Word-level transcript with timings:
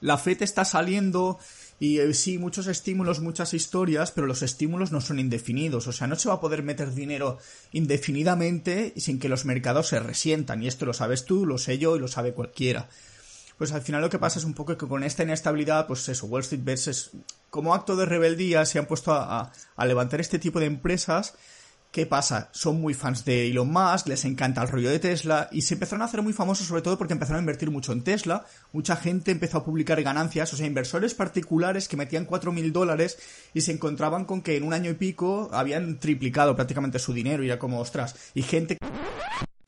la 0.00 0.16
FED 0.16 0.42
está 0.42 0.64
saliendo 0.64 1.38
y 1.78 1.98
eh, 1.98 2.12
sí, 2.12 2.38
muchos 2.38 2.66
estímulos, 2.66 3.20
muchas 3.20 3.54
historias, 3.54 4.10
pero 4.10 4.26
los 4.26 4.42
estímulos 4.42 4.92
no 4.92 5.00
son 5.00 5.18
indefinidos. 5.18 5.86
O 5.86 5.92
sea, 5.92 6.06
no 6.06 6.16
se 6.16 6.28
va 6.28 6.36
a 6.36 6.40
poder 6.40 6.62
meter 6.62 6.92
dinero 6.94 7.38
indefinidamente 7.72 8.92
sin 8.96 9.18
que 9.18 9.30
los 9.30 9.46
mercados 9.46 9.88
se 9.88 9.98
resientan. 9.98 10.62
Y 10.62 10.68
esto 10.68 10.84
lo 10.84 10.92
sabes 10.92 11.24
tú, 11.24 11.46
lo 11.46 11.56
sé 11.56 11.78
yo 11.78 11.96
y 11.96 12.00
lo 12.00 12.08
sabe 12.08 12.34
cualquiera. 12.34 12.88
Pues 13.56 13.72
al 13.72 13.82
final 13.82 14.02
lo 14.02 14.10
que 14.10 14.18
pasa 14.18 14.38
es 14.38 14.44
un 14.44 14.54
poco 14.54 14.76
que 14.76 14.86
con 14.86 15.04
esta 15.04 15.22
inestabilidad, 15.22 15.86
pues 15.86 16.08
eso, 16.08 16.26
Wall 16.26 16.42
Street 16.42 16.64
Bets 16.64 16.88
es, 16.88 17.10
como 17.48 17.74
acto 17.74 17.96
de 17.96 18.06
rebeldía 18.06 18.64
se 18.64 18.78
han 18.78 18.86
puesto 18.86 19.12
a 19.12 19.52
levantar 19.86 20.20
este 20.20 20.38
tipo 20.38 20.60
de 20.60 20.66
empresas 20.66 21.34
¿Qué 21.90 22.06
pasa? 22.06 22.50
Son 22.52 22.80
muy 22.80 22.94
fans 22.94 23.24
de 23.24 23.48
Elon 23.48 23.68
Musk, 23.68 24.06
les 24.06 24.24
encanta 24.24 24.62
el 24.62 24.68
rollo 24.68 24.90
de 24.90 25.00
Tesla 25.00 25.48
y 25.50 25.62
se 25.62 25.74
empezaron 25.74 26.02
a 26.02 26.04
hacer 26.04 26.22
muy 26.22 26.32
famosos 26.32 26.68
sobre 26.68 26.82
todo 26.82 26.96
porque 26.96 27.14
empezaron 27.14 27.38
a 27.38 27.42
invertir 27.42 27.72
mucho 27.72 27.90
en 27.90 28.04
Tesla. 28.04 28.46
Mucha 28.72 28.94
gente 28.94 29.32
empezó 29.32 29.58
a 29.58 29.64
publicar 29.64 30.00
ganancias, 30.00 30.52
o 30.52 30.56
sea, 30.56 30.68
inversores 30.68 31.14
particulares 31.14 31.88
que 31.88 31.96
metían 31.96 32.28
4.000 32.28 32.70
dólares 32.70 33.18
y 33.54 33.62
se 33.62 33.72
encontraban 33.72 34.24
con 34.24 34.40
que 34.40 34.56
en 34.56 34.62
un 34.62 34.72
año 34.72 34.88
y 34.88 34.94
pico 34.94 35.50
habían 35.52 35.98
triplicado 35.98 36.54
prácticamente 36.54 37.00
su 37.00 37.12
dinero 37.12 37.42
y 37.42 37.48
era 37.48 37.58
como, 37.58 37.80
ostras, 37.80 38.14
y 38.34 38.42
gente 38.42 38.78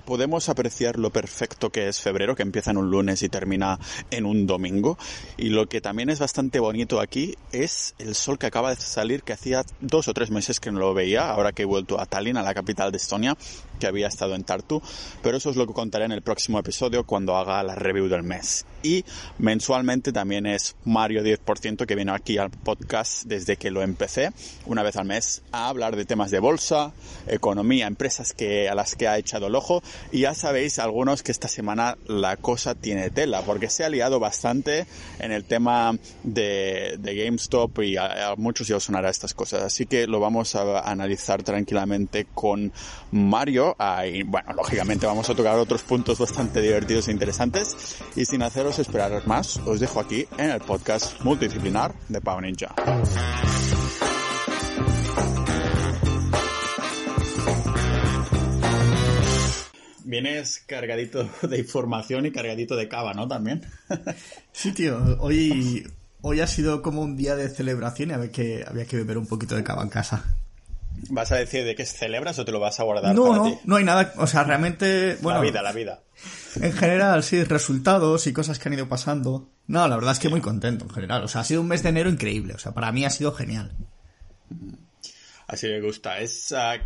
podemos 0.04 0.48
apreciar 0.48 0.98
lo 0.98 1.10
perfecto 1.10 1.70
que 1.70 1.88
es 1.88 2.00
febrero, 2.00 2.34
que 2.34 2.42
empieza 2.42 2.70
en 2.70 2.76
un 2.76 2.90
lunes 2.90 3.22
y 3.22 3.28
termina 3.28 3.78
en 4.10 4.26
un 4.26 4.46
domingo. 4.46 4.98
Y 5.36 5.50
lo 5.50 5.68
que 5.68 5.80
también 5.80 6.10
es 6.10 6.18
bastante 6.18 6.60
bonito 6.60 7.00
aquí 7.00 7.36
es 7.52 7.94
el 7.98 8.14
sol 8.14 8.38
que 8.38 8.46
acaba 8.46 8.70
de 8.70 8.80
salir, 8.80 9.22
que 9.22 9.32
hacía 9.32 9.64
dos 9.80 10.08
o 10.08 10.14
tres 10.14 10.30
meses 10.30 10.60
que 10.60 10.70
no 10.72 10.80
lo 10.80 10.94
veía, 10.94 11.30
ahora 11.30 11.52
que 11.52 11.62
he 11.62 11.66
vuelto 11.66 12.00
a 12.00 12.06
Tallinn, 12.06 12.36
a 12.36 12.42
la 12.42 12.54
capital 12.54 12.90
de 12.90 12.98
Estonia, 12.98 13.36
que 13.82 13.88
había 13.88 14.06
estado 14.06 14.36
en 14.36 14.44
Tartu. 14.44 14.80
Pero 15.24 15.36
eso 15.36 15.50
es 15.50 15.56
lo 15.56 15.66
que 15.66 15.72
contaré 15.72 16.04
en 16.04 16.12
el 16.12 16.22
próximo 16.22 16.60
episodio 16.60 17.04
cuando 17.04 17.36
haga 17.36 17.60
la 17.64 17.74
review 17.74 18.06
del 18.06 18.22
mes. 18.22 18.64
Y 18.84 19.04
mensualmente 19.38 20.12
también 20.12 20.46
es 20.46 20.76
Mario 20.84 21.22
10% 21.22 21.84
que 21.84 21.94
viene 21.96 22.12
aquí 22.12 22.38
al 22.38 22.50
podcast 22.50 23.24
desde 23.24 23.56
que 23.56 23.72
lo 23.72 23.82
empecé, 23.82 24.30
una 24.66 24.84
vez 24.84 24.96
al 24.96 25.06
mes, 25.06 25.42
a 25.50 25.68
hablar 25.68 25.96
de 25.96 26.04
temas 26.04 26.30
de 26.30 26.38
bolsa, 26.38 26.92
economía, 27.26 27.88
empresas 27.88 28.32
que, 28.32 28.68
a 28.68 28.74
las 28.74 28.94
que 28.94 29.08
ha 29.08 29.18
echado 29.18 29.48
el 29.48 29.54
ojo 29.56 29.82
y 30.12 30.20
ya 30.20 30.34
sabéis 30.34 30.78
algunos 30.78 31.22
que 31.22 31.32
esta 31.32 31.48
semana 31.48 31.96
la 32.06 32.36
cosa 32.36 32.74
tiene 32.74 33.10
tela, 33.10 33.42
porque 33.42 33.68
se 33.68 33.84
ha 33.84 33.88
liado 33.88 34.20
bastante 34.20 34.86
en 35.18 35.32
el 35.32 35.44
tema 35.44 35.96
de, 36.22 36.98
GameStop 37.02 37.80
y 37.80 37.96
a, 37.96 38.34
muchos 38.36 38.68
ya 38.68 38.76
os 38.76 38.84
sonará 38.84 39.10
estas 39.10 39.34
cosas. 39.34 39.62
Así 39.62 39.86
que 39.86 40.06
lo 40.06 40.20
vamos 40.20 40.54
a 40.54 40.80
analizar 40.80 41.42
tranquilamente 41.42 42.26
con 42.32 42.72
Mario. 43.10 43.71
Ah, 43.78 44.06
y 44.06 44.22
bueno, 44.22 44.52
lógicamente 44.54 45.06
vamos 45.06 45.28
a 45.30 45.34
tocar 45.34 45.58
otros 45.58 45.82
puntos 45.82 46.18
bastante 46.18 46.60
divertidos 46.60 47.08
e 47.08 47.12
interesantes. 47.12 47.98
Y 48.16 48.24
sin 48.24 48.42
haceros 48.42 48.78
esperar 48.78 49.26
más, 49.26 49.58
os 49.58 49.80
dejo 49.80 50.00
aquí 50.00 50.26
en 50.38 50.50
el 50.50 50.60
podcast 50.60 51.20
multidisciplinar 51.22 51.94
de 52.08 52.20
Pau 52.20 52.40
Ninja. 52.40 52.74
Vienes 60.04 60.62
cargadito 60.66 61.28
de 61.42 61.58
información 61.58 62.26
y 62.26 62.32
cargadito 62.32 62.76
de 62.76 62.88
cava, 62.88 63.14
¿no? 63.14 63.28
También. 63.28 63.62
sí, 64.52 64.72
tío. 64.72 64.98
Hoy, 65.20 65.86
hoy 66.20 66.40
ha 66.40 66.46
sido 66.46 66.82
como 66.82 67.02
un 67.02 67.16
día 67.16 67.34
de 67.36 67.48
celebración 67.48 68.10
y 68.10 68.12
había 68.12 68.30
que, 68.30 68.64
había 68.66 68.84
que 68.84 68.96
beber 68.96 69.16
un 69.16 69.26
poquito 69.26 69.56
de 69.56 69.64
cava 69.64 69.82
en 69.82 69.88
casa. 69.88 70.41
¿Vas 71.10 71.32
a 71.32 71.36
decir 71.36 71.64
de 71.64 71.74
qué 71.74 71.84
celebras 71.84 72.38
o 72.38 72.44
te 72.44 72.52
lo 72.52 72.60
vas 72.60 72.80
a 72.80 72.84
guardar? 72.84 73.14
No, 73.14 73.34
no, 73.34 73.60
no 73.64 73.76
hay 73.76 73.84
nada. 73.84 74.12
O 74.16 74.26
sea, 74.26 74.44
realmente. 74.44 75.16
Bueno, 75.20 75.40
la 75.40 75.44
vida, 75.44 75.62
la 75.62 75.72
vida. 75.72 76.02
En 76.60 76.72
general, 76.72 77.22
sí, 77.22 77.42
resultados 77.44 78.26
y 78.26 78.32
cosas 78.32 78.58
que 78.58 78.68
han 78.68 78.74
ido 78.74 78.88
pasando. 78.88 79.50
No, 79.66 79.86
la 79.88 79.96
verdad 79.96 80.12
es 80.12 80.18
que 80.18 80.28
muy 80.28 80.40
contento 80.40 80.84
en 80.84 80.90
general. 80.90 81.24
O 81.24 81.28
sea, 81.28 81.42
ha 81.42 81.44
sido 81.44 81.60
un 81.60 81.68
mes 81.68 81.82
de 81.82 81.90
enero 81.90 82.08
increíble. 82.08 82.54
O 82.54 82.58
sea, 82.58 82.72
para 82.72 82.92
mí 82.92 83.04
ha 83.04 83.10
sido 83.10 83.32
genial. 83.32 83.72
Así 85.46 85.66
me 85.66 85.80
gusta. 85.80 86.18
Es. 86.20 86.52
Ah, 86.52 86.76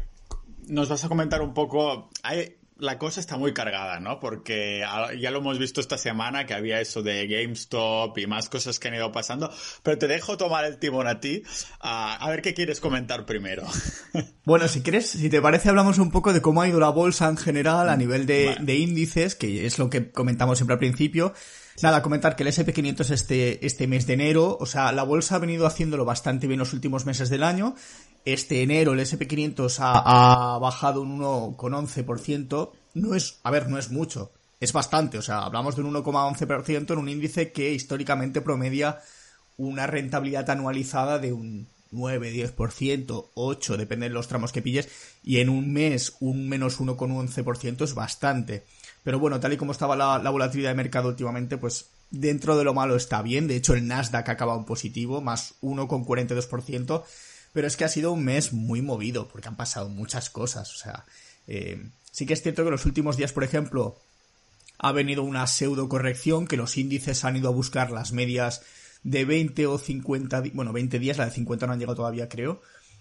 nos 0.66 0.88
vas 0.88 1.04
a 1.04 1.08
comentar 1.08 1.42
un 1.42 1.54
poco. 1.54 2.10
Hay, 2.22 2.55
la 2.78 2.98
cosa 2.98 3.20
está 3.20 3.36
muy 3.36 3.54
cargada, 3.54 4.00
¿no? 4.00 4.20
Porque 4.20 4.84
ya 5.18 5.30
lo 5.30 5.38
hemos 5.38 5.58
visto 5.58 5.80
esta 5.80 5.96
semana 5.96 6.46
que 6.46 6.54
había 6.54 6.80
eso 6.80 7.02
de 7.02 7.26
GameStop 7.26 8.16
y 8.18 8.26
más 8.26 8.48
cosas 8.48 8.78
que 8.78 8.88
han 8.88 8.94
ido 8.94 9.12
pasando, 9.12 9.52
pero 9.82 9.98
te 9.98 10.06
dejo 10.06 10.36
tomar 10.36 10.64
el 10.64 10.78
timón 10.78 11.06
a 11.06 11.20
ti 11.20 11.42
a, 11.80 12.26
ver 12.28 12.42
qué 12.42 12.54
quieres 12.54 12.80
comentar 12.80 13.26
primero. 13.26 13.64
Bueno, 14.44 14.68
si 14.68 14.80
quieres, 14.80 15.10
si 15.10 15.28
te 15.28 15.42
parece, 15.42 15.70
hablamos 15.70 15.98
un 15.98 16.12
poco 16.12 16.32
de 16.32 16.40
cómo 16.40 16.62
ha 16.62 16.68
ido 16.68 16.78
la 16.78 16.90
bolsa 16.90 17.28
en 17.28 17.36
general 17.36 17.88
a 17.88 17.96
nivel 17.96 18.26
de, 18.26 18.56
de 18.60 18.76
índices, 18.76 19.34
que 19.34 19.66
es 19.66 19.80
lo 19.80 19.90
que 19.90 20.12
comentamos 20.12 20.58
siempre 20.58 20.74
al 20.74 20.78
principio. 20.78 21.34
Nada, 21.82 22.00
comentar 22.00 22.36
que 22.36 22.42
el 22.42 22.48
SP500 22.48 23.10
este, 23.10 23.66
este 23.66 23.86
mes 23.86 24.06
de 24.06 24.14
enero, 24.14 24.56
o 24.58 24.66
sea, 24.66 24.92
la 24.92 25.02
bolsa 25.02 25.34
ha 25.34 25.38
venido 25.38 25.66
haciéndolo 25.66 26.04
bastante 26.04 26.46
bien 26.46 26.58
los 26.58 26.72
últimos 26.72 27.04
meses 27.04 27.28
del 27.28 27.42
año 27.42 27.74
este 28.26 28.62
enero 28.62 28.92
el 28.92 29.00
SP500 29.00 29.76
ha, 29.78 30.58
bajado 30.58 31.00
un 31.00 31.20
1,11%. 31.20 32.70
No 32.94 33.14
es, 33.14 33.38
a 33.44 33.50
ver, 33.50 33.68
no 33.68 33.78
es 33.78 33.90
mucho. 33.90 34.32
Es 34.58 34.72
bastante. 34.72 35.16
O 35.16 35.22
sea, 35.22 35.44
hablamos 35.44 35.76
de 35.76 35.82
un 35.82 35.94
1,11% 35.94 36.92
en 36.92 36.98
un 36.98 37.08
índice 37.08 37.52
que 37.52 37.72
históricamente 37.72 38.40
promedia 38.40 39.00
una 39.56 39.86
rentabilidad 39.86 40.50
anualizada 40.50 41.18
de 41.18 41.32
un 41.32 41.68
9, 41.92 42.32
10%, 42.56 43.30
8, 43.34 43.76
depende 43.76 44.08
de 44.08 44.14
los 44.14 44.26
tramos 44.26 44.52
que 44.52 44.60
pilles, 44.60 44.88
y 45.22 45.38
en 45.38 45.48
un 45.48 45.72
mes 45.72 46.16
un 46.18 46.48
menos 46.48 46.80
1,11% 46.80 47.84
es 47.84 47.94
bastante. 47.94 48.64
Pero 49.04 49.20
bueno, 49.20 49.38
tal 49.38 49.52
y 49.52 49.56
como 49.56 49.70
estaba 49.70 49.94
la, 49.94 50.18
la, 50.18 50.30
volatilidad 50.30 50.70
de 50.70 50.74
mercado 50.74 51.08
últimamente, 51.08 51.58
pues 51.58 51.90
dentro 52.10 52.58
de 52.58 52.64
lo 52.64 52.74
malo 52.74 52.96
está 52.96 53.22
bien. 53.22 53.46
De 53.46 53.54
hecho, 53.54 53.74
el 53.74 53.86
Nasdaq 53.86 54.28
ha 54.28 54.32
acabado 54.32 54.58
en 54.58 54.64
positivo, 54.64 55.20
más 55.20 55.54
1,42%, 55.62 57.04
pero 57.56 57.68
es 57.68 57.78
que 57.78 57.86
ha 57.86 57.88
sido 57.88 58.12
un 58.12 58.22
mes 58.22 58.52
muy 58.52 58.82
movido, 58.82 59.28
porque 59.28 59.48
han 59.48 59.56
pasado 59.56 59.88
muchas 59.88 60.28
cosas. 60.28 60.74
O 60.74 60.76
sea, 60.76 61.06
eh, 61.46 61.88
sí 62.10 62.26
que 62.26 62.34
es 62.34 62.42
cierto 62.42 62.62
que 62.62 62.70
los 62.70 62.84
últimos 62.84 63.16
días, 63.16 63.32
por 63.32 63.44
ejemplo, 63.44 63.98
ha 64.76 64.92
venido 64.92 65.22
una 65.22 65.46
pseudo 65.46 65.88
corrección, 65.88 66.46
que 66.46 66.58
los 66.58 66.76
índices 66.76 67.24
han 67.24 67.34
ido 67.34 67.48
a 67.48 67.52
buscar 67.52 67.90
las 67.92 68.12
medias 68.12 68.60
de 69.04 69.24
20 69.24 69.68
o 69.68 69.78
50, 69.78 70.42
bueno, 70.52 70.74
20 70.74 70.98
días, 70.98 71.16
la 71.16 71.24
de 71.24 71.30
50 71.30 71.66
no 71.66 71.72
han 71.72 71.78
llegado 71.78 71.96
todavía, 71.96 72.28
creo. 72.28 72.60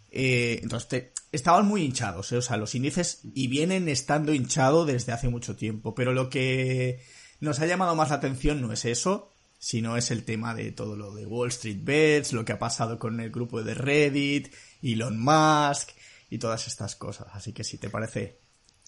Eh, 0.09 0.61
entonces, 0.63 1.07
estaban 1.33 1.67
muy 1.67 1.81
hinchados, 1.81 2.31
eh, 2.31 2.37
o 2.37 2.41
sea, 2.41 2.55
los 2.55 2.75
índices 2.75 3.23
y 3.33 3.47
vienen 3.47 3.89
estando 3.89 4.33
hinchados 4.33 4.87
desde 4.87 5.11
hace 5.11 5.27
mucho 5.27 5.57
tiempo, 5.57 5.93
pero 5.95 6.13
lo 6.13 6.29
que 6.29 7.03
nos 7.41 7.59
ha 7.59 7.65
llamado 7.65 7.93
más 7.97 8.09
la 8.09 8.15
atención 8.15 8.61
no 8.61 8.71
es 8.71 8.85
eso, 8.85 9.34
no 9.81 9.97
es 9.97 10.11
el 10.11 10.23
tema 10.23 10.53
de 10.53 10.71
todo 10.71 10.95
lo 10.95 11.13
de 11.13 11.25
Wall 11.25 11.49
Street 11.49 11.79
Bets, 11.81 12.33
lo 12.33 12.45
que 12.45 12.53
ha 12.53 12.59
pasado 12.59 12.99
con 12.99 13.19
el 13.19 13.31
grupo 13.31 13.63
de 13.63 13.73
Reddit, 13.73 14.53
Elon 14.81 15.19
Musk 15.19 15.91
y 16.29 16.37
todas 16.37 16.67
estas 16.67 16.95
cosas. 16.95 17.27
Así 17.33 17.53
que 17.53 17.63
si 17.63 17.77
te 17.77 17.89
parece. 17.89 18.39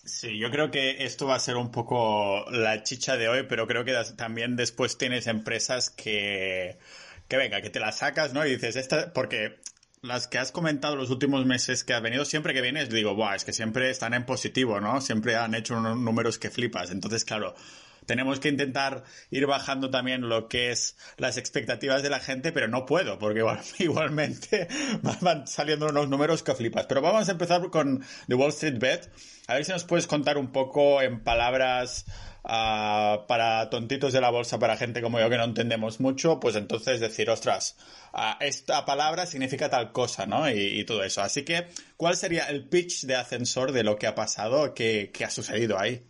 Sí, 0.06 0.38
yo 0.38 0.52
creo 0.52 0.72
que 0.72 1.04
esto 1.04 1.28
va 1.28 1.36
a 1.36 1.40
ser 1.40 1.58
un 1.58 1.72
poco 1.72 2.46
la 2.52 2.84
chicha 2.84 3.18
de 3.18 3.28
hoy, 3.28 3.44
pero 3.50 3.68
creo 3.68 3.84
que 3.84 3.94
también 4.16 4.56
después 4.56 4.98
tienes 4.98 5.28
empresas 5.28 5.90
que, 5.90 6.78
que 7.28 7.38
venga, 7.38 7.62
que 7.62 7.70
te 7.70 7.80
las 7.80 7.98
sacas, 7.98 8.34
¿no? 8.34 8.46
Y 8.46 8.52
dices, 8.52 8.78
esta, 8.78 9.12
porque 9.12 9.58
las 10.02 10.28
que 10.28 10.38
has 10.38 10.52
comentado 10.52 10.96
los 10.96 11.10
últimos 11.10 11.46
meses 11.46 11.84
que 11.84 11.94
has 11.94 12.02
venido, 12.02 12.24
siempre 12.24 12.54
que 12.54 12.62
vienes, 12.62 12.90
digo, 12.90 13.16
Buah, 13.16 13.36
es 13.36 13.44
que 13.44 13.54
siempre 13.54 13.90
están 13.90 14.14
en 14.14 14.26
positivo, 14.26 14.80
¿no? 14.80 15.02
Siempre 15.02 15.36
han 15.36 15.56
hecho 15.56 15.76
unos 15.76 15.98
números 15.98 16.38
que 16.38 16.50
flipas. 16.50 16.92
Entonces, 16.92 17.26
claro, 17.26 17.56
tenemos 18.08 18.40
que 18.40 18.50
intentar 18.50 19.04
ir 19.30 19.46
bajando 19.46 19.92
también 19.92 20.28
lo 20.28 20.48
que 20.48 20.72
es 20.72 20.98
las 21.18 21.38
expectativas 21.38 22.02
de 22.02 22.10
la 22.10 22.20
gente, 22.20 22.52
pero 22.52 22.68
no 22.68 22.86
puedo, 22.86 23.20
porque 23.20 23.44
igualmente 23.78 24.68
van 25.22 25.46
saliendo 25.46 25.88
unos 25.88 26.08
números 26.08 26.42
que 26.42 26.56
flipas. 26.56 26.88
Pero 26.88 27.02
vamos 27.02 27.30
a 27.30 27.34
empezar 27.34 27.70
con 27.70 28.04
The 28.28 28.34
Wall 28.34 28.50
Street 28.50 28.80
Bet. 28.80 29.12
A 29.48 29.54
ver 29.54 29.66
si 29.66 29.72
nos 29.72 29.84
puedes 29.84 30.08
contar 30.08 30.38
un 30.38 30.52
poco 30.52 31.02
en 31.02 31.24
palabras 31.24 32.06
uh, 32.44 33.28
para 33.28 33.70
tontitos 33.70 34.14
de 34.14 34.22
la 34.22 34.30
bolsa, 34.30 34.58
para 34.58 34.78
gente 34.78 35.02
como 35.02 35.20
yo 35.20 35.30
que 35.30 35.38
no 35.38 35.44
entendemos 35.44 36.00
mucho, 36.00 36.40
pues 36.40 36.56
entonces 36.56 37.00
decir, 37.00 37.30
ostras, 37.30 37.78
uh, 38.14 38.42
esta 38.42 38.86
palabra 38.86 39.26
significa 39.26 39.70
tal 39.70 39.92
cosa, 39.92 40.26
¿no? 40.26 40.50
Y, 40.50 40.80
y, 40.80 40.86
todo 40.86 41.04
eso. 41.04 41.22
Así 41.22 41.44
que, 41.44 41.68
¿cuál 41.98 42.16
sería 42.16 42.46
el 42.46 42.68
pitch 42.68 43.06
de 43.06 43.16
ascensor 43.16 43.72
de 43.74 43.84
lo 43.84 43.98
que 43.98 44.08
ha 44.08 44.16
pasado, 44.16 44.74
qué 44.74 45.12
ha 45.26 45.30
sucedido 45.30 45.78
ahí? 45.80 46.04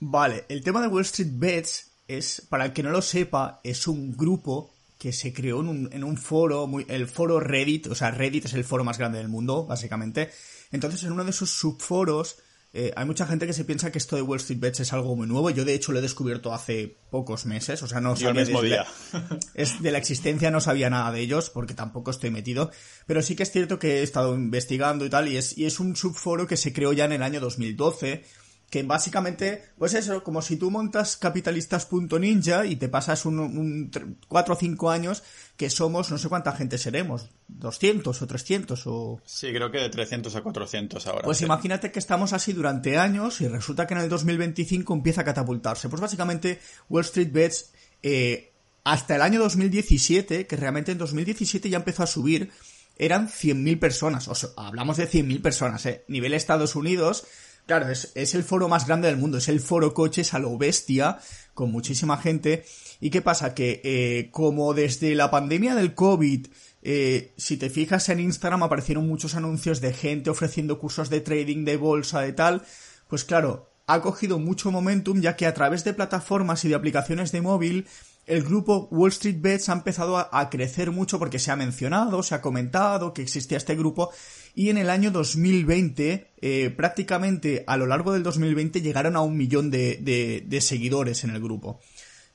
Vale, 0.00 0.44
el 0.48 0.62
tema 0.62 0.80
de 0.80 0.88
Wall 0.88 1.02
Street 1.02 1.30
Bets 1.32 1.92
es, 2.08 2.46
para 2.48 2.66
el 2.66 2.72
que 2.72 2.82
no 2.82 2.90
lo 2.90 3.02
sepa, 3.02 3.60
es 3.64 3.86
un 3.86 4.16
grupo 4.16 4.74
que 4.98 5.12
se 5.12 5.32
creó 5.32 5.60
en 5.60 5.68
un, 5.68 5.92
en 5.92 6.04
un 6.04 6.16
foro, 6.16 6.66
muy, 6.66 6.86
el 6.88 7.06
foro 7.06 7.40
Reddit, 7.40 7.86
o 7.88 7.94
sea, 7.94 8.10
Reddit 8.10 8.46
es 8.46 8.54
el 8.54 8.64
foro 8.64 8.84
más 8.84 8.98
grande 8.98 9.18
del 9.18 9.28
mundo, 9.28 9.66
básicamente. 9.66 10.30
Entonces, 10.72 11.02
en 11.04 11.12
uno 11.12 11.24
de 11.24 11.30
esos 11.30 11.50
subforos, 11.50 12.38
eh, 12.72 12.92
hay 12.96 13.06
mucha 13.06 13.26
gente 13.26 13.46
que 13.46 13.52
se 13.52 13.64
piensa 13.64 13.90
que 13.90 13.98
esto 13.98 14.16
de 14.16 14.22
Wall 14.22 14.38
Street 14.38 14.60
Bets 14.60 14.80
es 14.80 14.92
algo 14.92 15.14
muy 15.16 15.26
nuevo. 15.26 15.50
Yo, 15.50 15.64
de 15.64 15.74
hecho, 15.74 15.92
lo 15.92 15.98
he 15.98 16.02
descubierto 16.02 16.52
hace 16.52 16.96
pocos 17.10 17.46
meses, 17.46 17.82
o 17.82 17.86
sea, 17.86 18.00
no 18.00 18.16
sabía... 18.16 18.42
Mismo 18.42 18.62
día. 18.62 18.86
es, 19.54 19.80
de 19.82 19.90
la 19.90 19.98
existencia 19.98 20.50
no 20.50 20.60
sabía 20.60 20.90
nada 20.90 21.12
de 21.12 21.20
ellos, 21.20 21.50
porque 21.50 21.74
tampoco 21.74 22.10
estoy 22.10 22.30
metido. 22.30 22.70
Pero 23.06 23.22
sí 23.22 23.36
que 23.36 23.44
es 23.44 23.50
cierto 23.50 23.78
que 23.78 24.00
he 24.00 24.02
estado 24.02 24.34
investigando 24.34 25.04
y 25.04 25.10
tal, 25.10 25.28
y 25.28 25.36
es, 25.36 25.56
y 25.56 25.66
es 25.66 25.78
un 25.80 25.96
subforo 25.96 26.46
que 26.46 26.56
se 26.56 26.72
creó 26.72 26.92
ya 26.92 27.04
en 27.04 27.12
el 27.12 27.22
año 27.22 27.40
2012 27.40 28.24
que 28.70 28.82
básicamente, 28.82 29.64
pues 29.78 29.94
eso, 29.94 30.24
como 30.24 30.42
si 30.42 30.56
tú 30.56 30.70
montas 30.70 31.16
capitalistas.ninja 31.16 32.66
y 32.66 32.76
te 32.76 32.88
pasas 32.88 33.24
un, 33.24 33.38
un 33.38 34.18
4 34.26 34.54
o 34.54 34.56
5 34.56 34.90
años 34.90 35.22
que 35.56 35.70
somos, 35.70 36.10
no 36.10 36.18
sé 36.18 36.28
cuánta 36.28 36.52
gente 36.52 36.76
seremos, 36.76 37.28
200 37.48 38.20
o 38.20 38.26
300 38.26 38.82
o... 38.86 39.20
Sí, 39.24 39.52
creo 39.52 39.70
que 39.70 39.78
de 39.78 39.88
300 39.88 40.34
a 40.34 40.42
400 40.42 41.06
ahora. 41.06 41.22
Pues 41.22 41.42
imagínate 41.42 41.92
que 41.92 42.00
estamos 42.00 42.32
así 42.32 42.52
durante 42.52 42.98
años 42.98 43.40
y 43.40 43.46
resulta 43.46 43.86
que 43.86 43.94
en 43.94 44.00
el 44.00 44.08
2025 44.08 44.92
empieza 44.92 45.20
a 45.20 45.24
catapultarse. 45.24 45.88
Pues 45.88 46.02
básicamente 46.02 46.60
Wall 46.88 47.04
Street 47.04 47.30
Bets 47.32 47.72
eh, 48.02 48.52
hasta 48.82 49.14
el 49.14 49.22
año 49.22 49.40
2017, 49.40 50.46
que 50.46 50.56
realmente 50.56 50.92
en 50.92 50.98
2017 50.98 51.70
ya 51.70 51.78
empezó 51.78 52.02
a 52.02 52.06
subir, 52.06 52.50
eran 52.98 53.28
100.000 53.28 53.78
personas. 53.78 54.28
O 54.28 54.34
sea, 54.34 54.50
hablamos 54.56 54.96
de 54.96 55.08
100.000 55.08 55.40
personas, 55.40 55.86
¿eh? 55.86 56.04
Nivel 56.08 56.34
Estados 56.34 56.74
Unidos 56.74 57.26
Claro, 57.66 57.88
es, 57.88 58.34
el 58.34 58.44
foro 58.44 58.68
más 58.68 58.86
grande 58.86 59.08
del 59.08 59.16
mundo, 59.16 59.38
es 59.38 59.48
el 59.48 59.58
foro 59.58 59.92
coches 59.92 60.34
a 60.34 60.38
lo 60.38 60.56
bestia, 60.56 61.18
con 61.52 61.72
muchísima 61.72 62.16
gente. 62.16 62.64
¿Y 63.00 63.10
qué 63.10 63.22
pasa? 63.22 63.54
Que 63.54 63.80
eh, 63.82 64.30
como 64.30 64.72
desde 64.72 65.16
la 65.16 65.32
pandemia 65.32 65.74
del 65.74 65.94
COVID, 65.94 66.46
eh, 66.82 67.34
si 67.36 67.56
te 67.56 67.68
fijas 67.68 68.08
en 68.08 68.20
Instagram 68.20 68.62
aparecieron 68.62 69.08
muchos 69.08 69.34
anuncios 69.34 69.80
de 69.80 69.92
gente 69.92 70.30
ofreciendo 70.30 70.78
cursos 70.78 71.10
de 71.10 71.20
trading, 71.20 71.64
de 71.64 71.76
bolsa, 71.76 72.20
de 72.20 72.32
tal, 72.32 72.62
pues 73.08 73.24
claro, 73.24 73.68
ha 73.88 74.00
cogido 74.00 74.38
mucho 74.38 74.70
momentum 74.70 75.20
ya 75.20 75.34
que 75.34 75.46
a 75.46 75.54
través 75.54 75.82
de 75.82 75.92
plataformas 75.92 76.64
y 76.64 76.68
de 76.68 76.76
aplicaciones 76.76 77.32
de 77.32 77.40
móvil 77.40 77.88
el 78.26 78.42
grupo 78.42 78.88
Wall 78.90 79.10
Street 79.10 79.40
Bets 79.40 79.68
ha 79.68 79.72
empezado 79.72 80.18
a, 80.18 80.50
crecer 80.50 80.90
mucho 80.90 81.18
porque 81.18 81.38
se 81.38 81.52
ha 81.52 81.56
mencionado, 81.56 82.22
se 82.22 82.34
ha 82.34 82.40
comentado 82.40 83.12
que 83.12 83.22
existía 83.22 83.56
este 83.56 83.76
grupo 83.76 84.10
y 84.56 84.70
en 84.70 84.78
el 84.78 84.88
año 84.88 85.10
2020, 85.10 86.30
eh, 86.40 86.70
prácticamente 86.70 87.62
a 87.66 87.76
lo 87.76 87.86
largo 87.86 88.14
del 88.14 88.22
2020 88.22 88.80
llegaron 88.80 89.14
a 89.14 89.20
un 89.20 89.36
millón 89.36 89.70
de, 89.70 90.42
de, 90.48 90.60
seguidores 90.62 91.24
en 91.24 91.30
el 91.30 91.42
grupo. 91.42 91.78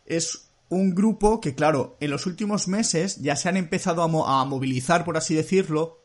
Es 0.06 0.51
un 0.69 0.94
grupo 0.94 1.41
que, 1.41 1.56
claro, 1.56 1.97
en 2.00 2.12
los 2.12 2.27
últimos 2.27 2.68
meses 2.68 3.18
ya 3.21 3.35
se 3.35 3.50
han 3.50 3.57
empezado 3.57 4.03
a, 4.03 4.45
movilizar, 4.45 5.03
por 5.03 5.18
así 5.18 5.33
decirlo, 5.33 6.00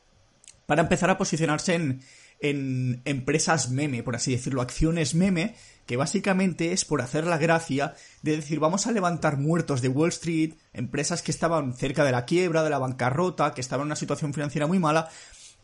para 0.65 0.81
empezar 0.81 1.11
a 1.11 1.19
posicionarse 1.19 1.75
en 1.75 3.03
empresas 3.05 3.69
meme, 3.69 4.03
por 4.03 4.17
así 4.17 4.33
decirlo, 4.33 4.63
acciones 4.63 5.15
meme, 5.15 5.55
que 5.87 5.97
básicamente 5.97 6.73
es 6.73 6.85
por 6.85 7.01
hacer 7.01 7.27
la 7.27 7.39
gracia 7.39 7.95
de 8.23 8.37
decir 8.37 8.59
vamos 8.59 8.87
a 8.87 8.93
levantar 8.93 9.39
muertos 9.39 9.81
de 9.81 9.89
Wall 9.89 10.09
Street, 10.09 10.55
empresas 10.73 11.23
que 11.23 11.31
estaban 11.31 11.75
cerca 11.75 12.05
de 12.05 12.13
la 12.13 12.25
quiebra, 12.25 12.65
de 12.65 12.71
la 12.71 12.79
bancarrota, 12.79 13.55
que 13.55 13.61
estaban 13.61 13.85
en 13.85 13.89
una 13.89 13.97
situación 13.97 14.35
financiera 14.35 14.67
muy 14.67 14.79
mala, 14.79 15.09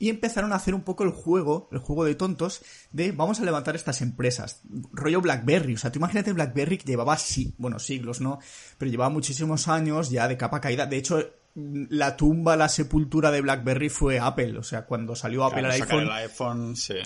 y 0.03 0.09
empezaron 0.09 0.53
a 0.53 0.57
hacer 0.57 0.75
un 0.75 0.83
poco 0.83 1.05
el 1.05 1.11
juego, 1.11 1.69
el 1.71 1.79
juego 1.79 2.05
de 2.05 2.17
tontos, 2.17 2.61
de 2.91 3.13
vamos 3.13 3.39
a 3.39 3.45
levantar 3.45 3.77
estas 3.77 4.03
empresas. 4.03 4.61
Rollo 4.91 5.21
BlackBerry, 5.21 5.75
o 5.75 5.79
sea, 5.79 5.93
tú 5.93 6.01
imagínate 6.01 6.33
BlackBerry 6.33 6.77
que 6.77 6.87
llevaba, 6.87 7.17
sí, 7.17 7.55
bueno, 7.57 7.79
siglos, 7.79 8.21
¿no? 8.21 8.41
Pero 8.79 8.91
llevaba 8.91 9.11
muchísimos 9.11 9.69
años 9.69 10.11
ya 10.11 10.27
de 10.27 10.37
capa 10.37 10.61
caída. 10.61 10.87
De 10.87 10.97
hecho, 10.97 11.25
la 11.55 12.17
tumba, 12.17 12.57
la 12.57 12.69
sepultura 12.69 13.31
de 13.31 13.43
BlackBerry 13.43 13.91
fue 13.91 14.19
Apple, 14.19 14.59
o 14.59 14.65
sea, 14.65 14.87
cuando 14.87 15.15
salió 15.15 15.45
Apple 15.45 15.67
al 15.67 15.71
iPhone... 15.71 16.03
El 16.03 16.11
iPhone, 16.11 16.75
sí. 16.75 16.97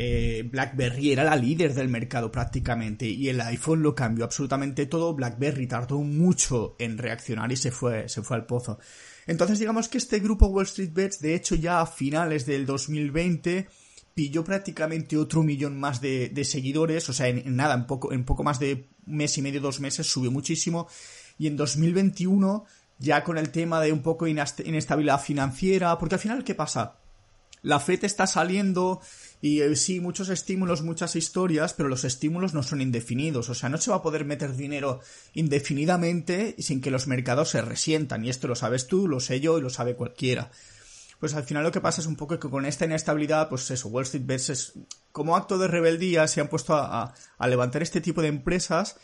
Eh, 0.00 0.48
BlackBerry 0.48 1.10
era 1.10 1.24
la 1.24 1.34
líder 1.34 1.74
del 1.74 1.88
mercado 1.88 2.30
prácticamente 2.30 3.06
y 3.06 3.28
el 3.28 3.40
iPhone 3.40 3.82
lo 3.82 3.94
cambió 3.94 4.24
absolutamente 4.24 4.86
todo. 4.86 5.12
BlackBerry 5.14 5.66
tardó 5.66 5.98
mucho 5.98 6.76
en 6.78 6.98
reaccionar 6.98 7.50
y 7.50 7.56
se 7.56 7.72
fue, 7.72 8.08
se 8.08 8.22
fue 8.22 8.36
al 8.36 8.46
pozo. 8.46 8.78
Entonces 9.26 9.58
digamos 9.58 9.88
que 9.88 9.98
este 9.98 10.20
grupo 10.20 10.46
Wall 10.46 10.66
Street 10.66 10.92
Bets, 10.92 11.20
de 11.20 11.34
hecho 11.34 11.56
ya 11.56 11.80
a 11.80 11.86
finales 11.86 12.46
del 12.46 12.64
2020, 12.64 13.66
pilló 14.14 14.42
prácticamente 14.44 15.16
otro 15.16 15.42
millón 15.42 15.78
más 15.78 16.00
de, 16.00 16.32
seguidores, 16.44 17.08
o 17.08 17.12
sea, 17.12 17.28
en, 17.28 17.54
nada, 17.54 17.74
en 17.74 17.86
poco, 17.86 18.12
en 18.12 18.24
poco 18.24 18.42
más 18.42 18.58
de 18.58 18.88
mes 19.06 19.36
y 19.38 19.42
medio, 19.42 19.60
dos 19.60 19.80
meses, 19.80 20.06
subió 20.06 20.30
muchísimo. 20.30 20.88
Y 21.38 21.46
en 21.46 21.56
2021, 21.56 22.64
ya 22.98 23.22
con 23.22 23.38
el 23.38 23.50
tema 23.50 23.80
de 23.80 23.92
un 23.92 24.02
poco 24.02 24.26
inestabilidad 24.26 25.20
financiera, 25.20 25.98
porque 25.98 26.16
al 26.16 26.20
final, 26.20 26.42
¿qué 26.42 26.54
pasa? 26.54 26.96
La 27.62 27.80
FED 27.80 28.04
está 28.04 28.26
saliendo 28.26 29.00
y 29.40 29.60
eh, 29.60 29.76
sí, 29.76 30.00
muchos 30.00 30.28
estímulos, 30.28 30.82
muchas 30.82 31.14
historias, 31.14 31.72
pero 31.72 31.88
los 31.88 32.04
estímulos 32.04 32.54
no 32.54 32.62
son 32.62 32.80
indefinidos. 32.80 33.48
O 33.48 33.54
sea, 33.54 33.68
no 33.68 33.78
se 33.78 33.90
va 33.90 33.98
a 33.98 34.02
poder 34.02 34.24
meter 34.24 34.56
dinero 34.56 35.00
indefinidamente 35.34 36.56
sin 36.58 36.80
que 36.80 36.90
los 36.90 37.06
mercados 37.06 37.50
se 37.50 37.62
resientan. 37.62 38.24
Y 38.24 38.30
esto 38.30 38.48
lo 38.48 38.56
sabes 38.56 38.86
tú, 38.86 39.06
lo 39.06 39.20
sé 39.20 39.40
yo 39.40 39.58
y 39.58 39.62
lo 39.62 39.70
sabe 39.70 39.94
cualquiera. 39.94 40.50
Pues 41.20 41.34
al 41.34 41.44
final 41.44 41.64
lo 41.64 41.72
que 41.72 41.80
pasa 41.80 42.00
es 42.00 42.06
un 42.06 42.16
poco 42.16 42.38
que 42.38 42.48
con 42.48 42.64
esta 42.64 42.84
inestabilidad, 42.84 43.48
pues 43.48 43.70
eso, 43.70 43.88
Wall 43.88 44.04
Street 44.04 44.26
Bets 44.26 44.74
como 45.12 45.36
acto 45.36 45.58
de 45.58 45.66
rebeldía 45.66 46.28
se 46.28 46.40
han 46.40 46.48
puesto 46.48 46.74
a 46.76 47.12
levantar 47.48 47.82
este 47.82 48.00
tipo 48.00 48.22
de 48.22 48.28
empresas 48.28 48.96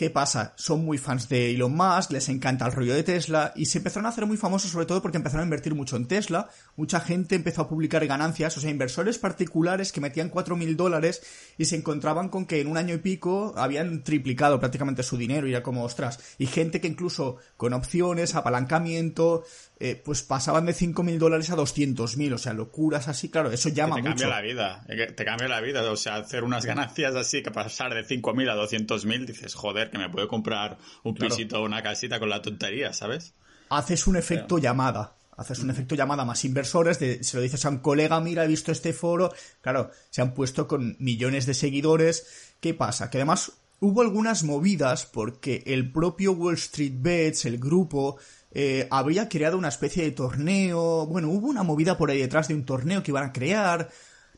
¿Qué 0.00 0.08
pasa? 0.08 0.54
Son 0.56 0.82
muy 0.82 0.96
fans 0.96 1.28
de 1.28 1.50
Elon 1.50 1.76
Musk, 1.76 2.12
les 2.12 2.30
encanta 2.30 2.64
el 2.64 2.72
rollo 2.72 2.94
de 2.94 3.02
Tesla 3.02 3.52
y 3.54 3.66
se 3.66 3.76
empezaron 3.76 4.06
a 4.06 4.08
hacer 4.08 4.24
muy 4.24 4.38
famosos 4.38 4.70
sobre 4.70 4.86
todo 4.86 5.02
porque 5.02 5.18
empezaron 5.18 5.42
a 5.42 5.44
invertir 5.44 5.74
mucho 5.74 5.96
en 5.96 6.08
Tesla. 6.08 6.48
Mucha 6.74 7.00
gente 7.00 7.34
empezó 7.34 7.60
a 7.60 7.68
publicar 7.68 8.06
ganancias, 8.06 8.56
o 8.56 8.62
sea, 8.62 8.70
inversores 8.70 9.18
particulares 9.18 9.92
que 9.92 10.00
metían 10.00 10.30
4.000 10.30 10.74
dólares 10.74 11.20
y 11.58 11.66
se 11.66 11.76
encontraban 11.76 12.30
con 12.30 12.46
que 12.46 12.62
en 12.62 12.68
un 12.68 12.78
año 12.78 12.94
y 12.94 12.98
pico 13.00 13.52
habían 13.58 14.02
triplicado 14.02 14.58
prácticamente 14.58 15.02
su 15.02 15.18
dinero 15.18 15.46
y 15.46 15.50
era 15.50 15.62
como, 15.62 15.84
ostras. 15.84 16.18
Y 16.38 16.46
gente 16.46 16.80
que 16.80 16.88
incluso 16.88 17.36
con 17.58 17.74
opciones, 17.74 18.34
apalancamiento, 18.34 19.44
eh, 19.82 19.96
pues 19.96 20.22
pasaban 20.22 20.66
de 20.66 20.74
5.000 20.74 21.16
dólares 21.16 21.48
a 21.48 21.56
200.000, 21.56 22.34
o 22.34 22.38
sea, 22.38 22.52
locuras 22.52 23.08
así, 23.08 23.30
claro, 23.30 23.50
eso 23.50 23.70
llama 23.70 23.96
te 23.96 24.02
mucho. 24.02 24.14
Te 24.14 24.20
cambia 24.20 24.36
la 24.36 24.42
vida, 24.42 24.84
te 25.16 25.24
cambia 25.24 25.48
la 25.48 25.60
vida, 25.62 25.90
o 25.90 25.96
sea, 25.96 26.16
hacer 26.16 26.44
unas 26.44 26.66
ganancias 26.66 27.14
así, 27.16 27.42
que 27.42 27.50
pasar 27.50 27.94
de 27.94 28.04
5.000 28.04 28.50
a 28.50 28.56
200.000, 28.56 29.24
dices, 29.24 29.54
joder, 29.54 29.90
que 29.90 29.96
me 29.96 30.10
puedo 30.10 30.28
comprar 30.28 30.76
un 31.02 31.14
pisito 31.14 31.62
o 31.62 31.64
una 31.64 31.82
casita 31.82 32.20
con 32.20 32.28
la 32.28 32.42
tontería, 32.42 32.92
¿sabes? 32.92 33.32
Haces 33.70 34.06
un 34.06 34.16
efecto 34.16 34.58
llamada, 34.58 35.14
haces 35.38 35.60
un 35.60 35.70
efecto 35.70 35.94
llamada 35.94 36.26
más 36.26 36.44
inversores, 36.44 36.98
se 36.98 37.36
lo 37.36 37.42
dices 37.42 37.64
a 37.64 37.70
un 37.70 37.78
colega, 37.78 38.20
mira, 38.20 38.44
he 38.44 38.48
visto 38.48 38.72
este 38.72 38.92
foro, 38.92 39.32
claro, 39.62 39.90
se 40.10 40.20
han 40.20 40.34
puesto 40.34 40.68
con 40.68 40.94
millones 40.98 41.46
de 41.46 41.54
seguidores, 41.54 42.52
¿qué 42.60 42.74
pasa? 42.74 43.08
Que 43.08 43.16
además 43.16 43.52
hubo 43.80 44.02
algunas 44.02 44.44
movidas 44.44 45.06
porque 45.06 45.62
el 45.66 45.90
propio 45.90 46.32
Wall 46.32 46.54
Street 46.54 46.92
Bets, 46.96 47.46
el 47.46 47.58
grupo, 47.58 48.18
eh, 48.52 48.88
habría 48.90 49.28
creado 49.28 49.56
una 49.58 49.68
especie 49.68 50.02
de 50.02 50.10
torneo. 50.10 51.06
Bueno, 51.06 51.28
hubo 51.30 51.48
una 51.48 51.62
movida 51.62 51.96
por 51.96 52.10
ahí 52.10 52.18
detrás 52.18 52.48
de 52.48 52.54
un 52.54 52.64
torneo 52.64 53.02
que 53.02 53.10
iban 53.12 53.24
a 53.24 53.32
crear. 53.32 53.90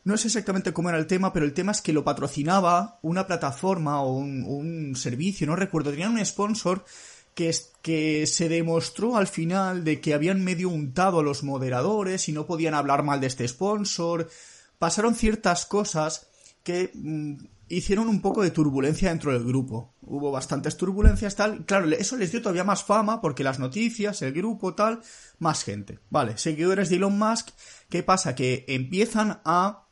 No 0.03 0.17
sé 0.17 0.27
exactamente 0.27 0.73
cómo 0.73 0.89
era 0.89 0.97
el 0.97 1.07
tema, 1.07 1.33
pero 1.33 1.45
el 1.45 1.53
tema 1.53 1.71
es 1.71 1.81
que 1.81 1.93
lo 1.93 2.03
patrocinaba 2.03 2.99
una 3.01 3.25
plataforma 3.25 4.01
o 4.01 4.13
un, 4.13 4.95
servicio, 4.95 5.47
no 5.47 5.55
recuerdo. 5.55 5.91
Tenían 5.91 6.11
un 6.11 6.25
sponsor 6.25 6.85
que, 7.33 7.55
que 7.81 8.27
se 8.27 8.49
demostró 8.49 9.17
al 9.17 9.27
final 9.27 9.83
de 9.83 10.01
que 10.01 10.13
habían 10.13 10.43
medio 10.43 10.69
untado 10.69 11.19
a 11.19 11.23
los 11.23 11.43
moderadores 11.43 12.27
y 12.29 12.33
no 12.33 12.45
podían 12.45 12.73
hablar 12.73 13.03
mal 13.03 13.21
de 13.21 13.27
este 13.27 13.47
sponsor. 13.47 14.29
Pasaron 14.77 15.15
ciertas 15.15 15.65
cosas 15.65 16.27
que 16.63 16.91
mm, 16.93 17.35
hicieron 17.75 18.07
un 18.07 18.21
poco 18.21 18.43
de 18.43 18.51
turbulencia 18.51 19.09
dentro 19.09 19.31
del 19.31 19.43
grupo. 19.43 19.95
Hubo 20.01 20.31
bastantes 20.31 20.77
turbulencias, 20.77 21.35
tal. 21.35 21.65
Claro, 21.65 21.89
eso 21.89 22.17
les 22.17 22.31
dio 22.31 22.41
todavía 22.41 22.63
más 22.63 22.83
fama 22.83 23.21
porque 23.21 23.43
las 23.43 23.59
noticias, 23.59 24.21
el 24.21 24.33
grupo, 24.33 24.73
tal, 24.73 25.01
más 25.39 25.63
gente. 25.63 25.99
Vale, 26.09 26.37
seguidores 26.37 26.89
de 26.89 26.97
Elon 26.97 27.17
Musk. 27.17 27.49
¿Qué 27.89 28.03
pasa? 28.03 28.35
Que 28.35 28.65
empiezan 28.67 29.41
a 29.45 29.87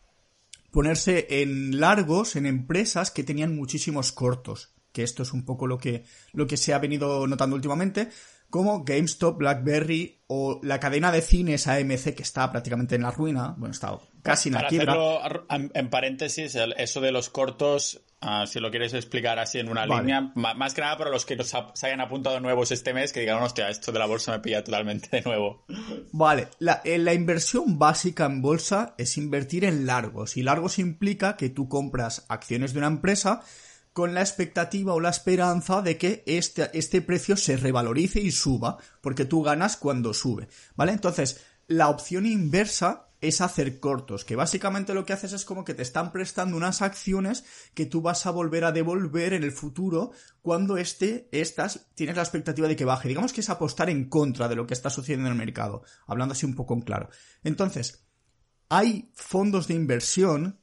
ponerse 0.72 1.28
en 1.42 1.80
largos 1.80 2.36
en 2.36 2.46
empresas 2.46 3.12
que 3.12 3.24
tenían 3.24 3.56
muchísimos 3.56 4.12
cortos. 4.12 4.74
Que 4.92 5.04
esto 5.04 5.24
es 5.24 5.34
un 5.34 5.46
poco 5.46 5.68
lo 5.68 5.78
que, 5.78 6.06
lo 6.34 6.48
que 6.48 6.58
se 6.58 6.74
ha 6.74 6.80
venido 6.80 7.26
notando 7.28 7.56
últimamente 7.56 8.10
como 8.52 8.84
GameStop, 8.84 9.38
BlackBerry 9.40 10.24
o 10.28 10.60
la 10.62 10.80
cadena 10.80 11.12
de 11.12 11.22
cines 11.22 11.68
AMC 11.68 12.14
que 12.14 12.22
está 12.22 12.52
prácticamente 12.52 12.96
en 12.96 13.02
la 13.02 13.12
ruina, 13.12 13.56
bueno, 13.58 13.72
está 13.72 13.98
casi 14.22 14.50
en 14.50 14.56
la 14.56 14.68
quiebra. 14.68 14.96
en 15.50 15.90
paréntesis, 15.90 16.56
eso 16.56 17.02
de 17.02 17.12
los 17.12 17.30
cortos, 17.30 18.02
ah, 18.22 18.46
si 18.48 18.60
lo 18.60 18.72
quieres 18.72 18.94
explicar 18.94 19.40
así 19.40 19.60
en 19.60 19.70
una 19.70 19.86
línea, 19.86 20.32
más 20.36 20.74
que 20.74 20.82
nada 20.82 20.98
para 20.98 21.10
los 21.10 21.26
que 21.26 21.36
nos 21.36 21.48
se 21.48 21.86
hayan 21.86 22.02
apuntado 22.02 22.40
nuevos 22.40 22.72
este 22.72 22.94
mes, 22.94 23.14
que 23.14 23.22
digan, 23.22 23.42
hostia, 23.42 23.70
esto 23.70 23.92
de 23.92 24.00
la 24.00 24.06
bolsa 24.06 24.32
me 24.32 24.40
pilla 24.40 24.64
totalmente 24.64 25.10
de 25.12 25.22
nuevo. 25.22 25.66
Vale, 26.12 26.48
la, 26.60 26.82
eh, 26.84 26.98
la 26.98 27.14
inversión 27.14 27.80
básica 27.80 28.26
en 28.26 28.42
bolsa 28.42 28.96
es 28.98 29.18
invertir 29.18 29.66
en 29.66 29.86
largos, 29.86 30.38
y 30.38 30.44
largos 30.44 30.80
implica 30.80 31.38
que 31.38 31.50
tú 31.50 31.68
compras 31.70 32.26
acciones 32.30 32.74
de 32.74 32.80
una 32.80 32.88
empresa 32.88 33.42
con 33.94 34.14
la 34.14 34.22
expectativa 34.22 34.94
o 34.94 35.00
la 35.00 35.10
esperanza 35.10 35.82
de 35.82 35.98
que 35.98 36.24
este, 36.26 36.70
este 36.78 37.02
precio 37.02 37.36
se 37.36 37.58
revalorice 37.58 38.22
y 38.22 38.32
suba, 38.32 38.78
porque 39.02 39.26
tú 39.26 39.44
ganas 39.44 39.76
cuando 39.76 40.14
sube, 40.14 40.48
¿vale? 40.76 40.94
Entonces, 40.94 41.46
la 41.68 41.90
opción 41.90 42.26
inversa 42.26 43.11
es 43.22 43.40
hacer 43.40 43.80
cortos, 43.80 44.26
que 44.26 44.36
básicamente 44.36 44.96
lo 44.96 45.06
que 45.06 45.14
haces 45.14 45.34
es 45.34 45.46
como 45.46 45.64
que 45.64 45.76
te 45.76 45.84
están 45.84 46.12
prestando 46.12 46.58
unas 46.58 46.82
acciones 46.82 47.46
que 47.76 47.86
tú 47.86 48.02
vas 48.02 48.26
a 48.26 48.32
volver 48.32 48.66
a 48.66 48.72
devolver 48.72 49.34
en 49.34 49.44
el 49.44 49.52
futuro 49.52 50.12
cuando 50.42 50.78
este, 50.78 51.30
estas, 51.32 51.88
tienes 51.94 52.16
la 52.16 52.24
expectativa 52.24 52.68
de 52.68 52.76
que 52.76 52.86
baje. 52.86 53.08
Digamos 53.08 53.32
que 53.32 53.42
es 53.42 53.50
apostar 53.50 53.90
en 53.90 54.10
contra 54.10 54.48
de 54.48 54.56
lo 54.56 54.66
que 54.66 54.74
está 54.74 54.90
sucediendo 54.90 55.28
en 55.28 55.34
el 55.34 55.38
mercado, 55.38 55.84
hablando 56.08 56.34
así 56.34 56.48
un 56.48 56.56
poco 56.56 56.74
en 56.74 56.82
claro. 56.82 57.10
Entonces, 57.44 58.08
hay 58.70 59.12
fondos 59.14 59.68
de 59.68 59.76
inversión 59.76 60.61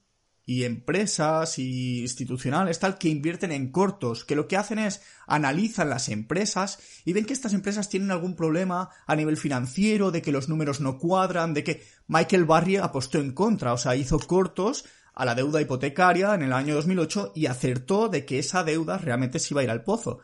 y 0.49 0.64
empresas 0.64 1.59
y 1.59 2.00
institucionales 2.00 2.78
tal 2.78 2.97
que 2.97 3.11
invierten 3.11 3.52
en 3.52 3.71
cortos, 3.71 4.25
que 4.25 4.35
lo 4.35 4.49
que 4.49 4.57
hacen 4.57 4.78
es 4.78 5.02
analizan 5.26 5.90
las 5.90 6.09
empresas 6.09 6.78
y 7.05 7.12
ven 7.12 7.26
que 7.26 7.35
estas 7.35 7.52
empresas 7.52 7.90
tienen 7.90 8.11
algún 8.11 8.35
problema 8.35 8.88
a 9.07 9.14
nivel 9.14 9.37
financiero, 9.37 10.11
de 10.11 10.23
que 10.23 10.33
los 10.33 10.49
números 10.49 10.81
no 10.81 10.97
cuadran, 10.97 11.52
de 11.52 11.64
que 11.64 11.83
Michael 12.07 12.47
Barry 12.47 12.78
apostó 12.78 13.19
en 13.19 13.33
contra, 13.33 13.75
o 13.75 13.76
sea, 13.76 13.95
hizo 13.95 14.19
cortos 14.21 14.87
a 15.12 15.26
la 15.26 15.35
deuda 15.35 15.61
hipotecaria 15.61 16.35
en 16.35 16.40
el 16.40 16.55
año 16.55 16.76
2008 16.76 17.33
y 17.35 17.45
acertó 17.45 18.09
de 18.09 18.25
que 18.25 18.38
esa 18.38 18.64
deuda 18.64 18.97
realmente 18.97 19.40
se 19.40 19.52
iba 19.52 19.61
a 19.61 19.64
ir 19.64 19.71
al 19.71 19.85
pozo. 19.85 20.21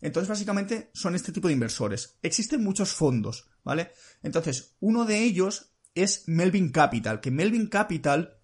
Entonces, 0.00 0.28
básicamente, 0.28 0.90
son 0.92 1.14
este 1.14 1.30
tipo 1.30 1.46
de 1.46 1.54
inversores. 1.54 2.18
Existen 2.20 2.64
muchos 2.64 2.92
fondos, 2.92 3.48
¿vale? 3.62 3.92
Entonces, 4.24 4.74
uno 4.80 5.04
de 5.04 5.22
ellos 5.22 5.70
es 5.94 6.24
Melvin 6.26 6.70
Capital, 6.70 7.20
que 7.20 7.30
Melvin 7.30 7.68
Capital 7.68 8.37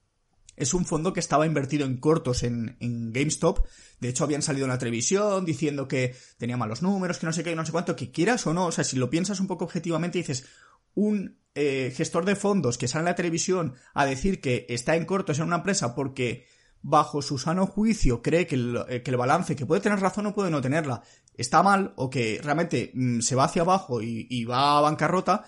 es 0.56 0.75
un 0.75 0.84
fondo 0.84 1.12
que 1.12 1.20
estaba 1.20 1.46
invertido 1.46 1.87
en 1.87 1.96
cortos 1.96 2.42
en, 2.42 2.76
GameStop. 3.12 3.66
De 4.00 4.08
hecho, 4.08 4.25
habían 4.25 4.42
salido 4.42 4.66
en 4.66 4.70
la 4.70 4.78
televisión 4.78 5.44
diciendo 5.44 5.88
que 5.88 6.14
tenía 6.38 6.56
malos 6.56 6.82
números, 6.82 7.18
que 7.18 7.26
no 7.26 7.32
sé 7.32 7.42
qué, 7.42 7.54
no 7.54 7.64
sé 7.64 7.73
cuánto, 7.73 7.96
que 7.96 8.11
quieras 8.11 8.46
o 8.46 8.54
no. 8.54 8.66
O 8.66 8.73
sea, 8.73 8.84
si 8.84 8.96
lo 8.96 9.11
piensas 9.11 9.40
un 9.40 9.46
poco 9.46 9.64
objetivamente, 9.64 10.18
dices, 10.18 10.46
un 10.94 11.38
eh, 11.54 11.92
gestor 11.94 12.25
de 12.25 12.37
fondos 12.37 12.78
que 12.78 12.88
sale 12.88 13.02
en 13.02 13.06
la 13.06 13.14
televisión 13.14 13.75
a 13.94 14.06
decir 14.06 14.40
que 14.40 14.66
está 14.68 14.96
en 14.96 15.04
cortos 15.04 15.38
en 15.38 15.46
una 15.46 15.56
empresa 15.56 15.94
porque 15.94 16.46
bajo 16.82 17.23
su 17.23 17.38
sano 17.38 17.66
juicio 17.66 18.23
cree 18.23 18.46
que 18.46 18.56
el, 18.56 18.84
eh, 18.88 19.02
que 19.02 19.11
el 19.11 19.16
balance, 19.16 19.56
que 19.56 19.64
puede 19.64 19.80
tener 19.80 20.00
razón 20.00 20.26
o 20.26 20.34
puede 20.34 20.50
no 20.50 20.61
tenerla, 20.61 21.02
está 21.34 21.62
mal 21.62 21.94
o 21.96 22.11
que 22.11 22.40
realmente 22.42 22.92
mm, 22.94 23.20
se 23.20 23.34
va 23.34 23.44
hacia 23.44 23.62
abajo 23.62 24.02
y, 24.02 24.44
va 24.44 24.78
a 24.78 24.82
bancarrota, 24.82 25.44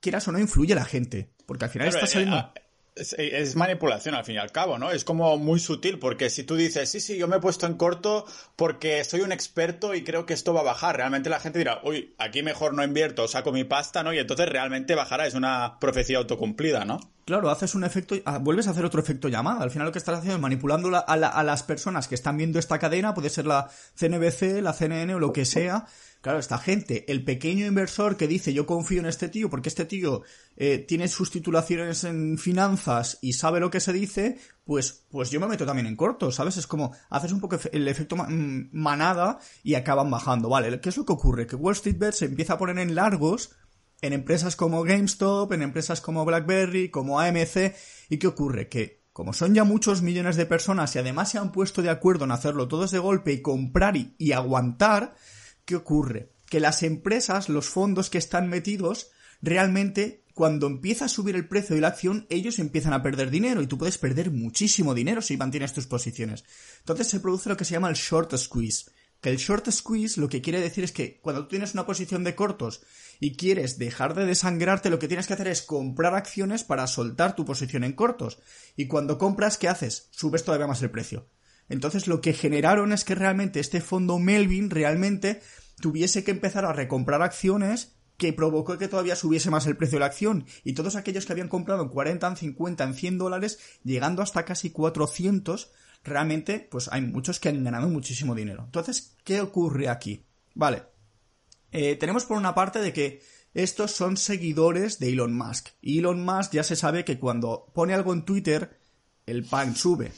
quieras 0.00 0.26
o 0.28 0.32
no 0.32 0.38
influye 0.38 0.74
la 0.74 0.84
gente. 0.84 1.32
Porque 1.46 1.64
al 1.64 1.70
final 1.70 1.88
está 1.88 2.06
saliendo... 2.06 2.36
Eh, 2.38 2.60
es, 2.94 3.56
manipulación 3.56 4.14
al 4.14 4.24
fin 4.24 4.36
y 4.36 4.38
al 4.38 4.52
cabo, 4.52 4.78
¿no? 4.78 4.90
Es 4.90 5.04
como 5.04 5.38
muy 5.38 5.60
sutil, 5.60 5.98
porque 5.98 6.30
si 6.30 6.44
tú 6.44 6.56
dices, 6.56 6.90
sí, 6.90 7.00
sí, 7.00 7.16
yo 7.16 7.28
me 7.28 7.36
he 7.36 7.40
puesto 7.40 7.66
en 7.66 7.74
corto 7.74 8.26
porque 8.56 9.02
soy 9.04 9.20
un 9.20 9.32
experto 9.32 9.94
y 9.94 10.04
creo 10.04 10.26
que 10.26 10.34
esto 10.34 10.52
va 10.52 10.60
a 10.60 10.64
bajar, 10.64 10.96
realmente 10.96 11.30
la 11.30 11.40
gente 11.40 11.58
dirá, 11.58 11.80
uy, 11.84 12.14
aquí 12.18 12.42
mejor 12.42 12.74
no 12.74 12.84
invierto, 12.84 13.28
saco 13.28 13.52
mi 13.52 13.64
pasta, 13.64 14.02
¿no? 14.02 14.12
Y 14.12 14.18
entonces 14.18 14.48
realmente 14.48 14.94
bajará, 14.94 15.26
es 15.26 15.34
una 15.34 15.78
profecía 15.80 16.18
autocumplida, 16.18 16.84
¿no? 16.84 17.00
Claro, 17.24 17.50
haces 17.50 17.74
un 17.74 17.84
efecto, 17.84 18.16
ah, 18.24 18.38
vuelves 18.38 18.66
a 18.66 18.70
hacer 18.70 18.84
otro 18.84 19.00
efecto 19.00 19.28
llamada. 19.28 19.62
Al 19.62 19.70
final 19.70 19.86
lo 19.86 19.92
que 19.92 19.98
estás 19.98 20.18
haciendo 20.18 20.36
es 20.36 20.42
manipulando 20.42 20.94
a, 20.94 21.00
a 21.00 21.42
las 21.44 21.62
personas 21.62 22.08
que 22.08 22.16
están 22.16 22.36
viendo 22.36 22.58
esta 22.58 22.78
cadena, 22.78 23.14
puede 23.14 23.30
ser 23.30 23.46
la 23.46 23.70
CNBC, 23.94 24.60
la 24.60 24.72
CNN 24.72 25.14
o 25.14 25.20
lo 25.20 25.32
que 25.32 25.44
sea, 25.44 25.86
Claro, 26.22 26.38
esta 26.38 26.56
gente, 26.56 27.04
el 27.10 27.24
pequeño 27.24 27.66
inversor 27.66 28.16
que 28.16 28.28
dice 28.28 28.52
yo 28.52 28.64
confío 28.64 29.00
en 29.00 29.06
este 29.06 29.28
tío 29.28 29.50
porque 29.50 29.68
este 29.68 29.86
tío 29.86 30.22
eh, 30.56 30.78
tiene 30.78 31.08
sus 31.08 31.32
titulaciones 31.32 32.04
en 32.04 32.38
finanzas 32.38 33.18
y 33.20 33.32
sabe 33.32 33.58
lo 33.58 33.72
que 33.72 33.80
se 33.80 33.92
dice, 33.92 34.38
pues, 34.64 35.04
pues 35.10 35.32
yo 35.32 35.40
me 35.40 35.48
meto 35.48 35.66
también 35.66 35.88
en 35.88 35.96
corto, 35.96 36.30
¿sabes? 36.30 36.56
Es 36.58 36.68
como 36.68 36.92
haces 37.10 37.32
un 37.32 37.40
poco 37.40 37.58
el 37.72 37.88
efecto 37.88 38.14
mm, 38.14 38.68
manada 38.70 39.40
y 39.64 39.74
acaban 39.74 40.12
bajando. 40.12 40.48
Vale, 40.48 40.80
¿qué 40.80 40.90
es 40.90 40.96
lo 40.96 41.04
que 41.04 41.12
ocurre? 41.12 41.48
Que 41.48 41.56
Wall 41.56 41.74
Street 41.74 41.98
Bet 41.98 42.14
se 42.14 42.26
empieza 42.26 42.52
a 42.52 42.58
poner 42.58 42.78
en 42.78 42.94
largos 42.94 43.56
en 44.02 44.12
empresas 44.12 44.56
como 44.56 44.82
GameStop, 44.82 45.52
en 45.52 45.62
empresas 45.62 46.00
como 46.00 46.24
BlackBerry, 46.24 46.90
como 46.90 47.20
AMC, 47.20 47.74
¿y 48.10 48.18
qué 48.18 48.26
ocurre? 48.26 48.68
Que 48.68 49.02
como 49.12 49.32
son 49.32 49.54
ya 49.54 49.64
muchos 49.64 50.02
millones 50.02 50.36
de 50.36 50.46
personas 50.46 50.94
y 50.94 50.98
además 50.98 51.30
se 51.30 51.38
han 51.38 51.52
puesto 51.52 51.82
de 51.82 51.90
acuerdo 51.90 52.24
en 52.24 52.32
hacerlo 52.32 52.68
todos 52.68 52.90
de 52.90 52.98
golpe 52.98 53.32
y 53.32 53.42
comprar 53.42 53.94
y 53.96 54.32
aguantar, 54.32 55.14
¿qué 55.64 55.76
ocurre? 55.76 56.32
Que 56.46 56.60
las 56.60 56.82
empresas, 56.82 57.48
los 57.48 57.68
fondos 57.68 58.10
que 58.10 58.18
están 58.18 58.48
metidos, 58.48 59.10
realmente 59.40 60.24
cuando 60.34 60.66
empieza 60.66 61.04
a 61.04 61.08
subir 61.08 61.36
el 61.36 61.46
precio 61.46 61.74
de 61.74 61.82
la 61.82 61.88
acción, 61.88 62.26
ellos 62.30 62.58
empiezan 62.58 62.94
a 62.94 63.02
perder 63.02 63.30
dinero 63.30 63.60
y 63.60 63.66
tú 63.66 63.76
puedes 63.76 63.98
perder 63.98 64.30
muchísimo 64.30 64.94
dinero 64.94 65.20
si 65.20 65.36
mantienes 65.36 65.74
tus 65.74 65.86
posiciones. 65.86 66.44
Entonces 66.78 67.08
se 67.08 67.20
produce 67.20 67.50
lo 67.50 67.56
que 67.56 67.64
se 67.64 67.72
llama 67.72 67.90
el 67.90 67.96
short 67.96 68.34
squeeze. 68.36 68.90
Que 69.22 69.30
el 69.30 69.36
short 69.36 69.70
squeeze 69.70 70.20
lo 70.20 70.28
que 70.28 70.42
quiere 70.42 70.60
decir 70.60 70.82
es 70.82 70.90
que 70.90 71.20
cuando 71.20 71.42
tú 71.42 71.48
tienes 71.50 71.74
una 71.74 71.86
posición 71.86 72.24
de 72.24 72.34
cortos 72.34 72.82
y 73.20 73.36
quieres 73.36 73.78
dejar 73.78 74.14
de 74.14 74.26
desangrarte, 74.26 74.90
lo 74.90 74.98
que 74.98 75.06
tienes 75.06 75.28
que 75.28 75.34
hacer 75.34 75.46
es 75.46 75.62
comprar 75.62 76.14
acciones 76.16 76.64
para 76.64 76.88
soltar 76.88 77.36
tu 77.36 77.44
posición 77.44 77.84
en 77.84 77.92
cortos. 77.92 78.40
Y 78.76 78.88
cuando 78.88 79.18
compras, 79.18 79.58
¿qué 79.58 79.68
haces? 79.68 80.08
Subes 80.10 80.42
todavía 80.42 80.66
más 80.66 80.82
el 80.82 80.90
precio. 80.90 81.28
Entonces 81.68 82.08
lo 82.08 82.20
que 82.20 82.32
generaron 82.32 82.92
es 82.92 83.04
que 83.04 83.14
realmente 83.14 83.60
este 83.60 83.80
fondo 83.80 84.18
Melvin 84.18 84.70
realmente 84.70 85.40
tuviese 85.80 86.24
que 86.24 86.32
empezar 86.32 86.64
a 86.64 86.72
recomprar 86.72 87.22
acciones 87.22 87.94
que 88.16 88.32
provocó 88.32 88.76
que 88.76 88.88
todavía 88.88 89.16
subiese 89.16 89.50
más 89.50 89.66
el 89.66 89.76
precio 89.76 89.96
de 89.96 90.00
la 90.00 90.06
acción. 90.06 90.46
Y 90.64 90.74
todos 90.74 90.96
aquellos 90.96 91.26
que 91.26 91.32
habían 91.32 91.48
comprado 91.48 91.84
en 91.84 91.90
40, 91.90 92.26
en 92.26 92.36
50, 92.36 92.84
en 92.84 92.94
100 92.94 93.18
dólares, 93.18 93.58
llegando 93.84 94.20
hasta 94.20 94.44
casi 94.44 94.70
400, 94.70 95.70
realmente, 96.04 96.60
pues 96.70 96.88
hay 96.92 97.02
muchos 97.02 97.40
que 97.40 97.48
han 97.48 97.62
ganado 97.64 97.88
muchísimo 97.88 98.34
dinero. 98.34 98.64
Entonces, 98.64 99.16
¿qué 99.24 99.40
ocurre 99.40 99.88
aquí? 99.88 100.24
Vale. 100.54 100.84
Eh, 101.70 101.96
tenemos 101.96 102.24
por 102.24 102.36
una 102.36 102.54
parte 102.54 102.80
de 102.80 102.92
que 102.92 103.22
estos 103.54 103.92
son 103.92 104.16
seguidores 104.16 104.98
de 104.98 105.10
Elon 105.12 105.36
Musk. 105.36 105.68
Y 105.80 105.98
Elon 105.98 106.24
Musk 106.24 106.52
ya 106.52 106.62
se 106.62 106.76
sabe 106.76 107.04
que 107.04 107.18
cuando 107.18 107.70
pone 107.74 107.94
algo 107.94 108.12
en 108.12 108.24
Twitter, 108.24 108.78
el 109.26 109.44
pan 109.44 109.76
sube. 109.76 110.12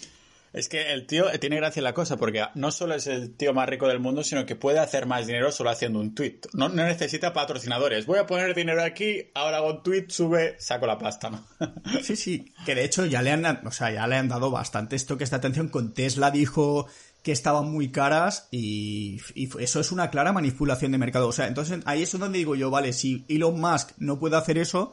Es 0.55 0.69
que 0.69 0.93
el 0.93 1.07
tío 1.09 1.31
eh, 1.33 1.39
tiene 1.39 1.57
gracia 1.57 1.83
la 1.83 1.93
cosa, 1.93 2.17
porque 2.17 2.45
no 2.55 2.71
solo 2.71 2.95
es 2.95 3.09
el 3.09 3.35
tío 3.37 3.53
más 3.53 3.69
rico 3.69 3.89
del 3.89 3.99
mundo, 3.99 4.23
sino 4.23 4.47
que 4.47 4.55
puede 4.55 4.79
hacer 4.79 5.05
más 5.05 5.27
dinero 5.27 5.51
solo 5.51 5.71
haciendo 5.71 5.99
un 5.99 6.15
tweet. 6.15 6.39
No, 6.53 6.69
necesita 6.69 7.33
patrocinadores. 7.33 8.07
Voy 8.07 8.21
a 8.21 8.27
poner 8.27 8.55
dinero 8.55 8.81
aquí, 8.85 9.33
ahora 9.35 9.57
hago 9.57 9.73
un 9.73 9.83
tweet, 9.83 10.07
sube, 10.11 10.55
saco 10.61 10.87
la 10.87 10.97
pasta, 10.97 11.31
¿no? 11.31 11.45
sí, 12.03 12.15
sí. 12.15 12.53
Que 12.65 12.77
de 12.77 12.85
hecho 12.85 13.05
ya 13.05 13.21
le 13.21 13.33
han, 13.33 13.45
o 13.67 13.73
sea, 13.73 13.91
ya 13.91 14.07
le 14.07 14.15
han 14.15 14.29
dado 14.29 14.53
bastante 14.53 14.95
esto 14.95 15.19
que 15.19 15.25
esta 15.25 15.37
atención. 15.37 15.69
Con 15.69 15.93
Tesla 15.93 16.31
dijo 16.31 16.87
que 17.25 17.33
estaban 17.33 17.73
muy 17.73 17.91
caras 17.91 18.47
y, 18.53 19.21
y, 19.35 19.49
eso 19.59 19.81
es 19.81 19.91
una 19.91 20.11
clara 20.11 20.33
manipulación 20.33 20.93
de 20.93 20.99
mercado. 20.99 21.27
O 21.27 21.33
sea, 21.33 21.49
entonces 21.49 21.81
ahí 21.85 22.03
es 22.03 22.17
donde 22.17 22.39
digo 22.39 22.55
yo, 22.55 22.71
vale, 22.71 22.93
si 22.93 23.25
Elon 23.29 23.61
Musk 23.61 23.91
no 23.99 24.21
puede 24.21 24.37
hacer 24.37 24.59
eso, 24.59 24.93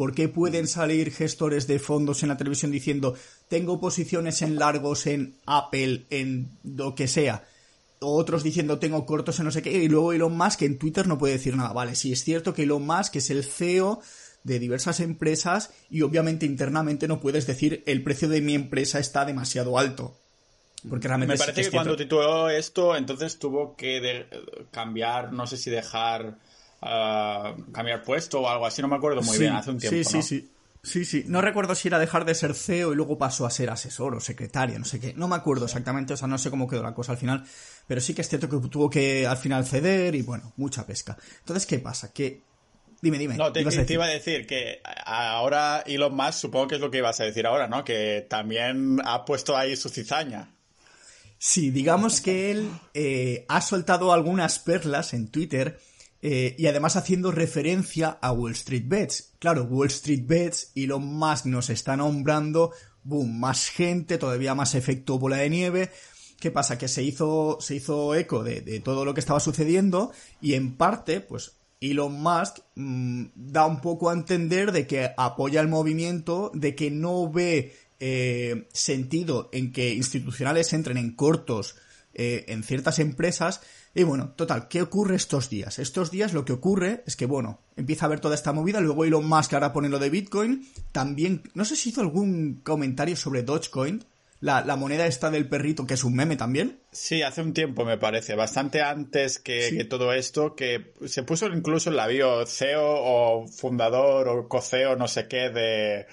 ¿Por 0.00 0.14
qué 0.14 0.28
pueden 0.28 0.66
salir 0.66 1.12
gestores 1.12 1.66
de 1.66 1.78
fondos 1.78 2.22
en 2.22 2.30
la 2.30 2.38
televisión 2.38 2.70
diciendo 2.70 3.14
tengo 3.48 3.78
posiciones 3.78 4.40
en 4.40 4.56
largos 4.56 5.06
en 5.06 5.36
Apple, 5.44 6.06
en 6.08 6.56
lo 6.64 6.94
que 6.94 7.06
sea? 7.06 7.44
otros 7.98 8.42
diciendo 8.42 8.78
tengo 8.78 9.04
cortos 9.04 9.38
en 9.40 9.44
no 9.44 9.50
sé 9.50 9.60
qué, 9.60 9.70
y 9.70 9.90
luego 9.90 10.14
Elon 10.14 10.34
Musk 10.34 10.62
en 10.62 10.78
Twitter 10.78 11.06
no 11.06 11.18
puede 11.18 11.34
decir 11.34 11.54
nada. 11.54 11.74
Vale, 11.74 11.96
sí 11.96 12.14
es 12.14 12.24
cierto 12.24 12.54
que 12.54 12.62
Elon 12.62 12.86
Musk 12.86 13.16
es 13.16 13.28
el 13.28 13.44
CEO 13.44 14.00
de 14.42 14.58
diversas 14.58 15.00
empresas 15.00 15.70
y 15.90 16.00
obviamente 16.00 16.46
internamente 16.46 17.06
no 17.06 17.20
puedes 17.20 17.46
decir 17.46 17.82
el 17.84 18.02
precio 18.02 18.30
de 18.30 18.40
mi 18.40 18.54
empresa 18.54 19.00
está 19.00 19.26
demasiado 19.26 19.78
alto. 19.78 20.16
Porque 20.88 21.08
realmente 21.08 21.34
Me 21.34 21.38
parece 21.38 21.60
que 21.60 21.70
cuando 21.70 21.94
tituló 21.94 22.48
esto, 22.48 22.96
entonces 22.96 23.38
tuvo 23.38 23.76
que 23.76 24.24
cambiar, 24.70 25.34
no 25.34 25.46
sé 25.46 25.58
si 25.58 25.68
dejar 25.68 26.38
cambiar 26.80 28.02
puesto 28.02 28.40
o 28.40 28.48
algo 28.48 28.66
así, 28.66 28.82
no 28.82 28.88
me 28.88 28.96
acuerdo 28.96 29.22
muy 29.22 29.38
bien, 29.38 29.54
hace 29.54 29.70
un 29.70 29.78
tiempo. 29.78 29.96
Sí, 29.96 30.04
sí, 30.04 30.22
sí. 30.22 30.50
Sí, 30.82 31.04
sí. 31.04 31.24
No 31.26 31.42
recuerdo 31.42 31.74
si 31.74 31.88
era 31.88 31.98
dejar 31.98 32.24
de 32.24 32.34
ser 32.34 32.54
CEO 32.54 32.92
y 32.92 32.96
luego 32.96 33.18
pasó 33.18 33.44
a 33.44 33.50
ser 33.50 33.68
asesor 33.68 34.14
o 34.14 34.20
secretaria, 34.20 34.78
no 34.78 34.86
sé 34.86 34.98
qué. 34.98 35.12
No 35.12 35.28
me 35.28 35.36
acuerdo 35.36 35.66
exactamente, 35.66 36.14
o 36.14 36.16
sea, 36.16 36.26
no 36.26 36.38
sé 36.38 36.48
cómo 36.48 36.66
quedó 36.66 36.82
la 36.82 36.94
cosa 36.94 37.12
al 37.12 37.18
final. 37.18 37.44
Pero 37.86 38.00
sí 38.00 38.14
que 38.14 38.22
es 38.22 38.28
cierto 38.28 38.48
que 38.48 38.68
tuvo 38.68 38.88
que 38.88 39.26
al 39.26 39.36
final 39.36 39.66
ceder 39.66 40.14
y 40.14 40.22
bueno, 40.22 40.54
mucha 40.56 40.86
pesca. 40.86 41.18
Entonces, 41.40 41.66
¿qué 41.66 41.78
pasa? 41.80 42.12
Que. 42.12 42.42
Dime, 43.02 43.18
dime. 43.18 43.36
No, 43.36 43.52
te, 43.52 43.60
iba 43.60 44.04
a 44.04 44.08
decir 44.08 44.46
que 44.46 44.80
ahora 45.04 45.82
Elon 45.86 46.14
Musk, 46.14 46.32
supongo 46.34 46.68
que 46.68 46.74
es 46.76 46.80
lo 46.80 46.90
que 46.90 46.98
ibas 46.98 47.18
a 47.20 47.24
decir 47.24 47.46
ahora, 47.46 47.66
¿no? 47.66 47.84
Que 47.84 48.26
también 48.28 49.00
ha 49.04 49.24
puesto 49.24 49.56
ahí 49.56 49.76
su 49.76 49.88
cizaña. 49.88 50.50
Sí, 51.38 51.70
digamos 51.70 52.20
que 52.20 52.50
él 52.50 52.70
eh, 52.92 53.46
ha 53.48 53.62
soltado 53.62 54.12
algunas 54.12 54.58
perlas 54.58 55.14
en 55.14 55.28
Twitter 55.28 55.78
eh, 56.22 56.54
y 56.58 56.66
además 56.66 56.96
haciendo 56.96 57.30
referencia 57.30 58.18
a 58.20 58.32
Wall 58.32 58.52
Street 58.52 58.84
Bets. 58.86 59.32
Claro, 59.38 59.64
Wall 59.64 59.88
Street 59.88 60.24
Bets, 60.26 60.72
y 60.74 60.86
lo 60.86 61.00
más 61.00 61.46
nos 61.46 61.70
está 61.70 61.96
nombrando, 61.96 62.72
boom, 63.02 63.40
más 63.40 63.68
gente, 63.68 64.18
todavía 64.18 64.54
más 64.54 64.74
efecto 64.74 65.18
bola 65.18 65.38
de 65.38 65.50
nieve. 65.50 65.90
¿Qué 66.38 66.50
pasa? 66.50 66.78
Que 66.78 66.88
se 66.88 67.02
hizo, 67.02 67.58
se 67.60 67.76
hizo 67.76 68.14
eco 68.14 68.42
de, 68.42 68.80
todo 68.80 69.04
lo 69.04 69.14
que 69.14 69.20
estaba 69.20 69.40
sucediendo 69.40 70.12
y 70.40 70.54
en 70.54 70.76
parte, 70.76 71.20
pues 71.20 71.52
Elon 71.80 72.20
Musk 72.20 72.58
mm, 72.76 73.24
da 73.34 73.66
un 73.66 73.80
poco 73.80 74.10
a 74.10 74.14
entender 74.14 74.72
de 74.72 74.86
que 74.86 75.10
apoya 75.16 75.60
el 75.60 75.68
movimiento, 75.68 76.50
de 76.54 76.74
que 76.74 76.90
no 76.90 77.30
ve 77.30 77.76
eh, 77.98 78.68
sentido 78.72 79.50
en 79.52 79.72
que 79.72 79.92
institucionales 79.94 80.72
entren 80.72 80.96
en 80.96 81.14
cortos 81.14 81.76
eh, 82.14 82.46
en 82.48 82.64
ciertas 82.64 82.98
empresas 82.98 83.60
y 83.94 84.04
bueno, 84.04 84.34
total, 84.36 84.68
¿qué 84.68 84.82
ocurre 84.82 85.16
estos 85.16 85.50
días? 85.50 85.78
Estos 85.80 86.10
días 86.10 86.32
lo 86.32 86.44
que 86.44 86.52
ocurre 86.52 87.02
es 87.06 87.16
que, 87.16 87.26
bueno, 87.26 87.60
empieza 87.76 88.04
a 88.04 88.06
haber 88.06 88.20
toda 88.20 88.36
esta 88.36 88.52
movida, 88.52 88.80
luego 88.80 89.04
Elon 89.04 89.26
Musk 89.26 89.54
ahora 89.54 89.72
pone 89.72 89.88
lo 89.88 89.98
de 89.98 90.10
Bitcoin, 90.10 90.68
también, 90.92 91.42
no 91.54 91.64
sé 91.64 91.74
si 91.74 91.88
hizo 91.88 92.00
algún 92.00 92.60
comentario 92.62 93.16
sobre 93.16 93.42
Dogecoin, 93.42 94.04
la, 94.40 94.76
moneda 94.76 95.06
esta 95.06 95.30
del 95.30 95.48
perrito, 95.48 95.86
que 95.86 95.94
es 95.94 96.04
un 96.04 96.14
meme 96.14 96.36
también. 96.36 96.80
Sí, 96.92 97.20
hace 97.22 97.42
un 97.42 97.52
tiempo 97.52 97.84
me 97.84 97.98
parece, 97.98 98.34
bastante 98.36 98.80
antes 98.80 99.38
que, 99.38 99.84
todo 99.84 100.12
esto, 100.12 100.54
que 100.54 100.94
se 101.06 101.24
puso 101.24 101.48
incluso 101.48 101.90
en 101.90 101.96
la 101.96 102.06
bio 102.06 102.46
CEO 102.46 102.80
o 102.80 103.48
fundador 103.48 104.28
o 104.28 104.48
co-CEO, 104.48 104.96
no 104.96 105.08
sé 105.08 105.28
qué, 105.28 105.50
de, 105.50 106.06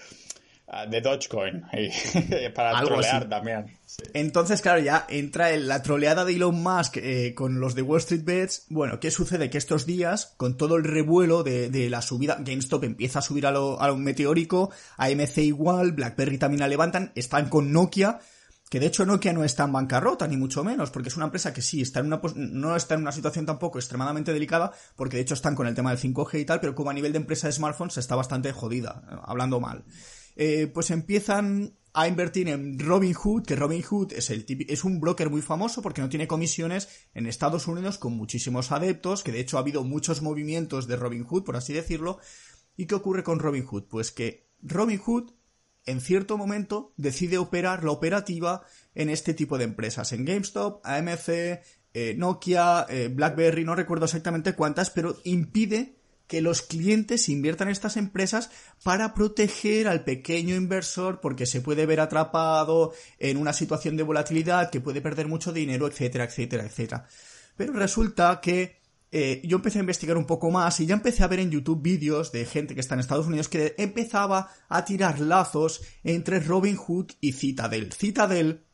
de 0.89 1.01
Dogecoin 1.01 1.63
para 2.55 2.81
trolear 2.81 3.29
también. 3.29 3.76
Entonces, 4.13 4.61
claro, 4.61 4.79
ya 4.79 5.05
entra 5.09 5.55
la 5.57 5.81
troleada 5.81 6.25
de 6.25 6.35
Elon 6.35 6.61
Musk 6.61 6.97
eh, 6.97 7.33
con 7.33 7.59
los 7.59 7.73
de 7.73 7.81
Wall 7.81 7.99
Street 7.99 8.23
Bets. 8.23 8.65
Bueno, 8.69 8.99
¿qué 8.99 9.11
sucede? 9.11 9.49
Que 9.49 9.57
estos 9.57 9.85
días, 9.85 10.33
con 10.37 10.57
todo 10.57 10.75
el 10.75 10.83
revuelo 10.83 11.43
de, 11.43 11.89
la 11.89 12.01
subida, 12.01 12.37
GameStop 12.39 12.83
empieza 12.83 13.19
a 13.19 13.21
subir 13.21 13.47
a 13.47 13.51
lo, 13.51 13.81
a 13.81 13.87
lo 13.87 13.97
meteórico, 13.97 14.71
AMC 14.97 15.37
igual, 15.39 15.93
BlackBerry 15.93 16.37
también 16.37 16.59
la 16.59 16.67
levantan, 16.67 17.11
están 17.15 17.49
con 17.49 17.71
Nokia, 17.71 18.19
que 18.69 18.79
de 18.79 18.87
hecho 18.87 19.05
Nokia 19.05 19.31
no 19.31 19.45
está 19.45 19.63
en 19.63 19.71
bancarrota, 19.71 20.27
ni 20.27 20.35
mucho 20.35 20.63
menos, 20.63 20.91
porque 20.91 21.09
es 21.09 21.15
una 21.15 21.25
empresa 21.25 21.53
que 21.53 21.61
sí, 21.61 21.81
está 21.81 22.01
en 22.01 22.07
una, 22.07 22.21
no 22.35 22.75
está 22.75 22.95
en 22.95 23.01
una 23.01 23.13
situación 23.13 23.45
tampoco 23.45 23.79
extremadamente 23.79 24.33
delicada, 24.33 24.73
porque 24.95 25.15
de 25.15 25.23
hecho 25.23 25.33
están 25.33 25.55
con 25.55 25.67
el 25.67 25.75
tema 25.75 25.91
del 25.91 25.99
5G 25.99 26.41
y 26.41 26.45
tal, 26.45 26.59
pero 26.59 26.75
como 26.75 26.89
a 26.89 26.93
nivel 26.93 27.13
de 27.13 27.19
empresa 27.19 27.47
de 27.47 27.53
smartphones 27.53 27.97
está 27.97 28.15
bastante 28.15 28.51
jodida, 28.51 29.03
hablando 29.23 29.61
mal. 29.61 29.85
Eh, 30.35 30.67
pues 30.67 30.91
empiezan 30.91 31.73
a 31.97 32.07
invertir 32.07 32.47
en 32.47 32.77
Robinhood, 32.77 33.43
que 33.43 33.55
Robinhood 33.55 34.13
es, 34.13 34.29
el 34.29 34.45
es 34.69 34.83
un 34.83 34.99
broker 34.99 35.31
muy 35.31 35.41
famoso 35.41 35.81
porque 35.81 35.99
no 35.99 36.09
tiene 36.09 36.27
comisiones 36.27 36.89
en 37.15 37.25
Estados 37.25 37.65
Unidos 37.67 37.97
con 37.97 38.13
muchísimos 38.13 38.71
adeptos, 38.71 39.23
que 39.23 39.31
de 39.31 39.39
hecho 39.39 39.57
ha 39.57 39.61
habido 39.61 39.83
muchos 39.83 40.21
movimientos 40.21 40.85
de 40.85 40.95
Robinhood, 40.95 41.43
por 41.43 41.55
así 41.55 41.73
decirlo. 41.73 42.19
¿Y 42.75 42.85
qué 42.85 42.93
ocurre 42.93 43.23
con 43.23 43.39
Robinhood? 43.39 43.85
Pues 43.85 44.11
que 44.11 44.47
Robinhood 44.61 45.31
en 45.87 45.99
cierto 45.99 46.37
momento 46.37 46.93
decide 46.97 47.39
operar 47.39 47.83
la 47.83 47.93
operativa 47.93 48.61
en 48.93 49.09
este 49.09 49.33
tipo 49.33 49.57
de 49.57 49.63
empresas, 49.63 50.11
en 50.11 50.23
GameStop, 50.23 50.85
AMC, 50.85 51.29
eh, 51.95 52.13
Nokia, 52.15 52.85
eh, 52.89 53.07
BlackBerry, 53.07 53.65
no 53.65 53.73
recuerdo 53.73 54.05
exactamente 54.05 54.53
cuántas, 54.53 54.91
pero 54.91 55.17
impide 55.23 55.95
que 56.27 56.41
los 56.41 56.61
clientes 56.61 57.29
inviertan 57.29 57.69
en 57.69 57.71
estas 57.71 57.97
empresas 57.97 58.51
para 58.83 59.13
proteger 59.13 59.87
al 59.87 60.03
pequeño 60.03 60.55
inversor 60.55 61.19
porque 61.21 61.45
se 61.45 61.61
puede 61.61 61.85
ver 61.85 61.99
atrapado 61.99 62.93
en 63.17 63.37
una 63.37 63.53
situación 63.53 63.95
de 63.97 64.03
volatilidad 64.03 64.69
que 64.69 64.81
puede 64.81 65.01
perder 65.01 65.27
mucho 65.27 65.53
dinero, 65.53 65.87
etcétera, 65.87 66.25
etcétera, 66.25 66.65
etcétera. 66.65 67.07
Pero 67.55 67.73
resulta 67.73 68.39
que 68.41 68.77
eh, 69.09 69.41
yo 69.45 69.57
empecé 69.57 69.79
a 69.79 69.81
investigar 69.81 70.17
un 70.17 70.25
poco 70.25 70.51
más 70.51 70.79
y 70.81 70.85
ya 70.85 70.93
empecé 70.93 71.23
a 71.23 71.27
ver 71.27 71.39
en 71.39 71.49
YouTube 71.49 71.81
vídeos 71.81 72.31
de 72.33 72.45
gente 72.45 72.75
que 72.75 72.81
está 72.81 72.95
en 72.95 72.99
Estados 72.99 73.27
Unidos 73.27 73.47
que 73.47 73.73
empezaba 73.77 74.51
a 74.67 74.83
tirar 74.83 75.19
lazos 75.19 75.81
entre 76.03 76.41
Robinhood 76.41 77.11
y 77.21 77.31
Citadel. 77.31 77.93
Citadel 77.93 78.65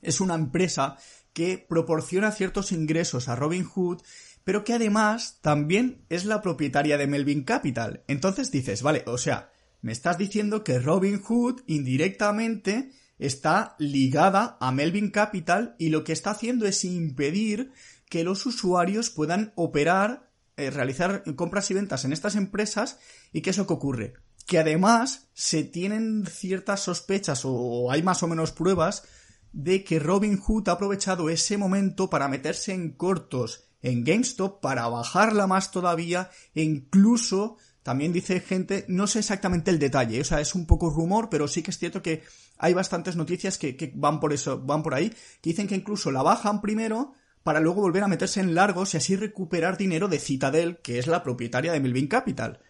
es 0.00 0.20
una 0.20 0.34
empresa 0.36 0.96
que 1.32 1.58
proporciona 1.58 2.30
ciertos 2.30 2.70
ingresos 2.70 3.28
a 3.28 3.34
Robinhood 3.34 4.00
pero 4.44 4.62
que 4.62 4.74
además 4.74 5.38
también 5.40 6.04
es 6.10 6.26
la 6.26 6.42
propietaria 6.42 6.98
de 6.98 7.06
Melvin 7.06 7.44
Capital. 7.44 8.04
Entonces 8.06 8.50
dices, 8.50 8.82
vale, 8.82 9.02
o 9.06 9.18
sea, 9.18 9.50
me 9.80 9.92
estás 9.92 10.18
diciendo 10.18 10.62
que 10.62 10.78
Robin 10.78 11.20
Hood 11.20 11.62
indirectamente 11.66 12.92
está 13.18 13.74
ligada 13.78 14.56
a 14.60 14.70
Melvin 14.70 15.10
Capital 15.10 15.74
y 15.78 15.88
lo 15.88 16.04
que 16.04 16.12
está 16.12 16.30
haciendo 16.30 16.66
es 16.66 16.84
impedir 16.84 17.72
que 18.08 18.24
los 18.24 18.44
usuarios 18.46 19.10
puedan 19.10 19.52
operar, 19.56 20.30
eh, 20.56 20.70
realizar 20.70 21.24
compras 21.36 21.70
y 21.70 21.74
ventas 21.74 22.04
en 22.04 22.12
estas 22.12 22.36
empresas 22.36 22.98
y 23.32 23.40
qué 23.40 23.50
es 23.50 23.58
lo 23.58 23.66
que 23.66 23.72
ocurre. 23.72 24.14
Que 24.46 24.58
además 24.58 25.28
se 25.32 25.64
tienen 25.64 26.26
ciertas 26.26 26.80
sospechas 26.80 27.42
o 27.44 27.90
hay 27.90 28.02
más 28.02 28.22
o 28.22 28.28
menos 28.28 28.52
pruebas 28.52 29.04
de 29.52 29.84
que 29.84 30.00
Robin 30.00 30.36
Hood 30.36 30.68
ha 30.68 30.72
aprovechado 30.72 31.30
ese 31.30 31.56
momento 31.56 32.10
para 32.10 32.28
meterse 32.28 32.74
en 32.74 32.90
cortos 32.90 33.68
en 33.84 34.02
GameStop 34.02 34.60
para 34.60 34.88
bajarla 34.88 35.46
más 35.46 35.70
todavía 35.70 36.30
e 36.54 36.62
incluso 36.62 37.58
también 37.82 38.14
dice 38.14 38.40
gente, 38.40 38.86
no 38.88 39.06
sé 39.06 39.18
exactamente 39.18 39.70
el 39.70 39.78
detalle, 39.78 40.22
o 40.22 40.24
sea, 40.24 40.40
es 40.40 40.54
un 40.54 40.66
poco 40.66 40.88
rumor, 40.88 41.28
pero 41.28 41.46
sí 41.46 41.62
que 41.62 41.70
es 41.70 41.78
cierto 41.78 42.00
que 42.00 42.22
hay 42.56 42.72
bastantes 42.72 43.14
noticias 43.14 43.58
que, 43.58 43.92
van 43.94 44.20
por 44.20 44.32
eso, 44.32 44.58
van 44.58 44.82
por 44.82 44.94
ahí, 44.94 45.10
que 45.10 45.50
dicen 45.50 45.68
que 45.68 45.74
incluso 45.74 46.10
la 46.10 46.22
bajan 46.22 46.62
primero 46.62 47.12
para 47.42 47.60
luego 47.60 47.82
volver 47.82 48.02
a 48.02 48.08
meterse 48.08 48.40
en 48.40 48.54
largos 48.54 48.94
y 48.94 48.96
así 48.96 49.16
recuperar 49.16 49.76
dinero 49.76 50.08
de 50.08 50.18
Citadel, 50.18 50.78
que 50.78 50.98
es 50.98 51.06
la 51.06 51.22
propietaria 51.22 51.72
de 51.72 51.80
Melvin 51.80 52.08
Capital. 52.08 52.60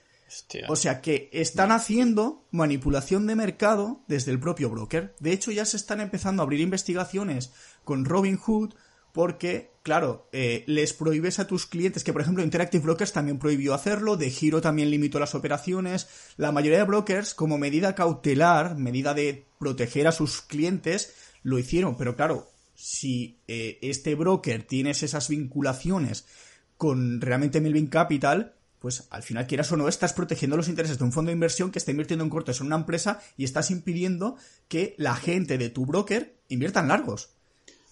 O 0.69 0.75
sea 0.75 1.01
que 1.01 1.31
están 1.33 1.71
haciendo 1.71 2.45
manipulación 2.51 3.29
de 3.29 3.37
mercado 3.37 4.03
desde 4.09 4.33
el 4.33 4.41
propio 4.41 4.69
broker. 4.69 5.15
De 5.21 5.33
hecho, 5.33 5.53
ya 5.53 5.65
se 5.65 5.77
están 5.77 6.01
empezando 6.01 6.43
a 6.43 6.45
abrir 6.45 6.61
investigaciones 6.61 7.53
con 7.85 8.05
Robinhood 8.05 8.75
porque, 9.15 9.71
claro, 9.85 10.29
eh, 10.33 10.65
les 10.67 10.93
prohíbes 10.93 11.39
a 11.39 11.47
tus 11.47 11.67
clientes, 11.67 12.03
que 12.03 12.13
por 12.13 12.21
ejemplo 12.21 12.43
Interactive 12.43 12.83
Brokers 12.83 13.13
también 13.13 13.39
prohibió 13.39 13.73
hacerlo, 13.73 14.17
de 14.17 14.29
Giro 14.29 14.61
también 14.61 14.91
limitó 14.91 15.21
las 15.21 15.37
operaciones, 15.37 16.09
la 16.37 16.51
mayoría 16.51 16.79
de 16.79 16.85
brokers, 16.85 17.33
como 17.33 17.57
medida 17.57 17.95
cautelar, 17.95 18.77
medida 18.77 19.15
de 19.15 19.47
proteger 19.61 20.09
a 20.09 20.13
sus 20.13 20.43
clientes, 20.43 21.15
lo 21.45 21.61
hicieron, 21.61 21.97
pero 21.97 22.17
claro, 22.17 22.51
si 22.75 23.39
eh, 23.47 23.79
este 23.83 24.17
broker 24.17 24.65
tienes 24.65 25.05
esas 25.05 25.29
vinculaciones 25.29 26.27
con 26.77 27.21
realmente 27.21 27.61
Melvin 27.61 27.87
Capital, 27.87 28.57
pues 28.81 29.07
al 29.11 29.23
final 29.23 29.47
quieras 29.47 29.71
o 29.71 29.77
no 29.77 29.87
estás 29.87 30.13
protegiendo 30.13 30.57
los 30.57 30.69
intereses 30.69 30.99
de 30.99 31.05
un 31.05 31.13
fondo 31.13 31.29
de 31.29 31.35
inversión 31.35 31.71
que 31.71 31.79
está 31.79 31.93
invirtiendo 31.93 32.25
en 32.25 32.31
cortos 32.31 32.61
en 32.61 32.67
una 32.67 32.77
empresa 32.77 33.21
y 33.37 33.45
estás 33.45 33.71
impidiendo 33.71 34.37
que 34.67 34.97
la 34.99 35.15
gente 35.15 35.57
de 35.57 35.71
tu 35.71 35.87
broker 35.87 36.35
invierta 36.49 36.81
en 36.81 36.89
largos. 36.89 37.31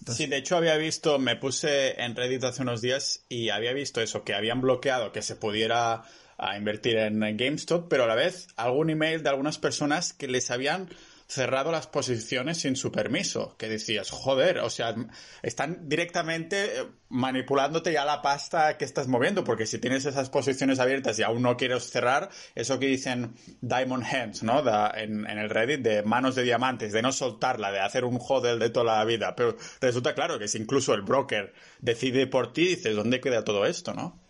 Sí, 0.09 0.27
de 0.27 0.37
hecho 0.37 0.57
había 0.57 0.77
visto, 0.77 1.19
me 1.19 1.37
puse 1.37 2.03
en 2.03 2.17
Reddit 2.17 2.45
hace 2.45 2.63
unos 2.63 2.81
días 2.81 3.25
y 3.29 3.51
había 3.51 3.73
visto 3.73 4.01
eso, 4.01 4.25
que 4.25 4.35
habían 4.35 4.61
bloqueado 4.61 5.13
que 5.13 5.23
se 5.23 5.37
pudiera 5.37 6.03
ah, 6.39 6.57
invertir 6.57 6.97
en 6.97 7.21
GameStop, 7.21 7.89
pero 7.89 8.05
a 8.05 8.07
la 8.07 8.15
vez 8.15 8.49
algún 8.57 8.91
email 8.91 9.23
de 9.23 9.29
algunas 9.29 9.59
personas 9.59 10.13
que 10.13 10.29
les 10.29 10.51
habían 10.51 10.89
cerrado 11.33 11.73
las 11.73 11.87
posiciones 11.87 12.59
sin 12.59 12.77
su 12.77 12.93
permiso. 12.93 13.57
Que 13.57 13.69
decías, 13.69 14.11
joder, 14.11 14.59
o 14.59 14.71
sea, 14.71 14.95
están 15.43 15.89
directamente 15.89 16.81
eh, 16.81 16.87
manipulándote 17.09 17.93
ya 17.93 18.05
la 18.05 18.21
pasta 18.21 18.77
que 18.77 18.85
estás 18.85 19.09
moviendo, 19.09 19.43
porque 19.43 19.67
si 19.67 19.79
tienes 19.79 20.05
esas 20.05 20.29
posiciones 20.29 20.79
abiertas 20.79 21.19
y 21.19 21.23
aún 21.23 21.43
no 21.43 21.57
quieres 21.57 21.91
cerrar, 21.91 22.29
eso 22.55 22.79
que 22.79 22.87
dicen 22.87 23.35
Diamond 23.63 24.05
Hands, 24.05 24.43
¿no? 24.43 24.63
en, 24.95 25.27
el 25.27 25.51
Reddit, 25.51 25.81
de 25.81 26.03
manos 26.03 26.35
de 26.35 26.43
diamantes, 26.43 26.93
de 26.93 27.03
no 27.03 27.13
soltarla, 27.13 27.73
de 27.73 27.81
hacer 27.81 28.05
un 28.05 28.19
hodl 28.21 28.59
de 28.59 28.71
toda 28.71 28.99
la 28.99 29.05
vida. 29.05 29.35
Pero 29.35 29.57
resulta 29.81 30.15
claro 30.15 30.39
que 30.39 30.49
si 30.49 30.59
incluso 30.59 30.93
el 30.95 31.03
broker 31.03 31.55
decide 31.81 32.27
por 32.27 32.53
ti, 32.53 32.69
dices, 32.69 32.95
¿dónde 32.95 33.21
queda 33.21 33.43
todo 33.43 33.65
esto, 33.65 33.95
no? 33.95 34.22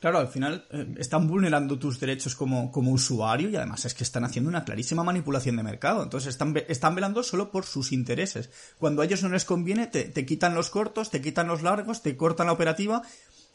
Claro, 0.00 0.18
al 0.18 0.28
final 0.28 0.64
eh, 0.70 0.94
están 0.98 1.26
vulnerando 1.26 1.76
tus 1.76 1.98
derechos 1.98 2.36
como, 2.36 2.70
como, 2.70 2.92
usuario 2.92 3.50
y 3.50 3.56
además 3.56 3.84
es 3.84 3.94
que 3.94 4.04
están 4.04 4.24
haciendo 4.24 4.48
una 4.48 4.64
clarísima 4.64 5.02
manipulación 5.02 5.56
de 5.56 5.64
mercado. 5.64 6.04
Entonces 6.04 6.28
están, 6.28 6.54
están 6.68 6.94
velando 6.94 7.22
solo 7.24 7.50
por 7.50 7.64
sus 7.64 7.90
intereses. 7.90 8.50
Cuando 8.78 9.02
a 9.02 9.04
ellos 9.04 9.22
no 9.24 9.28
les 9.28 9.44
conviene, 9.44 9.88
te, 9.88 10.04
te, 10.04 10.24
quitan 10.24 10.54
los 10.54 10.70
cortos, 10.70 11.10
te 11.10 11.20
quitan 11.20 11.48
los 11.48 11.62
largos, 11.62 12.02
te 12.02 12.16
cortan 12.16 12.46
la 12.46 12.52
operativa 12.52 13.02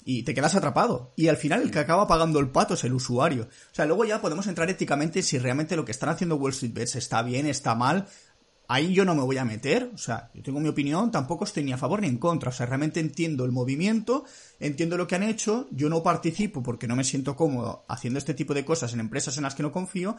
y 0.05 0.23
te 0.23 0.33
quedas 0.33 0.55
atrapado. 0.55 1.13
Y 1.15 1.29
al 1.29 1.37
final 1.37 1.61
el 1.61 1.71
que 1.71 1.79
acaba 1.79 2.07
pagando 2.07 2.39
el 2.39 2.49
pato 2.49 2.73
es 2.73 2.83
el 2.83 2.93
usuario. 2.93 3.43
O 3.43 3.75
sea, 3.75 3.85
luego 3.85 4.03
ya 4.03 4.21
podemos 4.21 4.47
entrar 4.47 4.69
éticamente 4.69 5.21
si 5.21 5.39
realmente 5.39 5.77
lo 5.77 5.85
que 5.85 5.91
están 5.91 6.09
haciendo 6.09 6.35
Wall 6.35 6.51
Street 6.51 6.73
Bets 6.73 6.95
está 6.95 7.21
bien, 7.21 7.47
está 7.47 7.75
mal 7.75 8.07
ahí 8.67 8.93
yo 8.93 9.05
no 9.05 9.15
me 9.15 9.21
voy 9.21 9.37
a 9.37 9.45
meter, 9.45 9.91
o 9.93 9.97
sea, 9.97 10.31
yo 10.33 10.41
tengo 10.41 10.59
mi 10.59 10.69
opinión, 10.69 11.11
tampoco 11.11 11.43
estoy 11.43 11.63
ni 11.63 11.73
a 11.73 11.77
favor 11.77 12.01
ni 12.01 12.07
en 12.07 12.17
contra, 12.17 12.49
o 12.49 12.53
sea, 12.53 12.65
realmente 12.65 12.99
entiendo 12.99 13.45
el 13.45 13.51
movimiento, 13.51 14.25
entiendo 14.59 14.97
lo 14.97 15.07
que 15.07 15.15
han 15.15 15.23
hecho, 15.23 15.67
yo 15.71 15.89
no 15.89 16.03
participo 16.03 16.63
porque 16.63 16.87
no 16.87 16.95
me 16.95 17.03
siento 17.03 17.35
cómodo 17.35 17.85
haciendo 17.87 18.19
este 18.19 18.33
tipo 18.33 18.53
de 18.53 18.65
cosas 18.65 18.93
en 18.93 18.99
empresas 18.99 19.37
en 19.37 19.43
las 19.43 19.55
que 19.55 19.63
no 19.63 19.71
confío, 19.71 20.15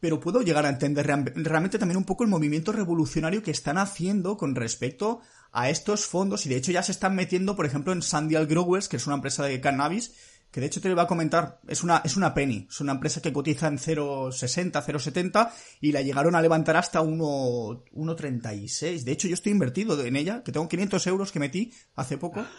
pero 0.00 0.18
puedo 0.18 0.40
llegar 0.40 0.64
a 0.64 0.70
entender 0.70 1.06
realmente 1.06 1.78
también 1.78 1.98
un 1.98 2.04
poco 2.04 2.24
el 2.24 2.30
movimiento 2.30 2.72
revolucionario 2.72 3.42
que 3.42 3.50
están 3.50 3.76
haciendo 3.76 4.36
con 4.36 4.54
respecto 4.54 5.20
a 5.52 5.68
estos 5.68 6.06
fondos 6.06 6.46
y 6.46 6.48
de 6.48 6.56
hecho 6.56 6.72
ya 6.72 6.82
se 6.82 6.92
están 6.92 7.14
metiendo, 7.14 7.54
por 7.54 7.66
ejemplo, 7.66 7.92
en 7.92 8.02
Sandial 8.02 8.46
Growers, 8.46 8.88
que 8.88 8.96
es 8.96 9.06
una 9.06 9.16
empresa 9.16 9.44
de 9.44 9.60
cannabis, 9.60 10.12
que 10.50 10.60
de 10.60 10.66
hecho 10.66 10.80
te 10.80 10.88
lo 10.88 10.92
iba 10.92 11.02
a 11.02 11.06
comentar, 11.06 11.60
es 11.68 11.82
una, 11.82 12.02
es 12.04 12.16
una 12.16 12.34
penny, 12.34 12.66
es 12.68 12.80
una 12.80 12.92
empresa 12.92 13.22
que 13.22 13.32
cotiza 13.32 13.68
en 13.68 13.78
0,60, 13.78 14.72
0,70 14.72 15.50
y 15.80 15.92
la 15.92 16.02
llegaron 16.02 16.34
a 16.34 16.42
levantar 16.42 16.76
hasta 16.76 17.00
1,36. 17.00 19.04
De 19.04 19.12
hecho, 19.12 19.28
yo 19.28 19.34
estoy 19.34 19.52
invertido 19.52 20.02
en 20.04 20.16
ella, 20.16 20.42
que 20.44 20.52
tengo 20.52 20.68
500 20.68 21.06
euros 21.06 21.32
que 21.32 21.38
metí 21.38 21.72
hace 21.94 22.18
poco. 22.18 22.44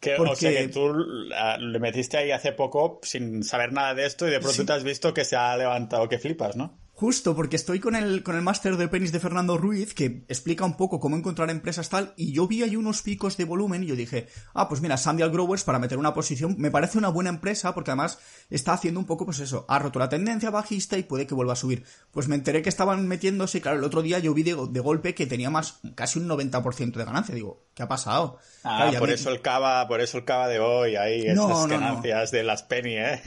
Que, 0.00 0.14
O 0.14 0.36
sea 0.36 0.52
que 0.52 0.68
tú 0.68 0.94
le 0.94 1.80
metiste 1.80 2.18
ahí 2.18 2.30
hace 2.30 2.52
poco 2.52 3.00
sin 3.02 3.42
saber 3.42 3.72
nada 3.72 3.94
de 3.94 4.06
esto 4.06 4.28
y 4.28 4.30
de 4.30 4.38
pronto 4.38 4.64
te 4.64 4.72
has 4.72 4.84
visto 4.84 5.12
que 5.12 5.24
se 5.24 5.34
ha 5.34 5.56
levantado, 5.56 6.08
que 6.08 6.20
flipas, 6.20 6.54
¿no? 6.54 6.78
Justo, 6.98 7.36
porque 7.36 7.54
estoy 7.54 7.78
con 7.78 7.94
el, 7.94 8.24
con 8.24 8.34
el 8.34 8.42
máster 8.42 8.76
de 8.76 8.88
penis 8.88 9.12
de 9.12 9.20
Fernando 9.20 9.56
Ruiz, 9.56 9.94
que 9.94 10.24
explica 10.26 10.64
un 10.64 10.76
poco 10.76 10.98
cómo 10.98 11.16
encontrar 11.16 11.48
empresas 11.48 11.88
tal, 11.88 12.12
y 12.16 12.32
yo 12.32 12.48
vi 12.48 12.64
ahí 12.64 12.74
unos 12.74 13.02
picos 13.02 13.36
de 13.36 13.44
volumen 13.44 13.84
y 13.84 13.86
yo 13.86 13.94
dije, 13.94 14.26
ah, 14.52 14.68
pues 14.68 14.80
mira, 14.80 14.96
Sandial 14.96 15.30
Growers 15.30 15.62
para 15.62 15.78
meter 15.78 15.96
una 15.96 16.12
posición, 16.12 16.56
me 16.58 16.72
parece 16.72 16.98
una 16.98 17.10
buena 17.10 17.30
empresa, 17.30 17.72
porque 17.72 17.92
además 17.92 18.18
está 18.50 18.72
haciendo 18.72 18.98
un 18.98 19.06
poco, 19.06 19.26
pues 19.26 19.38
eso, 19.38 19.64
ha 19.68 19.78
roto 19.78 20.00
la 20.00 20.08
tendencia 20.08 20.50
bajista 20.50 20.98
y 20.98 21.04
puede 21.04 21.28
que 21.28 21.36
vuelva 21.36 21.52
a 21.52 21.56
subir. 21.56 21.84
Pues 22.10 22.26
me 22.26 22.34
enteré 22.34 22.62
que 22.62 22.68
estaban 22.68 23.06
metiéndose, 23.06 23.60
claro, 23.60 23.78
el 23.78 23.84
otro 23.84 24.02
día 24.02 24.18
yo 24.18 24.34
vi 24.34 24.42
de, 24.42 24.54
golpe 24.54 25.14
que 25.14 25.28
tenía 25.28 25.50
más, 25.50 25.78
casi 25.94 26.18
un 26.18 26.28
90% 26.28 26.94
de 26.94 27.04
ganancia, 27.04 27.32
digo, 27.32 27.68
¿qué 27.74 27.84
ha 27.84 27.88
pasado? 27.88 28.38
Ah, 28.64 28.90
por 28.98 29.10
eso 29.10 29.30
el 29.30 29.40
cava, 29.40 29.86
por 29.86 30.00
eso 30.00 30.18
el 30.18 30.24
cava 30.24 30.48
de 30.48 30.58
hoy, 30.58 30.96
ahí, 30.96 31.28
esas 31.28 31.68
ganancias 31.68 32.32
de 32.32 32.42
las 32.42 32.64
penny, 32.64 32.96
¿eh? 32.96 33.22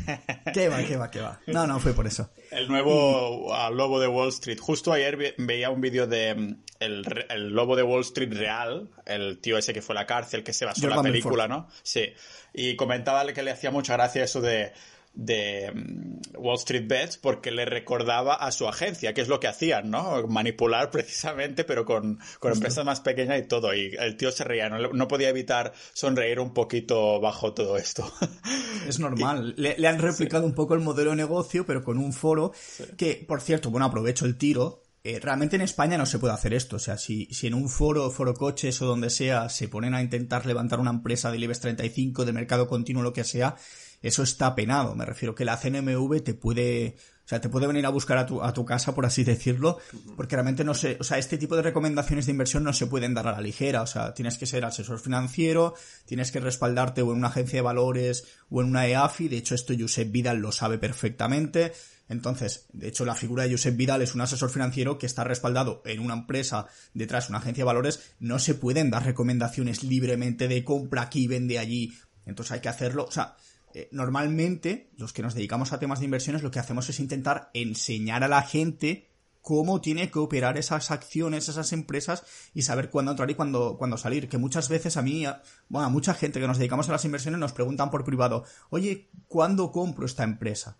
¿Qué 0.54 0.68
va, 0.68 0.84
qué 0.84 0.98
va, 0.98 1.10
qué 1.10 1.22
va? 1.22 1.40
No, 1.48 1.66
no, 1.66 1.80
fue 1.80 1.94
por 1.94 2.06
eso. 2.06 2.30
El 2.52 2.68
nuevo 2.68 3.61
al 3.66 3.78
lobo 3.78 4.00
de 4.00 4.08
Wall 4.08 4.30
Street. 4.30 4.60
Justo 4.60 4.94
ayer 4.94 5.36
veía 5.38 5.70
un 5.70 5.82
vídeo 5.82 6.08
de 6.08 6.36
mm, 6.36 6.56
el, 6.80 7.50
lobo 7.50 7.76
de 7.76 7.84
Wall 7.84 8.02
Street 8.02 8.34
real, 8.34 8.90
el 9.06 9.40
tío 9.40 9.58
ese 9.58 9.74
que 9.74 9.82
fue 9.82 9.96
a 9.96 10.02
la 10.02 10.06
cárcel, 10.06 10.44
que 10.44 10.54
se 10.54 10.66
basó 10.66 10.86
en 10.86 10.96
la 10.96 11.02
película, 11.02 11.48
¿no? 11.48 11.68
Sí. 11.84 12.14
Y 12.54 12.76
comentaba 12.76 13.26
que 13.34 13.44
le 13.44 13.52
hacía 13.52 13.72
mucha 13.72 13.94
gracia 13.94 14.24
eso 14.24 14.42
de 14.42 14.74
de 15.14 15.72
mm, 15.74 16.38
Wall 16.38 16.58
Street 16.58 16.88
Bets 16.88 17.18
porque 17.18 17.52
le 17.52 17.66
recordaba 17.66 18.36
a 18.36 18.52
su 18.52 18.68
agencia, 18.68 19.14
que 19.14 19.22
es 19.22 19.28
lo 19.28 19.40
que 19.40 19.48
hacían, 19.48 19.90
¿no? 19.90 20.28
Manipular 20.28 20.90
precisamente, 20.92 21.64
pero 21.64 21.86
con, 21.86 22.20
con 22.40 22.54
empresas 22.54 22.86
más 22.86 23.02
pequeñas 23.02 23.40
y 23.40 23.48
todo. 23.48 23.74
Y 23.74 23.96
el 24.00 24.18
tío 24.18 24.32
se 24.32 24.44
reía, 24.44 24.70
no, 24.70 25.08
podía 25.08 25.30
evitar 25.30 25.74
sonreír 25.94 26.40
un 26.40 26.54
poquito 26.54 27.20
bajo 27.20 27.54
todo 27.54 27.78
esto. 27.78 28.12
Es 28.88 29.00
normal. 29.00 29.54
le, 29.58 29.88
han 29.88 30.00
replicado 30.00 30.46
un 30.46 30.56
poco 30.56 30.74
el 30.74 30.80
modelo 30.80 31.12
de 31.12 31.16
negocio, 31.16 31.66
pero 31.66 31.84
con 31.84 32.00
un 32.00 32.14
foro 32.14 32.52
que, 32.98 33.24
por 33.28 33.40
cierto, 33.40 33.70
bueno, 33.70 33.86
aprovecho 33.86 34.26
el 34.26 34.38
tiro. 34.38 34.82
Eh, 35.04 35.20
realmente 35.20 35.56
en 35.56 35.64
España 35.64 35.98
no 35.98 36.06
se 36.06 36.20
puede 36.20 36.34
hacer 36.34 36.54
esto. 36.54 36.76
O 36.76 36.80
sea, 36.80 36.98
si, 36.98 37.26
si 37.32 37.48
en 37.48 37.54
un 37.54 37.70
foro, 37.70 38.10
foro 38.12 38.34
coches 38.34 38.82
o 38.82 38.86
donde 38.86 39.10
sea, 39.10 39.50
se 39.50 39.68
ponen 39.68 39.94
a 39.94 40.02
intentar 40.02 40.46
levantar 40.46 40.80
una 40.80 40.92
empresa 40.92 41.32
del 41.32 41.44
IBEX 41.44 41.60
35, 41.60 42.26
de 42.26 42.34
mercado 42.34 42.68
continuo, 42.68 43.04
lo 43.04 43.14
que 43.14 43.24
sea, 43.24 43.56
eso 44.02 44.24
está 44.24 44.56
penado. 44.56 44.96
Me 44.96 45.06
refiero 45.06 45.36
que 45.36 45.46
la 45.46 45.58
CNMV 45.58 46.22
te 46.24 46.34
puede, 46.34 46.96
o 47.26 47.28
sea, 47.28 47.40
te 47.40 47.50
puede 47.50 47.68
venir 47.68 47.86
a 47.86 47.90
buscar 47.90 48.18
a 48.18 48.26
tu, 48.26 48.42
a 48.42 48.52
tu 48.52 48.66
casa, 48.66 48.96
por 48.96 49.06
así 49.06 49.24
decirlo, 49.24 49.78
porque 50.16 50.36
realmente 50.36 50.64
no 50.64 50.74
sé, 50.74 50.98
o 51.00 51.04
sea, 51.04 51.18
este 51.18 51.38
tipo 51.38 51.56
de 51.56 51.62
recomendaciones 51.62 52.26
de 52.26 52.32
inversión 52.32 52.64
no 52.64 52.74
se 52.74 52.88
pueden 52.88 53.14
dar 53.14 53.28
a 53.28 53.34
la 53.34 53.42
ligera. 53.42 53.84
O 53.84 53.88
sea, 53.88 54.14
tienes 54.14 54.38
que 54.38 54.46
ser 54.46 54.66
asesor 54.66 55.00
financiero, 55.00 55.76
tienes 56.06 56.32
que 56.32 56.40
respaldarte 56.40 57.02
o 57.02 57.12
en 57.12 57.18
una 57.18 57.28
agencia 57.28 57.58
de 57.58 57.64
valores 57.64 58.26
o 58.50 58.62
en 58.62 58.68
una 58.68 58.88
EAFI. 58.88 59.28
De 59.28 59.38
hecho, 59.38 59.56
esto 59.56 59.74
Josep 59.78 60.12
Vidal 60.12 60.40
lo 60.40 60.52
sabe 60.52 60.78
perfectamente. 60.78 61.74
Entonces, 62.10 62.66
de 62.74 62.90
hecho, 62.90 63.06
la 63.06 63.16
figura 63.16 63.44
de 63.44 63.52
Josep 63.52 63.78
Vidal 63.78 64.02
es 64.02 64.16
un 64.16 64.22
asesor 64.22 64.50
financiero 64.50 64.98
que 64.98 65.06
está 65.06 65.24
respaldado 65.24 65.82
en 65.86 66.02
una 66.02 66.14
empresa 66.14 66.68
detrás 66.94 67.28
de 67.28 67.32
una 67.32 67.38
agencia 67.38 67.62
de 67.62 67.68
valores. 67.68 68.02
No 68.20 68.38
se 68.38 68.54
pueden 68.56 68.90
dar 68.90 69.06
recomendaciones 69.06 69.84
libremente 69.84 70.50
de 70.50 70.66
compra 70.66 71.04
aquí, 71.04 71.28
vende 71.28 71.58
allí. 71.58 71.94
Entonces 72.26 72.52
hay 72.52 72.60
que 72.60 72.68
hacerlo. 72.68 73.06
O 73.06 73.12
sea, 73.12 73.38
eh, 73.74 73.90
normalmente 73.92 74.92
los 74.98 75.14
que 75.14 75.22
nos 75.22 75.34
dedicamos 75.34 75.74
a 75.74 75.80
temas 75.80 76.00
de 76.00 76.06
inversiones 76.06 76.44
lo 76.44 76.52
que 76.52 76.60
hacemos 76.60 76.90
es 76.90 77.00
intentar 77.00 77.50
enseñar 77.54 78.24
a 78.24 78.28
la 78.28 78.42
gente 78.42 79.12
cómo 79.42 79.82
tiene 79.82 80.10
que 80.12 80.20
operar 80.20 80.58
esas 80.58 80.92
acciones, 80.92 81.50
esas 81.50 81.74
empresas 81.74 82.24
y 82.54 82.62
saber 82.62 82.90
cuándo 82.90 83.12
entrar 83.12 83.30
y 83.30 83.36
cuándo, 83.36 83.78
cuándo 83.78 83.98
salir. 83.98 84.30
Que 84.30 84.38
muchas 84.38 84.70
veces 84.70 84.98
a 84.98 85.02
mí, 85.02 85.26
bueno, 85.68 85.88
a 85.88 85.90
mucha 85.90 86.14
gente 86.14 86.40
que 86.40 86.48
nos 86.48 86.58
dedicamos 86.58 86.88
a 86.90 86.94
las 86.94 87.06
inversiones 87.06 87.40
nos 87.40 87.54
preguntan 87.54 87.90
por 87.90 88.04
privado, 88.04 88.46
oye, 88.70 89.10
¿cuándo 89.28 89.72
compro 89.72 90.06
esta 90.06 90.24
empresa? 90.24 90.78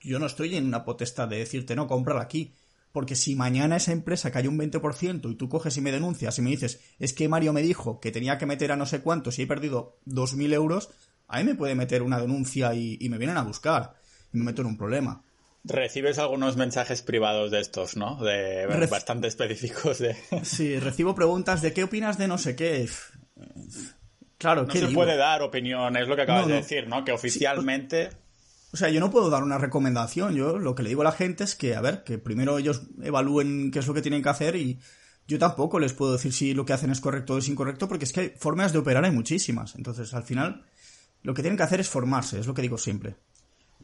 Yo 0.00 0.18
no 0.18 0.26
estoy 0.26 0.54
en 0.56 0.66
una 0.66 0.84
potestad 0.84 1.28
de 1.28 1.38
decirte, 1.38 1.74
no, 1.74 1.86
cómprala 1.86 2.22
aquí. 2.22 2.54
Porque 2.92 3.16
si 3.16 3.34
mañana 3.34 3.74
esa 3.74 3.90
empresa 3.90 4.30
cae 4.30 4.46
un 4.46 4.56
20% 4.56 5.28
y 5.28 5.34
tú 5.34 5.48
coges 5.48 5.76
y 5.76 5.80
me 5.80 5.90
denuncias 5.90 6.38
y 6.38 6.42
me 6.42 6.50
dices, 6.50 6.80
es 7.00 7.12
que 7.12 7.28
Mario 7.28 7.52
me 7.52 7.60
dijo 7.60 7.98
que 7.98 8.12
tenía 8.12 8.38
que 8.38 8.46
meter 8.46 8.70
a 8.70 8.76
no 8.76 8.86
sé 8.86 9.00
cuántos 9.00 9.36
y 9.36 9.42
he 9.42 9.46
perdido 9.48 9.98
2.000 10.06 10.52
euros, 10.52 10.90
ahí 11.34 11.44
me 11.44 11.54
puede 11.54 11.74
meter 11.74 12.02
una 12.02 12.18
denuncia 12.18 12.74
y, 12.74 12.98
me 13.08 13.18
vienen 13.18 13.36
a 13.36 13.42
buscar 13.42 13.94
y 14.32 14.38
me 14.38 14.44
meto 14.44 14.62
en 14.62 14.68
un 14.68 14.76
problema. 14.76 15.22
Recibes 15.64 16.18
algunos 16.18 16.56
mensajes 16.56 17.02
privados 17.02 17.50
de 17.50 17.60
estos, 17.60 17.96
¿no? 17.96 18.22
De 18.22 18.66
bastante 18.90 19.28
específicos 19.28 19.98
de. 19.98 20.16
Sí, 20.42 20.78
recibo 20.78 21.14
preguntas 21.14 21.62
de 21.62 21.72
qué 21.72 21.84
opinas 21.84 22.18
de 22.18 22.28
no 22.28 22.38
sé 22.38 22.54
qué. 22.54 22.88
Claro, 24.38 24.66
no 24.66 24.72
se 24.72 24.88
puede 24.88 25.16
dar 25.16 25.42
opinión, 25.42 25.96
es 25.96 26.06
lo 26.06 26.16
que 26.16 26.22
acabas 26.22 26.46
de 26.46 26.54
decir, 26.54 26.86
¿no? 26.86 27.04
Que 27.04 27.12
oficialmente. 27.12 28.10
o 28.72 28.76
sea, 28.76 28.90
yo 28.90 29.00
no 29.00 29.10
puedo 29.10 29.30
dar 29.30 29.42
una 29.42 29.56
recomendación. 29.56 30.34
Yo 30.34 30.58
lo 30.58 30.74
que 30.74 30.82
le 30.82 30.90
digo 30.90 31.00
a 31.00 31.04
la 31.04 31.12
gente 31.12 31.44
es 31.44 31.54
que, 31.54 31.74
a 31.74 31.80
ver, 31.80 32.04
que 32.04 32.18
primero 32.18 32.58
ellos 32.58 32.82
evalúen 33.02 33.70
qué 33.70 33.78
es 33.78 33.86
lo 33.86 33.94
que 33.94 34.02
tienen 34.02 34.22
que 34.22 34.28
hacer 34.28 34.56
y 34.56 34.80
yo 35.26 35.38
tampoco 35.38 35.78
les 35.78 35.94
puedo 35.94 36.12
decir 36.12 36.32
si 36.32 36.52
lo 36.52 36.66
que 36.66 36.74
hacen 36.74 36.90
es 36.90 37.00
correcto 37.00 37.34
o 37.34 37.38
es 37.38 37.48
incorrecto, 37.48 37.88
porque 37.88 38.04
es 38.04 38.12
que 38.12 38.20
hay 38.20 38.32
formas 38.36 38.72
de 38.72 38.78
operar 38.78 39.04
hay 39.04 39.10
muchísimas. 39.10 39.74
Entonces, 39.76 40.12
al 40.12 40.24
final, 40.24 40.66
lo 41.24 41.34
que 41.34 41.42
tienen 41.42 41.56
que 41.56 41.64
hacer 41.64 41.80
es 41.80 41.88
formarse, 41.88 42.38
es 42.38 42.46
lo 42.46 42.54
que 42.54 42.62
digo 42.62 42.78
siempre. 42.78 43.16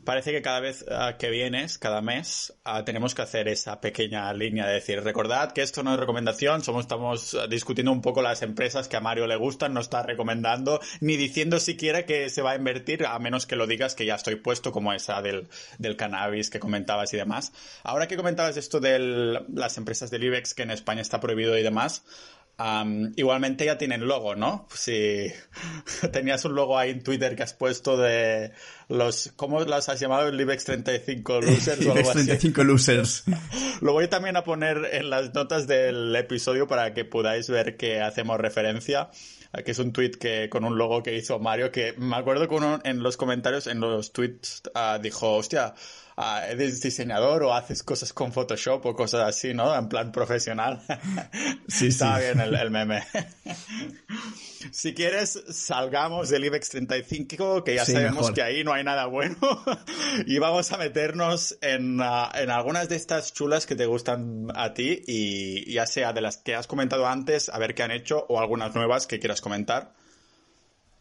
Parece 0.04 0.32
que 0.32 0.40
cada 0.40 0.60
vez 0.60 0.84
ah, 0.90 1.16
que 1.18 1.28
vienes, 1.28 1.76
cada 1.76 2.00
mes, 2.00 2.54
ah, 2.64 2.84
tenemos 2.84 3.14
que 3.14 3.22
hacer 3.22 3.48
esa 3.48 3.80
pequeña 3.80 4.32
línea 4.32 4.66
de 4.66 4.74
decir, 4.74 5.02
recordad 5.02 5.52
que 5.52 5.60
esto 5.60 5.82
no 5.82 5.92
es 5.92 6.00
recomendación, 6.00 6.62
somos, 6.62 6.82
estamos 6.82 7.34
ah, 7.34 7.46
discutiendo 7.46 7.92
un 7.92 8.00
poco 8.00 8.22
las 8.22 8.40
empresas 8.40 8.88
que 8.88 8.96
a 8.96 9.00
Mario 9.00 9.26
le 9.26 9.36
gustan, 9.36 9.74
no 9.74 9.80
está 9.80 10.02
recomendando, 10.02 10.80
ni 11.00 11.16
diciendo 11.16 11.60
siquiera 11.60 12.06
que 12.06 12.30
se 12.30 12.40
va 12.40 12.52
a 12.52 12.56
invertir, 12.56 13.04
a 13.04 13.18
menos 13.18 13.46
que 13.46 13.56
lo 13.56 13.66
digas 13.66 13.94
que 13.94 14.06
ya 14.06 14.14
estoy 14.14 14.36
puesto, 14.36 14.72
como 14.72 14.92
esa 14.92 15.20
del, 15.20 15.48
del 15.78 15.96
cannabis 15.96 16.48
que 16.48 16.60
comentabas 16.60 17.12
y 17.12 17.18
demás. 17.18 17.52
Ahora 17.82 18.08
que 18.08 18.16
comentabas 18.16 18.56
esto 18.56 18.80
de 18.80 18.98
las 18.98 19.76
empresas 19.76 20.10
del 20.10 20.24
IBEX, 20.24 20.54
que 20.54 20.62
en 20.62 20.70
España 20.70 21.02
está 21.02 21.20
prohibido 21.20 21.58
y 21.58 21.62
demás, 21.62 22.04
igualmente 23.16 23.64
ya 23.64 23.78
tienen 23.78 24.06
logo, 24.06 24.34
¿no? 24.34 24.66
Si 24.74 25.32
tenías 26.12 26.44
un 26.44 26.54
logo 26.54 26.78
ahí 26.78 26.90
en 26.90 27.02
Twitter 27.02 27.34
que 27.34 27.42
has 27.42 27.54
puesto 27.54 27.96
de 27.96 28.52
los, 28.88 29.32
¿cómo 29.36 29.60
las 29.64 29.88
has 29.88 30.00
llamado? 30.00 30.28
El 30.28 30.40
IBEX 30.40 30.64
35 30.64 31.40
Losers 31.40 31.86
o 31.86 31.92
algo 31.92 32.12
35 32.12 32.64
Losers. 32.64 33.24
Lo 33.80 33.92
voy 33.92 34.08
también 34.08 34.36
a 34.36 34.44
poner 34.44 34.90
en 34.92 35.10
las 35.10 35.32
notas 35.32 35.66
del 35.66 36.14
episodio 36.14 36.66
para 36.66 36.92
que 36.92 37.04
podáis 37.04 37.48
ver 37.48 37.76
que 37.76 38.00
hacemos 38.00 38.38
referencia 38.38 39.10
que 39.64 39.72
es 39.72 39.78
un 39.80 39.92
tweet 39.92 40.12
que 40.12 40.48
con 40.48 40.64
un 40.64 40.78
logo 40.78 41.02
que 41.02 41.16
hizo 41.16 41.40
Mario 41.40 41.72
que 41.72 41.92
me 41.98 42.14
acuerdo 42.14 42.48
que 42.48 42.54
uno 42.54 42.78
en 42.84 43.02
los 43.02 43.16
comentarios 43.16 43.66
en 43.66 43.80
los 43.80 44.12
tweets 44.12 44.62
ah, 44.74 45.00
dijo 45.02 45.34
hostia 45.34 45.74
Ah, 46.22 46.44
eres 46.46 46.82
diseñador 46.82 47.42
o 47.44 47.54
haces 47.54 47.82
cosas 47.82 48.12
con 48.12 48.30
Photoshop 48.30 48.84
o 48.84 48.94
cosas 48.94 49.22
así, 49.22 49.54
¿no? 49.54 49.74
En 49.74 49.88
plan 49.88 50.12
profesional. 50.12 50.82
sí, 51.66 51.86
Está 51.86 52.18
bien 52.18 52.38
el, 52.40 52.70
meme. 52.70 53.02
si 54.70 54.92
quieres, 54.92 55.42
salgamos 55.48 56.28
del 56.28 56.44
IBEX 56.44 56.68
35, 56.68 57.64
que 57.64 57.76
ya 57.76 57.86
sabemos 57.86 58.32
que 58.32 58.42
ahí 58.42 58.62
no 58.64 58.74
hay 58.74 58.84
nada 58.84 59.06
bueno, 59.06 59.38
y 60.26 60.38
vamos 60.38 60.70
a 60.72 60.76
meternos 60.76 61.56
en, 61.62 61.98
ah, 62.02 62.30
en, 62.34 62.50
algunas 62.50 62.90
de 62.90 62.96
estas 62.96 63.32
chulas 63.32 63.64
que 63.64 63.74
te 63.74 63.86
gustan 63.86 64.48
a 64.54 64.74
ti, 64.74 65.02
y 65.06 65.72
ya 65.72 65.86
sea 65.86 66.12
de 66.12 66.20
las 66.20 66.36
que 66.36 66.54
has 66.54 66.66
comentado 66.66 67.06
antes, 67.06 67.48
a 67.48 67.58
ver 67.58 67.74
qué 67.74 67.82
han 67.82 67.92
hecho, 67.92 68.26
o 68.28 68.40
algunas 68.40 68.74
nuevas 68.74 69.06
que 69.06 69.20
quieras 69.20 69.40
comentar. 69.40 69.94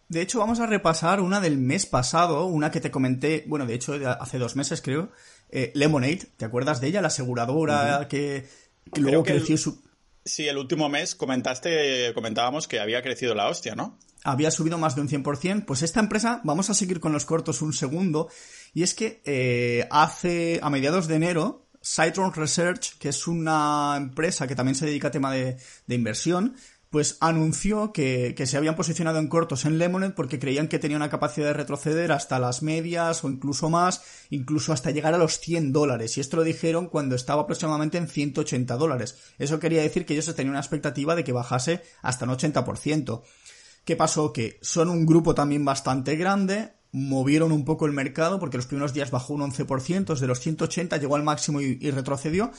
De 0.10 0.22
hecho, 0.22 0.40
vamos 0.40 0.60
a 0.60 0.66
repasar 0.66 1.22
una 1.22 1.40
del 1.40 1.60
mes 1.60 1.86
pasado, 1.86 2.46
una 2.46 2.72
que 2.72 2.82
te 2.82 2.90
comenté, 2.90 3.46
bueno, 3.48 3.68
de 3.68 3.76
hecho, 3.76 3.94
hace 4.20 4.40
dos 4.40 4.56
meses 4.56 4.82
creo, 4.82 5.12
eh, 5.52 5.72
Lemonade, 5.76 6.32
¿te 6.36 6.46
acuerdas 6.46 6.82
de 6.82 6.88
ella? 6.88 7.02
La 7.02 7.10
aseguradora 7.10 8.08
que, 8.10 8.50
luego 8.96 9.24
creció 9.24 9.56
su... 9.56 9.84
Sí, 10.26 10.48
el 10.48 10.58
último 10.58 10.90
mes 10.90 11.14
comentaste, 11.14 12.12
comentábamos 12.16 12.68
que 12.68 12.80
había 12.80 13.04
crecido 13.04 13.36
la 13.36 13.50
hostia, 13.50 13.76
¿no? 13.76 14.00
Había 14.24 14.50
subido 14.50 14.80
más 14.80 14.96
de 14.96 15.02
un 15.02 15.10
100%. 15.10 15.66
Pues 15.66 15.84
esta 15.84 16.00
empresa, 16.00 16.42
vamos 16.44 16.72
a 16.72 16.74
seguir 16.74 17.00
con 17.00 17.14
los 17.14 17.26
cortos 17.26 17.62
un 17.62 17.74
segundo, 17.74 18.30
y 18.74 18.82
es 18.82 18.96
que 18.96 19.22
eh, 19.26 19.88
hace, 19.92 20.60
a 20.64 20.72
mediados 20.72 21.08
de 21.08 21.16
enero, 21.16 21.68
Citron 21.84 22.34
Research, 22.34 22.98
que 22.98 23.10
es 23.10 23.28
una 23.28 23.94
empresa 23.96 24.48
que 24.48 24.56
también 24.56 24.76
se 24.76 24.88
dedica 24.88 25.10
a 25.10 25.12
tema 25.12 25.32
de, 25.32 25.58
de 25.86 25.96
inversión, 25.96 26.56
pues 26.90 27.18
anunció 27.20 27.94
que, 27.94 28.34
se 28.46 28.58
habían 28.58 28.76
posicionado 28.76 29.20
en 29.20 29.28
cortos 29.28 29.66
en 29.66 29.78
Lemonade 29.78 30.14
porque 30.14 30.40
creían 30.40 30.68
que 30.68 30.80
tenía 30.80 30.98
una 30.98 31.10
capacidad 31.10 31.48
de 31.48 31.54
retroceder 31.54 32.12
hasta 32.12 32.40
las 32.40 32.64
medias 32.64 33.24
o 33.24 33.30
incluso 33.30 33.70
más, 33.70 34.02
incluso 34.32 34.74
hasta 34.74 34.90
llegar 34.90 35.14
a 35.14 35.20
los 35.20 35.40
100 35.40 35.72
dólares. 35.72 36.18
Y 36.18 36.22
esto 36.22 36.38
lo 36.38 36.44
dijeron 36.44 36.88
cuando 36.88 37.16
estaba 37.16 37.44
aproximadamente 37.44 38.00
en 38.00 38.08
180 38.08 38.76
dólares. 38.76 39.18
Eso 39.38 39.60
quería 39.60 39.84
decir 39.84 40.06
que 40.06 40.14
ellos 40.14 40.34
tenían 40.36 40.52
una 40.52 40.60
expectativa 40.60 41.16
de 41.16 41.24
que 41.24 41.32
bajase 41.32 41.84
hasta 42.02 42.26
un 42.26 42.32
80%. 42.32 43.22
¿Qué 43.86 43.96
pasó? 43.96 44.34
Que 44.34 44.58
son 44.62 44.90
un 44.90 45.06
grupo 45.06 45.36
también 45.36 45.64
bastante 45.64 46.16
grande, 46.16 46.74
movieron 46.92 47.52
un 47.52 47.66
poco 47.66 47.86
el 47.86 47.92
mercado 47.92 48.40
porque 48.40 48.58
los 48.58 48.66
primeros 48.66 48.94
días 48.94 49.12
bajó 49.12 49.36
un 49.36 49.42
11%, 49.42 50.18
de 50.18 50.28
los 50.28 50.40
180 50.40 50.98
llegó 50.98 51.16
al 51.16 51.24
máximo 51.24 51.62
y 51.62 51.92
retrocedió, 51.92 52.52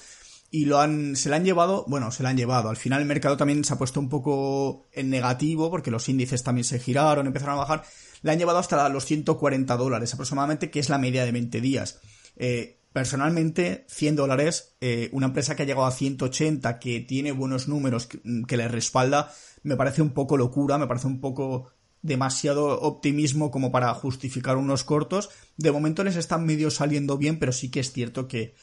y 0.50 0.64
lo 0.64 0.80
han, 0.80 1.14
se 1.14 1.28
la 1.28 1.36
han 1.36 1.44
llevado, 1.44 1.84
bueno, 1.86 2.10
se 2.10 2.22
la 2.22 2.30
han 2.30 2.36
llevado. 2.36 2.68
Al 2.70 2.76
final 2.76 3.00
el 3.00 3.06
mercado 3.06 3.36
también 3.36 3.64
se 3.64 3.72
ha 3.72 3.78
puesto 3.78 4.00
un 4.00 4.08
poco 4.08 4.88
en 4.92 5.08
negativo 5.08 5.70
porque 5.70 5.92
los 5.92 6.08
índices 6.08 6.42
también 6.42 6.64
se 6.64 6.80
giraron, 6.80 7.26
empezaron 7.26 7.54
a 7.54 7.58
bajar. 7.58 7.84
Le 8.22 8.32
han 8.32 8.38
llevado 8.38 8.58
hasta 8.58 8.88
los 8.88 9.04
140 9.04 9.76
dólares 9.76 10.12
aproximadamente, 10.12 10.70
que 10.70 10.80
es 10.80 10.88
la 10.88 10.98
media 10.98 11.24
de 11.24 11.32
20 11.32 11.60
días. 11.60 12.00
Eh, 12.36 12.80
personalmente, 12.92 13.84
100 13.88 14.16
dólares, 14.16 14.76
eh, 14.80 15.08
una 15.12 15.26
empresa 15.26 15.54
que 15.54 15.62
ha 15.62 15.66
llegado 15.66 15.86
a 15.86 15.92
180, 15.92 16.80
que 16.80 17.00
tiene 17.00 17.30
buenos 17.30 17.68
números, 17.68 18.06
que, 18.06 18.20
que 18.48 18.56
le 18.56 18.66
respalda, 18.66 19.32
me 19.62 19.76
parece 19.76 20.02
un 20.02 20.10
poco 20.10 20.36
locura, 20.36 20.78
me 20.78 20.88
parece 20.88 21.06
un 21.06 21.20
poco 21.20 21.70
demasiado 22.02 22.80
optimismo 22.80 23.50
como 23.50 23.70
para 23.70 23.94
justificar 23.94 24.56
unos 24.56 24.82
cortos. 24.82 25.30
De 25.56 25.70
momento 25.70 26.02
les 26.02 26.16
están 26.16 26.44
medio 26.44 26.70
saliendo 26.70 27.18
bien, 27.18 27.38
pero 27.38 27.52
sí 27.52 27.70
que 27.70 27.80
es 27.80 27.92
cierto 27.92 28.26
que 28.26 28.54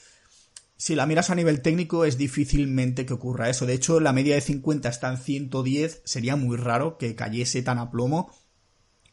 si 0.77 0.93
la 0.93 1.07
miras 1.07 1.31
a 1.31 1.35
nivel 1.35 1.61
técnico 1.61 2.05
es 2.05 2.17
difícilmente 2.17 3.05
que 3.05 3.13
ocurra 3.13 3.49
eso. 3.49 3.65
De 3.65 3.73
hecho, 3.73 3.99
la 3.99 4.13
media 4.13 4.35
de 4.35 4.41
50 4.41 4.87
está 4.87 5.09
en 5.09 5.17
110. 5.17 6.01
Sería 6.05 6.35
muy 6.35 6.55
raro 6.55 6.97
que 6.99 7.15
cayese 7.15 7.63
tan 7.63 7.79
a 7.79 7.89
plomo. 7.89 8.31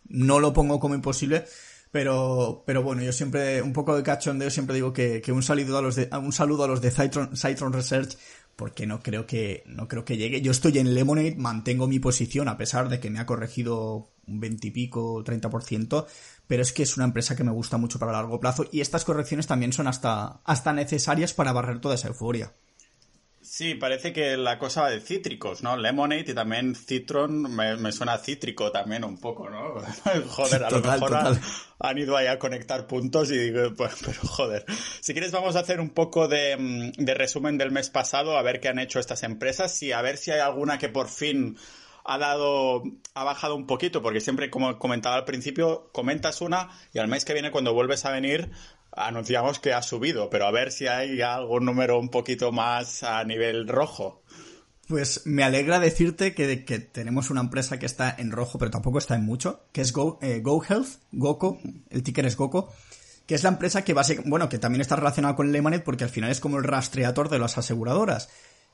No 0.07 0.41
lo 0.41 0.53
pongo 0.53 0.79
como 0.79 0.95
imposible, 0.95 1.47
Pero, 1.91 2.65
pero 2.67 2.83
bueno, 2.83 3.03
yo 3.03 3.13
siempre, 3.13 3.63
un 3.63 3.73
poco 3.73 3.97
de 3.97 4.03
cachondeo, 4.03 4.51
siempre 4.51 4.75
digo 4.75 4.93
que, 4.93 5.23
que 5.23 5.33
un 5.33 5.43
saludo 5.43 5.79
a 5.79 5.83
los 5.83 5.97
de, 5.97 6.11
un 6.13 6.33
saludo 6.33 6.65
a 6.65 6.69
los 6.69 6.83
de 6.83 6.91
Citron 6.91 7.73
Research, 7.73 8.19
porque 8.57 8.87
no 8.87 9.01
creo 9.01 9.27
que, 9.27 9.63
no 9.67 9.89
creo 9.89 10.05
que 10.05 10.17
llegue. 10.17 10.43
Yo 10.43 10.51
estoy 10.51 10.79
en 10.79 10.93
Lemonade, 10.95 11.37
mantengo 11.37 11.87
mi 11.87 12.01
posición, 12.01 12.49
a 12.49 12.59
pesar 12.59 12.89
de 12.89 13.01
que 13.01 13.11
me 13.11 13.21
ha 13.21 13.27
corregido 13.27 14.14
un 14.27 14.41
20 14.41 14.69
y 14.69 14.71
pico, 14.71 15.25
30%, 15.25 16.07
pero 16.47 16.63
es 16.63 16.73
que 16.73 16.83
es 16.83 16.97
una 16.97 17.07
empresa 17.07 17.37
que 17.37 17.45
me 17.45 17.53
gusta 17.53 17.77
mucho 17.77 17.99
para 17.99 18.13
largo 18.13 18.41
plazo 18.41 18.67
y 18.71 18.81
estas 18.81 19.05
correcciones 19.05 19.47
también 19.47 19.73
son 19.73 19.87
hasta, 19.87 20.41
hasta 20.45 20.73
necesarias 20.73 21.35
para 21.35 21.53
barrer 21.53 21.81
toda 21.81 21.95
esa 21.95 22.09
euforia. 22.09 22.53
Sí, 23.45 23.75
parece 23.75 24.15
que 24.15 24.39
la 24.39 24.59
cosa 24.59 24.81
va 24.81 24.91
de 24.91 25.03
cítricos, 25.03 25.63
¿no? 25.63 25.77
Lemonade 25.77 26.31
y 26.31 26.35
también 26.35 26.75
Citron 26.75 27.55
me, 27.55 27.93
suena 27.93 28.17
cítrico 28.17 28.73
también 28.73 29.05
un 29.05 29.19
poco, 29.19 29.51
¿no? 29.51 29.75
joder, 30.29 30.65
a 30.65 30.71
lo 30.71 30.81
mejor 30.81 31.15
han, 31.79 31.99
ido 31.99 32.17
ahí 32.17 32.27
a 32.27 32.39
conectar 32.39 32.87
puntos 32.87 33.31
y 33.31 33.37
digo, 33.37 33.75
pues, 33.77 33.97
pero 34.01 34.19
joder. 34.23 34.65
Si 35.03 35.13
quieres 35.13 35.31
vamos 35.31 35.57
a 35.57 35.61
hacer 35.61 35.79
un 35.79 35.91
poco 35.91 36.27
de, 36.27 36.57
mm, 36.57 37.05
de 37.05 37.15
resumen 37.15 37.59
del 37.59 37.71
mes 37.71 37.91
pasado, 37.91 38.39
a 38.39 38.43
ver 38.43 38.61
qué 38.61 38.69
han 38.69 38.79
hecho 38.79 38.99
estas 38.99 39.23
empresas 39.25 39.83
y 39.83 39.93
a 39.93 40.01
ver 40.01 40.17
si 40.17 40.31
hay 40.31 40.41
alguna 40.41 40.79
que 40.79 40.89
por 40.89 41.09
fin 41.09 41.59
ha 42.05 42.19
dado, 42.19 42.83
ha 43.15 43.25
bajado 43.25 43.57
un 43.57 43.67
poquito, 43.67 44.03
porque 44.03 44.21
siempre, 44.21 44.51
como 44.51 44.79
comentaba 44.79 45.17
al 45.17 45.25
principio, 45.25 45.91
comentas 45.93 46.41
una 46.41 46.71
y 46.93 46.99
al 46.99 47.09
mes 47.09 47.25
que 47.25 47.33
viene 47.33 47.51
cuando 47.51 47.75
vuelves 47.75 48.05
a 48.05 48.11
venir 48.11 48.51
anunciamos 48.97 49.59
que 49.59 49.73
ha 49.73 49.83
subido, 49.83 50.31
pero 50.31 50.47
a 50.47 50.53
ver 50.53 50.71
si 50.71 50.87
hay 50.87 51.21
algún 51.21 51.65
número 51.65 51.99
un 51.99 52.11
poquito 52.11 52.53
más 52.53 53.03
a 53.03 53.25
nivel 53.25 53.67
rojo. 53.67 54.23
Pues 54.87 55.23
me 55.25 55.43
alegra 55.43 55.81
decirte 55.81 56.35
que, 56.35 56.57
tenemos 56.79 57.31
una 57.31 57.41
empresa 57.41 57.79
que 57.79 57.87
está 57.87 58.15
en 58.17 58.31
rojo, 58.31 58.59
pero 58.59 58.71
tampoco 58.71 58.99
está 58.99 59.15
en 59.15 59.25
mucho, 59.25 59.65
que 59.73 59.81
es 59.81 59.93
Go, 59.93 60.19
eh, 60.21 60.41
Goco, 60.43 61.59
el 61.91 62.03
ticker 62.03 62.27
es 62.27 62.37
Goco, 62.37 62.73
que 63.27 63.35
es 63.35 63.43
la 63.43 63.49
empresa 63.49 63.83
que 63.83 63.95
básicamente, 63.95 64.31
bueno, 64.31 64.49
que 64.49 64.59
también 64.59 64.83
está 64.83 64.97
relacionada 64.97 65.37
con 65.37 65.51
Lemonade 65.51 65.83
porque 65.83 66.05
al 66.05 66.11
final 66.11 66.31
es 66.31 66.41
como 66.41 66.59
el 66.59 66.65
rastreador 66.65 67.31
de 67.31 67.39
las 67.39 67.57
aseguradoras. 67.57 68.29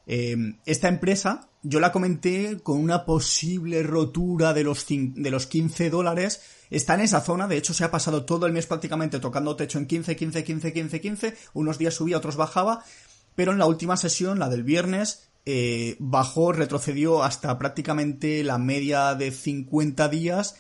Eh, 0.07 0.37
esta 0.67 0.89
empresa, 0.89 1.49
yo 1.63 1.81
la 1.81 1.93
comenté 1.93 2.59
con 2.63 2.79
una 2.79 3.05
posible 3.05 3.83
rotura 3.83 4.53
de 4.53 4.65
los, 4.65 4.87
de 4.89 5.31
los 5.31 5.47
15 5.47 5.91
dólares, 5.91 6.43
está 6.71 6.95
en 6.95 7.01
esa 7.01 7.21
zona, 7.21 7.47
de 7.47 7.57
hecho 7.57 7.75
se 7.75 7.85
ha 7.85 7.91
pasado 7.91 8.25
todo 8.25 8.47
el 8.47 8.53
mes 8.53 8.67
prácticamente 8.67 9.21
tocando 9.21 9.57
techo 9.57 9.79
en 9.79 9.87
15, 9.87 10.17
15, 10.17 10.45
15, 10.45 10.73
15, 10.73 11.01
15, 11.01 11.37
unos 11.55 11.79
días 11.79 11.95
subía, 11.95 12.17
otros 12.17 12.37
bajaba, 12.37 12.85
pero 13.35 13.53
en 13.53 13.59
la 13.59 13.67
última 13.67 13.97
sesión, 13.97 14.39
la 14.39 14.49
del 14.49 14.65
viernes, 14.65 15.31
eh, 15.47 15.97
bajó, 15.99 16.53
retrocedió 16.53 17.23
hasta 17.23 17.59
prácticamente 17.59 18.45
la 18.45 18.59
media 18.59 19.15
de 19.15 19.31
50 19.31 20.09
días, 20.09 20.57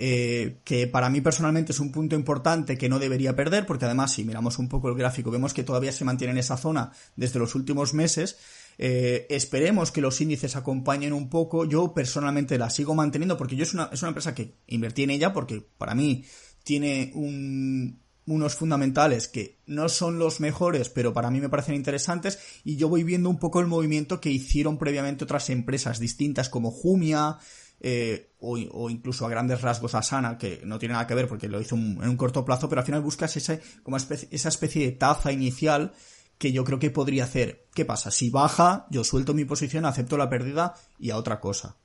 eh, 0.00 0.60
que 0.64 0.86
para 0.86 1.10
mí 1.10 1.20
personalmente 1.20 1.72
es 1.72 1.80
un 1.80 1.90
punto 1.90 2.14
importante 2.14 2.78
que 2.78 2.88
no 2.88 2.98
debería 2.98 3.34
perder, 3.34 3.66
porque 3.66 3.86
además 3.86 4.12
si 4.12 4.24
miramos 4.24 4.58
un 4.58 4.68
poco 4.68 4.88
el 4.88 4.94
gráfico 4.94 5.30
vemos 5.30 5.54
que 5.54 5.64
todavía 5.64 5.90
se 5.90 6.04
mantiene 6.04 6.32
en 6.32 6.38
esa 6.38 6.56
zona 6.56 6.92
desde 7.16 7.40
los 7.40 7.54
últimos 7.54 7.94
meses, 7.94 8.38
eh, 8.80 9.26
esperemos 9.28 9.90
que 9.90 10.00
los 10.00 10.20
índices 10.20 10.54
acompañen 10.54 11.12
un 11.12 11.28
poco. 11.28 11.64
Yo 11.64 11.92
personalmente 11.92 12.56
la 12.56 12.70
sigo 12.70 12.94
manteniendo 12.94 13.36
porque 13.36 13.56
yo 13.56 13.64
es 13.64 13.74
una, 13.74 13.90
es 13.92 14.00
una 14.02 14.10
empresa 14.10 14.34
que 14.34 14.54
invertí 14.68 15.02
en 15.02 15.10
ella 15.10 15.32
porque 15.32 15.60
para 15.76 15.96
mí 15.96 16.24
tiene 16.62 17.12
unos 17.14 18.54
fundamentales 18.54 19.26
que 19.26 19.58
no 19.66 19.88
son 19.88 20.18
los 20.18 20.38
mejores, 20.38 20.90
pero 20.90 21.12
para 21.12 21.30
mí 21.30 21.40
me 21.40 21.48
parecen 21.48 21.74
interesantes 21.74 22.38
y 22.62 22.76
yo 22.76 22.88
voy 22.88 23.02
viendo 23.02 23.30
un 23.30 23.38
poco 23.38 23.60
el 23.60 23.66
movimiento 23.66 24.20
que 24.20 24.30
hicieron 24.30 24.78
previamente 24.78 25.24
otras 25.24 25.50
empresas 25.50 25.98
distintas 25.98 26.48
como 26.48 26.70
Jumia 26.70 27.38
eh, 27.80 28.34
o, 28.40 28.90
incluso 28.90 29.24
a 29.24 29.28
grandes 29.28 29.60
rasgos 29.60 29.94
Asana, 29.94 30.38
que 30.38 30.62
no 30.64 30.78
tiene 30.78 30.92
nada 30.92 31.06
que 31.06 31.14
ver 31.14 31.26
porque 31.26 31.48
lo 31.48 31.60
hizo 31.60 31.74
en 31.74 32.08
un 32.08 32.16
corto 32.16 32.44
plazo, 32.44 32.68
pero 32.68 32.80
al 32.80 32.86
final 32.86 33.02
buscas 33.02 33.36
esa, 33.36 33.58
como 33.82 33.96
esa 33.96 34.48
especie 34.48 34.84
de 34.84 34.92
taza 34.92 35.32
inicial 35.32 35.92
que 36.38 36.52
yo 36.52 36.64
creo 36.64 36.78
que 36.78 36.90
podría 36.90 37.24
hacer. 37.24 37.66
¿Qué 37.74 37.84
pasa? 37.84 38.10
Si 38.10 38.30
baja, 38.30 38.86
yo 38.90 39.04
suelto 39.04 39.34
mi 39.34 39.44
posición, 39.44 39.84
acepto 39.84 40.16
la 40.16 40.30
pérdida 40.30 40.74
y 40.98 41.10
a 41.10 41.16
otra 41.16 41.40
cosa. 41.40 41.76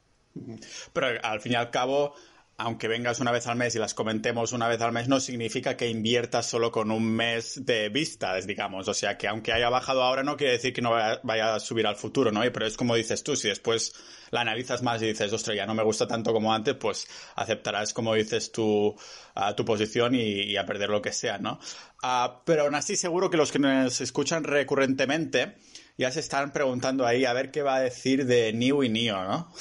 Pero 0.93 1.07
al 1.21 1.41
fin 1.41 1.53
y 1.53 1.55
al 1.55 1.69
cabo, 1.69 2.13
aunque 2.57 2.87
vengas 2.87 3.19
una 3.19 3.31
vez 3.31 3.47
al 3.47 3.55
mes 3.55 3.75
y 3.75 3.79
las 3.79 3.93
comentemos 3.93 4.51
una 4.53 4.67
vez 4.67 4.79
al 4.81 4.91
mes, 4.91 5.07
no 5.07 5.19
significa 5.19 5.75
que 5.75 5.89
inviertas 5.89 6.45
solo 6.45 6.71
con 6.71 6.91
un 6.91 7.03
mes 7.03 7.65
de 7.65 7.89
vista, 7.89 8.35
digamos. 8.35 8.87
O 8.87 8.93
sea, 8.93 9.17
que 9.17 9.27
aunque 9.27 9.51
haya 9.51 9.69
bajado 9.69 10.03
ahora, 10.03 10.23
no 10.23 10.37
quiere 10.37 10.53
decir 10.53 10.73
que 10.73 10.81
no 10.81 10.91
vaya, 10.91 11.55
a 11.55 11.59
subir 11.59 11.87
al 11.87 11.95
futuro, 11.95 12.31
¿no? 12.31 12.41
Pero 12.41 12.65
es 12.65 12.77
como 12.77 12.95
dices 12.95 13.23
tú, 13.23 13.35
si 13.35 13.47
después 13.47 13.93
la 14.29 14.41
analizas 14.41 14.83
más 14.83 15.01
y 15.01 15.07
dices, 15.07 15.33
ostras, 15.33 15.57
ya 15.57 15.65
no 15.65 15.73
me 15.73 15.83
gusta 15.83 16.07
tanto 16.07 16.31
como 16.31 16.53
antes, 16.53 16.75
pues 16.75 17.07
aceptarás, 17.35 17.93
como 17.93 18.13
dices 18.13 18.51
tú, 18.51 18.95
a 19.35 19.55
tu 19.55 19.65
posición 19.65 20.13
y, 20.15 20.55
a 20.55 20.65
perder 20.65 20.89
lo 20.89 21.01
que 21.01 21.11
sea, 21.11 21.39
¿no? 21.39 21.59
Ah, 22.03 22.41
pero 22.45 22.63
aún 22.63 22.75
así, 22.75 22.95
seguro 22.95 23.29
que 23.29 23.37
los 23.37 23.51
que 23.51 23.59
nos 23.59 24.01
escuchan 24.01 24.43
recurrentemente, 24.43 25.55
ya 25.97 26.11
se 26.11 26.19
están 26.19 26.51
preguntando 26.51 27.05
ahí 27.05 27.25
a 27.25 27.33
ver 27.33 27.51
qué 27.51 27.61
va 27.61 27.75
a 27.75 27.79
decir 27.79 28.25
de 28.25 28.51
Niu 28.53 28.83
y 28.83 28.89
Nio, 28.89 29.23
¿no? 29.23 29.53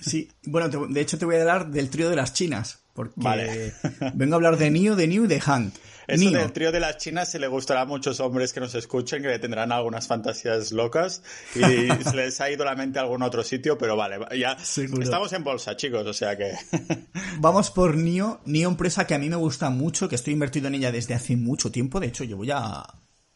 Sí, 0.00 0.28
bueno, 0.44 0.68
de 0.68 1.00
hecho 1.00 1.18
te 1.18 1.24
voy 1.24 1.36
a 1.36 1.40
hablar 1.40 1.70
del 1.70 1.90
trío 1.90 2.08
de 2.08 2.16
las 2.16 2.32
chinas, 2.32 2.80
porque 2.94 3.72
vengo 4.14 4.34
a 4.34 4.36
hablar 4.36 4.56
de 4.56 4.70
Nio, 4.70 4.96
de 4.96 5.06
Niu 5.06 5.24
y 5.24 5.28
de 5.28 5.42
Han. 5.44 5.72
Eso 6.06 6.30
del 6.30 6.52
trío 6.52 6.72
de 6.72 6.80
las 6.80 6.96
chinas 6.96 7.30
se 7.30 7.38
le 7.38 7.46
gustará 7.46 7.82
a 7.82 7.84
muchos 7.84 8.18
hombres 8.18 8.52
que 8.52 8.58
nos 8.58 8.74
escuchen, 8.74 9.22
que 9.22 9.28
le 9.28 9.38
tendrán 9.38 9.70
algunas 9.70 10.08
fantasías 10.08 10.72
locas 10.72 11.22
y 11.54 11.60
se 12.04 12.16
les 12.16 12.40
ha 12.40 12.50
ido 12.50 12.64
la 12.64 12.74
mente 12.74 12.98
a 12.98 13.02
algún 13.02 13.22
otro 13.22 13.44
sitio, 13.44 13.78
pero 13.78 13.96
vale, 13.96 14.18
ya 14.36 14.56
estamos 14.60 15.32
en 15.32 15.44
bolsa, 15.44 15.76
chicos, 15.76 16.04
o 16.06 16.12
sea 16.12 16.36
que... 16.36 16.52
Vamos 17.38 17.70
por 17.70 17.96
Nio, 17.96 18.40
Nio 18.44 18.68
empresa 18.68 19.06
que 19.06 19.14
a 19.14 19.18
mí 19.18 19.28
me 19.28 19.36
gusta 19.36 19.70
mucho, 19.70 20.08
que 20.08 20.16
estoy 20.16 20.32
invertido 20.32 20.66
en 20.66 20.76
ella 20.76 20.90
desde 20.90 21.14
hace 21.14 21.36
mucho 21.36 21.70
tiempo, 21.70 22.00
de 22.00 22.08
hecho 22.08 22.24
llevo 22.24 22.44
ya 22.44 22.84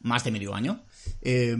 más 0.00 0.24
de 0.24 0.30
medio 0.32 0.54
año. 0.54 0.84
Eh, 1.22 1.56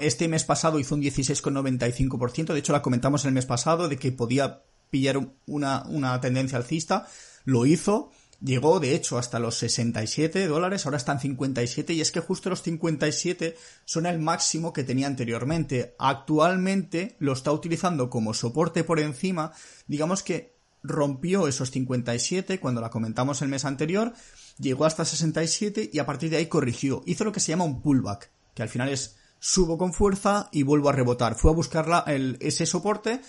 este 0.00 0.28
mes 0.28 0.44
pasado 0.44 0.78
hizo 0.78 0.94
un 0.94 1.02
16,95%, 1.02 2.52
de 2.52 2.58
hecho 2.58 2.72
la 2.72 2.82
comentamos 2.82 3.24
el 3.24 3.32
mes 3.32 3.46
pasado 3.46 3.88
de 3.88 3.96
que 3.96 4.12
podía 4.12 4.62
pillar 4.90 5.20
una, 5.46 5.84
una 5.86 6.20
tendencia 6.20 6.58
alcista, 6.58 7.06
lo 7.44 7.64
hizo, 7.64 8.10
llegó 8.42 8.80
de 8.80 8.94
hecho 8.94 9.18
hasta 9.18 9.38
los 9.38 9.56
67 9.56 10.46
dólares, 10.46 10.84
ahora 10.84 10.98
están 10.98 11.20
57 11.20 11.92
y 11.92 12.00
es 12.00 12.10
que 12.10 12.20
justo 12.20 12.50
los 12.50 12.62
57 12.62 13.56
son 13.84 14.06
el 14.06 14.18
máximo 14.18 14.72
que 14.72 14.84
tenía 14.84 15.06
anteriormente. 15.06 15.94
Actualmente 15.98 17.16
lo 17.18 17.32
está 17.32 17.52
utilizando 17.52 18.10
como 18.10 18.34
soporte 18.34 18.84
por 18.84 19.00
encima, 19.00 19.52
digamos 19.86 20.22
que 20.22 20.54
rompió 20.82 21.46
esos 21.46 21.70
57 21.70 22.58
cuando 22.58 22.80
la 22.80 22.90
comentamos 22.90 23.42
el 23.42 23.48
mes 23.48 23.64
anterior, 23.64 24.14
llegó 24.58 24.86
hasta 24.86 25.04
67 25.04 25.90
y 25.92 25.98
a 25.98 26.06
partir 26.06 26.30
de 26.30 26.38
ahí 26.38 26.46
corrigió, 26.46 27.02
hizo 27.06 27.24
lo 27.24 27.32
que 27.32 27.40
se 27.40 27.52
llama 27.52 27.64
un 27.64 27.82
pullback 27.82 28.30
que 28.54 28.62
al 28.62 28.68
final 28.68 28.88
es 28.88 29.16
subo 29.38 29.78
con 29.78 29.92
fuerza 29.92 30.48
y 30.52 30.62
vuelvo 30.62 30.90
a 30.90 30.92
rebotar. 30.92 31.34
Fue 31.34 31.50
a 31.50 31.54
buscar 31.54 32.04
el, 32.06 32.36
ese 32.40 32.66
soporte, 32.66 33.20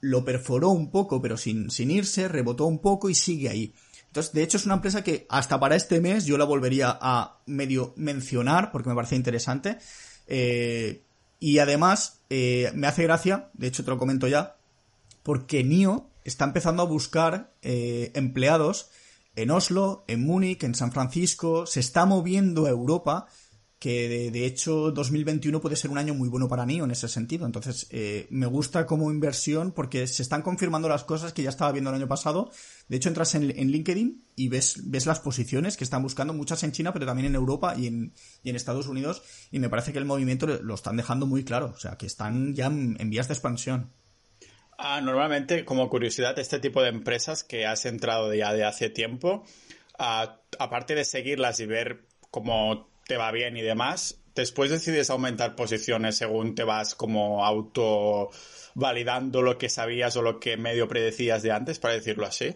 lo 0.00 0.24
perforó 0.24 0.70
un 0.70 0.90
poco, 0.90 1.20
pero 1.20 1.36
sin, 1.36 1.70
sin 1.70 1.90
irse, 1.90 2.28
rebotó 2.28 2.64
un 2.66 2.80
poco 2.80 3.10
y 3.10 3.14
sigue 3.14 3.48
ahí. 3.48 3.74
Entonces, 4.06 4.32
de 4.32 4.42
hecho, 4.42 4.56
es 4.56 4.64
una 4.64 4.74
empresa 4.74 5.04
que 5.04 5.26
hasta 5.28 5.60
para 5.60 5.76
este 5.76 6.00
mes 6.00 6.24
yo 6.24 6.36
la 6.36 6.44
volvería 6.44 6.98
a 7.00 7.38
medio 7.46 7.92
mencionar 7.96 8.72
porque 8.72 8.88
me 8.88 8.94
parece 8.96 9.14
interesante. 9.14 9.78
Eh, 10.26 11.02
y 11.38 11.58
además, 11.58 12.20
eh, 12.28 12.72
me 12.74 12.86
hace 12.86 13.04
gracia, 13.04 13.50
de 13.52 13.68
hecho 13.68 13.84
te 13.84 13.90
lo 13.90 13.98
comento 13.98 14.26
ya, 14.26 14.56
porque 15.22 15.62
NIO 15.62 16.08
está 16.24 16.44
empezando 16.44 16.82
a 16.82 16.86
buscar 16.86 17.52
eh, 17.62 18.10
empleados 18.14 18.90
en 19.36 19.50
Oslo, 19.50 20.04
en 20.08 20.24
Múnich, 20.24 20.64
en 20.64 20.74
San 20.74 20.92
Francisco, 20.92 21.66
se 21.66 21.80
está 21.80 22.04
moviendo 22.04 22.66
a 22.66 22.70
Europa 22.70 23.26
que 23.80 24.30
de, 24.30 24.44
hecho 24.44 24.92
2021 24.92 25.58
puede 25.62 25.74
ser 25.74 25.90
un 25.90 25.96
año 25.96 26.12
muy 26.12 26.28
bueno 26.28 26.48
para 26.48 26.66
mí 26.66 26.78
en 26.78 26.90
ese 26.90 27.08
sentido. 27.08 27.46
Entonces, 27.46 27.86
eh, 27.88 28.26
me 28.28 28.44
gusta 28.44 28.84
como 28.84 29.10
inversión 29.10 29.72
porque 29.72 30.06
se 30.06 30.22
están 30.22 30.42
confirmando 30.42 30.86
las 30.86 31.02
cosas 31.04 31.32
que 31.32 31.42
ya 31.42 31.48
estaba 31.48 31.72
viendo 31.72 31.88
el 31.88 31.96
año 31.96 32.06
pasado. 32.06 32.50
De 32.88 32.98
hecho, 32.98 33.08
entras 33.08 33.34
en, 33.34 33.48
LinkedIn 33.48 34.22
y 34.36 34.50
ves, 34.50 34.82
ves 34.84 35.06
las 35.06 35.20
posiciones 35.20 35.78
que 35.78 35.84
están 35.84 36.02
buscando, 36.02 36.34
muchas 36.34 36.62
en 36.62 36.72
China, 36.72 36.92
pero 36.92 37.06
también 37.06 37.28
en 37.28 37.34
Europa 37.34 37.74
y 37.74 37.86
en, 37.86 38.12
y 38.42 38.50
en 38.50 38.56
Estados 38.56 38.86
Unidos. 38.86 39.22
Y 39.50 39.60
me 39.60 39.70
parece 39.70 39.94
que 39.94 39.98
el 39.98 40.04
movimiento 40.04 40.46
lo 40.46 40.74
están 40.74 40.98
dejando 40.98 41.24
muy 41.24 41.42
claro. 41.42 41.72
O 41.74 41.80
sea, 41.80 41.96
que 41.96 42.04
están 42.04 42.54
ya 42.54 42.66
en, 42.66 43.08
vías 43.08 43.28
de 43.28 43.34
expansión. 43.34 43.90
Ah, 44.76 45.00
normalmente, 45.00 45.64
como 45.64 45.88
curiosidad, 45.88 46.38
este 46.38 46.58
tipo 46.58 46.82
de 46.82 46.90
empresas 46.90 47.44
que 47.44 47.64
has 47.64 47.86
entrado 47.86 48.34
ya 48.34 48.52
de 48.52 48.62
hace 48.62 48.90
tiempo, 48.90 49.42
ah, 49.98 50.38
aparte 50.58 50.94
de 50.94 51.06
seguirlas 51.06 51.60
y 51.60 51.66
ver 51.66 52.04
cómo 52.30 52.89
te 53.10 53.16
va 53.16 53.32
bien 53.32 53.56
y 53.56 53.60
demás, 53.60 54.20
después 54.36 54.70
decides 54.70 55.10
aumentar 55.10 55.56
posiciones 55.56 56.16
según 56.16 56.54
te 56.54 56.62
vas 56.62 56.94
como 56.94 57.44
auto 57.44 58.30
validando 58.76 59.42
lo 59.42 59.58
que 59.58 59.68
sabías 59.68 60.16
o 60.16 60.22
lo 60.22 60.38
que 60.38 60.56
medio 60.56 60.86
predecías 60.86 61.42
de 61.42 61.50
antes, 61.50 61.80
para 61.80 61.94
decirlo 61.94 62.24
así. 62.24 62.54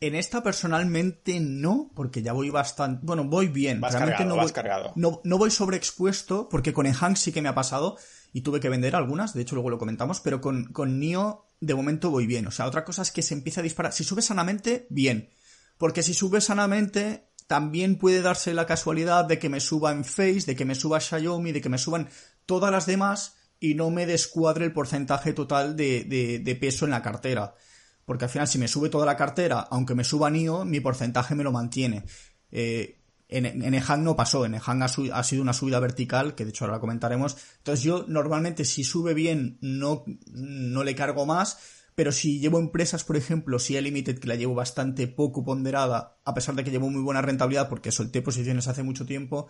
En 0.00 0.14
esta 0.14 0.42
personalmente 0.42 1.40
no, 1.40 1.90
porque 1.94 2.22
ya 2.22 2.32
voy 2.32 2.48
bastante. 2.48 3.04
Bueno, 3.04 3.24
voy 3.24 3.48
bien. 3.48 3.82
Vas 3.82 3.94
cargado, 3.94 4.24
no, 4.24 4.36
voy, 4.36 4.50
cargado. 4.50 4.92
No, 4.96 5.20
no, 5.24 5.36
voy 5.36 5.50
sobreexpuesto, 5.50 6.48
porque 6.48 6.72
con 6.72 6.86
Enhank 6.86 7.16
sí 7.16 7.30
que 7.30 7.42
me 7.42 7.50
ha 7.50 7.54
pasado 7.54 7.98
y 8.32 8.40
tuve 8.40 8.60
que 8.60 8.70
vender 8.70 8.96
algunas, 8.96 9.34
de 9.34 9.42
hecho 9.42 9.56
luego 9.56 9.68
lo 9.68 9.76
comentamos, 9.76 10.20
pero 10.20 10.40
con, 10.40 10.72
con 10.72 10.98
Nio 10.98 11.48
de 11.60 11.74
momento 11.74 12.10
voy 12.10 12.26
bien. 12.26 12.46
O 12.46 12.50
sea, 12.50 12.64
otra 12.66 12.82
cosa 12.82 13.02
es 13.02 13.10
que 13.10 13.20
se 13.20 13.34
empieza 13.34 13.60
a 13.60 13.64
disparar. 13.64 13.92
Si 13.92 14.04
sube 14.04 14.22
sanamente, 14.22 14.86
bien 14.88 15.28
Porque 15.76 16.02
si 16.02 16.14
sube 16.14 16.40
sanamente, 16.40 17.29
también 17.50 17.96
puede 17.96 18.22
darse 18.22 18.54
la 18.54 18.64
casualidad 18.64 19.24
de 19.24 19.40
que 19.40 19.48
me 19.48 19.58
suba 19.58 19.90
en 19.90 20.04
Face, 20.04 20.44
de 20.46 20.54
que 20.54 20.64
me 20.64 20.76
suba 20.76 21.00
Xiaomi, 21.00 21.50
de 21.50 21.60
que 21.60 21.68
me 21.68 21.78
suban 21.78 22.08
todas 22.46 22.70
las 22.70 22.86
demás 22.86 23.34
y 23.58 23.74
no 23.74 23.90
me 23.90 24.06
descuadre 24.06 24.64
el 24.64 24.72
porcentaje 24.72 25.32
total 25.32 25.74
de, 25.74 26.58
peso 26.60 26.84
en 26.84 26.92
la 26.92 27.02
cartera. 27.02 27.56
Porque 28.04 28.26
al 28.26 28.30
final, 28.30 28.46
si 28.46 28.58
me 28.58 28.68
sube 28.68 28.88
toda 28.88 29.04
la 29.04 29.16
cartera, 29.16 29.66
aunque 29.68 29.96
me 29.96 30.04
suba 30.04 30.30
NIO, 30.30 30.64
mi 30.64 30.78
porcentaje 30.78 31.34
me 31.34 31.42
lo 31.42 31.50
mantiene. 31.50 32.04
Eh, 32.52 33.00
en, 33.26 33.46
en 33.46 33.74
EHANG 33.74 34.04
no 34.04 34.14
pasó, 34.14 34.46
en 34.46 34.54
EHANG 34.54 34.82
ha, 34.84 35.18
ha, 35.18 35.24
sido 35.24 35.42
una 35.42 35.52
subida 35.52 35.80
vertical, 35.80 36.36
que 36.36 36.44
de 36.44 36.50
hecho 36.50 36.66
ahora 36.66 36.78
comentaremos. 36.78 37.36
Entonces 37.58 37.82
yo 37.82 38.04
normalmente 38.06 38.64
si 38.64 38.84
sube 38.84 39.12
bien 39.12 39.58
no, 39.60 40.04
no 40.28 40.84
le 40.84 40.94
cargo 40.94 41.26
más, 41.26 41.58
pero 42.00 42.12
si 42.12 42.40
llevo 42.40 42.58
empresas, 42.58 43.04
por 43.04 43.18
ejemplo, 43.18 43.58
si 43.58 43.76
hay 43.76 43.82
Limited, 43.82 44.20
que 44.20 44.26
la 44.26 44.34
llevo 44.34 44.54
bastante 44.54 45.06
poco 45.06 45.44
ponderada, 45.44 46.16
a 46.24 46.32
pesar 46.32 46.54
de 46.54 46.64
que 46.64 46.70
llevo 46.70 46.88
muy 46.88 47.02
buena 47.02 47.20
rentabilidad 47.20 47.68
porque 47.68 47.92
solté 47.92 48.22
posiciones 48.22 48.68
hace 48.68 48.82
mucho 48.82 49.04
tiempo, 49.04 49.48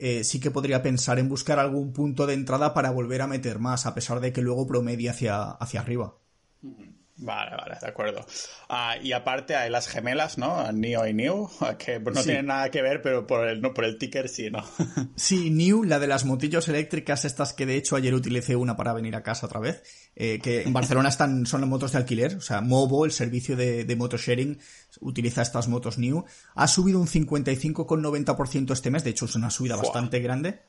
eh, 0.00 0.24
sí 0.24 0.40
que 0.40 0.50
podría 0.50 0.82
pensar 0.82 1.20
en 1.20 1.28
buscar 1.28 1.60
algún 1.60 1.92
punto 1.92 2.26
de 2.26 2.34
entrada 2.34 2.74
para 2.74 2.90
volver 2.90 3.22
a 3.22 3.28
meter 3.28 3.60
más, 3.60 3.86
a 3.86 3.94
pesar 3.94 4.18
de 4.18 4.32
que 4.32 4.42
luego 4.42 4.66
promedie 4.66 5.10
hacia, 5.10 5.42
hacia 5.42 5.80
arriba. 5.80 6.16
Vale, 7.22 7.54
vale, 7.54 7.76
de 7.78 7.86
acuerdo. 7.86 8.24
Ah, 8.70 8.96
y 9.00 9.12
aparte 9.12 9.54
hay 9.54 9.70
las 9.70 9.88
gemelas, 9.88 10.38
¿no? 10.38 10.72
Neo 10.72 11.06
y 11.06 11.12
New, 11.12 11.50
que 11.78 12.00
no 12.00 12.22
tienen 12.22 12.46
nada 12.46 12.70
que 12.70 12.80
ver, 12.80 13.02
pero 13.02 13.26
por 13.26 13.46
el, 13.46 13.60
no, 13.60 13.74
por 13.74 13.84
el 13.84 13.98
ticker 13.98 14.28
sí, 14.28 14.50
¿no? 14.50 14.64
sí, 15.16 15.50
New, 15.50 15.84
la 15.84 15.98
de 15.98 16.06
las 16.06 16.24
motillos 16.24 16.68
eléctricas, 16.68 17.26
estas 17.26 17.52
que 17.52 17.66
de 17.66 17.76
hecho 17.76 17.96
ayer 17.96 18.14
utilicé 18.14 18.56
una 18.56 18.74
para 18.74 18.94
venir 18.94 19.14
a 19.16 19.22
casa 19.22 19.46
otra 19.46 19.60
vez, 19.60 19.82
eh, 20.16 20.38
que 20.42 20.62
en 20.62 20.72
Barcelona 20.72 21.10
están, 21.10 21.44
son 21.44 21.60
las 21.60 21.68
motos 21.68 21.92
de 21.92 21.98
alquiler, 21.98 22.36
o 22.36 22.40
sea, 22.40 22.62
Movo, 22.62 23.04
el 23.04 23.12
servicio 23.12 23.54
de, 23.54 23.84
de 23.84 23.96
motosharing, 23.96 24.58
utiliza 25.00 25.42
estas 25.42 25.68
motos 25.68 25.98
New. 25.98 26.24
Ha 26.54 26.68
subido 26.68 26.98
un 26.98 27.06
55,90% 27.06 28.72
este 28.72 28.90
mes, 28.90 29.04
de 29.04 29.10
hecho 29.10 29.26
es 29.26 29.34
una 29.34 29.50
subida 29.50 29.76
bastante 29.76 30.20
grande. 30.20 30.62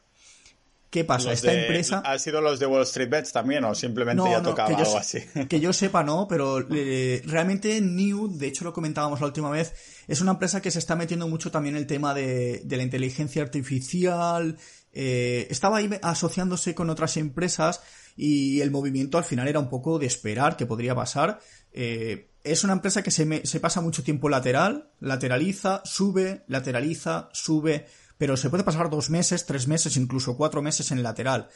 ¿Qué 0.92 1.06
pasa? 1.06 1.32
Esta 1.32 1.54
empresa. 1.54 2.04
¿Ha 2.04 2.20
sido 2.20 2.42
los 2.42 2.60
de 2.60 2.66
Wall 2.66 2.84
Street 2.84 3.10
Bets 3.10 3.32
también 3.32 3.64
o 3.64 3.74
simplemente 3.74 4.30
ya 4.30 4.44
tocaba 4.44 4.76
algo 4.76 4.98
así? 4.98 5.20
Que 5.50 5.62
yo 5.62 5.72
sepa, 5.72 6.04
no, 6.04 6.28
pero 6.28 6.60
eh, 6.70 7.22
realmente 7.26 7.80
New, 7.80 8.38
de 8.38 8.48
hecho 8.48 8.66
lo 8.66 8.74
comentábamos 8.74 9.22
la 9.22 9.28
última 9.28 9.50
vez, 9.50 9.74
es 10.10 10.20
una 10.20 10.32
empresa 10.32 10.62
que 10.62 10.70
se 10.70 10.80
está 10.80 10.98
metiendo 10.98 11.30
mucho 11.30 11.50
también 11.50 11.78
el 11.78 11.88
tema 11.88 12.14
de, 12.14 12.62
la 12.70 12.84
inteligencia 12.84 13.42
artificial. 13.42 14.58
Eh, 14.92 15.48
estaba 15.50 15.78
ahí 15.78 15.90
asociándose 16.02 16.76
con 16.76 16.90
otras 16.90 17.16
empresas 17.16 17.82
y 18.18 18.60
el 18.60 18.70
movimiento 18.70 19.18
al 19.18 19.24
final 19.24 19.48
era 19.48 19.60
un 19.60 19.70
poco 19.70 19.98
de 19.98 20.08
esperar 20.08 20.58
que 20.58 20.66
podría 20.66 20.94
pasar. 20.94 21.40
Eh, 21.72 22.32
es 22.44 22.66
una 22.66 22.74
empresa 22.74 23.02
que 23.02 23.12
se, 23.12 23.46
se 23.46 23.60
pasa 23.62 23.80
mucho 23.80 24.04
tiempo 24.04 24.28
lateral, 24.28 24.92
lateraliza, 25.00 25.84
sube, 25.86 26.44
lateraliza, 26.48 27.30
sube 27.32 27.86
pero 28.22 28.38
se 28.38 28.52
puede 28.52 28.64
pasar 28.64 28.92
dos 28.92 29.10
meses, 29.10 29.48
tres 29.48 29.68
meses, 29.68 29.98
incluso 29.98 30.38
cuatro 30.38 30.62
meses 30.62 30.92
en 30.92 31.02
lateral. 31.02 31.50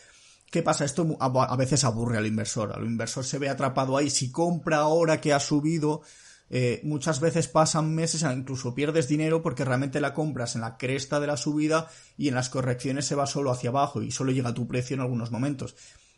¿Qué 0.49 0.63
pasa? 0.63 0.84
Esto 0.84 1.15
a 1.19 1.56
veces 1.58 1.84
aburre 1.84 2.17
al 2.17 2.25
inversor. 2.25 2.73
Al 2.75 2.88
inversor 2.88 3.23
se 3.23 3.38
ve 3.38 3.49
atrapado 3.49 3.95
ahí. 3.95 4.10
Si 4.10 4.32
compra 4.32 4.78
ahora 4.78 5.21
que 5.21 5.32
ha 5.32 5.39
subido, 5.39 6.01
eh, 6.49 6.82
muchas 6.84 7.19
veces 7.19 7.47
pasan 7.47 7.93
meses, 7.93 8.23
incluso 8.23 8.73
pierdes 8.73 9.08
dinero 9.08 9.43
porque 9.43 9.63
realmente 9.63 10.01
la 10.01 10.15
compras 10.15 10.56
en 10.56 10.62
la 10.62 10.75
cresta 10.75 11.19
de 11.19 11.28
la 11.28 11.38
subida 11.38 11.88
y 12.17 12.30
en 12.30 12.34
las 12.34 12.49
correcciones 12.49 13.06
se 13.06 13.13
va 13.13 13.28
solo 13.28 13.51
hacia 13.51 13.69
abajo 13.69 14.01
y 14.01 14.10
solo 14.10 14.32
llega 14.32 14.49
a 14.49 14.56
tu 14.56 14.67
precio 14.67 14.95
en 14.95 15.01
algunos 15.01 15.30
momentos. 15.30 15.75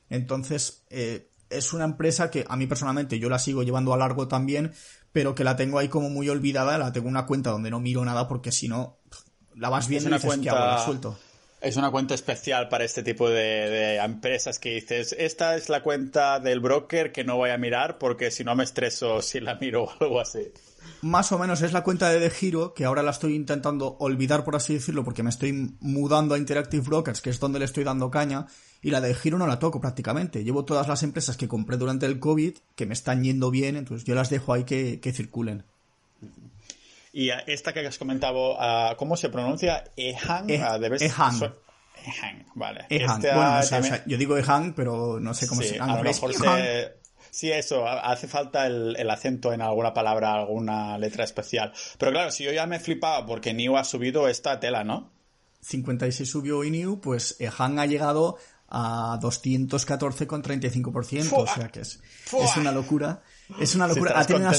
Entonces, 0.10 0.86
eh, 0.90 1.30
es 1.50 1.74
una 1.74 1.84
empresa 1.84 2.32
que 2.32 2.46
a 2.48 2.56
mí 2.56 2.68
personalmente 2.68 3.20
yo 3.20 3.28
la 3.28 3.40
sigo 3.40 3.64
llevando 3.64 3.94
a 3.94 3.98
largo 3.98 4.30
también, 4.30 4.72
pero 5.12 5.36
que 5.36 5.44
la 5.44 5.58
tengo 5.58 5.78
ahí 5.78 5.90
como 5.90 6.10
muy 6.10 6.30
olvidada, 6.30 6.78
la 6.78 6.94
tengo 6.94 7.10
una 7.10 7.26
cuenta 7.26 7.50
donde 7.50 7.70
no 7.70 7.82
miro 7.82 8.06
nada 8.06 8.30
porque 8.30 8.54
si 8.54 8.70
no, 8.70 8.97
la 9.58 9.70
vas 9.70 9.88
viendo 9.88 10.16
es 10.16 10.24
una 10.24 10.30
cuenta, 10.30 10.80
suelto. 10.80 11.18
Es 11.60 11.76
una 11.76 11.90
cuenta 11.90 12.14
especial 12.14 12.70
para 12.70 12.84
este 12.84 13.02
tipo 13.02 13.30
de, 13.30 13.98
empresas 13.98 14.60
que 14.60 14.76
dices, 14.76 15.16
esta 15.18 15.56
es 15.56 15.70
la 15.70 15.82
cuenta 15.82 16.40
del 16.40 16.60
broker 16.60 17.12
que 17.12 17.24
no 17.24 17.36
voy 17.38 17.50
a 17.50 17.58
mirar 17.58 17.98
porque 17.98 18.30
si 18.30 18.44
no 18.44 18.56
me 18.56 18.64
estreso 18.64 19.22
si 19.22 19.40
la 19.40 19.56
miro 19.56 19.84
o 19.86 19.92
algo 20.00 20.20
así. 20.20 20.52
Más 21.02 21.32
o 21.32 21.40
menos 21.40 21.62
es 21.64 21.74
la 21.74 21.84
cuenta 21.84 22.10
de 22.10 22.20
De 22.20 22.30
Giro, 22.30 22.74
que 22.74 22.86
ahora 22.86 23.04
la 23.04 23.12
estoy 23.12 23.36
intentando 23.36 23.98
olvidar, 24.00 24.44
por 24.44 24.56
así 24.56 24.76
decirlo, 24.76 25.04
porque 25.04 25.24
me 25.24 25.30
estoy 25.30 25.76
mudando 25.82 26.34
a 26.34 26.38
Interactive 26.38 26.84
Brokers, 26.84 27.22
que 27.22 27.30
es 27.30 27.40
donde 27.40 27.60
le 27.60 27.66
estoy 27.66 27.84
dando 27.84 28.10
caña, 28.10 28.48
y 28.82 28.92
la 28.92 29.02
de 29.02 29.14
Giro 29.14 29.38
no 29.38 29.48
la 29.48 29.60
toco 29.60 29.82
prácticamente. 29.82 30.44
Llevo 30.44 30.64
todas 30.64 30.88
las 30.88 31.04
empresas 31.04 31.36
que 31.36 31.48
compré 31.48 31.78
durante 31.78 32.06
el 32.06 32.20
COVID, 32.20 32.58
que 32.76 32.86
me 32.86 32.94
están 32.94 33.24
yendo 33.24 33.52
bien, 33.52 33.76
entonces 33.76 34.06
yo 34.06 34.16
las 34.16 34.30
dejo 34.30 34.54
ahí 34.54 34.64
que, 34.64 35.00
que 35.02 35.12
circulen. 35.12 35.66
Y 37.18 37.32
esta 37.48 37.74
que 37.74 37.80
has 37.80 37.98
comentado, 37.98 38.56
ah, 38.60 38.94
¿cómo 38.96 39.18
se 39.18 39.30
pronuncia? 39.30 39.86
Ehan. 39.98 40.48
E 40.52 40.62
ah, 40.62 40.78
Ehan. 40.78 41.52
Ehan, 42.06 42.46
vale. 42.54 42.86
Ehan. 42.90 43.20
Bueno, 43.20 43.60
yo 44.06 44.18
digo 44.20 44.38
Ehan, 44.38 44.76
pero 44.76 45.20
no 45.20 45.34
sé 45.34 45.48
cómo 45.48 45.64
se 45.64 45.80
llama. 45.80 45.94
A 45.94 45.98
lo 45.98 46.04
mejor 46.04 46.32
Sí, 47.32 47.52
eso, 47.52 47.88
hace 47.88 48.28
falta 48.28 48.68
el, 48.68 49.10
acento 49.10 49.52
en 49.52 49.64
alguna 49.64 49.96
palabra, 49.96 50.36
alguna 50.36 51.00
letra 51.00 51.24
especial. 51.24 51.74
Pero 51.98 52.12
claro, 52.12 52.30
si 52.30 52.44
yo 52.44 52.52
ya 52.52 52.68
me 52.68 52.80
flipaba 52.80 53.26
porque 53.26 53.52
New 53.52 53.78
ha 53.78 53.84
subido 53.84 54.28
esta 54.28 54.60
tela, 54.60 54.84
¿no? 54.84 55.12
56 55.62 56.30
subió 56.30 56.64
y 56.64 56.70
New, 56.70 57.02
pues 57.02 57.36
Ehan 57.40 57.80
ha 57.80 57.88
llegado 57.88 58.38
a 58.70 59.18
214,35%, 59.22 61.34
o 61.34 61.48
sea 61.48 61.70
que 61.70 61.80
es, 61.80 62.00
es 62.32 62.58
una 62.58 62.72
locura. 62.72 63.24
Es 63.60 63.74
una 63.74 63.88
locura. 63.88 64.20
Ha 64.20 64.26
tenido 64.26 64.50
una, 64.50 64.58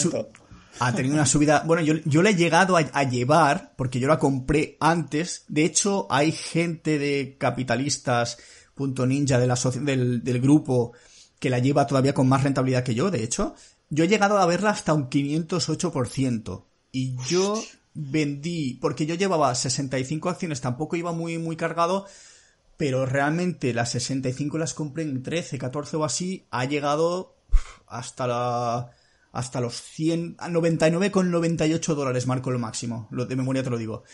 ha 0.81 0.95
tenido 0.95 1.15
una 1.15 1.27
subida. 1.27 1.63
Bueno, 1.67 1.83
yo, 1.83 1.95
yo 2.05 2.23
la 2.23 2.31
he 2.31 2.35
llegado 2.35 2.77
a, 2.77 3.03
llevar 3.05 3.75
porque 3.77 4.01
yo 4.01 4.09
la 4.09 4.19
compré 4.19 4.77
antes. 4.81 5.45
De 5.49 5.65
hecho, 5.65 6.07
hay 6.11 6.33
gente 6.33 6.99
de 6.99 7.37
capitalistas.ninja 7.39 9.39
de 9.39 9.47
la 9.47 9.59
del, 9.81 10.25
del 10.25 10.41
grupo 10.41 10.93
que 11.39 11.51
la 11.51 11.59
lleva 11.59 11.87
todavía 11.87 12.15
con 12.15 12.29
más 12.29 12.43
rentabilidad 12.43 12.85
que 12.85 12.95
yo. 12.95 13.11
De 13.11 13.23
hecho, 13.23 13.55
yo 13.91 14.05
he 14.05 14.09
llegado 14.09 14.39
a 14.39 14.47
verla 14.47 14.71
hasta 14.71 14.95
un 14.95 15.09
508%. 15.09 16.65
Y 16.93 17.17
yo 17.29 17.63
vendí, 17.95 18.75
porque 18.81 19.07
yo 19.07 19.15
llevaba 19.15 19.55
65 19.55 20.29
acciones, 20.29 20.61
tampoco 20.61 20.97
iba 20.97 21.13
muy, 21.13 21.39
muy 21.39 21.57
cargado, 21.57 22.07
pero 22.77 23.07
realmente 23.07 23.75
las 23.75 23.91
65 23.91 24.59
las 24.59 24.75
compré 24.75 25.03
en 25.03 25.23
13, 25.23 25.59
14 25.59 25.97
o 25.97 26.05
así, 26.05 26.47
ha 26.51 26.65
llegado 26.65 27.37
hasta 27.87 28.27
la 28.27 28.91
hasta 29.33 29.61
los 29.61 29.81
100, 29.83 30.37
99,98 30.39 31.95
dólares 31.95 32.27
marco 32.27 32.51
lo 32.51 32.59
máximo, 32.59 33.09
lo 33.11 33.27
de 33.27 33.37
memoria 33.37 33.63
te 33.63 33.71
lo 33.71 33.79
digo. 33.79 34.05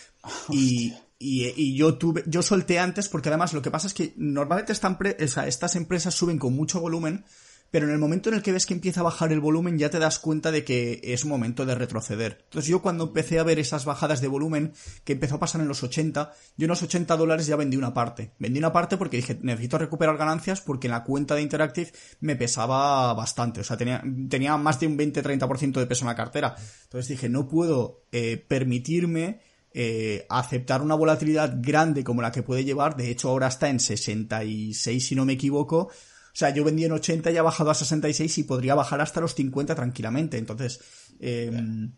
Y, 0.50 0.92
y, 1.18 1.77
yo 1.77 1.96
tuve, 1.96 2.24
yo 2.27 2.42
solté 2.42 2.79
antes 2.79 3.09
porque 3.09 3.29
además 3.29 3.53
lo 3.53 3.62
que 3.62 3.70
pasa 3.70 3.87
es 3.87 3.94
que 3.94 4.12
normalmente 4.16 4.72
estas 4.72 5.77
empresas 5.77 6.14
suben 6.14 6.38
con 6.38 6.55
mucho 6.55 6.81
volumen 6.81 7.24
pero 7.70 7.87
en 7.87 7.92
el 7.92 7.98
momento 7.98 8.29
en 8.29 8.37
el 8.37 8.42
que 8.42 8.53
ves 8.53 8.66
que 8.66 8.74
empieza 8.74 9.00
a 9.00 9.03
bajar 9.05 9.33
el 9.33 9.40
volumen 9.40 9.79
ya 9.79 9.90
te 9.90 9.98
das 9.98 10.18
cuenta 10.18 10.53
de 10.53 10.64
que 10.64 11.00
es 11.03 11.24
momento 11.24 11.66
de 11.66 11.74
retroceder. 11.74 12.38
Entonces 12.44 12.70
yo 12.70 12.83
cuando 12.83 13.05
empecé 13.05 13.38
a 13.38 13.42
ver 13.42 13.59
esas 13.59 13.85
bajadas 13.85 14.20
de 14.20 14.29
volumen 14.29 14.72
que 15.05 15.14
empezó 15.14 15.37
a 15.37 15.40
pasar 15.40 15.61
en 15.61 15.68
los 15.68 15.83
80, 15.83 16.33
yo 16.57 16.64
en 16.64 16.68
los 16.68 16.83
80 16.83 17.16
dólares 17.16 17.46
ya 17.46 17.57
vendí 17.57 17.77
una 17.77 17.92
parte. 17.92 18.33
Vendí 18.38 18.59
una 18.59 18.72
parte 18.72 18.96
porque 18.96 19.16
dije 19.16 19.38
necesito 19.42 19.79
recuperar 19.79 20.16
ganancias 20.16 20.61
porque 20.61 20.87
en 20.87 20.92
la 20.92 21.05
cuenta 21.05 21.35
de 21.35 21.42
Interactive 21.42 21.92
me 22.20 22.37
pesaba 22.37 23.12
bastante, 23.14 23.61
o 23.61 23.64
sea 23.64 23.77
tenía, 23.77 24.03
tenía 24.29 24.57
más 24.57 24.79
de 24.79 24.87
un 24.87 24.96
20-30% 24.96 25.72
de 25.72 25.87
peso 25.87 26.05
en 26.05 26.09
la 26.09 26.14
cartera. 26.14 26.55
Entonces 26.85 27.09
dije 27.09 27.29
no 27.29 27.48
puedo 27.48 28.05
eh, 28.12 28.37
permitirme 28.37 29.40
eh, 29.77 30.27
aceptar 30.29 30.83
una 30.83 30.94
volatilidad 30.94 31.57
grande 31.61 32.05
como 32.05 32.22
la 32.22 32.31
que 32.31 32.44
puede 32.44 32.64
llevar, 32.64 32.96
de 32.96 33.11
hecho 33.11 33.31
ahora 33.31 33.48
está 33.48 33.68
en 33.68 33.81
66 33.81 35.05
si 35.05 35.14
no 35.16 35.24
me 35.24 35.33
equivoco, 35.33 35.90
sea, 36.37 36.51
yo 36.51 36.64
vendí 36.64 36.85
en 36.85 36.92
80 36.92 37.31
y 37.31 37.37
ha 37.37 37.42
bajado 37.42 37.70
a 37.70 37.75
66 37.75 38.38
y 38.38 38.42
podría 38.44 38.75
bajar 38.75 39.01
hasta 39.01 39.20
los 39.20 39.35
50 39.35 39.75
tranquilamente. 39.75 40.37
Entonces, 40.37 40.81
em, 41.20 41.92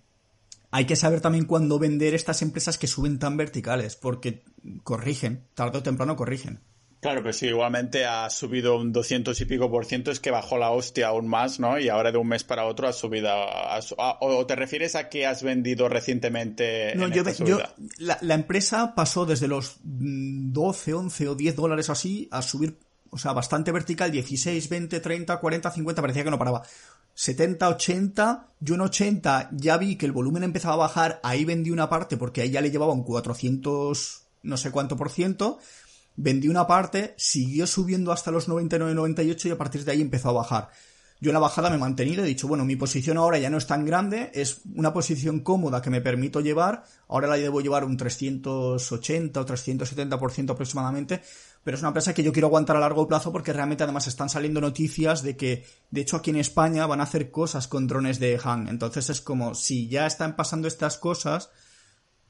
hay 0.70 0.84
que 0.84 0.96
saber 0.96 1.20
también 1.20 1.46
cuándo 1.46 1.78
vender 1.78 2.14
estas 2.14 2.42
empresas 2.42 2.76
que 2.76 2.86
suben 2.86 3.18
tan 3.18 3.36
verticales, 3.36 3.96
porque 3.96 4.44
corrigen, 4.82 5.46
tarde 5.54 5.78
o 5.78 5.82
temprano 5.82 6.16
corrigen. 6.16 6.60
Claro, 7.00 7.22
pues 7.22 7.36
sí, 7.36 7.46
igualmente 7.46 8.04
ha 8.04 8.28
subido 8.30 8.76
un 8.76 8.92
200 8.92 9.40
y 9.40 9.44
pico 9.44 9.70
por 9.70 9.84
ciento, 9.84 10.10
es 10.10 10.18
que 10.18 10.30
bajó 10.30 10.58
la 10.58 10.70
hostia 10.70 11.08
aún 11.08 11.28
más, 11.28 11.60
¿no? 11.60 11.78
Y 11.78 11.88
ahora 11.88 12.10
de 12.10 12.18
un 12.18 12.26
mes 12.26 12.42
para 12.42 12.64
otro 12.64 12.88
ha 12.88 12.92
subido. 12.92 13.28
¿O 14.20 14.46
te 14.46 14.56
refieres 14.56 14.96
a 14.96 15.08
que 15.08 15.24
has 15.24 15.42
vendido 15.42 15.88
recientemente? 15.88 16.94
No, 16.96 17.08
yo, 17.08 17.22
yo 17.44 17.58
la, 17.98 18.18
la, 18.22 18.34
empresa 18.34 18.94
pasó 18.94 19.24
desde 19.24 19.46
los 19.46 19.76
12, 19.84 20.94
11 20.94 21.28
o 21.28 21.34
10 21.34 21.56
dólares 21.56 21.90
así 21.90 22.28
a 22.32 22.42
subir 22.42 22.78
o 23.16 23.18
sea, 23.18 23.32
bastante 23.32 23.72
vertical, 23.72 24.12
16, 24.12 24.68
20, 24.68 25.00
30, 25.00 25.40
40, 25.40 25.70
50, 25.70 26.02
parecía 26.02 26.22
que 26.22 26.30
no 26.30 26.38
paraba. 26.38 26.62
70, 27.14 27.66
80, 27.70 28.48
yo 28.60 28.74
en 28.74 28.82
80 28.82 29.48
ya 29.52 29.78
vi 29.78 29.96
que 29.96 30.04
el 30.04 30.12
volumen 30.12 30.42
empezaba 30.42 30.74
a 30.74 30.88
bajar, 30.88 31.18
ahí 31.22 31.46
vendí 31.46 31.70
una 31.70 31.88
parte 31.88 32.18
porque 32.18 32.42
ahí 32.42 32.50
ya 32.50 32.60
le 32.60 32.70
llevaba 32.70 32.92
un 32.92 33.04
400, 33.04 34.26
no 34.42 34.56
sé 34.58 34.70
cuánto 34.70 34.98
por 34.98 35.10
ciento, 35.10 35.58
vendí 36.16 36.48
una 36.48 36.66
parte, 36.66 37.14
siguió 37.16 37.66
subiendo 37.66 38.12
hasta 38.12 38.30
los 38.30 38.48
99, 38.48 38.94
98 38.94 39.48
y 39.48 39.50
a 39.50 39.56
partir 39.56 39.82
de 39.86 39.92
ahí 39.92 40.02
empezó 40.02 40.28
a 40.28 40.32
bajar. 40.32 40.68
Yo 41.18 41.30
en 41.30 41.34
la 41.34 41.40
bajada 41.40 41.70
me 41.70 41.76
he 41.76 41.78
mantenido, 41.78 42.22
he 42.22 42.26
dicho, 42.26 42.46
bueno, 42.46 42.66
mi 42.66 42.76
posición 42.76 43.16
ahora 43.16 43.38
ya 43.38 43.48
no 43.48 43.56
es 43.56 43.66
tan 43.66 43.86
grande, 43.86 44.30
es 44.34 44.60
una 44.74 44.92
posición 44.92 45.40
cómoda 45.40 45.80
que 45.80 45.88
me 45.88 46.02
permito 46.02 46.42
llevar, 46.42 46.84
ahora 47.08 47.28
la 47.28 47.38
debo 47.38 47.62
llevar 47.62 47.84
un 47.84 47.96
380 47.96 49.40
o 49.40 49.46
370% 49.46 50.50
aproximadamente, 50.50 51.22
pero 51.66 51.74
es 51.74 51.82
una 51.82 51.88
empresa 51.88 52.14
que 52.14 52.22
yo 52.22 52.32
quiero 52.32 52.46
aguantar 52.46 52.76
a 52.76 52.78
largo 52.78 53.08
plazo 53.08 53.32
porque 53.32 53.52
realmente 53.52 53.82
además 53.82 54.06
están 54.06 54.28
saliendo 54.28 54.60
noticias 54.60 55.24
de 55.24 55.36
que, 55.36 55.64
de 55.90 56.00
hecho 56.00 56.16
aquí 56.16 56.30
en 56.30 56.36
España 56.36 56.86
van 56.86 57.00
a 57.00 57.02
hacer 57.02 57.32
cosas 57.32 57.66
con 57.66 57.88
drones 57.88 58.20
de 58.20 58.38
Han, 58.44 58.68
entonces 58.68 59.10
es 59.10 59.20
como 59.20 59.52
si 59.56 59.88
ya 59.88 60.06
están 60.06 60.36
pasando 60.36 60.68
estas 60.68 60.96
cosas, 60.96 61.50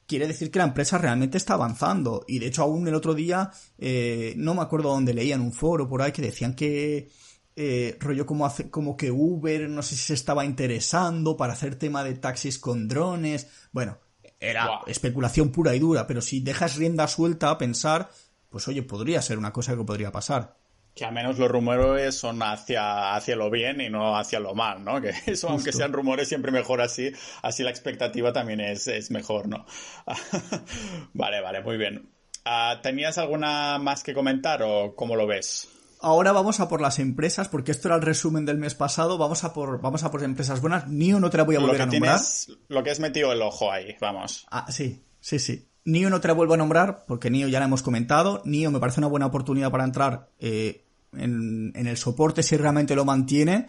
quiere 0.06 0.26
decir 0.26 0.50
que 0.50 0.58
la 0.58 0.64
empresa 0.64 0.96
realmente 0.96 1.36
está 1.36 1.52
avanzando. 1.52 2.24
Y 2.26 2.38
de 2.38 2.46
hecho, 2.46 2.62
aún 2.62 2.88
el 2.88 2.94
otro 2.94 3.12
día, 3.12 3.50
eh, 3.76 4.32
no 4.38 4.54
me 4.54 4.62
acuerdo 4.62 4.88
dónde 4.88 5.12
leía 5.12 5.34
en 5.34 5.42
un 5.42 5.52
foro 5.52 5.86
por 5.86 6.00
ahí 6.00 6.12
que 6.12 6.22
decían 6.22 6.54
que 6.54 7.10
eh, 7.56 7.98
rollo 8.00 8.24
como, 8.24 8.46
hace, 8.46 8.70
como 8.70 8.96
que 8.96 9.10
Uber, 9.10 9.68
no 9.68 9.82
sé 9.82 9.96
si 9.96 10.02
se 10.02 10.14
estaba 10.14 10.46
interesando 10.46 11.36
para 11.36 11.52
hacer 11.52 11.74
tema 11.74 12.02
de 12.04 12.14
taxis 12.14 12.58
con 12.58 12.88
drones. 12.88 13.48
Bueno, 13.70 13.98
era 14.40 14.80
especulación 14.86 15.50
pura 15.50 15.74
y 15.74 15.78
dura, 15.78 16.06
pero 16.06 16.22
si 16.22 16.40
dejas 16.40 16.76
rienda 16.76 17.06
suelta 17.06 17.50
a 17.50 17.58
pensar, 17.58 18.10
pues 18.56 18.68
oye, 18.68 18.82
podría 18.82 19.20
ser 19.20 19.36
una 19.36 19.52
cosa 19.52 19.76
que 19.76 19.84
podría 19.84 20.10
pasar. 20.10 20.56
Que 20.94 21.04
al 21.04 21.12
menos 21.12 21.38
los 21.38 21.50
rumores 21.50 22.14
son 22.14 22.42
hacia, 22.42 23.14
hacia 23.14 23.36
lo 23.36 23.50
bien 23.50 23.82
y 23.82 23.90
no 23.90 24.16
hacia 24.16 24.40
lo 24.40 24.54
mal, 24.54 24.82
¿no? 24.82 24.98
Que 25.02 25.12
eso, 25.26 25.50
aunque 25.50 25.74
sean 25.74 25.92
rumores, 25.92 26.26
siempre 26.26 26.50
mejor 26.50 26.80
así. 26.80 27.12
Así 27.42 27.62
la 27.62 27.68
expectativa 27.68 28.32
también 28.32 28.60
es, 28.60 28.88
es 28.88 29.10
mejor, 29.10 29.46
¿no? 29.46 29.66
vale, 31.12 31.42
vale, 31.42 31.60
muy 31.60 31.76
bien. 31.76 32.08
Ah, 32.46 32.80
¿Tenías 32.82 33.18
alguna 33.18 33.78
más 33.78 34.02
que 34.02 34.14
comentar 34.14 34.62
o 34.62 34.96
cómo 34.96 35.16
lo 35.16 35.26
ves? 35.26 35.68
Ahora 36.00 36.32
vamos 36.32 36.58
a 36.60 36.68
por 36.70 36.80
las 36.80 36.98
empresas, 36.98 37.50
porque 37.50 37.72
esto 37.72 37.88
era 37.88 37.96
el 37.96 38.02
resumen 38.02 38.46
del 38.46 38.56
mes 38.56 38.74
pasado. 38.74 39.18
Vamos 39.18 39.44
a 39.44 39.52
por, 39.52 39.82
vamos 39.82 40.02
a 40.02 40.10
por 40.10 40.24
empresas 40.24 40.62
buenas. 40.62 40.88
NIO 40.88 41.20
no 41.20 41.28
te 41.28 41.36
la 41.36 41.42
voy 41.42 41.56
a 41.56 41.60
volver 41.60 41.82
a 41.82 41.86
nombrar. 41.86 42.20
lo 42.68 42.82
que 42.82 42.90
has 42.90 43.00
metido 43.00 43.32
el 43.32 43.42
ojo 43.42 43.70
ahí, 43.70 43.94
vamos. 44.00 44.46
Ah, 44.50 44.64
sí, 44.72 45.04
sí, 45.20 45.38
sí. 45.38 45.68
NIO 45.86 46.10
no 46.10 46.20
te 46.20 46.28
la 46.28 46.34
vuelvo 46.34 46.54
a 46.54 46.56
nombrar, 46.56 47.04
porque 47.06 47.30
NIO 47.30 47.48
ya 47.48 47.60
la 47.60 47.66
hemos 47.66 47.82
comentado. 47.82 48.42
NIO 48.44 48.70
me 48.70 48.80
parece 48.80 49.00
una 49.00 49.06
buena 49.06 49.26
oportunidad 49.26 49.70
para 49.70 49.84
entrar 49.84 50.30
eh, 50.40 50.84
en, 51.12 51.72
el 51.74 51.96
soporte 51.96 52.42
si 52.42 52.56
realmente 52.56 52.96
lo 52.96 53.04
mantiene, 53.04 53.68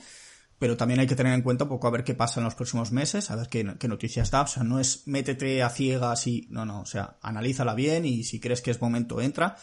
pero 0.58 0.76
también 0.76 1.00
hay 1.00 1.06
que 1.06 1.16
tener 1.16 1.34
en 1.34 1.44
cuenta 1.44 1.66
un 1.66 1.70
poco 1.70 1.88
a 1.88 1.92
ver 1.92 2.04
qué 2.04 2.16
pasa 2.16 2.40
en 2.40 2.46
los 2.46 2.56
próximos 2.56 2.92
meses, 2.92 3.30
a 3.30 3.36
ver 3.36 3.48
qué, 3.48 3.64
noticias 3.88 4.32
da. 4.32 4.42
O 4.42 4.48
sea, 4.48 4.64
no 4.64 4.80
es 4.80 5.08
métete 5.08 5.62
a 5.62 5.70
ciegas 5.70 6.26
y. 6.26 6.48
No, 6.50 6.66
no, 6.66 6.82
o 6.82 6.86
sea, 6.88 7.18
analízala 7.22 7.76
bien 7.76 8.04
y 8.04 8.24
si 8.24 8.40
crees 8.40 8.62
que 8.62 8.72
es 8.72 8.82
momento, 8.82 9.22
entra. 9.22 9.56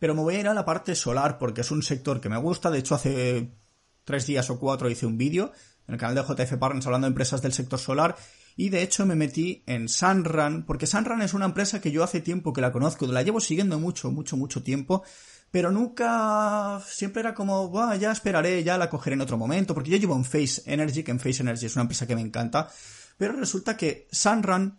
Pero 0.00 0.14
me 0.16 0.22
voy 0.22 0.34
a 0.34 0.40
ir 0.40 0.48
a 0.48 0.54
la 0.54 0.64
parte 0.64 0.96
solar 0.96 1.38
porque 1.38 1.60
es 1.60 1.70
un 1.70 1.82
sector 1.82 2.20
que 2.20 2.28
me 2.28 2.38
gusta. 2.38 2.72
De 2.72 2.80
hecho, 2.80 2.96
hace 2.96 3.54
tres 4.02 4.26
días 4.26 4.50
o 4.50 4.58
cuatro 4.58 4.90
hice 4.90 5.06
un 5.06 5.16
vídeo 5.16 5.52
en 5.86 5.94
el 5.94 6.00
canal 6.00 6.16
de 6.16 6.22
JF 6.22 6.56
Partners 6.56 6.86
hablando 6.86 7.06
de 7.06 7.10
empresas 7.10 7.40
del 7.40 7.52
sector 7.52 7.78
solar 7.78 8.16
y 8.56 8.68
de 8.68 8.82
hecho 8.82 9.06
me 9.06 9.14
metí 9.14 9.62
en 9.66 9.88
Sunrun 9.88 10.64
porque 10.66 10.86
Sunrun 10.86 11.22
es 11.22 11.34
una 11.34 11.46
empresa 11.46 11.80
que 11.80 11.90
yo 11.90 12.02
hace 12.04 12.20
tiempo 12.20 12.52
que 12.52 12.60
la 12.60 12.72
conozco, 12.72 13.06
la 13.06 13.22
llevo 13.22 13.40
siguiendo 13.40 13.78
mucho, 13.78 14.10
mucho, 14.10 14.36
mucho 14.36 14.62
tiempo 14.62 15.02
pero 15.50 15.72
nunca, 15.72 16.80
siempre 16.86 17.20
era 17.20 17.34
como, 17.34 17.72
va, 17.72 17.96
ya 17.96 18.12
esperaré, 18.12 18.62
ya 18.62 18.78
la 18.78 18.88
cogeré 18.88 19.14
en 19.14 19.20
otro 19.20 19.36
momento, 19.36 19.74
porque 19.74 19.90
yo 19.90 19.96
llevo 19.96 20.14
en 20.14 20.24
Face 20.24 20.62
Energy, 20.64 21.02
que 21.02 21.10
en 21.10 21.18
Face 21.18 21.42
Energy 21.42 21.66
es 21.66 21.74
una 21.74 21.82
empresa 21.82 22.06
que 22.06 22.14
me 22.14 22.20
encanta, 22.20 22.68
pero 23.16 23.32
resulta 23.32 23.76
que 23.76 24.06
Sunrun 24.12 24.78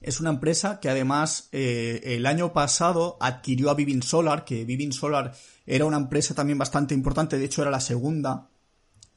es 0.00 0.18
una 0.18 0.30
empresa 0.30 0.80
que 0.80 0.88
además 0.88 1.50
eh, 1.52 2.00
el 2.04 2.24
año 2.24 2.54
pasado 2.54 3.18
adquirió 3.20 3.68
a 3.68 3.74
Vivin 3.74 4.02
Solar, 4.02 4.46
que 4.46 4.64
Vivin 4.64 4.92
Solar 4.92 5.34
era 5.66 5.84
una 5.84 5.98
empresa 5.98 6.34
también 6.34 6.58
bastante 6.58 6.94
importante, 6.94 7.38
de 7.38 7.44
hecho 7.44 7.60
era 7.60 7.70
la 7.70 7.80
segunda, 7.80 8.48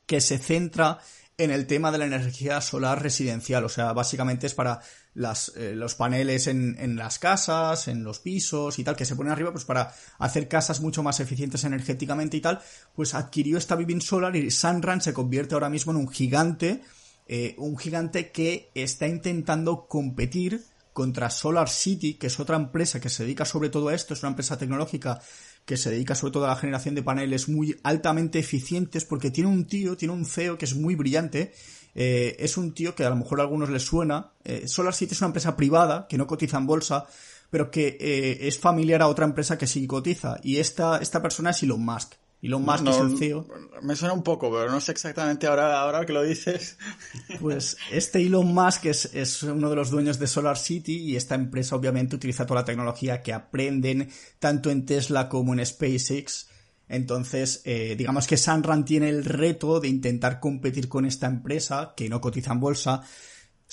que 0.06 0.20
se 0.20 0.38
centra 0.38 1.00
en 1.38 1.52
el 1.52 1.66
tema 1.68 1.92
de 1.92 1.98
la 1.98 2.06
energía 2.06 2.62
solar 2.62 3.02
residencial. 3.02 3.64
O 3.64 3.70
sea, 3.70 3.94
básicamente 3.94 4.48
es 4.48 4.54
para 4.54 4.82
las, 5.14 5.52
eh, 5.56 5.74
los 5.76 5.96
paneles 5.96 6.48
en, 6.48 6.76
en, 6.80 6.96
las 6.96 7.20
casas, 7.20 7.88
en 7.88 8.04
los 8.04 8.20
pisos 8.20 8.80
y 8.80 8.84
tal, 8.84 8.96
que 8.96 9.06
se 9.06 9.16
ponen 9.16 9.32
arriba, 9.32 9.52
pues 9.52 9.66
para 9.66 9.94
hacer 10.20 10.48
casas 10.48 10.82
mucho 10.82 11.04
más 11.04 11.20
eficientes 11.20 11.64
energéticamente 11.64 12.38
y 12.38 12.42
tal, 12.42 12.62
pues 12.96 13.14
adquirió 13.14 13.58
esta 13.58 13.76
Vivin 13.76 14.02
Solar 14.02 14.36
y 14.36 14.52
Sunrun 14.52 15.02
se 15.02 15.14
convierte 15.14 15.56
ahora 15.56 15.70
mismo 15.70 15.92
en 15.92 15.98
un 16.00 16.10
gigante, 16.10 16.82
eh, 17.28 17.56
un 17.58 17.78
gigante 17.78 18.32
que 18.32 18.72
está 18.76 19.08
intentando 19.08 19.88
competir 19.88 20.64
contra 20.94 21.30
Solar 21.30 21.70
City, 21.70 22.14
que 22.16 22.28
es 22.28 22.40
otra 22.40 22.56
empresa 22.56 23.02
que 23.02 23.10
se 23.10 23.24
dedica 23.24 23.46
sobre 23.46 23.70
todo 23.70 23.90
a 23.90 23.96
esto, 23.96 24.14
es 24.14 24.22
una 24.22 24.30
empresa 24.30 24.58
tecnológica 24.58 25.20
que 25.66 25.78
se 25.78 25.90
dedica 25.90 26.16
sobre 26.16 26.34
todo 26.34 26.46
a 26.46 26.50
la 26.50 26.56
generación 26.56 26.96
de 26.96 27.04
paneles 27.04 27.48
muy 27.48 27.80
altamente 27.84 28.40
eficientes 28.40 29.06
porque 29.06 29.32
tiene 29.32 29.50
un 29.50 29.66
tío, 29.66 29.96
tiene 29.96 30.14
un 30.14 30.26
CEO 30.26 30.58
que 30.58 30.66
es 30.66 30.76
muy 30.76 30.96
brillante. 30.96 31.54
Eh, 31.96 32.36
es 32.40 32.58
un 32.58 32.74
tío 32.74 32.96
que 32.96 33.06
a 33.06 33.10
lo 33.10 33.16
mejor 33.16 33.40
a 33.40 33.44
algunos 33.44 33.70
les 33.70 33.84
suena. 33.84 34.32
Eh, 34.44 34.68
SolarCity 34.68 35.14
es 35.14 35.22
una 35.22 35.28
empresa 35.28 35.56
privada 35.56 36.08
que 36.08 36.18
no 36.18 36.28
cotiza 36.28 36.58
en 36.58 36.68
bolsa, 36.68 37.06
pero 37.50 37.70
que 37.72 37.98
eh, 38.00 38.48
es 38.48 38.60
familiar 38.60 39.02
a 39.02 39.08
otra 39.08 39.26
empresa 39.26 39.58
que 39.58 39.68
sí 39.68 39.86
cotiza. 39.88 40.38
Y 40.44 40.58
esta, 40.58 40.98
esta 40.98 41.22
persona 41.22 41.52
es 41.52 41.64
Elon 41.64 41.84
Musk. 41.84 42.16
Elon 42.44 42.62
Musk 42.62 42.88
es 42.88 42.98
el 42.98 43.18
CEO. 43.18 43.48
Me 43.82 43.96
suena 43.96 44.14
un 44.14 44.22
poco, 44.22 44.52
pero 44.52 44.70
no 44.70 44.82
sé 44.82 44.92
exactamente 44.92 45.48
ahora, 45.48 45.80
ahora 45.80 46.06
que 46.06 46.12
lo 46.12 46.24
dices. 46.24 46.78
Pues 47.40 47.78
este 47.92 48.22
Elon 48.22 48.54
Musk 48.54 48.86
es, 48.86 49.14
es, 49.14 49.44
uno 49.44 49.70
de 49.70 49.76
los 49.78 49.90
dueños 49.90 50.20
de 50.20 50.28
Solar 50.28 50.58
City 50.58 50.98
y 50.98 51.16
esta 51.16 51.36
empresa 51.36 51.76
obviamente 51.76 52.18
utiliza 52.18 52.46
toda 52.46 52.62
la 52.62 52.66
tecnología 52.66 53.22
que 53.22 53.32
aprenden 53.32 54.10
tanto 54.40 54.70
en 54.70 54.86
Tesla 54.86 55.30
como 55.30 55.54
en 55.54 55.66
SpaceX. 55.66 56.50
Entonces, 56.90 57.62
eh, 57.64 57.96
digamos 57.98 58.28
que 58.28 58.36
Sunrun 58.36 58.84
tiene 58.84 59.10
el 59.10 59.24
reto 59.24 59.80
de 59.80 59.88
intentar 59.88 60.42
competir 60.42 60.90
con 60.90 61.06
esta 61.06 61.28
empresa 61.28 61.94
que 61.96 62.10
no 62.10 62.20
cotiza 62.20 62.52
en 62.52 62.60
bolsa 62.60 63.04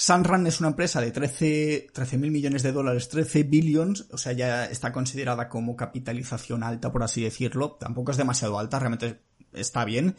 Sunrun 0.01 0.47
es 0.47 0.61
una 0.61 0.71
empresa 0.71 0.99
de 1.03 1.11
13 1.11 2.17
mil 2.17 2.31
millones 2.31 2.63
de 2.63 2.73
dólares, 2.73 3.11
13 3.11 3.43
billions, 3.43 4.07
o 4.11 4.17
sea, 4.17 4.33
ya 4.33 4.65
está 4.65 4.95
considerada 4.95 5.51
como 5.51 5.77
capitalización 5.77 6.63
alta, 6.63 6.91
por 6.91 7.03
así 7.03 7.23
decirlo. 7.23 7.73
Tampoco 7.73 8.11
es 8.11 8.17
demasiado 8.17 8.59
alta, 8.59 8.79
realmente 8.79 9.21
está 9.53 9.85
bien. 9.85 10.17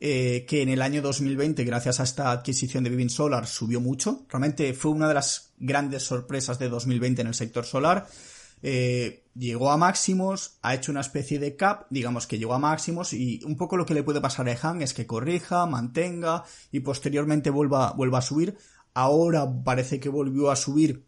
Eh, 0.00 0.44
que 0.48 0.62
en 0.62 0.70
el 0.70 0.82
año 0.82 1.02
2020, 1.02 1.62
gracias 1.62 2.00
a 2.00 2.02
esta 2.02 2.32
adquisición 2.32 2.82
de 2.82 2.90
Vivint 2.90 3.12
Solar, 3.12 3.46
subió 3.46 3.80
mucho. 3.80 4.26
Realmente 4.28 4.74
fue 4.74 4.90
una 4.90 5.06
de 5.06 5.14
las 5.14 5.52
grandes 5.56 6.02
sorpresas 6.02 6.58
de 6.58 6.68
2020 6.68 7.22
en 7.22 7.28
el 7.28 7.34
sector 7.34 7.64
solar. 7.64 8.08
Eh, 8.60 9.22
llegó 9.36 9.70
a 9.70 9.76
máximos, 9.76 10.58
ha 10.62 10.74
hecho 10.74 10.90
una 10.90 11.00
especie 11.00 11.38
de 11.38 11.54
cap, 11.54 11.86
digamos 11.90 12.26
que 12.26 12.38
llegó 12.38 12.54
a 12.54 12.58
máximos 12.58 13.12
y 13.12 13.40
un 13.44 13.56
poco 13.56 13.76
lo 13.76 13.86
que 13.86 13.94
le 13.94 14.02
puede 14.02 14.20
pasar 14.20 14.48
a 14.48 14.58
Han 14.62 14.82
es 14.82 14.94
que 14.94 15.06
corrija, 15.06 15.66
mantenga 15.66 16.44
y 16.70 16.80
posteriormente 16.80 17.50
vuelva, 17.50 17.92
vuelva 17.92 18.18
a 18.18 18.22
subir 18.22 18.56
ahora 18.94 19.46
parece 19.64 20.00
que 20.00 20.08
volvió 20.08 20.50
a 20.50 20.56
subir, 20.56 21.06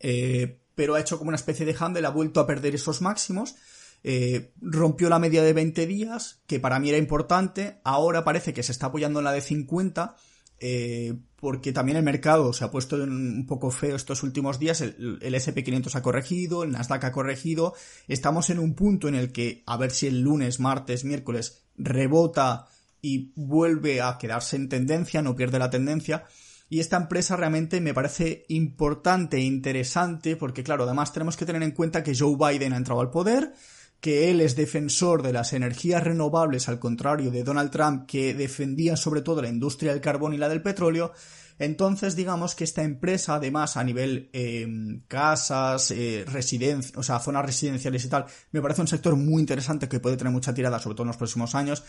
eh, 0.00 0.60
pero 0.74 0.94
ha 0.94 1.00
hecho 1.00 1.18
como 1.18 1.28
una 1.28 1.36
especie 1.36 1.66
de 1.66 1.76
handle, 1.78 2.06
ha 2.06 2.10
vuelto 2.10 2.40
a 2.40 2.46
perder 2.46 2.74
esos 2.74 3.02
máximos, 3.02 3.56
eh, 4.04 4.52
rompió 4.60 5.08
la 5.08 5.18
media 5.18 5.42
de 5.42 5.52
20 5.52 5.86
días, 5.86 6.40
que 6.46 6.60
para 6.60 6.78
mí 6.78 6.88
era 6.88 6.98
importante, 6.98 7.80
ahora 7.84 8.24
parece 8.24 8.52
que 8.52 8.62
se 8.62 8.72
está 8.72 8.86
apoyando 8.86 9.20
en 9.20 9.24
la 9.24 9.32
de 9.32 9.40
50, 9.40 10.16
eh, 10.60 11.14
porque 11.36 11.72
también 11.72 11.96
el 11.98 12.04
mercado 12.04 12.52
se 12.52 12.64
ha 12.64 12.70
puesto 12.70 12.96
un 12.96 13.46
poco 13.46 13.70
feo 13.70 13.96
estos 13.96 14.22
últimos 14.22 14.58
días, 14.58 14.80
el, 14.80 15.18
el 15.20 15.34
SP500 15.34 15.94
ha 15.94 16.02
corregido, 16.02 16.64
el 16.64 16.72
Nasdaq 16.72 17.04
ha 17.04 17.12
corregido, 17.12 17.74
estamos 18.06 18.50
en 18.50 18.58
un 18.58 18.74
punto 18.74 19.08
en 19.08 19.14
el 19.14 19.32
que 19.32 19.62
a 19.66 19.76
ver 19.76 19.90
si 19.90 20.06
el 20.06 20.20
lunes, 20.20 20.60
martes, 20.60 21.04
miércoles 21.04 21.64
rebota 21.76 22.66
y 23.00 23.32
vuelve 23.36 24.00
a 24.00 24.18
quedarse 24.18 24.56
en 24.56 24.68
tendencia, 24.68 25.22
no 25.22 25.36
pierde 25.36 25.58
la 25.58 25.70
tendencia, 25.70 26.24
y 26.70 26.80
esta 26.80 26.98
empresa 26.98 27.36
realmente 27.36 27.80
me 27.80 27.94
parece 27.94 28.44
importante 28.48 29.38
e 29.38 29.40
interesante 29.40 30.36
porque, 30.36 30.62
claro, 30.62 30.84
además 30.84 31.12
tenemos 31.12 31.36
que 31.36 31.46
tener 31.46 31.62
en 31.62 31.70
cuenta 31.70 32.02
que 32.02 32.14
Joe 32.14 32.36
Biden 32.36 32.74
ha 32.74 32.76
entrado 32.76 33.00
al 33.00 33.10
poder, 33.10 33.54
que 34.00 34.30
él 34.30 34.40
es 34.42 34.54
defensor 34.54 35.22
de 35.22 35.32
las 35.32 35.54
energías 35.54 36.04
renovables, 36.04 36.68
al 36.68 36.78
contrario 36.78 37.30
de 37.30 37.42
Donald 37.42 37.70
Trump, 37.70 38.06
que 38.06 38.34
defendía 38.34 38.96
sobre 38.96 39.22
todo 39.22 39.40
la 39.40 39.48
industria 39.48 39.92
del 39.92 40.02
carbón 40.02 40.34
y 40.34 40.38
la 40.38 40.48
del 40.48 40.62
petróleo. 40.62 41.12
Entonces, 41.58 42.14
digamos 42.14 42.54
que 42.54 42.64
esta 42.64 42.82
empresa, 42.82 43.36
además, 43.36 43.76
a 43.76 43.82
nivel 43.82 44.28
em, 44.32 45.00
casas, 45.08 45.90
eh, 45.90 46.24
residencias, 46.26 46.96
o 46.96 47.02
sea, 47.02 47.18
zonas 47.18 47.46
residenciales 47.46 48.04
y 48.04 48.08
tal, 48.08 48.26
me 48.52 48.60
parece 48.60 48.82
un 48.82 48.86
sector 48.86 49.16
muy 49.16 49.40
interesante 49.40 49.88
que 49.88 50.00
puede 50.00 50.16
tener 50.16 50.32
mucha 50.32 50.54
tirada, 50.54 50.78
sobre 50.78 50.94
todo 50.94 51.04
en 51.04 51.08
los 51.08 51.16
próximos 51.16 51.54
años. 51.54 51.82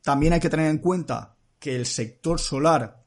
También 0.00 0.32
hay 0.32 0.40
que 0.40 0.48
tener 0.48 0.70
en 0.70 0.78
cuenta 0.78 1.36
que 1.58 1.76
el 1.76 1.84
sector 1.84 2.40
solar 2.40 2.99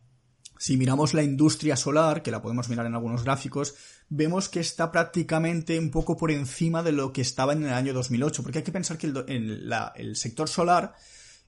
si 0.64 0.78
miramos 0.78 1.14
la 1.14 1.24
industria 1.24 1.76
solar, 1.76 2.24
que 2.24 2.32
la 2.32 2.42
podemos 2.42 2.70
mirar 2.70 2.86
en 2.86 2.94
algunos 2.94 3.26
gráficos, 3.26 3.76
vemos 4.08 4.48
que 4.48 4.62
está 4.62 4.94
prácticamente 4.94 5.78
un 5.78 5.92
poco 5.92 6.16
por 6.16 6.32
encima 6.32 6.82
de 6.82 6.94
lo 6.94 7.12
que 7.12 7.20
estaba 7.20 7.52
en 7.52 7.64
el 7.64 7.74
año 7.74 7.94
2008, 7.94 8.42
porque 8.42 8.60
hay 8.60 8.64
que 8.64 8.72
pensar 8.72 8.98
que 8.98 9.08
el, 9.08 10.16
sector 10.16 10.48
solar 10.48 10.94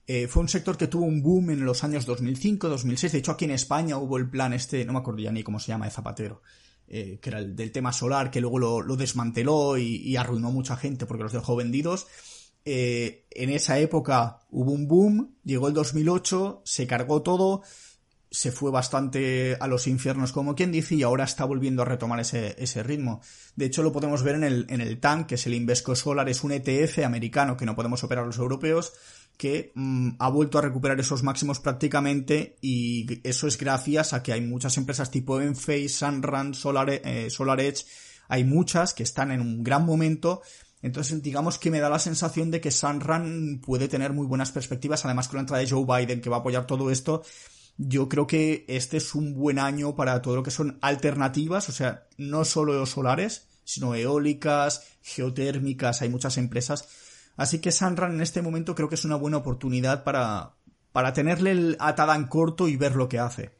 eh, 0.05 0.27
fue 0.27 0.41
un 0.41 0.49
sector 0.49 0.75
que 0.75 0.87
tuvo 0.87 1.05
un 1.05 1.23
boom 1.23 1.51
en 1.51 1.63
los 1.63 1.85
años 1.85 2.05
2005, 2.05 2.67
2006, 2.67 3.13
de 3.13 3.19
hecho 3.19 3.31
aquí 3.31 3.45
en 3.45 3.51
España 3.51 3.97
hubo 3.97 4.17
el 4.17 4.29
plan 4.29 4.51
este, 4.51 4.83
no 4.83 4.91
me 4.91 4.99
acuerdo 4.99 5.21
ya 5.21 5.31
ni 5.31 5.43
cómo 5.43 5.61
se 5.61 5.69
llama, 5.69 5.85
de 5.85 5.91
Zapatero, 5.91 6.41
eh, 6.89 7.17
que 7.21 7.29
era 7.29 7.39
el 7.39 7.55
del 7.55 7.71
tema 7.71 7.93
solar, 7.93 8.29
que 8.29 8.41
luego 8.41 8.59
lo, 8.59 8.97
desmanteló 8.97 9.77
y, 9.77 10.13
arruinó 10.17 10.51
mucha 10.51 10.75
gente 10.75 11.05
porque 11.05 11.23
los 11.23 11.31
dejó 11.31 11.55
vendidos. 11.55 12.05
Eh, 12.65 13.27
en 13.31 13.49
esa 13.49 13.79
época 13.79 14.41
hubo 14.49 14.73
un 14.73 14.89
boom, 14.89 15.37
llegó 15.45 15.69
el 15.69 15.73
2008, 15.73 16.63
se 16.65 16.85
cargó 16.85 17.21
todo, 17.21 17.61
se 18.35 18.51
fue 18.51 18.69
bastante 18.69 19.55
a 19.59 19.67
los 19.67 19.87
infiernos, 19.87 20.33
como 20.33 20.55
quien 20.55 20.71
dice, 20.71 20.95
y 20.95 21.03
ahora 21.03 21.23
está 21.23 21.45
volviendo 21.45 21.81
a 21.81 21.85
retomar 21.85 22.19
ese, 22.19 22.53
ese 22.61 22.83
ritmo. 22.83 23.21
De 23.55 23.65
hecho, 23.65 23.81
lo 23.81 23.93
podemos 23.93 24.23
ver 24.23 24.35
en 24.35 24.43
el, 24.43 24.65
en 24.69 24.81
el 24.81 24.99
TAN, 24.99 25.25
que 25.25 25.35
es 25.35 25.45
el 25.47 25.53
Invesco 25.53 25.95
Solar, 25.95 26.27
es 26.27 26.43
un 26.43 26.51
ETF 26.51 26.99
americano 27.05 27.55
que 27.55 27.65
no 27.65 27.75
podemos 27.75 28.03
operar 28.03 28.25
los 28.25 28.37
europeos, 28.37 28.91
que 29.37 29.71
mm, 29.73 30.09
ha 30.19 30.29
vuelto 30.29 30.57
a 30.57 30.61
recuperar 30.61 30.99
esos 30.99 31.23
máximos 31.23 31.61
prácticamente 31.61 32.57
y 32.61 33.21
eso 33.27 33.47
es 33.47 33.57
gracias 33.57 34.13
a 34.13 34.21
que 34.21 34.33
hay 34.33 34.41
muchas 34.41 34.77
empresas 34.77 35.11
tipo 35.11 35.39
Enphase, 35.39 35.89
Sunrun, 35.89 36.53
Solar, 36.53 36.89
eh, 36.89 37.29
SolarEdge, 37.29 37.85
hay 38.27 38.43
muchas 38.43 38.93
que 38.93 39.03
están 39.03 39.31
en 39.31 39.39
un 39.39 39.63
gran 39.63 39.85
momento 39.85 40.41
entonces, 40.85 41.23
digamos 41.23 41.57
que 41.57 41.71
me 41.71 41.79
da 41.79 41.89
la 41.89 41.97
sensación 41.97 42.51
de 42.51 42.61
que 42.61 42.69
Sunrun 42.69 43.59
puede 43.65 43.87
tener 43.87 44.13
muy 44.13 44.27
buenas 44.27 44.51
perspectivas, 44.51 45.03
además 45.03 45.27
con 45.27 45.37
la 45.37 45.41
entrada 45.41 45.63
de 45.63 45.67
Joe 45.67 45.83
Biden 45.83 46.21
que 46.21 46.29
va 46.29 46.37
a 46.37 46.39
apoyar 46.41 46.67
todo 46.67 46.91
esto, 46.91 47.23
yo 47.77 48.07
creo 48.09 48.27
que 48.27 48.65
este 48.67 48.97
es 48.97 49.15
un 49.15 49.33
buen 49.33 49.59
año 49.59 49.95
para 49.95 50.21
todo 50.21 50.35
lo 50.35 50.43
que 50.43 50.51
son 50.51 50.77
alternativas, 50.81 51.69
o 51.69 51.71
sea, 51.71 52.07
no 52.17 52.45
solo 52.45 52.85
solares, 52.85 53.47
sino 53.63 53.95
eólicas, 53.95 54.83
geotérmicas, 55.03 56.01
hay 56.01 56.09
muchas 56.09 56.37
empresas. 56.37 56.87
Así 57.35 57.59
que 57.59 57.71
Sunrun 57.71 58.13
en 58.13 58.21
este 58.21 58.41
momento 58.41 58.75
creo 58.75 58.87
que 58.87 58.95
es 58.95 59.05
una 59.05 59.17
buena 59.17 59.37
oportunidad 59.37 60.03
para, 60.03 60.53
para 60.93 61.13
tenerle 61.13 61.51
el 61.51 61.77
atada 61.79 62.15
en 62.15 62.27
corto 62.27 62.67
y 62.67 62.77
ver 62.77 62.95
lo 62.95 63.09
que 63.09 63.19
hace. 63.19 63.51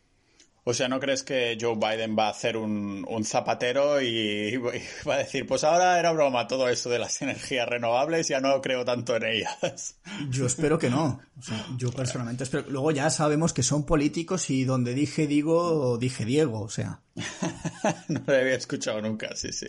O 0.68 0.74
sea, 0.74 0.88
¿no 0.90 1.00
crees 1.00 1.22
que 1.22 1.56
Joe 1.62 1.76
Biden 1.76 2.16
va 2.18 2.26
a 2.26 2.32
hacer 2.32 2.58
un, 2.58 3.06
zapatero 3.24 4.02
y, 4.02 4.58
va 4.58 5.14
a 5.14 5.18
decir, 5.20 5.46
pues 5.46 5.64
ahora 5.64 6.00
era 6.00 6.12
broma 6.12 6.48
todo 6.48 6.68
eso 6.70 6.90
de 6.90 6.98
las 6.98 7.22
energías 7.22 7.70
renovables, 7.70 8.30
ya 8.30 8.42
no 8.42 8.60
creo 8.62 8.84
tanto 8.84 9.16
en 9.16 9.26
ellas? 9.26 10.00
Yo 10.32 10.48
espero 10.48 10.80
que 10.80 10.90
no. 10.90 11.22
O 11.38 11.42
sea, 11.44 11.68
yo 11.78 11.92
personalmente 11.92 12.46
espero. 12.46 12.66
Luego 12.68 12.90
ya 12.90 13.12
sabemos 13.12 13.54
que 13.54 13.62
son 13.62 13.86
políticos 13.86 14.50
y 14.50 14.64
donde 14.64 14.96
dije 14.96 15.28
digo, 15.28 16.00
dije 16.00 16.26
Diego, 16.26 16.62
o 16.62 16.70
sea. 16.70 17.00
no 18.08 18.24
lo 18.26 18.34
había 18.34 18.56
escuchado 18.56 19.00
nunca, 19.02 19.36
sí, 19.36 19.54
sí. 19.54 19.68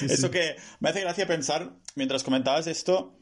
eso 0.00 0.30
que 0.30 0.56
me 0.80 0.88
hace 0.88 1.02
gracia 1.02 1.26
pensar, 1.26 1.74
mientras 1.94 2.24
comentabas 2.24 2.66
esto, 2.68 3.18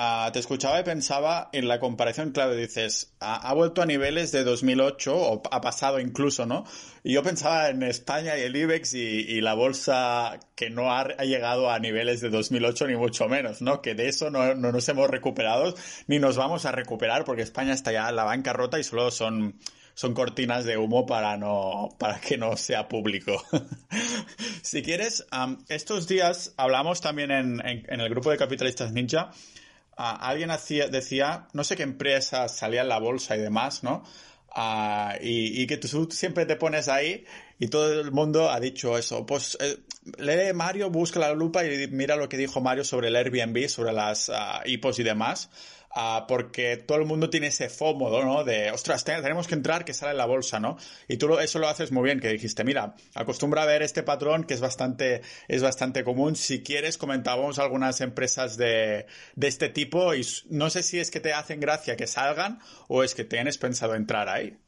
Ah, 0.00 0.30
te 0.32 0.38
escuchaba 0.38 0.78
y 0.78 0.84
pensaba 0.84 1.50
en 1.52 1.66
la 1.66 1.80
comparación, 1.80 2.30
claro, 2.30 2.54
dices, 2.54 3.16
ha, 3.18 3.52
vuelto 3.52 3.82
a 3.82 3.86
niveles 3.86 4.30
de 4.30 4.44
2008 4.44 5.16
o 5.16 5.42
ha 5.50 5.60
pasado 5.60 5.98
incluso, 5.98 6.46
¿no? 6.46 6.62
Y 7.02 7.14
yo 7.14 7.24
pensaba 7.24 7.68
en 7.68 7.82
España 7.82 8.38
y 8.38 8.42
el 8.42 8.54
IBEX 8.54 8.94
y, 8.94 9.40
la 9.40 9.54
bolsa 9.54 10.38
que 10.54 10.70
no 10.70 10.92
ha, 10.92 11.04
llegado 11.24 11.68
a 11.68 11.80
niveles 11.80 12.20
de 12.20 12.30
2008 12.30 12.86
ni 12.86 12.94
mucho 12.94 13.28
menos, 13.28 13.60
¿no? 13.60 13.82
Que 13.82 13.96
de 13.96 14.06
eso 14.06 14.30
no, 14.30 14.54
nos 14.54 14.88
hemos 14.88 15.10
recuperado 15.10 15.74
ni 16.06 16.20
nos 16.20 16.36
vamos 16.36 16.64
a 16.64 16.70
recuperar 16.70 17.24
porque 17.24 17.42
España 17.42 17.72
está 17.72 17.90
ya 17.90 18.08
en 18.08 18.14
la 18.14 18.22
bancarrota 18.22 18.78
y 18.78 18.84
solo 18.84 19.10
son 19.10 19.58
son 19.94 20.14
cortinas 20.14 20.64
de 20.64 20.78
humo 20.78 21.06
para 21.06 21.36
no 21.36 21.88
para 21.98 22.20
que 22.20 22.38
no 22.38 22.56
sea 22.56 22.86
público. 22.86 23.42
si 24.62 24.80
quieres, 24.82 25.26
estos 25.68 26.06
días 26.06 26.54
hablamos 26.56 27.00
también 27.00 27.32
en, 27.32 27.60
en, 27.66 28.00
el 28.00 28.08
grupo 28.08 28.30
de 28.30 28.36
capitalistas 28.36 28.92
ninja 28.92 29.32
alguien 29.98 30.50
hacía, 30.50 30.88
decía, 30.88 31.48
no 31.52 31.64
sé 31.64 31.76
qué 31.76 31.82
empresa 31.82 32.48
salía 32.48 32.82
en 32.82 32.88
la 32.88 32.98
bolsa 32.98 33.36
y 33.36 33.40
demás, 33.40 33.82
¿no? 33.82 34.04
y, 35.20 35.66
que 35.66 35.76
tú 35.76 36.08
siempre 36.10 36.46
te 36.46 36.56
pones 36.56 36.88
ahí 36.88 37.24
y 37.58 37.68
todo 37.68 38.00
el 38.00 38.12
mundo 38.12 38.50
ha 38.50 38.60
dicho 38.60 38.96
eso. 38.96 39.26
Pues 39.26 39.56
eh, 39.60 39.78
lee 40.18 40.52
Mario, 40.54 40.90
busca 40.90 41.20
la 41.20 41.32
lupa 41.32 41.64
y 41.64 41.88
mira 41.88 42.16
lo 42.16 42.28
que 42.28 42.36
dijo 42.36 42.60
Mario 42.60 42.84
sobre 42.84 43.08
el 43.08 43.16
Airbnb, 43.16 43.68
sobre 43.68 43.92
las 43.92 44.30
hipos 44.64 44.98
y 44.98 45.02
demás. 45.02 45.50
Ah, 45.90 46.26
porque 46.28 46.76
todo 46.76 46.98
el 46.98 47.06
mundo 47.06 47.30
tiene 47.30 47.46
ese 47.46 47.70
FOMO, 47.70 48.10
¿no? 48.22 48.44
De, 48.44 48.70
ostras, 48.70 49.04
tenemos 49.04 49.48
que 49.48 49.54
entrar 49.54 49.84
que 49.84 49.94
sale 49.94 50.12
en 50.12 50.18
la 50.18 50.26
bolsa, 50.26 50.60
¿no? 50.60 50.76
Y 51.08 51.16
tú 51.16 51.38
eso 51.38 51.58
lo 51.58 51.68
haces 51.68 51.92
muy 51.92 52.04
bien, 52.04 52.20
que 52.20 52.28
dijiste, 52.28 52.62
mira, 52.62 52.94
acostumbra 53.14 53.62
a 53.62 53.66
ver 53.66 53.82
este 53.82 54.02
patrón 54.02 54.44
que 54.44 54.54
es 54.54 54.60
bastante, 54.60 55.22
es 55.48 55.62
bastante 55.62 56.04
común. 56.04 56.36
Si 56.36 56.62
quieres, 56.62 56.98
comentábamos 56.98 57.58
algunas 57.58 58.00
empresas 58.02 58.56
de, 58.56 59.06
de 59.34 59.48
este 59.48 59.70
tipo 59.70 60.14
y 60.14 60.26
no 60.50 60.68
sé 60.68 60.82
si 60.82 60.98
es 60.98 61.10
que 61.10 61.20
te 61.20 61.32
hacen 61.32 61.58
gracia 61.58 61.96
que 61.96 62.06
salgan 62.06 62.60
o 62.88 63.02
es 63.02 63.14
que 63.14 63.24
tienes 63.24 63.56
pensado 63.56 63.94
entrar 63.94 64.28
ahí. 64.28 64.58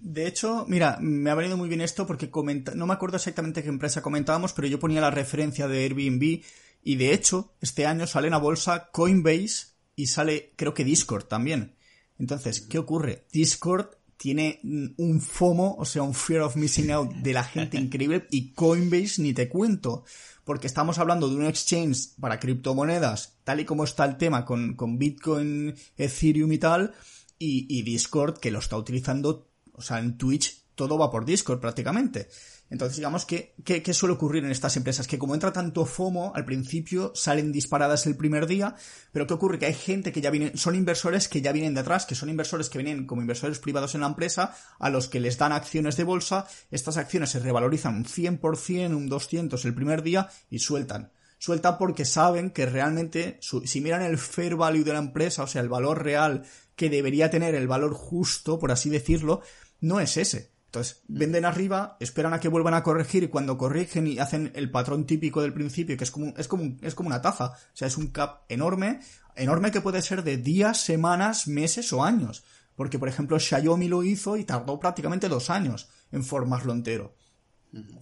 De 0.00 0.26
hecho, 0.26 0.64
mira, 0.68 0.96
me 1.00 1.30
ha 1.30 1.34
venido 1.34 1.56
muy 1.56 1.68
bien 1.68 1.80
esto 1.80 2.06
porque 2.06 2.30
no 2.74 2.86
me 2.86 2.94
acuerdo 2.94 3.16
exactamente 3.16 3.62
qué 3.62 3.68
empresa 3.68 4.00
comentábamos, 4.00 4.52
pero 4.52 4.68
yo 4.68 4.78
ponía 4.78 5.00
la 5.00 5.10
referencia 5.10 5.66
de 5.66 5.84
Airbnb 5.84 6.42
y 6.82 6.96
de 6.96 7.12
hecho, 7.12 7.52
este 7.60 7.84
año 7.84 8.06
sale 8.06 8.28
en 8.28 8.32
la 8.32 8.38
bolsa 8.38 8.90
Coinbase 8.92 9.77
y 9.98 10.06
sale, 10.06 10.52
creo 10.54 10.74
que 10.74 10.84
Discord 10.84 11.24
también. 11.24 11.74
Entonces, 12.20 12.60
¿qué 12.60 12.78
ocurre? 12.78 13.24
Discord 13.32 13.88
tiene 14.16 14.60
un 14.62 15.20
FOMO, 15.20 15.74
o 15.76 15.84
sea, 15.84 16.04
un 16.04 16.14
Fear 16.14 16.42
of 16.42 16.54
Missing 16.54 16.92
Out 16.92 17.14
de 17.14 17.32
la 17.32 17.42
gente 17.42 17.76
increíble 17.80 18.28
y 18.30 18.52
Coinbase 18.52 19.20
ni 19.22 19.32
te 19.32 19.48
cuento, 19.48 20.04
porque 20.44 20.68
estamos 20.68 20.98
hablando 20.98 21.28
de 21.28 21.34
un 21.34 21.46
exchange 21.46 22.10
para 22.20 22.38
criptomonedas, 22.38 23.38
tal 23.42 23.58
y 23.58 23.64
como 23.64 23.82
está 23.82 24.04
el 24.04 24.18
tema 24.18 24.44
con, 24.44 24.74
con 24.74 24.98
Bitcoin, 24.98 25.74
Ethereum 25.96 26.52
y 26.52 26.58
tal, 26.58 26.94
y, 27.36 27.66
y 27.68 27.82
Discord 27.82 28.38
que 28.38 28.52
lo 28.52 28.60
está 28.60 28.76
utilizando, 28.76 29.48
o 29.72 29.82
sea, 29.82 29.98
en 29.98 30.16
Twitch 30.16 30.62
todo 30.76 30.96
va 30.96 31.10
por 31.10 31.24
Discord 31.24 31.58
prácticamente. 31.58 32.28
Entonces, 32.70 32.96
digamos 32.96 33.24
que, 33.24 33.54
¿qué, 33.64 33.94
suele 33.94 34.14
ocurrir 34.14 34.44
en 34.44 34.50
estas 34.50 34.76
empresas? 34.76 35.06
Que 35.06 35.18
como 35.18 35.34
entra 35.34 35.52
tanto 35.52 35.86
FOMO, 35.86 36.32
al 36.34 36.44
principio 36.44 37.12
salen 37.14 37.50
disparadas 37.50 38.06
el 38.06 38.16
primer 38.16 38.46
día, 38.46 38.74
pero 39.10 39.26
¿qué 39.26 39.34
ocurre? 39.34 39.58
Que 39.58 39.66
hay 39.66 39.74
gente 39.74 40.12
que 40.12 40.20
ya 40.20 40.30
viene, 40.30 40.52
son 40.54 40.74
inversores 40.74 41.28
que 41.28 41.40
ya 41.40 41.52
vienen 41.52 41.74
de 41.74 41.80
atrás, 41.80 42.04
que 42.04 42.14
son 42.14 42.28
inversores 42.28 42.68
que 42.68 42.78
vienen 42.78 43.06
como 43.06 43.22
inversores 43.22 43.58
privados 43.58 43.94
en 43.94 44.02
la 44.02 44.08
empresa, 44.08 44.54
a 44.78 44.90
los 44.90 45.08
que 45.08 45.20
les 45.20 45.38
dan 45.38 45.52
acciones 45.52 45.96
de 45.96 46.04
bolsa, 46.04 46.46
estas 46.70 46.98
acciones 46.98 47.30
se 47.30 47.40
revalorizan 47.40 47.96
un 47.96 48.04
100%, 48.04 48.94
un 48.94 49.08
200% 49.08 49.64
el 49.64 49.74
primer 49.74 50.02
día 50.02 50.28
y 50.50 50.58
sueltan. 50.58 51.10
Sueltan 51.38 51.78
porque 51.78 52.04
saben 52.04 52.50
que 52.50 52.66
realmente, 52.66 53.38
si 53.40 53.80
miran 53.80 54.02
el 54.02 54.18
fair 54.18 54.56
value 54.56 54.84
de 54.84 54.92
la 54.92 54.98
empresa, 54.98 55.44
o 55.44 55.46
sea, 55.46 55.62
el 55.62 55.68
valor 55.68 56.02
real 56.02 56.44
que 56.74 56.90
debería 56.90 57.30
tener, 57.30 57.54
el 57.54 57.68
valor 57.68 57.94
justo, 57.94 58.58
por 58.58 58.72
así 58.72 58.90
decirlo, 58.90 59.40
no 59.80 60.00
es 60.00 60.16
ese 60.16 60.57
entonces, 60.68 61.02
venden 61.08 61.46
arriba, 61.46 61.96
esperan 61.98 62.34
a 62.34 62.40
que 62.40 62.48
vuelvan 62.48 62.74
a 62.74 62.82
corregir 62.82 63.22
y 63.22 63.28
cuando 63.28 63.56
corrigen 63.56 64.06
y 64.06 64.18
hacen 64.18 64.52
el 64.54 64.70
patrón 64.70 65.06
típico 65.06 65.40
del 65.40 65.54
principio, 65.54 65.96
que 65.96 66.04
es 66.04 66.10
como, 66.10 66.34
es 66.36 66.46
como, 66.46 66.76
es 66.82 66.94
como 66.94 67.06
una 67.06 67.22
taza. 67.22 67.52
O 67.52 67.56
sea, 67.76 67.88
es 67.88 67.96
un 67.96 68.08
cap 68.08 68.42
enorme, 68.50 69.00
enorme 69.34 69.70
que 69.70 69.80
puede 69.80 70.02
ser 70.02 70.22
de 70.24 70.36
días, 70.36 70.78
semanas, 70.78 71.48
meses 71.48 71.90
o 71.94 72.04
años. 72.04 72.44
Porque, 72.76 72.98
por 72.98 73.08
ejemplo, 73.08 73.40
Xiaomi 73.40 73.88
lo 73.88 74.02
hizo 74.02 74.36
y 74.36 74.44
tardó 74.44 74.78
prácticamente 74.78 75.30
dos 75.30 75.48
años 75.48 75.88
en 76.12 76.22
formarlo 76.22 76.74
entero. 76.74 77.14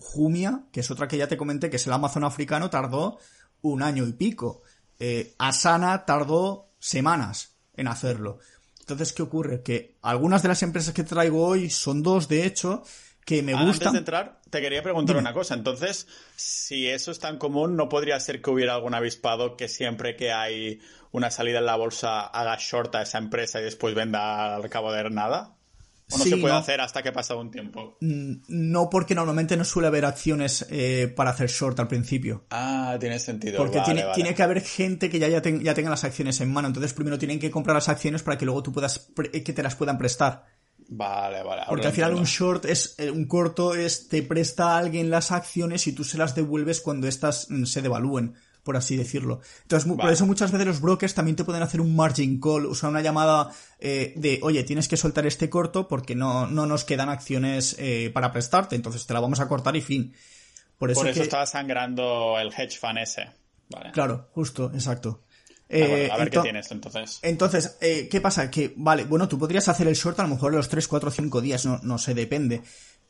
Jumia, 0.01 0.65
que 0.73 0.81
es 0.81 0.91
otra 0.91 1.07
que 1.07 1.19
ya 1.19 1.29
te 1.29 1.37
comenté, 1.37 1.71
que 1.71 1.77
es 1.77 1.87
el 1.87 1.93
Amazon 1.93 2.25
africano, 2.25 2.69
tardó 2.69 3.19
un 3.63 3.81
año 3.81 4.09
y 4.09 4.13
pico. 4.13 4.63
Eh, 4.99 5.37
Asana 5.39 6.05
tardó 6.05 6.73
semanas 6.81 7.59
en 7.75 7.87
hacerlo. 7.87 8.41
Entonces, 8.87 9.13
¿qué 9.13 9.23
ocurre? 9.23 9.63
Que 9.63 9.97
algunas 10.03 10.45
de 10.45 10.49
las 10.49 10.63
empresas 10.63 10.95
que 10.95 11.03
traigo 11.03 11.45
hoy 11.45 11.71
son 11.71 12.05
dos, 12.05 12.29
de 12.29 12.47
hecho, 12.47 12.85
que 13.25 13.43
me 13.43 13.53
gustan. 13.53 13.89
Antes 13.89 13.93
de 13.93 13.99
entrar, 13.99 14.41
te 14.49 14.61
quería 14.61 14.81
preguntar 14.81 15.17
una 15.17 15.33
cosa. 15.33 15.55
Entonces, 15.55 16.07
si 16.37 16.87
eso 16.87 17.11
es 17.11 17.19
tan 17.19 17.37
común, 17.37 17.75
¿no 17.75 17.89
podría 17.89 18.21
ser 18.21 18.41
que 18.41 18.49
hubiera 18.49 18.77
algún 18.77 18.95
avispado 18.95 19.57
que 19.57 19.67
siempre 19.67 20.15
que 20.15 20.31
hay 20.31 20.79
una 21.11 21.33
salida 21.33 21.59
en 21.59 21.67
la 21.67 21.75
bolsa 21.75 22.21
haga 22.21 22.57
short 22.61 22.95
a 22.95 23.03
esa 23.03 23.19
empresa 23.19 23.61
y 23.61 23.65
después 23.65 23.93
venda 23.97 24.55
al 24.55 24.71
cabo 24.71 24.93
de 24.93 25.11
nada? 25.11 25.56
¿O 26.13 26.19
no 26.19 26.25
se 26.25 26.37
puede 26.37 26.55
hacer 26.55 26.81
hasta 26.81 27.03
que 27.03 27.09
ha 27.09 27.13
pasado 27.13 27.41
un 27.41 27.51
tiempo? 27.51 27.97
Mm, 28.01 28.35
no, 28.49 28.89
porque 28.89 29.15
normalmente 29.15 29.57
no 29.57 29.65
suele 29.65 29.89
haber 29.89 30.05
acciones 30.05 30.65
eh, 30.71 31.13
para 31.15 31.31
hacer 31.31 31.51
short 31.51 31.81
al 31.81 31.89
principio. 31.89 32.45
Ah, 32.51 32.97
tiene 33.01 33.19
sentido. 33.19 33.57
Porque 33.57 33.81
tiene, 33.81 34.05
tiene, 34.15 34.35
que 34.35 34.43
haber 34.43 34.61
gente 34.61 35.11
que 35.11 35.19
ya, 35.19 35.29
ya, 35.29 35.43
tenga 35.43 35.91
las 35.91 36.05
acciones 36.05 36.41
en 36.41 36.53
mano. 36.53 36.69
Entonces 36.69 36.93
primero 36.93 37.19
tienen 37.19 37.41
que 37.41 37.51
comprar 37.51 37.75
las 37.75 37.89
acciones 37.89 38.23
para 38.23 38.39
que 38.39 38.45
luego 38.45 38.63
tú 38.63 38.73
puedas, 38.73 39.11
que 39.33 39.53
te 39.53 39.63
las 39.63 39.75
puedan 39.75 39.99
prestar. 39.99 40.45
Vale, 40.89 41.43
vale. 41.43 41.63
Porque 41.69 41.89
al 41.89 41.93
final 41.93 42.15
un 42.15 42.25
short 42.25 42.67
es, 42.67 42.95
eh, 42.99 43.11
un 43.11 43.27
corto 43.27 43.75
es, 43.75 44.09
te 44.09 44.23
presta 44.23 44.75
a 44.75 44.79
alguien 44.79 45.11
las 45.11 45.33
acciones 45.33 45.89
y 45.89 45.93
tú 45.93 46.05
se 46.05 46.19
las 46.19 46.37
devuelves 46.37 46.81
cuando 46.81 47.09
estas 47.09 47.51
mm, 47.51 47.65
se 47.65 47.83
devalúen 47.83 48.35
por 48.67 48.77
así 48.77 48.97
decirlo. 48.97 49.41
Entonces, 49.63 49.91
por 49.91 50.13
eso 50.13 50.27
muchas 50.27 50.51
veces 50.51 50.67
los 50.67 50.81
brokers 50.81 51.15
también 51.15 51.37
te 51.37 51.45
pueden 51.45 51.63
hacer 51.63 51.81
un 51.81 51.95
margin 51.95 52.41
call, 52.41 52.67
o 52.67 52.75
sea, 52.75 52.89
una 52.89 53.01
llamada 53.01 53.51
eh, 53.79 54.13
de, 54.17 54.41
oye, 54.43 54.65
tienes 54.65 54.89
que 54.89 54.97
soltar 54.97 55.25
este 55.25 55.49
corto 55.49 55.87
porque 55.87 56.17
no, 56.17 56.49
no 56.49 56.67
nos 56.67 56.85
quedan 56.85 57.09
acciones 57.09 57.77
eh, 57.79 58.11
para 58.13 58.33
prestarte, 58.33 58.75
entonces 58.75 59.07
te 59.07 59.15
la 59.15 59.21
vamos 59.21 59.39
a 59.39 59.47
cortar 59.47 59.77
y 59.77 59.81
fin. 59.81 60.13
Por 60.79 60.91
eso, 60.91 61.07
estaba 61.07 61.47
sangrando 61.47 62.39
el 62.41 62.49
hedge 62.49 62.77
fund 62.79 62.99
ese. 62.99 63.31
Claro, 63.93 64.29
justo, 64.33 64.71
exacto. 64.75 65.23
a 65.71 65.77
ver 65.77 66.29
eh, 66.29 66.31
qué 66.31 66.41
tienes 66.41 66.71
entonces. 66.73 67.21
Entonces, 67.23 67.79
¿qué 67.81 68.21
pasa? 68.21 68.51
Que, 68.51 68.75
vale, 68.77 69.05
bueno, 69.05 69.29
tú 69.29 69.39
podrías 69.39 69.69
hacer 69.69 69.87
el 69.87 69.95
short 69.95 70.19
a 70.19 70.25
lo 70.25 70.31
mejor 70.31 70.53
los 70.53 70.69
3, 70.69 70.89
4, 70.89 71.11
5 71.13 71.41
días, 71.41 71.65
no, 71.65 71.79
no 71.85 71.99
sé, 71.99 72.15
depende. 72.15 72.63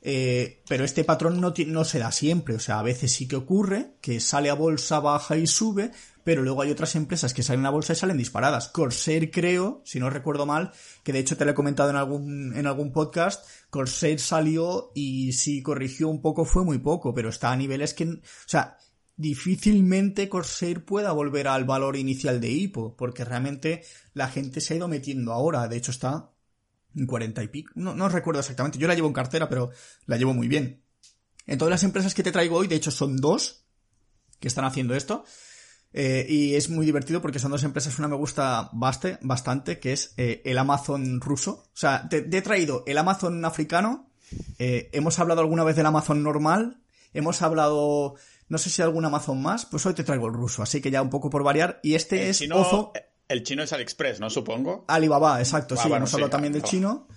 Eh, 0.09 0.62
pero 0.68 0.84
este 0.84 1.02
patrón 1.02 1.40
no, 1.40 1.52
no 1.66 1.84
se 1.84 1.98
da 1.98 2.12
siempre, 2.12 2.54
o 2.54 2.61
sea, 2.61 2.78
a 2.78 2.84
veces 2.84 3.11
sí 3.12 3.26
que 3.26 3.34
ocurre, 3.34 3.96
que 4.00 4.20
sale 4.20 4.50
a 4.50 4.54
bolsa, 4.54 5.00
baja 5.00 5.36
y 5.36 5.48
sube, 5.48 5.90
pero 6.22 6.42
luego 6.42 6.62
hay 6.62 6.70
otras 6.70 6.94
empresas 6.94 7.34
que 7.34 7.42
salen 7.42 7.66
a 7.66 7.70
bolsa 7.70 7.92
y 7.92 7.96
salen 7.96 8.16
disparadas. 8.16 8.68
Corsair 8.68 9.32
creo, 9.32 9.82
si 9.84 9.98
no 9.98 10.09
recuerdo 10.09 10.46
mal, 10.46 10.70
que 11.02 11.12
de 11.12 11.18
hecho 11.18 11.36
te 11.36 11.44
lo 11.44 11.50
he 11.50 11.54
comentado 11.54 11.90
en 11.90 11.96
algún, 11.96 12.57
en 12.57 12.68
algún 12.68 12.92
podcast, 12.92 13.44
Corsair 13.68 14.20
salió 14.20 14.92
y 14.94 15.32
si 15.32 15.61
corrigió 15.61 16.09
un 16.09 16.22
poco 16.22 16.44
fue 16.44 16.62
muy 16.62 16.78
poco, 16.78 17.12
pero 17.12 17.28
está 17.28 17.50
a 17.50 17.57
niveles 17.57 17.92
que, 17.92 18.04
o 18.04 18.20
sea, 18.46 18.78
difícilmente 19.16 20.28
Corsair 20.28 20.84
pueda 20.84 21.11
volver 21.11 21.48
al 21.48 21.64
valor 21.64 21.96
inicial 21.96 22.40
de 22.40 22.52
Hippo, 22.52 22.94
porque 22.96 23.24
realmente 23.24 23.82
la 24.14 24.28
gente 24.28 24.61
se 24.61 24.74
ha 24.74 24.76
ido 24.76 24.86
metiendo 24.86 25.32
ahora, 25.32 25.66
de 25.66 25.78
hecho 25.78 25.90
está 25.90 26.30
40 27.05 27.42
y 27.42 27.49
pico, 27.49 27.72
no, 27.74 27.94
no 27.94 28.09
recuerdo 28.09 28.40
exactamente, 28.40 28.78
yo 28.78 28.88
la 28.88 28.94
llevo 28.94 29.09
en 29.09 29.12
cartera, 29.12 29.49
pero 29.49 29.70
la 30.07 30.16
llevo 30.16 30.32
muy 30.32 30.49
bien. 30.49 30.82
En 31.47 31.59
todas 31.59 31.70
las 31.70 31.82
empresas 31.82 32.14
que 32.14 32.22
te 32.22 32.32
traigo 32.32 32.57
hoy, 32.57 32.68
de 32.68 32.76
hecho 32.76 32.90
son 32.90 33.16
dos 33.16 33.66
que 34.40 34.49
están 34.49 34.64
haciendo 34.64 34.94
esto, 34.94 35.24
eh, 35.92 36.26
y 36.28 36.55
es 36.55 36.68
muy 36.68 36.84
divertido 36.84 37.22
porque 37.22 37.38
son 37.38 37.51
dos 37.51 37.64
empresas, 37.64 37.99
una 37.99 38.09
me 38.09 38.16
gusta 38.16 38.68
baste, 38.72 39.18
bastante, 39.22 39.78
que 39.78 39.92
es 39.94 40.12
eh, 40.18 40.42
el 40.44 40.59
Amazon 40.59 41.20
ruso. 41.22 41.64
O 41.72 41.76
sea, 41.76 42.07
te, 42.09 42.18
he 42.18 42.42
traído 42.42 42.84
el 42.86 42.99
Amazon 42.99 43.44
africano, 43.44 44.11
eh, 44.59 44.90
hemos 44.92 45.18
hablado 45.18 45.40
alguna 45.40 45.64
vez 45.64 45.74
del 45.76 45.86
Amazon 45.86 46.22
normal, 46.22 46.82
hemos 47.14 47.40
hablado 47.40 48.16
no 48.49 48.59
sé 48.59 48.70
si 48.70 48.82
algún 48.82 49.05
Amazon 49.05 49.42
más, 49.42 49.66
pues 49.66 49.84
hoy 49.86 49.94
te 49.94 50.05
traigo 50.05 50.26
el 50.26 50.34
ruso, 50.34 50.62
así 50.62 50.80
que 50.80 50.90
ya 50.90 51.03
un 51.03 51.11
poco 51.11 51.30
por 51.30 51.42
variar. 51.42 51.80
Y 51.82 51.94
este 51.94 52.28
es 52.28 52.42
Ozo. 52.53 52.92
El 53.29 53.43
chino 53.43 53.62
es 53.62 53.72
AliExpress, 53.72 54.20
¿no? 54.20 54.31
Supongo. 54.31 54.85
Alibaba, 54.89 55.41
exacto, 55.41 55.74
ah, 55.79 55.83
sí, 55.83 55.93
hemos 55.93 56.12
hablado 56.14 56.31
también 56.31 56.53
del 56.53 56.62
chino. 56.62 57.09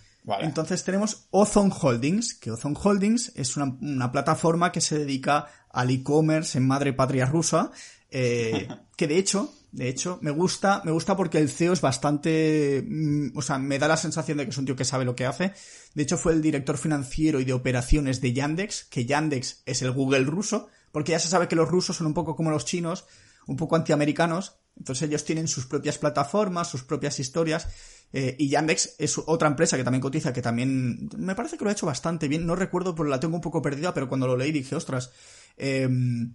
Entonces 0.41 0.83
tenemos 0.83 1.27
Ozone 1.31 1.73
Holdings, 1.81 2.35
que 2.35 2.51
Ozone 2.51 2.77
Holdings 2.81 3.31
es 3.35 3.57
una, 3.57 4.11
plataforma 4.11 4.71
que 4.71 4.81
se 4.81 4.99
dedica 4.99 5.47
al 5.71 5.89
e-commerce 5.89 6.57
en 6.57 6.67
madre 6.67 6.93
patria 6.93 7.25
rusa, 7.25 7.71
eh, 8.11 8.67
que 8.95 9.07
de 9.07 9.17
hecho, 9.17 9.53
de 9.71 9.87
hecho, 9.87 10.19
me 10.21 10.31
gusta, 10.31 10.81
me 10.83 10.91
gusta 10.91 11.15
porque 11.15 11.37
el 11.37 11.49
CEO 11.49 11.73
es 11.73 11.81
bastante, 11.81 12.83
mm, 12.87 13.37
o 13.37 13.41
sea, 13.41 13.59
me 13.59 13.79
da 13.79 13.87
la 13.87 13.97
sensación 13.97 14.37
de 14.37 14.45
que 14.45 14.49
es 14.51 14.57
un 14.57 14.65
tío 14.65 14.75
que 14.75 14.85
sabe 14.85 15.05
lo 15.05 15.15
que 15.15 15.25
hace. 15.25 15.53
De 15.93 16.03
hecho, 16.03 16.17
fue 16.17 16.33
el 16.33 16.41
director 16.41 16.77
financiero 16.77 17.39
y 17.39 17.45
de 17.45 17.53
operaciones 17.53 18.21
de 18.21 18.33
Yandex, 18.33 18.85
que 18.85 19.05
Yandex 19.05 19.61
es 19.65 19.81
el 19.81 19.91
Google 19.91 20.25
ruso, 20.25 20.69
porque 20.91 21.11
ya 21.11 21.19
se 21.19 21.27
sabe 21.27 21.47
que 21.47 21.55
los 21.55 21.69
rusos 21.69 21.97
son 21.97 22.07
un 22.07 22.13
poco 22.13 22.35
como 22.35 22.51
los 22.51 22.65
chinos, 22.65 23.05
un 23.47 23.57
poco 23.57 23.75
antiamericanos, 23.75 24.58
entonces 24.79 25.07
ellos 25.07 25.25
tienen 25.25 25.47
sus 25.47 25.65
propias 25.65 25.97
plataformas, 25.97 26.69
sus 26.69 26.83
propias 26.83 27.19
historias, 27.19 27.67
eh, 28.11 28.35
y 28.39 28.49
Yandex 28.49 28.95
es 28.97 29.19
otra 29.25 29.47
empresa 29.47 29.77
que 29.77 29.83
también 29.83 30.01
cotiza, 30.01 30.33
que 30.33 30.41
también 30.41 31.09
me 31.17 31.35
parece 31.35 31.57
que 31.57 31.63
lo 31.63 31.69
ha 31.69 31.73
hecho 31.73 31.85
bastante 31.85 32.27
bien, 32.27 32.45
no 32.45 32.55
recuerdo 32.55 32.95
porque 32.95 33.11
la 33.11 33.19
tengo 33.19 33.35
un 33.35 33.41
poco 33.41 33.61
perdida, 33.61 33.93
pero 33.93 34.07
cuando 34.07 34.25
lo 34.25 34.37
leí 34.37 34.51
dije, 34.51 34.75
ostras, 34.75 35.11
em, 35.57 36.33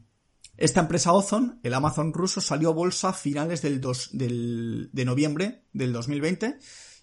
esta 0.57 0.81
empresa 0.81 1.13
Ozon, 1.13 1.59
el 1.65 1.75
Amazon 1.75 2.13
ruso, 2.13 2.41
salió 2.41 2.69
a 2.69 2.75
bolsa 2.75 3.09
a 3.09 3.13
finales 3.13 3.63
del, 3.63 3.81
dos, 3.81 4.11
del 4.13 4.91
de 4.93 5.05
noviembre 5.05 5.65
del 5.73 5.93
2020 5.93 6.59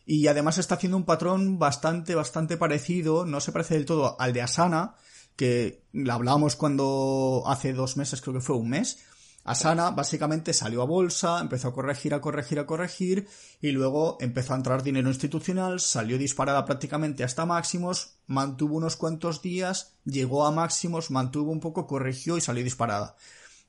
y 0.06 0.28
además 0.28 0.58
está 0.58 0.76
haciendo 0.76 0.98
un 0.98 1.06
patrón 1.06 1.60
bastante, 1.60 2.16
bastante 2.16 2.56
parecido, 2.56 3.26
no 3.26 3.42
se 3.42 3.52
parece 3.52 3.74
del 3.74 3.86
todo 3.86 4.20
al 4.20 4.32
de 4.32 4.42
Asana, 4.42 4.96
que 5.36 5.84
la 5.92 6.14
hablábamos 6.14 6.56
cuando 6.56 7.44
hace 7.46 7.74
dos 7.74 7.98
meses, 7.98 8.22
creo 8.22 8.36
que 8.36 8.42
fue 8.42 8.56
un 8.56 8.70
mes. 8.70 9.00
Asana 9.44 9.90
básicamente 9.90 10.54
salió 10.54 10.84
a 10.84 10.86
bolsa, 10.86 11.40
empezó 11.40 11.70
a 11.70 11.74
corregir, 11.74 12.14
a 12.14 12.22
corregir, 12.22 12.60
a 12.60 12.66
corregir 12.66 13.28
y 13.60 13.72
luego 13.72 14.18
empezó 14.20 14.54
a 14.54 14.58
entrar 14.58 14.84
dinero 14.84 15.10
institucional, 15.10 15.80
salió 15.80 16.18
disparada 16.18 16.64
prácticamente 16.66 17.24
hasta 17.24 17.46
máximos, 17.46 18.18
mantuvo 18.28 18.76
unos 18.76 18.98
cuantos 18.98 19.42
días, 19.42 19.94
llegó 20.06 20.46
a 20.46 20.52
máximos, 20.52 21.10
mantuvo 21.10 21.52
un 21.52 21.60
poco, 21.60 21.88
corrigió 21.88 22.38
y 22.38 22.42
salió 22.42 22.64
disparada. 22.64 23.16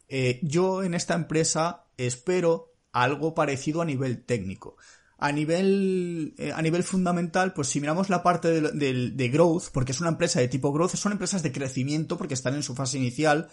Eh, 0.08 0.40
yo 0.42 0.82
en 0.82 0.92
esta 0.92 1.14
empresa 1.14 1.84
espero 1.96 2.74
algo 2.92 3.34
parecido 3.34 3.80
a 3.80 3.86
nivel 3.86 4.22
técnico. 4.24 4.76
A 5.16 5.32
nivel, 5.32 6.34
eh, 6.36 6.52
a 6.52 6.60
nivel 6.60 6.82
fundamental, 6.82 7.54
pues 7.54 7.68
si 7.68 7.80
miramos 7.80 8.10
la 8.10 8.22
parte 8.22 8.60
de, 8.60 9.28
growth, 9.28 9.70
porque 9.72 9.92
es 9.92 10.00
una 10.00 10.10
empresa 10.10 10.40
de 10.40 10.48
tipo 10.48 10.72
growth, 10.72 10.96
son 10.96 11.12
empresas 11.12 11.42
de 11.42 11.52
crecimiento 11.52 12.18
porque 12.18 12.34
están 12.34 12.54
en 12.56 12.62
su 12.62 12.74
fase 12.74 12.98
inicial, 12.98 13.48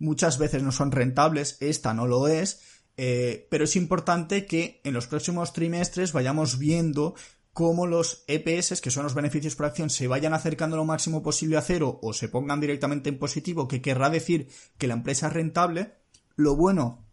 muchas 0.00 0.38
veces 0.38 0.64
no 0.64 0.72
son 0.72 0.90
rentables, 0.90 1.56
esta 1.60 1.94
no 1.94 2.08
lo 2.08 2.26
es, 2.26 2.60
eh, 2.96 3.46
pero 3.50 3.64
es 3.64 3.76
importante 3.76 4.46
que 4.46 4.80
en 4.82 4.94
los 4.94 5.06
próximos 5.06 5.52
trimestres 5.52 6.12
vayamos 6.12 6.58
viendo 6.58 7.14
cómo 7.52 7.86
los 7.86 8.24
EPS, 8.26 8.80
que 8.80 8.90
son 8.90 9.04
los 9.04 9.14
beneficios 9.14 9.54
por 9.54 9.66
acción, 9.66 9.90
se 9.90 10.08
vayan 10.08 10.34
acercando 10.34 10.76
lo 10.76 10.84
máximo 10.84 11.22
posible 11.22 11.56
a 11.56 11.62
cero 11.62 11.98
o 12.02 12.12
se 12.12 12.28
pongan 12.28 12.60
directamente 12.60 13.08
en 13.08 13.18
positivo, 13.18 13.68
que 13.68 13.82
querrá 13.82 14.10
decir 14.10 14.48
que 14.78 14.86
la 14.86 14.94
empresa 14.94 15.28
es 15.28 15.34
rentable. 15.34 15.94
Lo 16.36 16.56
bueno 16.56 17.06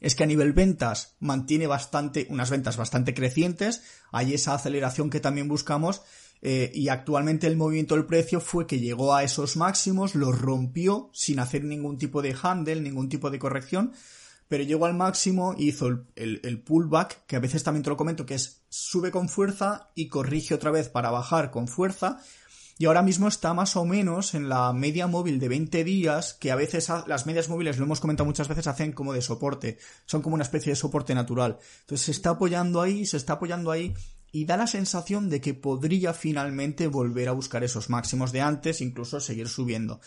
es 0.00 0.14
que 0.14 0.24
a 0.24 0.26
nivel 0.26 0.52
ventas 0.52 1.16
mantiene 1.20 1.66
bastante, 1.66 2.26
unas 2.28 2.50
ventas 2.50 2.76
bastante 2.76 3.14
crecientes, 3.14 3.82
hay 4.12 4.34
esa 4.34 4.54
aceleración 4.54 5.10
que 5.10 5.20
también 5.20 5.48
buscamos 5.48 6.02
eh, 6.46 6.70
y 6.74 6.88
actualmente 6.88 7.46
el 7.46 7.56
movimiento 7.56 7.94
del 7.94 8.04
precio 8.04 8.38
fue 8.38 8.66
que 8.66 8.78
llegó 8.78 9.14
a 9.14 9.22
esos 9.22 9.56
máximos, 9.56 10.14
los 10.14 10.38
rompió 10.38 11.08
sin 11.14 11.38
hacer 11.38 11.64
ningún 11.64 11.96
tipo 11.96 12.20
de 12.20 12.36
handle, 12.40 12.82
ningún 12.82 13.08
tipo 13.08 13.30
de 13.30 13.38
corrección, 13.38 13.92
pero 14.46 14.62
llegó 14.62 14.84
al 14.84 14.92
máximo 14.92 15.54
y 15.56 15.68
hizo 15.68 15.86
el, 15.86 16.40
el, 16.44 16.60
pullback, 16.60 17.24
que 17.24 17.36
a 17.36 17.40
veces 17.40 17.64
también 17.64 17.82
te 17.82 17.88
lo 17.88 17.96
comento, 17.96 18.26
que 18.26 18.34
es 18.34 18.60
sube 18.68 19.10
con 19.10 19.30
fuerza 19.30 19.88
y 19.94 20.08
corrige 20.08 20.52
otra 20.52 20.70
vez 20.70 20.90
para 20.90 21.10
bajar 21.10 21.50
con 21.50 21.66
fuerza, 21.66 22.20
y 22.76 22.84
ahora 22.84 23.02
mismo 23.02 23.26
está 23.28 23.54
más 23.54 23.74
o 23.76 23.86
menos 23.86 24.34
en 24.34 24.50
la 24.50 24.70
media 24.74 25.06
móvil 25.06 25.38
de 25.38 25.48
20 25.48 25.82
días, 25.82 26.34
que 26.34 26.50
a 26.50 26.56
veces 26.56 26.90
las 27.06 27.24
medias 27.24 27.48
móviles, 27.48 27.78
lo 27.78 27.84
hemos 27.84 28.00
comentado 28.00 28.26
muchas 28.26 28.48
veces, 28.48 28.66
hacen 28.66 28.92
como 28.92 29.14
de 29.14 29.22
soporte, 29.22 29.78
son 30.04 30.20
como 30.20 30.34
una 30.34 30.44
especie 30.44 30.72
de 30.72 30.76
soporte 30.76 31.14
natural. 31.14 31.58
Entonces 31.80 32.04
se 32.04 32.10
está 32.10 32.30
apoyando 32.30 32.82
ahí, 32.82 33.06
se 33.06 33.16
está 33.16 33.34
apoyando 33.34 33.70
ahí 33.70 33.94
y 34.34 34.46
da 34.46 34.56
la 34.56 34.66
sensación 34.66 35.30
de 35.30 35.40
que 35.40 35.54
podría 35.54 36.12
finalmente 36.12 36.88
volver 36.88 37.28
a 37.28 37.32
buscar 37.32 37.62
esos 37.62 37.88
máximos 37.88 38.32
de 38.32 38.40
antes, 38.40 38.80
incluso 38.80 39.20
seguir 39.20 39.48
subiendo. 39.48 40.00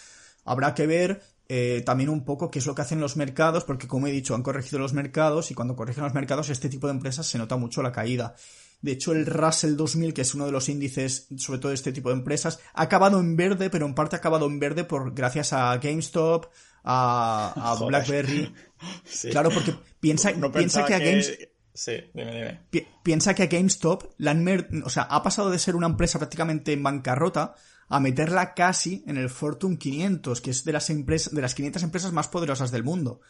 Habrá 0.43 0.73
que 0.73 0.85
ver 0.85 1.21
eh, 1.47 1.81
también 1.85 2.09
un 2.09 2.25
poco 2.25 2.51
qué 2.51 2.59
es 2.59 2.65
lo 2.65 2.75
que 2.75 2.81
hacen 2.81 2.99
los 2.99 3.15
mercados, 3.15 3.63
porque 3.63 3.87
como 3.87 4.05
he 4.05 4.11
dicho, 4.11 4.35
han 4.35 4.43
corregido 4.43 4.79
los 4.79 4.91
mercados 4.91 5.49
y 5.49 5.53
cuando 5.53 5.77
corrigen 5.77 6.03
los 6.03 6.13
mercados 6.13 6.49
este 6.49 6.67
tipo 6.67 6.87
de 6.87 6.93
empresas 6.93 7.25
se 7.25 7.37
nota 7.37 7.55
mucho 7.55 7.81
la 7.81 7.93
caída. 7.93 8.35
De 8.81 8.91
hecho, 8.91 9.13
el 9.13 9.25
Russell 9.25 9.77
2000, 9.77 10.13
que 10.13 10.23
es 10.23 10.35
uno 10.35 10.45
de 10.45 10.51
los 10.51 10.67
índices, 10.67 11.29
sobre 11.37 11.59
todo 11.59 11.69
de 11.69 11.75
este 11.75 11.93
tipo 11.93 12.09
de 12.09 12.15
empresas, 12.15 12.59
ha 12.73 12.81
acabado 12.81 13.21
en 13.21 13.37
verde, 13.37 13.69
pero 13.69 13.85
en 13.85 13.95
parte 13.95 14.17
ha 14.17 14.19
acabado 14.19 14.45
en 14.47 14.59
verde 14.59 14.83
por 14.83 15.13
gracias 15.13 15.53
a 15.53 15.77
GameStop, 15.77 16.47
a, 16.83 17.77
BlackBerry. 17.87 18.53
Claro, 19.31 19.51
porque 19.51 19.73
piensa, 20.01 20.33
piensa 20.51 20.85
que 20.85 20.95
a 20.95 20.99
GameStop... 20.99 21.56
Sí, 21.77 21.93
dime, 22.11 22.59
dime. 22.71 22.87
piensa 23.03 23.35
que 23.35 23.43
a 23.43 23.45
GameStop, 23.45 24.15
la 24.17 24.35
o 24.83 24.89
sea, 24.89 25.03
ha 25.03 25.21
pasado 25.21 25.51
de 25.51 25.59
ser 25.59 25.75
una 25.75 25.85
empresa 25.85 26.17
prácticamente 26.17 26.73
en 26.73 26.81
bancarrota 26.81 27.53
a 27.87 27.99
meterla 27.99 28.55
casi 28.55 29.03
en 29.05 29.15
el 29.17 29.29
Fortune 29.29 29.77
500, 29.77 30.41
que 30.41 30.49
es 30.49 30.63
de 30.65 30.73
las 30.73 30.89
empresas, 30.89 31.35
de 31.35 31.39
las 31.39 31.53
500 31.53 31.83
empresas 31.83 32.11
más 32.13 32.29
poderosas 32.29 32.71
del 32.71 32.83
mundo. 32.83 33.21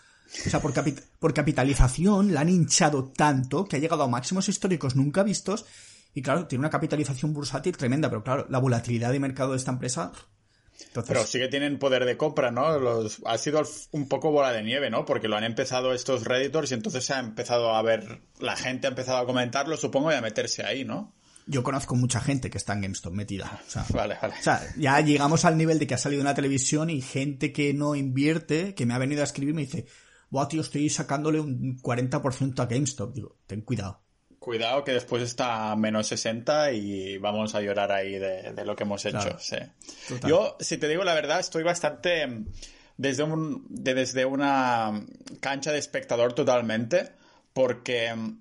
O 0.45 0.49
sea, 0.49 0.61
por, 0.61 0.73
por 1.19 1.33
capitalización 1.33 2.33
la 2.33 2.39
han 2.39 2.47
hinchado 2.47 3.11
tanto 3.11 3.65
que 3.65 3.75
ha 3.75 3.79
llegado 3.79 4.03
a 4.03 4.07
máximos 4.07 4.47
históricos 4.47 4.95
nunca 4.95 5.23
vistos. 5.23 5.65
Y 6.13 6.21
claro, 6.21 6.47
tiene 6.47 6.61
una 6.61 6.69
capitalización 6.69 7.33
bursátil 7.33 7.75
tremenda, 7.75 8.09
pero 8.09 8.23
claro, 8.23 8.47
la 8.49 8.59
volatilidad 8.59 9.11
de 9.11 9.19
mercado 9.19 9.51
de 9.51 9.57
esta 9.57 9.71
empresa 9.71 10.13
Pero 11.07 11.25
sí 11.25 11.39
que 11.39 11.47
tienen 11.47 11.79
poder 11.79 12.05
de 12.05 12.17
compra, 12.17 12.51
¿no? 12.51 12.79
Los, 12.79 13.21
ha 13.25 13.37
sido 13.37 13.61
un 13.91 14.07
poco 14.07 14.31
bola 14.31 14.51
de 14.51 14.63
nieve, 14.63 14.89
¿no? 14.89 15.05
Porque 15.05 15.27
lo 15.27 15.35
han 15.35 15.43
empezado 15.43 15.93
estos 15.93 16.25
Redditors 16.25 16.71
y 16.71 16.73
entonces 16.75 17.05
se 17.05 17.13
ha 17.13 17.19
empezado 17.19 17.75
a 17.75 17.81
ver, 17.81 18.21
la 18.39 18.55
gente 18.55 18.87
ha 18.87 18.89
empezado 18.89 19.17
a 19.17 19.25
comentarlo, 19.25 19.77
supongo, 19.77 20.11
y 20.11 20.15
a 20.15 20.21
meterse 20.21 20.63
ahí, 20.63 20.85
¿no? 20.85 21.13
Yo 21.45 21.63
conozco 21.63 21.95
mucha 21.95 22.19
gente 22.19 22.49
que 22.49 22.57
está 22.57 22.73
en 22.73 22.81
GameStop 22.81 23.13
metida. 23.13 23.61
O 23.65 23.69
sea, 23.69 23.85
vale, 23.89 24.17
vale. 24.21 24.35
O 24.39 24.43
sea, 24.43 24.61
ya 24.75 24.99
llegamos 24.99 25.45
al 25.45 25.57
nivel 25.57 25.79
de 25.79 25.87
que 25.87 25.93
ha 25.93 25.97
salido 25.97 26.21
una 26.21 26.35
televisión 26.35 26.89
y 26.89 27.01
gente 27.01 27.53
que 27.53 27.73
no 27.73 27.95
invierte, 27.95 28.75
que 28.75 28.85
me 28.85 28.93
ha 28.93 28.97
venido 28.97 29.21
a 29.21 29.23
escribir, 29.23 29.55
me 29.55 29.61
dice, 29.61 29.85
Buah, 30.29 30.47
tío, 30.47 30.61
estoy 30.61 30.89
sacándole 30.89 31.39
un 31.39 31.79
40% 31.81 32.59
a 32.59 32.65
GameStop. 32.65 33.13
Digo, 33.13 33.37
ten 33.47 33.61
cuidado. 33.61 34.01
Cuidado 34.47 34.85
que 34.85 34.93
después 34.93 35.21
está 35.21 35.71
a 35.71 35.75
menos 35.75 36.07
60 36.07 36.71
y 36.71 37.17
vamos 37.17 37.53
a 37.53 37.59
llorar 37.59 37.91
ahí 37.91 38.17
de, 38.17 38.63
lo 38.63 38.77
que 38.77 38.83
hemos 38.83 39.03
hecho. 39.03 39.37
Sí. 39.39 39.57
Yo, 40.25 40.55
si 40.61 40.77
te 40.77 40.87
digo 40.87 41.03
la 41.03 41.13
verdad, 41.13 41.41
estoy 41.41 41.63
bastante 41.63 42.25
mm, 42.25 42.45
desde, 42.95 43.23
un, 43.23 43.65
desde 43.67 44.23
una 44.23 45.01
cancha 45.41 45.73
de 45.73 45.79
espectador 45.79 46.31
totalmente, 46.31 47.09
porque 47.51 48.15
mm, 48.15 48.37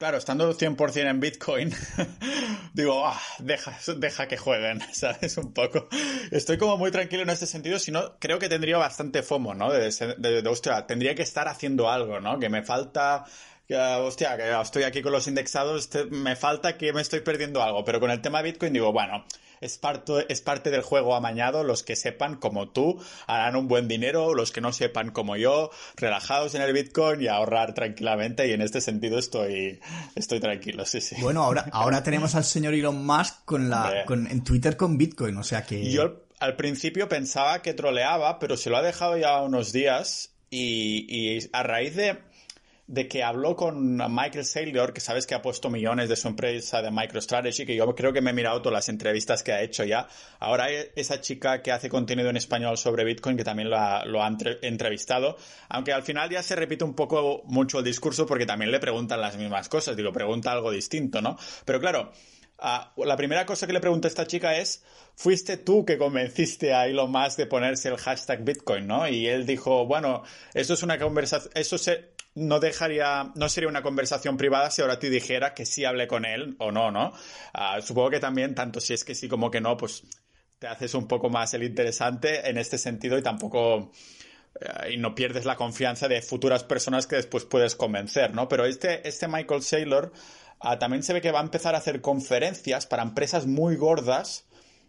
Claro, 0.00 0.16
estando 0.16 0.52
100% 0.52 1.10
en 1.10 1.20
Bitcoin, 1.20 1.74
digo, 2.74 3.06
ah, 3.06 3.20
deja, 3.38 3.78
deja 3.98 4.26
que 4.26 4.38
jueguen, 4.38 4.80
¿sabes? 4.92 5.36
Un 5.36 5.52
poco. 5.52 5.88
Estoy 6.30 6.56
como 6.56 6.76
muy 6.76 6.90
tranquilo 6.90 7.22
en 7.22 7.28
este 7.28 7.46
sentido, 7.46 7.78
si 7.78 7.92
no, 7.92 8.18
creo 8.18 8.40
que 8.40 8.48
tendría 8.48 8.78
bastante 8.78 9.22
FOMO, 9.22 9.54
¿no? 9.54 9.70
De, 9.70 9.90
de, 9.90 10.82
tendría 10.88 11.14
que 11.14 11.22
estar 11.22 11.48
haciendo 11.48 11.90
algo, 11.90 12.18
¿no? 12.18 12.40
Que 12.40 12.48
me 12.48 12.62
falta, 12.62 13.26
hostia, 13.74 14.36
que 14.36 14.60
estoy 14.60 14.82
aquí 14.82 15.02
con 15.02 15.12
los 15.12 15.28
indexados, 15.28 15.88
me 16.10 16.36
falta 16.36 16.76
que 16.76 16.92
me 16.92 17.00
estoy 17.00 17.20
perdiendo 17.20 17.62
algo, 17.62 17.84
pero 17.84 18.00
con 18.00 18.10
el 18.10 18.20
tema 18.20 18.42
Bitcoin 18.42 18.72
digo, 18.72 18.92
bueno, 18.92 19.24
es 19.60 19.76
parte, 19.76 20.26
es 20.28 20.40
parte 20.40 20.70
del 20.70 20.82
juego 20.82 21.14
amañado. 21.14 21.64
Los 21.64 21.82
que 21.82 21.96
sepan, 21.96 22.36
como 22.36 22.70
tú, 22.70 23.00
harán 23.26 23.56
un 23.56 23.68
buen 23.68 23.88
dinero. 23.88 24.34
Los 24.34 24.52
que 24.52 24.60
no 24.60 24.72
sepan, 24.72 25.10
como 25.10 25.36
yo, 25.36 25.70
relajados 25.96 26.54
en 26.54 26.62
el 26.62 26.72
Bitcoin 26.72 27.20
y 27.20 27.28
ahorrar 27.28 27.74
tranquilamente. 27.74 28.48
Y 28.48 28.52
en 28.52 28.62
este 28.62 28.80
sentido 28.80 29.18
estoy, 29.18 29.80
estoy 30.14 30.40
tranquilo, 30.40 30.86
sí, 30.86 31.00
sí. 31.00 31.16
Bueno, 31.20 31.42
ahora, 31.42 31.66
ahora 31.72 32.02
tenemos 32.04 32.34
al 32.34 32.44
señor 32.44 32.74
Elon 32.74 33.04
Musk 33.04 33.44
con 33.44 33.68
la, 33.68 34.04
con, 34.06 34.26
en 34.26 34.42
Twitter 34.42 34.76
con 34.76 34.96
Bitcoin, 34.96 35.36
o 35.36 35.44
sea 35.44 35.64
que... 35.64 35.90
Yo 35.90 36.24
al 36.38 36.56
principio 36.56 37.08
pensaba 37.08 37.60
que 37.60 37.74
troleaba, 37.74 38.38
pero 38.38 38.56
se 38.56 38.70
lo 38.70 38.78
ha 38.78 38.82
dejado 38.82 39.18
ya 39.18 39.42
unos 39.42 39.72
días 39.72 40.30
y, 40.48 41.04
y 41.08 41.50
a 41.52 41.62
raíz 41.62 41.94
de 41.96 42.18
de 42.90 43.06
que 43.06 43.22
habló 43.22 43.54
con 43.54 43.98
Michael 43.98 44.44
Saylor, 44.44 44.92
que 44.92 45.00
sabes 45.00 45.24
que 45.24 45.36
ha 45.36 45.40
puesto 45.40 45.70
millones 45.70 46.08
de 46.08 46.16
su 46.16 46.26
empresa 46.26 46.82
de 46.82 46.90
MicroStrategy, 46.90 47.64
que 47.64 47.76
yo 47.76 47.94
creo 47.94 48.12
que 48.12 48.20
me 48.20 48.30
he 48.30 48.32
mirado 48.32 48.60
todas 48.60 48.74
las 48.74 48.88
entrevistas 48.88 49.44
que 49.44 49.52
ha 49.52 49.62
hecho 49.62 49.84
ya. 49.84 50.08
Ahora 50.40 50.66
esa 50.70 51.20
chica 51.20 51.62
que 51.62 51.70
hace 51.70 51.88
contenido 51.88 52.30
en 52.30 52.36
español 52.36 52.76
sobre 52.76 53.04
Bitcoin, 53.04 53.36
que 53.36 53.44
también 53.44 53.70
lo 53.70 53.76
ha, 53.76 54.36
entrevistado, 54.62 55.36
aunque 55.68 55.92
al 55.92 56.02
final 56.02 56.30
ya 56.30 56.42
se 56.42 56.56
repite 56.56 56.82
un 56.82 56.94
poco 56.94 57.42
mucho 57.44 57.78
el 57.78 57.84
discurso 57.84 58.26
porque 58.26 58.44
también 58.44 58.72
le 58.72 58.80
preguntan 58.80 59.20
las 59.20 59.36
mismas 59.36 59.68
cosas, 59.68 59.96
digo, 59.96 60.12
pregunta 60.12 60.50
algo 60.50 60.72
distinto, 60.72 61.22
¿no? 61.22 61.38
Pero 61.64 61.78
claro, 61.78 62.10
Uh, 62.62 63.04
la 63.06 63.16
primera 63.16 63.46
cosa 63.46 63.66
que 63.66 63.72
le 63.72 63.80
pregunto 63.80 64.06
a 64.06 64.10
esta 64.10 64.26
chica 64.26 64.54
es, 64.58 64.84
¿fuiste 65.14 65.56
tú 65.56 65.86
que 65.86 65.96
convenciste 65.96 66.74
a 66.74 66.86
Elon 66.86 67.10
Musk 67.10 67.38
de 67.38 67.46
ponerse 67.46 67.88
el 67.88 67.96
hashtag 67.96 68.44
Bitcoin, 68.44 68.86
no? 68.86 69.08
Y 69.08 69.28
él 69.28 69.46
dijo, 69.46 69.86
bueno, 69.86 70.24
eso 70.52 70.74
es 70.74 70.82
una 70.82 70.98
conversación, 70.98 71.50
eso 71.54 71.78
se, 71.78 72.10
no 72.34 72.60
dejaría, 72.60 73.32
no 73.34 73.48
sería 73.48 73.68
una 73.68 73.82
conversación 73.82 74.36
privada 74.36 74.70
si 74.70 74.82
ahora 74.82 74.98
te 74.98 75.10
dijera 75.10 75.54
que 75.54 75.66
sí 75.66 75.84
hablé 75.84 76.06
con 76.06 76.24
él 76.24 76.56
o 76.58 76.70
no, 76.70 76.90
¿no? 76.90 77.12
Ah, 77.52 77.80
supongo 77.80 78.10
que 78.10 78.20
también, 78.20 78.54
tanto 78.54 78.80
si 78.80 78.94
es 78.94 79.04
que 79.04 79.14
sí 79.14 79.28
como 79.28 79.50
que 79.50 79.60
no, 79.60 79.76
pues 79.76 80.04
te 80.58 80.66
haces 80.66 80.94
un 80.94 81.08
poco 81.08 81.30
más 81.30 81.54
el 81.54 81.64
interesante 81.64 82.48
en 82.48 82.58
este 82.58 82.78
sentido 82.78 83.18
y 83.18 83.22
tampoco 83.22 83.90
eh, 84.60 84.92
y 84.92 84.96
no 84.96 85.14
pierdes 85.14 85.44
la 85.44 85.56
confianza 85.56 86.06
de 86.06 86.22
futuras 86.22 86.64
personas 86.64 87.06
que 87.06 87.16
después 87.16 87.44
puedes 87.44 87.74
convencer, 87.74 88.34
¿no? 88.34 88.48
Pero 88.48 88.64
este, 88.66 89.06
este 89.08 89.26
Michael 89.26 89.62
Saylor 89.62 90.12
ah, 90.60 90.78
también 90.78 91.02
se 91.02 91.12
ve 91.12 91.20
que 91.20 91.32
va 91.32 91.40
a 91.40 91.44
empezar 91.44 91.74
a 91.74 91.78
hacer 91.78 92.00
conferencias 92.00 92.86
para 92.86 93.02
empresas 93.02 93.46
muy 93.46 93.76
gordas 93.76 94.46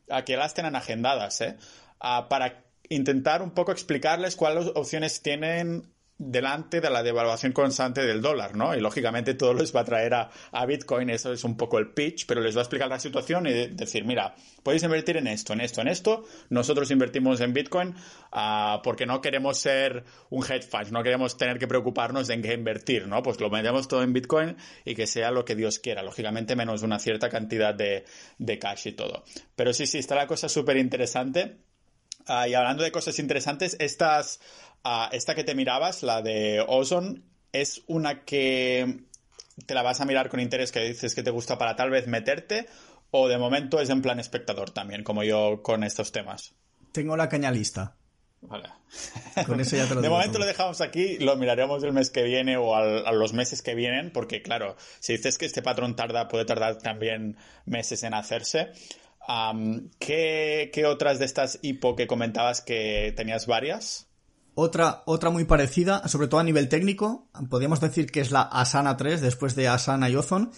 a 0.09 0.25
que 0.25 0.35
las 0.35 0.53
tengan 0.53 0.75
agendadas, 0.75 1.41
¿eh? 1.41 1.57
Ah, 1.99 2.27
para 2.29 2.65
intentar 2.89 3.41
un 3.41 3.51
poco 3.51 3.71
explicarles 3.71 4.35
cuáles 4.35 4.67
opciones 4.75 5.21
tienen 5.21 5.93
delante 6.23 6.81
de 6.81 6.89
la 6.91 7.01
devaluación 7.01 7.51
constante 7.51 8.05
del 8.05 8.21
dólar, 8.21 8.55
¿no? 8.55 8.75
Y 8.75 8.79
lógicamente 8.79 9.33
todo 9.33 9.55
les 9.55 9.75
va 9.75 9.81
a 9.81 9.85
traer 9.85 10.13
a, 10.13 10.29
Bitcoin, 10.67 11.09
eso 11.09 11.33
es 11.33 11.43
un 11.43 11.57
poco 11.57 11.79
el 11.79 11.89
pitch, 11.89 12.27
pero 12.27 12.41
les 12.41 12.55
va 12.55 12.59
a 12.59 12.63
explicar 12.63 12.87
la 12.87 12.99
situación 12.99 13.47
y 13.47 13.67
decir, 13.69 14.05
mira, 14.05 14.35
podéis 14.61 14.83
invertir 14.83 15.17
en 15.17 15.25
esto, 15.25 15.53
en 15.53 15.61
esto, 15.61 15.81
en 15.81 15.87
esto, 15.87 16.23
nosotros 16.49 16.91
invertimos 16.91 17.41
en 17.41 17.53
Bitcoin 17.53 17.95
uh, 18.33 18.81
porque 18.83 19.07
no 19.07 19.19
queremos 19.19 19.57
ser 19.57 20.03
un 20.29 20.43
hedge 20.45 20.61
fund, 20.61 20.91
no 20.91 21.01
queremos 21.01 21.37
tener 21.37 21.57
que 21.57 21.67
preocuparnos 21.67 22.27
de 22.27 22.35
en 22.35 22.43
qué 22.43 22.53
invertir, 22.53 23.07
¿no? 23.07 23.23
Pues 23.23 23.39
lo 23.39 23.49
metemos 23.49 23.87
todo 23.87 24.03
en 24.03 24.13
Bitcoin 24.13 24.55
y 24.85 24.93
que 24.93 25.07
sea 25.07 25.31
lo 25.31 25.43
que 25.43 25.55
Dios 25.55 25.79
quiera, 25.79 26.03
lógicamente 26.03 26.55
menos 26.55 26.83
una 26.83 26.99
cierta 26.99 27.29
cantidad 27.29 27.73
de, 27.73 28.05
de 28.37 28.59
cash 28.59 28.89
y 28.89 28.91
todo. 28.91 29.23
Pero 29.55 29.73
sí, 29.73 29.87
sí, 29.87 29.97
está 29.97 30.15
la 30.15 30.27
cosa 30.27 30.47
súper 30.47 30.77
interesante. 30.77 31.70
Uh, 32.27 32.47
y 32.47 32.53
hablando 32.53 32.83
de 32.83 32.91
cosas 32.91 33.19
interesantes, 33.19 33.75
estas 33.79 34.39
esta 35.11 35.35
que 35.35 35.43
te 35.43 35.55
mirabas, 35.55 36.03
la 36.03 36.21
de 36.21 36.63
Ozone, 36.67 37.21
es 37.51 37.81
una 37.87 38.23
que 38.23 39.03
te 39.65 39.73
la 39.73 39.83
vas 39.83 40.01
a 40.01 40.05
mirar 40.05 40.29
con 40.29 40.39
interés, 40.39 40.71
que 40.71 40.79
dices 40.81 41.13
que 41.13 41.23
te 41.23 41.31
gusta 41.31 41.57
para 41.57 41.75
tal 41.75 41.89
vez 41.89 42.07
meterte, 42.07 42.67
o 43.11 43.27
de 43.27 43.37
momento 43.37 43.79
es 43.79 43.89
en 43.89 44.01
plan 44.01 44.19
espectador 44.19 44.71
también, 44.71 45.03
como 45.03 45.23
yo 45.23 45.61
con 45.61 45.83
estos 45.83 46.11
temas. 46.11 46.53
Tengo 46.91 47.15
la 47.15 47.29
caña 47.29 47.51
lista. 47.51 47.95
Vale. 48.41 48.69
Con 49.45 49.59
eso 49.59 49.75
ya 49.75 49.87
te 49.87 49.95
lo 49.95 50.01
De 50.01 50.09
momento 50.09 50.39
lo 50.39 50.45
dejamos 50.45 50.81
aquí, 50.81 51.19
lo 51.19 51.35
miraremos 51.35 51.83
el 51.83 51.93
mes 51.93 52.09
que 52.09 52.23
viene 52.23 52.57
o 52.57 52.75
a 52.75 53.11
los 53.11 53.33
meses 53.33 53.61
que 53.61 53.75
vienen, 53.75 54.11
porque 54.11 54.41
claro, 54.41 54.75
si 54.99 55.13
dices 55.13 55.37
que 55.37 55.45
este 55.45 55.61
patrón 55.61 55.95
tarda, 55.95 56.27
puede 56.27 56.45
tardar 56.45 56.77
también 56.77 57.37
meses 57.65 58.01
en 58.03 58.15
hacerse. 58.15 58.71
¿Qué, 59.99 60.71
¿Qué 60.73 60.85
otras 60.85 61.19
de 61.19 61.25
estas 61.25 61.59
hipo 61.61 61.95
que 61.95 62.07
comentabas 62.07 62.61
que 62.61 63.13
tenías 63.15 63.47
varias? 63.47 64.07
Otra, 64.53 65.03
otra 65.05 65.29
muy 65.29 65.45
parecida, 65.45 66.07
sobre 66.07 66.27
todo 66.27 66.39
a 66.41 66.43
nivel 66.43 66.67
técnico, 66.67 67.29
podríamos 67.49 67.79
decir 67.79 68.11
que 68.11 68.19
es 68.19 68.31
la 68.31 68.41
Asana 68.41 68.97
3, 68.97 69.21
después 69.21 69.55
de 69.55 69.69
Asana 69.69 70.09
y 70.09 70.15
Ozone, 70.15 70.49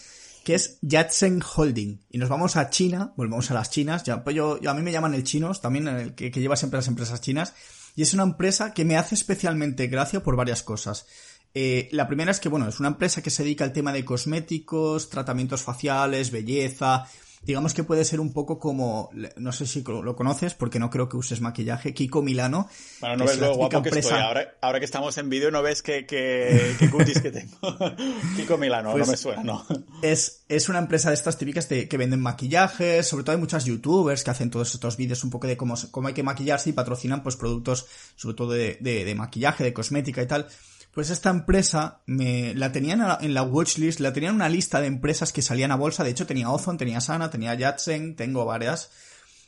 que 0.44 0.56
es 0.56 0.80
Yatsen 0.82 1.42
Holding. 1.42 2.02
Y 2.10 2.18
nos 2.18 2.30
vamos 2.30 2.56
a 2.56 2.70
China, 2.70 3.14
volvemos 3.16 3.52
a 3.52 3.54
las 3.54 3.70
chinas, 3.70 4.04
ya, 4.04 4.24
pues 4.24 4.36
yo, 4.36 4.60
a 4.68 4.74
mí 4.74 4.82
me 4.82 4.92
llaman 4.92 5.14
el 5.14 5.24
chinos, 5.24 5.62
también 5.62 5.88
el 5.88 6.16
que, 6.16 6.32
lleva 6.32 6.56
siempre 6.56 6.80
las 6.80 6.88
empresas 6.88 7.22
chinas, 7.22 7.54
y 7.96 8.02
es 8.02 8.14
una 8.16 8.24
empresa 8.24 8.74
que 8.74 8.84
me 8.84 8.98
hace 8.98 9.14
especialmente 9.14 9.88
gracia 9.88 10.24
por 10.24 10.36
varias 10.36 10.64
cosas. 10.64 11.06
Eh, 11.54 11.88
la 11.92 12.08
primera 12.08 12.32
es 12.32 12.40
que, 12.40 12.50
bueno, 12.50 12.68
es 12.68 12.80
una 12.80 12.90
empresa 12.90 13.22
que 13.22 13.30
se 13.30 13.44
dedica 13.44 13.64
al 13.64 13.74
tema 13.74 13.94
de 13.94 14.04
cosméticos, 14.04 15.10
tratamientos 15.10 15.62
faciales, 15.62 16.32
belleza, 16.32 17.06
digamos 17.46 17.74
que 17.74 17.84
puede 17.84 18.06
ser 18.06 18.20
un 18.20 18.34
poco 18.34 18.60
como, 18.60 19.10
no 19.38 19.52
sé 19.52 19.68
si 19.68 19.84
lo 19.84 20.16
conoces, 20.16 20.54
porque 20.54 20.80
no 20.80 20.90
creo 20.90 21.10
que 21.10 21.18
uses 21.18 21.42
maquillaje, 21.42 21.94
Kiko 21.94 22.22
Milano. 22.22 22.68
Bueno, 23.00 23.18
no 23.18 23.26
ves 23.26 23.40
lo 23.40 23.56
guapo 23.56 23.82
que 23.82 23.90
estoy. 23.90 24.20
Ahora, 24.20 24.56
ahora, 24.62 24.80
que 24.80 24.86
estamos 24.86 25.18
en 25.18 25.30
vídeo 25.30 25.52
no 25.52 25.62
ves 25.62 25.82
qué 25.82 26.06
que, 26.06 26.76
que, 26.80 26.90
cutis 26.90 27.22
que 27.22 27.32
tengo. 27.32 27.56
Kiko 28.36 28.58
Milano, 28.58 28.90
no 28.90 28.98
pues 28.98 29.10
me 29.10 29.18
suena, 29.18 29.44
no. 29.44 29.66
Es, 30.02 30.44
es 30.48 30.70
una 30.70 30.80
empresa 30.80 31.10
de 31.10 31.16
estas 31.16 31.38
típicas 31.38 31.68
de, 31.70 31.88
que 31.88 31.98
venden 31.98 32.22
maquillajes, 32.22 33.08
sobre 33.08 33.24
todo 33.24 33.36
hay 33.36 33.42
muchas 33.42 33.66
youtubers 33.66 34.24
que 34.24 34.32
hacen 34.32 34.50
todos 34.50 34.74
estos 34.74 34.98
vídeos 34.98 35.24
un 35.24 35.30
poco 35.30 35.48
de 35.48 35.58
cómo, 35.58 35.76
cómo 35.92 36.08
hay 36.08 36.14
que 36.14 36.24
maquillarse 36.24 36.70
y 36.70 36.74
patrocinan 36.74 37.24
pues 37.24 37.36
productos, 37.36 37.88
sobre 38.16 38.36
todo 38.36 38.54
de, 38.54 38.78
de, 38.80 39.06
de 39.06 39.16
maquillaje, 39.16 39.64
de 39.64 39.74
cosmética 39.74 40.22
y 40.22 40.28
tal. 40.28 40.48
Pues 40.94 41.10
esta 41.10 41.32
empresa 41.32 42.02
me 42.06 42.54
la 42.54 42.72
tenían 42.72 43.02
en 43.20 43.34
la 43.34 43.42
watchlist, 43.42 44.00
la 44.00 44.14
tenían 44.14 44.32
en 44.32 44.36
una 44.36 44.50
lista 44.50 44.80
de 44.80 44.88
empresas 44.88 45.34
que 45.34 45.42
salían 45.42 45.72
a 45.72 45.76
bolsa. 45.76 46.04
De 46.04 46.12
hecho, 46.12 46.28
tenía 46.28 46.52
Ozone, 46.52 46.78
tenía 46.78 47.02
Sana, 47.02 47.32
tenía 47.32 47.56
Yatsen, 47.56 48.16
tengo 48.16 48.46
varias. 48.46 48.92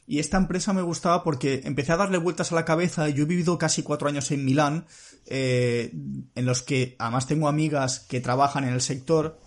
Y 0.08 0.20
esta 0.20 0.38
empresa 0.38 0.74
me 0.74 0.82
gustaba 0.82 1.24
porque 1.24 1.62
empecé 1.66 1.92
a 1.92 1.98
darle 1.98 2.18
vueltas 2.18 2.52
a 2.52 2.56
la 2.56 2.66
cabeza. 2.66 3.10
Yo 3.10 3.24
he 3.24 3.28
vivido 3.28 3.60
casi 3.60 3.84
cuatro 3.84 4.08
años 4.08 4.32
en 4.32 4.44
Milán, 4.44 4.88
eh, 5.28 5.92
en 6.34 6.46
los 6.46 6.64
que 6.64 6.96
además 6.98 7.28
tengo 7.28 7.48
amigas 7.48 8.00
que 8.00 8.22
trabajan 8.22 8.64
en 8.64 8.74
el 8.74 8.82
sector 8.82 9.40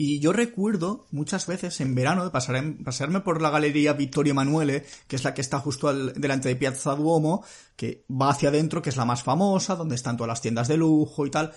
y 0.00 0.20
yo 0.20 0.32
recuerdo 0.32 1.06
muchas 1.10 1.46
veces 1.48 1.80
en 1.80 1.94
verano 1.94 2.24
de 2.24 2.30
pasarme 2.30 3.20
por 3.20 3.42
la 3.42 3.50
galería 3.50 3.94
Vittorio 3.94 4.30
Emanuele, 4.30 4.86
que 5.08 5.16
es 5.16 5.24
la 5.24 5.34
que 5.34 5.40
está 5.40 5.58
justo 5.58 5.92
delante 5.92 6.48
de 6.48 6.56
Piazza 6.56 6.94
Duomo, 6.94 7.44
que 7.74 8.04
va 8.08 8.30
hacia 8.30 8.50
adentro, 8.50 8.80
que 8.80 8.90
es 8.90 8.96
la 8.96 9.04
más 9.04 9.24
famosa, 9.24 9.74
donde 9.74 9.96
están 9.96 10.16
todas 10.16 10.28
las 10.28 10.40
tiendas 10.40 10.68
de 10.68 10.76
lujo 10.76 11.26
y 11.26 11.30
tal. 11.30 11.52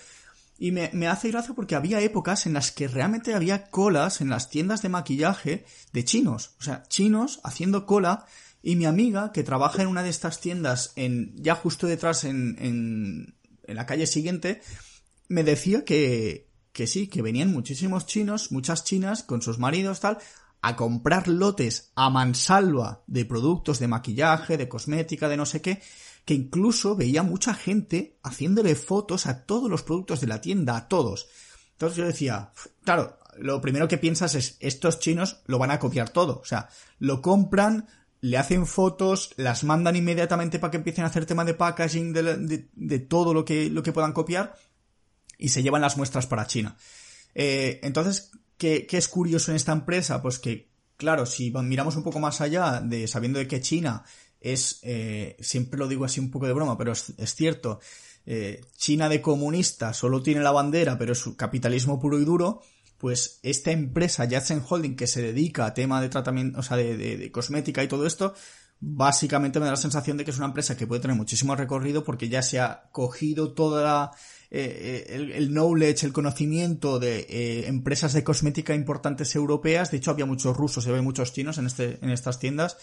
Y 0.57 0.71
me, 0.71 0.89
me, 0.93 1.07
hace 1.07 1.29
gracia 1.29 1.53
porque 1.53 1.75
había 1.75 2.01
épocas 2.01 2.47
en 2.47 2.53
las 2.53 2.71
que 2.71 2.87
realmente 2.87 3.35
había 3.35 3.69
colas 3.69 4.21
en 4.21 4.29
las 4.29 4.49
tiendas 4.49 4.81
de 4.81 4.89
maquillaje 4.89 5.65
de 5.93 6.03
chinos. 6.03 6.55
O 6.59 6.63
sea, 6.63 6.83
chinos 6.87 7.41
haciendo 7.43 7.85
cola. 7.85 8.25
Y 8.63 8.75
mi 8.75 8.85
amiga, 8.85 9.31
que 9.31 9.43
trabaja 9.43 9.81
en 9.81 9.87
una 9.87 10.03
de 10.03 10.09
estas 10.09 10.39
tiendas 10.39 10.93
en, 10.95 11.35
ya 11.35 11.55
justo 11.55 11.87
detrás 11.87 12.23
en, 12.23 12.55
en 12.59 13.75
la 13.75 13.87
calle 13.87 14.05
siguiente, 14.05 14.61
me 15.29 15.43
decía 15.43 15.85
que, 15.85 16.50
que 16.73 16.87
sí, 16.87 17.07
que 17.07 17.21
venían 17.21 17.51
muchísimos 17.51 18.05
chinos, 18.05 18.51
muchas 18.51 18.83
chinas 18.83 19.23
con 19.23 19.41
sus 19.41 19.59
maridos 19.59 19.99
tal, 19.99 20.17
a 20.61 20.75
comprar 20.75 21.27
lotes 21.27 21.91
a 21.95 22.09
mansalva 22.09 23.03
de 23.07 23.25
productos 23.25 23.79
de 23.79 23.87
maquillaje, 23.87 24.57
de 24.57 24.69
cosmética, 24.69 25.27
de 25.27 25.37
no 25.37 25.45
sé 25.45 25.61
qué, 25.61 25.81
que 26.23 26.33
incluso 26.33 26.95
veía 26.95 27.23
mucha 27.23 27.53
gente 27.53 28.19
haciéndole 28.23 28.75
fotos 28.75 29.25
a 29.25 29.45
todos 29.45 29.69
los 29.69 29.83
productos 29.83 30.21
de 30.21 30.27
la 30.27 30.39
tienda, 30.39 30.77
a 30.77 30.87
todos. 30.87 31.27
Entonces 31.71 31.97
yo 31.97 32.05
decía, 32.05 32.51
claro, 32.83 33.17
lo 33.37 33.59
primero 33.59 33.87
que 33.87 33.97
piensas 33.97 34.35
es, 34.35 34.57
estos 34.59 34.99
chinos 34.99 35.41
lo 35.47 35.57
van 35.57 35.71
a 35.71 35.79
copiar 35.79 36.09
todo, 36.09 36.39
o 36.39 36.45
sea, 36.45 36.69
lo 36.99 37.21
compran, 37.21 37.87
le 38.19 38.37
hacen 38.37 38.67
fotos, 38.67 39.33
las 39.35 39.63
mandan 39.63 39.95
inmediatamente 39.95 40.59
para 40.59 40.69
que 40.69 40.77
empiecen 40.77 41.05
a 41.05 41.07
hacer 41.07 41.25
tema 41.25 41.43
de 41.43 41.55
packaging 41.55 42.13
de, 42.13 42.69
de 42.71 42.99
todo 42.99 43.33
lo 43.33 43.43
que, 43.43 43.67
lo 43.71 43.81
que 43.81 43.93
puedan 43.93 44.13
copiar 44.13 44.55
y 45.41 45.49
se 45.49 45.63
llevan 45.63 45.81
las 45.81 45.97
muestras 45.97 46.27
para 46.27 46.47
China. 46.47 46.77
Eh, 47.33 47.79
entonces, 47.83 48.31
¿qué, 48.57 48.87
es 48.89 49.07
curioso 49.07 49.51
en 49.51 49.57
esta 49.57 49.73
empresa? 49.73 50.21
Pues 50.21 50.39
que, 50.39 50.69
claro, 50.95 51.25
si 51.25 51.51
miramos 51.51 51.95
un 51.97 52.03
poco 52.03 52.19
más 52.19 52.39
allá 52.39 52.79
de 52.79 53.07
sabiendo 53.07 53.39
de 53.39 53.47
que 53.47 53.59
China 53.59 54.05
es, 54.39 54.79
eh, 54.83 55.35
siempre 55.39 55.79
lo 55.79 55.87
digo 55.87 56.05
así 56.05 56.19
un 56.19 56.31
poco 56.31 56.47
de 56.47 56.53
broma, 56.53 56.77
pero 56.77 56.91
es, 56.91 57.35
cierto, 57.35 57.79
eh, 58.25 58.61
China 58.77 59.09
de 59.09 59.19
comunista 59.19 59.93
solo 59.93 60.21
tiene 60.21 60.41
la 60.41 60.51
bandera, 60.51 60.97
pero 60.97 61.13
es 61.13 61.23
capitalismo 61.35 61.99
puro 61.99 62.19
y 62.19 62.25
duro, 62.25 62.61
pues 62.99 63.39
esta 63.41 63.71
empresa, 63.71 64.25
Yatsen 64.25 64.63
Holding, 64.67 64.95
que 64.95 65.07
se 65.07 65.23
dedica 65.23 65.65
a 65.65 65.73
tema 65.73 65.99
de 66.01 66.09
tratamiento, 66.09 66.59
o 66.59 66.63
sea, 66.63 66.77
de, 66.77 66.95
de, 66.97 67.31
cosmética 67.31 67.83
y 67.83 67.87
todo 67.87 68.05
esto, 68.05 68.35
básicamente 68.79 69.59
me 69.59 69.65
da 69.65 69.71
la 69.71 69.77
sensación 69.77 70.17
de 70.17 70.25
que 70.25 70.29
es 70.29 70.37
una 70.37 70.47
empresa 70.47 70.77
que 70.77 70.85
puede 70.85 71.01
tener 71.01 71.17
muchísimo 71.17 71.55
recorrido 71.55 72.03
porque 72.03 72.29
ya 72.29 72.43
se 72.43 72.59
ha 72.59 72.89
cogido 72.91 73.53
toda 73.53 74.11
eh, 74.11 74.15
eh, 74.53 75.05
el, 75.35 75.53
knowledge, 75.53 76.05
el 76.05 76.11
conocimiento 76.11 76.99
de 76.99 77.25
eh, 77.29 77.67
empresas 77.67 78.11
de 78.11 78.23
cosmética 78.23 78.75
importantes 78.75 79.33
europeas. 79.33 79.91
De 79.91 79.97
hecho, 79.97 80.11
había 80.11 80.25
muchos 80.25 80.57
rusos 80.57 80.85
y 80.85 80.89
había 80.89 81.01
muchos 81.01 81.31
chinos 81.31 81.57
en, 81.57 81.67
este, 81.67 81.99
en 82.01 82.09
estas 82.09 82.37
tiendas. 82.37 82.77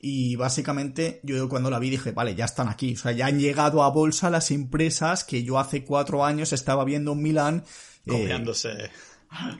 Y 0.00 0.36
básicamente 0.36 1.20
yo 1.24 1.48
cuando 1.48 1.70
la 1.70 1.80
vi 1.80 1.90
dije, 1.90 2.12
vale, 2.12 2.36
ya 2.36 2.44
están 2.44 2.68
aquí. 2.68 2.94
O 2.94 2.96
sea, 2.96 3.10
ya 3.10 3.26
han 3.26 3.40
llegado 3.40 3.82
a 3.82 3.90
bolsa 3.90 4.30
las 4.30 4.52
empresas 4.52 5.24
que 5.24 5.42
yo 5.42 5.58
hace 5.58 5.84
cuatro 5.84 6.24
años 6.24 6.52
estaba 6.52 6.84
viendo 6.84 7.12
en 7.12 7.22
Milán. 7.22 7.64
Copiándose. 8.06 8.90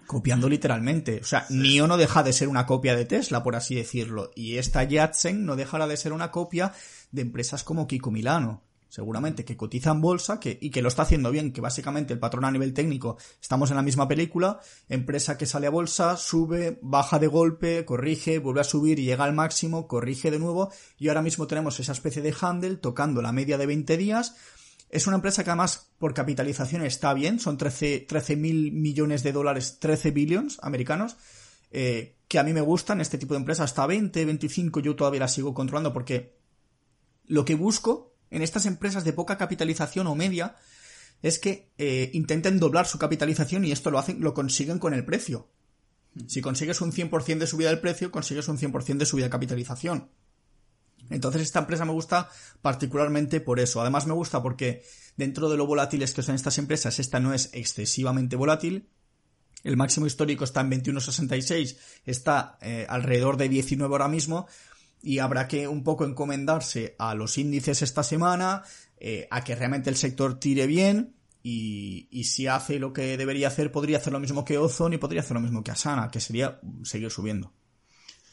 copiando 0.07 0.49
literalmente. 0.49 1.20
O 1.22 1.24
sea, 1.24 1.47
NIO 1.51 1.88
no 1.88 1.97
deja 1.97 2.22
de 2.22 2.32
ser 2.32 2.49
una 2.49 2.66
copia 2.66 2.95
de 2.95 3.05
Tesla, 3.05 3.43
por 3.43 3.57
así 3.57 3.74
decirlo. 3.74 4.30
Y 4.36 4.59
esta 4.59 4.84
Yatsen 4.84 5.45
no 5.45 5.57
dejará 5.57 5.88
de 5.88 5.97
ser 5.97 6.12
una 6.12 6.30
copia 6.30 6.72
de 7.11 7.22
empresas 7.22 7.64
como 7.64 7.88
Kiko 7.88 8.12
Milano. 8.12 8.62
Seguramente 8.93 9.47
que 9.47 9.57
cotiza 9.57 9.90
en 9.90 10.03
bolsa 10.03 10.38
que, 10.38 10.59
y 10.61 10.68
que 10.68 10.82
lo 10.82 10.88
está 10.88 11.01
haciendo 11.01 11.30
bien, 11.30 11.55
que 11.55 11.62
básicamente 11.62 12.12
el 12.12 12.18
patrón 12.18 12.45
a 12.45 12.51
nivel 12.51 12.74
técnico, 12.74 13.16
estamos 13.40 13.70
en 13.70 13.76
la 13.76 13.82
misma 13.82 14.07
película, 14.07 14.61
empresa 14.86 15.38
que 15.38 15.47
sale 15.47 15.66
a 15.66 15.70
bolsa, 15.70 16.18
sube, 16.18 16.78
baja 16.82 17.18
de 17.18 17.26
golpe, 17.26 17.86
corrige, 17.86 18.38
vuelve 18.38 18.61
a 18.61 18.64
subir 18.64 18.99
y 18.99 19.07
llega 19.07 19.24
al 19.24 19.32
máximo, 19.32 19.88
corrige 19.88 20.30
de 20.30 20.38
nuevo, 20.38 20.70
y 20.99 21.09
ahora 21.09 21.22
mismo 21.22 21.47
tenemos 21.47 21.80
esa 21.80 21.93
especie 21.93 22.20
de 22.20 22.34
handle 22.38 22.76
tocando 22.76 23.22
la 23.22 23.32
media 23.32 23.57
de 23.57 23.64
20 23.64 23.97
días, 23.97 24.36
es 24.90 25.07
una 25.07 25.16
empresa 25.16 25.43
que 25.43 25.49
además 25.49 25.90
por 25.97 26.12
capitalización 26.12 26.84
está 26.84 27.14
bien, 27.14 27.40
son 27.40 27.57
13 27.57 28.05
mil 28.36 28.72
millones 28.72 29.22
de 29.22 29.32
dólares, 29.32 29.78
13 29.80 30.11
billions 30.11 30.59
americanos, 30.61 31.16
eh, 31.70 32.18
que 32.28 32.38
a 32.38 32.43
mí 32.43 32.53
me 32.53 32.61
gustan, 32.61 33.01
este 33.01 33.16
tipo 33.16 33.32
de 33.32 33.38
empresas, 33.38 33.70
hasta 33.70 33.86
20, 33.86 34.22
25 34.26 34.80
yo 34.80 34.95
todavía 34.95 35.20
las 35.20 35.32
sigo 35.32 35.55
controlando 35.55 35.95
porque 35.95 36.36
lo 37.24 37.47
que 37.47 37.55
busco 37.55 38.11
en 38.32 38.42
estas 38.42 38.66
empresas 38.66 39.04
de 39.04 39.12
poca 39.12 39.36
capitalización 39.36 40.06
o 40.06 40.14
media 40.14 40.56
es 41.22 41.38
que 41.38 41.70
eh, 41.78 42.10
intenten 42.14 42.58
doblar 42.58 42.86
su 42.86 42.98
capitalización 42.98 43.64
y 43.64 43.72
esto 43.72 43.90
lo 43.90 43.98
hacen, 43.98 44.20
lo 44.20 44.34
consiguen 44.34 44.78
con 44.78 44.94
el 44.94 45.04
precio. 45.04 45.48
Si 46.26 46.40
consigues 46.40 46.80
un 46.80 46.92
100% 46.92 47.38
de 47.38 47.46
subida 47.46 47.68
del 47.68 47.80
precio, 47.80 48.10
consigues 48.10 48.48
un 48.48 48.58
100% 48.58 48.96
de 48.96 49.06
subida 49.06 49.26
de 49.26 49.30
capitalización. 49.30 50.10
Entonces 51.10 51.42
esta 51.42 51.60
empresa 51.60 51.84
me 51.84 51.92
gusta 51.92 52.30
particularmente 52.62 53.40
por 53.40 53.60
eso. 53.60 53.80
Además 53.80 54.06
me 54.06 54.14
gusta 54.14 54.42
porque 54.42 54.82
dentro 55.16 55.50
de 55.50 55.56
lo 55.58 55.66
volátiles 55.66 56.14
que 56.14 56.22
son 56.22 56.34
estas 56.34 56.58
empresas, 56.58 56.98
esta 56.98 57.20
no 57.20 57.34
es 57.34 57.50
excesivamente 57.52 58.36
volátil. 58.36 58.88
El 59.62 59.76
máximo 59.76 60.06
histórico 60.06 60.42
está 60.42 60.60
en 60.62 60.70
21.66, 60.70 61.76
está 62.04 62.58
eh, 62.62 62.86
alrededor 62.88 63.36
de 63.36 63.48
19 63.48 63.94
ahora 63.94 64.08
mismo 64.08 64.48
y 65.03 65.18
habrá 65.18 65.48
que 65.48 65.68
un 65.68 65.82
poco 65.84 66.05
encomendarse 66.05 66.94
a 66.98 67.14
los 67.14 67.38
índices 67.38 67.82
esta 67.82 68.03
semana, 68.03 68.62
eh, 68.98 69.26
a 69.30 69.42
que 69.42 69.55
realmente 69.55 69.90
el 69.90 69.96
sector 69.96 70.38
tire 70.38 70.66
bien 70.66 71.14
y, 71.42 72.09
y, 72.11 72.24
si 72.24 72.46
hace 72.46 72.78
lo 72.78 72.92
que 72.92 73.16
debería 73.16 73.48
hacer, 73.48 73.72
podría 73.72 73.98
hacer 73.98 74.12
lo 74.12 74.20
mismo 74.20 74.44
que 74.44 74.59
Ozone 74.59 74.94
y 74.94 74.98
podría 74.98 75.22
hacer 75.22 75.34
lo 75.34 75.40
mismo 75.40 75.64
que 75.64 75.72
Asana, 75.72 76.09
que 76.11 76.20
sería 76.20 76.61
seguir 76.84 77.11
subiendo. 77.11 77.53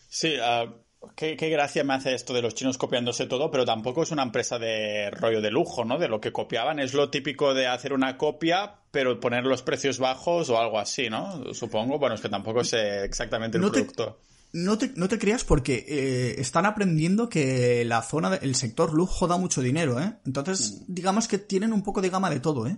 Sí, 0.09 0.36
uh, 0.38 0.72
Qué, 1.15 1.36
gracia 1.36 1.84
me 1.86 1.93
hace 1.93 2.13
esto 2.13 2.34
de 2.34 2.41
los 2.41 2.55
chinos 2.55 2.78
copiándose 2.78 3.26
todo, 3.26 3.49
pero 3.49 3.63
tampoco 3.63 4.03
es 4.03 4.11
una 4.11 4.24
empresa 4.24 4.59
de 4.59 5.09
rollo 5.11 5.39
de 5.39 5.49
lujo, 5.49 5.86
¿no? 5.86 5.97
De 5.97 6.09
lo 6.09 6.20
que 6.20 6.34
copiaban. 6.34 6.80
Es 6.80 6.93
lo 6.93 7.09
típico 7.09 7.53
de 7.53 7.67
hacer 7.67 7.93
una 7.93 8.17
copia, 8.17 8.76
pero 8.91 9.17
poner 9.20 9.45
los 9.45 9.61
precios 9.61 9.97
bajos 9.97 10.49
o 10.49 10.59
algo 10.59 10.78
así, 10.78 11.09
¿no? 11.09 11.53
Supongo. 11.53 11.99
Bueno, 11.99 12.15
es 12.15 12.22
que 12.22 12.28
tampoco 12.28 12.65
sé 12.65 13.05
exactamente 13.05 13.57
el 13.57 13.63
producto. 13.63 14.20
No, 14.51 14.77
te, 14.77 14.91
no 14.95 15.07
te 15.07 15.19
creas 15.19 15.43
porque 15.43 15.85
eh, 15.87 16.35
están 16.39 16.65
aprendiendo 16.65 17.29
que 17.29 17.83
la 17.85 18.01
zona, 18.01 18.35
el 18.35 18.55
sector 18.55 18.93
lujo 18.93 19.27
da 19.27 19.37
mucho 19.37 19.61
dinero, 19.61 19.99
¿eh? 19.99 20.17
Entonces, 20.25 20.81
mm. 20.87 20.93
digamos 20.93 21.27
que 21.27 21.37
tienen 21.37 21.73
un 21.73 21.83
poco 21.83 22.01
de 22.01 22.09
gama 22.09 22.29
de 22.29 22.39
todo, 22.39 22.67
¿eh? 22.67 22.77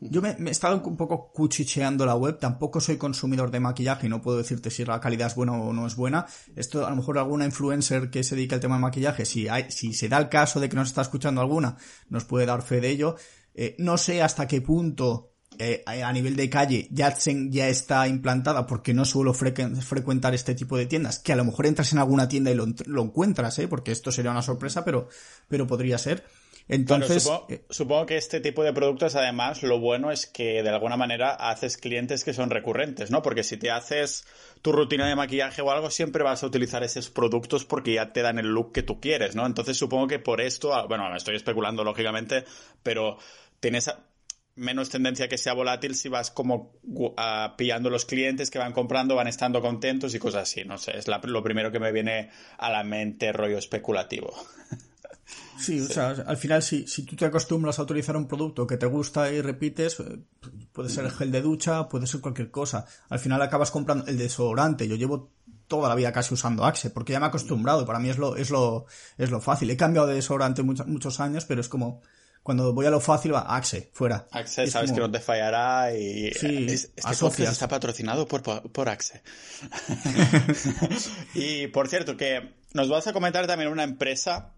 Yo 0.00 0.20
me, 0.20 0.30
he 0.30 0.50
estado 0.50 0.82
un 0.84 0.96
poco 0.96 1.30
cuchicheando 1.32 2.04
la 2.04 2.16
web, 2.16 2.38
tampoco 2.40 2.80
soy 2.80 2.96
consumidor 2.96 3.52
de 3.52 3.60
maquillaje 3.60 4.06
y 4.06 4.10
no 4.10 4.20
puedo 4.20 4.38
decirte 4.38 4.68
si 4.68 4.84
la 4.84 4.98
calidad 4.98 5.28
es 5.28 5.36
buena 5.36 5.52
o 5.52 5.72
no 5.72 5.86
es 5.86 5.94
buena. 5.94 6.26
Esto 6.56 6.84
a 6.84 6.90
lo 6.90 6.96
mejor 6.96 7.18
alguna 7.18 7.44
influencer 7.44 8.10
que 8.10 8.24
se 8.24 8.34
dedica 8.34 8.56
al 8.56 8.60
tema 8.60 8.74
de 8.74 8.82
maquillaje, 8.82 9.24
si, 9.24 9.46
hay, 9.46 9.70
si 9.70 9.92
se 9.92 10.08
da 10.08 10.18
el 10.18 10.28
caso 10.28 10.58
de 10.58 10.68
que 10.68 10.74
nos 10.74 10.88
está 10.88 11.02
escuchando 11.02 11.40
alguna, 11.40 11.76
nos 12.08 12.24
puede 12.24 12.46
dar 12.46 12.62
fe 12.62 12.80
de 12.80 12.90
ello. 12.90 13.14
Eh, 13.54 13.76
no 13.78 13.96
sé 13.96 14.22
hasta 14.22 14.48
qué 14.48 14.60
punto 14.60 15.31
eh, 15.58 15.82
a 15.86 16.12
nivel 16.12 16.36
de 16.36 16.48
calle 16.50 16.88
Yatsen 16.90 17.52
ya 17.52 17.68
está 17.68 18.08
implantada 18.08 18.66
porque 18.66 18.94
no 18.94 19.04
suelo 19.04 19.34
frecuentar 19.34 20.34
este 20.34 20.54
tipo 20.54 20.76
de 20.76 20.86
tiendas, 20.86 21.18
que 21.18 21.32
a 21.32 21.36
lo 21.36 21.44
mejor 21.44 21.66
entras 21.66 21.92
en 21.92 21.98
alguna 21.98 22.28
tienda 22.28 22.50
y 22.50 22.54
lo, 22.54 22.66
lo 22.86 23.02
encuentras, 23.02 23.58
¿eh? 23.58 23.68
porque 23.68 23.92
esto 23.92 24.12
sería 24.12 24.30
una 24.30 24.42
sorpresa, 24.42 24.84
pero, 24.84 25.08
pero 25.48 25.66
podría 25.66 25.98
ser. 25.98 26.24
Entonces, 26.68 27.28
eh, 27.48 27.64
supongo, 27.70 28.06
que 28.06 28.16
este 28.16 28.40
tipo 28.40 28.62
de 28.62 28.72
productos, 28.72 29.16
además, 29.16 29.62
lo 29.62 29.80
bueno 29.80 30.10
es 30.10 30.26
que 30.26 30.62
de 30.62 30.70
alguna 30.70 30.96
manera 30.96 31.32
haces 31.32 31.76
clientes 31.76 32.24
que 32.24 32.32
son 32.32 32.50
recurrentes, 32.50 33.10
¿no? 33.10 33.22
Porque 33.22 33.42
si 33.42 33.56
te 33.56 33.70
haces 33.70 34.24
tu 34.62 34.72
rutina 34.72 35.08
de 35.08 35.16
maquillaje 35.16 35.60
o 35.60 35.70
algo, 35.70 35.90
siempre 35.90 36.22
vas 36.22 36.42
a 36.42 36.46
utilizar 36.46 36.82
esos 36.82 37.10
productos 37.10 37.64
porque 37.64 37.94
ya 37.94 38.12
te 38.12 38.22
dan 38.22 38.38
el 38.38 38.46
look 38.46 38.72
que 38.72 38.82
tú 38.82 39.00
quieres, 39.00 39.34
¿no? 39.34 39.44
Entonces 39.44 39.76
supongo 39.76 40.06
que 40.06 40.18
por 40.18 40.40
esto, 40.40 40.72
ah, 40.72 40.86
bueno, 40.86 41.08
me 41.10 41.16
estoy 41.16 41.36
especulando 41.36 41.84
lógicamente, 41.84 42.44
pero 42.82 43.18
tienes 43.60 43.90
menos 44.54 44.90
tendencia 44.90 45.28
que 45.28 45.38
sea 45.38 45.54
volátil 45.54 45.94
si 45.94 46.08
vas 46.08 46.30
como 46.30 46.72
uh, 46.82 47.14
pillando 47.56 47.90
los 47.90 48.04
clientes 48.04 48.50
que 48.50 48.58
van 48.58 48.72
comprando, 48.72 49.14
van 49.14 49.28
estando 49.28 49.60
contentos 49.60 50.14
y 50.14 50.18
cosas 50.18 50.42
así. 50.42 50.64
No 50.64 50.78
sé, 50.78 50.96
es 50.96 51.06
lo 51.08 51.42
primero 51.42 51.72
que 51.72 51.80
me 51.80 51.92
viene 51.92 52.30
a 52.58 52.70
la 52.70 52.84
mente 52.84 53.32
rollo 53.32 53.58
especulativo. 53.58 54.34
Sí, 55.58 55.80
o 55.80 55.86
sea, 55.86 56.10
al 56.26 56.36
final 56.36 56.62
si, 56.62 56.86
si 56.88 57.04
tú 57.04 57.14
te 57.14 57.24
acostumbras 57.24 57.78
a 57.78 57.82
utilizar 57.82 58.16
un 58.16 58.26
producto 58.26 58.66
que 58.66 58.76
te 58.76 58.86
gusta 58.86 59.30
y 59.30 59.40
repites, 59.40 60.00
eh, 60.00 60.18
puede 60.72 60.88
ser 60.88 61.04
el 61.04 61.12
gel 61.12 61.30
de 61.30 61.40
ducha, 61.40 61.88
puede 61.88 62.06
ser 62.06 62.20
cualquier 62.20 62.50
cosa. 62.50 62.84
Al 63.08 63.20
final 63.20 63.40
acabas 63.40 63.70
comprando 63.70 64.06
el 64.06 64.18
desodorante. 64.18 64.88
Yo 64.88 64.96
llevo 64.96 65.30
toda 65.68 65.88
la 65.88 65.94
vida 65.94 66.12
casi 66.12 66.34
usando 66.34 66.64
Axe, 66.64 66.90
porque 66.90 67.12
ya 67.12 67.20
me 67.20 67.26
he 67.26 67.28
acostumbrado, 67.28 67.86
para 67.86 67.98
mí 67.98 68.10
es 68.10 68.18
lo, 68.18 68.36
es 68.36 68.50
lo, 68.50 68.86
es 69.16 69.30
lo 69.30 69.40
fácil. 69.40 69.70
He 69.70 69.76
cambiado 69.76 70.08
de 70.08 70.14
desodorante 70.14 70.62
muchos, 70.62 70.86
muchos 70.86 71.20
años, 71.20 71.44
pero 71.44 71.60
es 71.60 71.68
como, 71.68 72.02
cuando 72.42 72.72
voy 72.72 72.86
a 72.86 72.90
lo 72.90 73.00
fácil, 73.00 73.34
va 73.34 73.56
Axe, 73.56 73.90
fuera. 73.92 74.26
Axe, 74.32 74.66
sabes 74.66 74.92
que 74.92 75.00
no 75.00 75.10
te 75.10 75.20
fallará 75.20 75.94
y 75.94 76.32
sí, 76.32 76.66
este 76.68 77.44
está 77.44 77.68
patrocinado 77.68 78.26
por, 78.26 78.42
por 78.42 78.88
Axe. 78.88 79.22
y 81.34 81.68
por 81.68 81.88
cierto, 81.88 82.16
que 82.16 82.54
nos 82.74 82.88
vas 82.88 83.06
a 83.06 83.12
comentar 83.12 83.46
también 83.46 83.70
una 83.70 83.84
empresa 83.84 84.54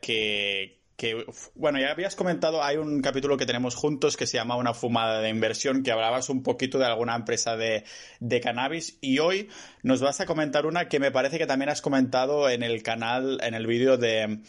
que, 0.00 0.80
que, 0.96 1.24
bueno, 1.54 1.78
ya 1.78 1.92
habías 1.92 2.16
comentado, 2.16 2.62
hay 2.62 2.76
un 2.76 3.02
capítulo 3.02 3.36
que 3.36 3.46
tenemos 3.46 3.76
juntos 3.76 4.16
que 4.16 4.26
se 4.26 4.36
llama 4.36 4.56
Una 4.56 4.74
fumada 4.74 5.20
de 5.20 5.28
inversión, 5.28 5.84
que 5.84 5.92
hablabas 5.92 6.28
un 6.28 6.42
poquito 6.42 6.78
de 6.78 6.86
alguna 6.86 7.14
empresa 7.14 7.56
de, 7.56 7.84
de 8.18 8.40
cannabis 8.40 8.98
y 9.00 9.20
hoy 9.20 9.48
nos 9.82 10.00
vas 10.00 10.20
a 10.20 10.26
comentar 10.26 10.66
una 10.66 10.88
que 10.88 10.98
me 10.98 11.12
parece 11.12 11.38
que 11.38 11.46
también 11.46 11.68
has 11.68 11.82
comentado 11.82 12.48
en 12.48 12.64
el 12.64 12.82
canal, 12.82 13.38
en 13.44 13.54
el 13.54 13.66
vídeo 13.66 13.96
de 13.96 14.40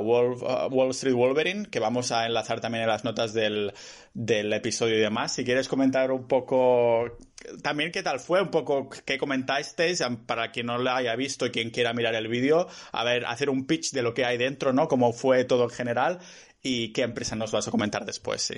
Wall, 0.00 0.90
Street 0.90 1.14
Wolverine, 1.14 1.66
que 1.66 1.78
vamos 1.78 2.12
a 2.12 2.26
enlazar 2.26 2.60
también 2.60 2.82
en 2.82 2.88
las 2.88 3.04
notas 3.04 3.32
del, 3.32 3.72
del 4.12 4.52
episodio 4.52 4.96
y 4.96 5.00
demás. 5.00 5.34
Si 5.34 5.44
quieres 5.44 5.68
comentar 5.68 6.10
un 6.10 6.26
poco 6.26 7.16
también 7.62 7.92
qué 7.92 8.02
tal 8.02 8.20
fue, 8.20 8.42
un 8.42 8.50
poco 8.50 8.88
qué 9.04 9.18
comentasteis, 9.18 10.02
para 10.26 10.50
quien 10.50 10.66
no 10.66 10.78
lo 10.78 10.90
haya 10.90 11.14
visto 11.16 11.46
y 11.46 11.50
quien 11.50 11.70
quiera 11.70 11.92
mirar 11.92 12.14
el 12.14 12.28
vídeo, 12.28 12.66
a 12.92 13.04
ver, 13.04 13.26
hacer 13.26 13.50
un 13.50 13.66
pitch 13.66 13.92
de 13.92 14.02
lo 14.02 14.14
que 14.14 14.24
hay 14.24 14.38
dentro, 14.38 14.72
¿no? 14.72 14.88
Cómo 14.88 15.12
fue 15.12 15.44
todo 15.44 15.64
en 15.64 15.70
general 15.70 16.18
y 16.62 16.92
qué 16.92 17.02
empresa 17.02 17.36
nos 17.36 17.52
vas 17.52 17.68
a 17.68 17.70
comentar 17.70 18.04
después, 18.04 18.42
sí. 18.42 18.54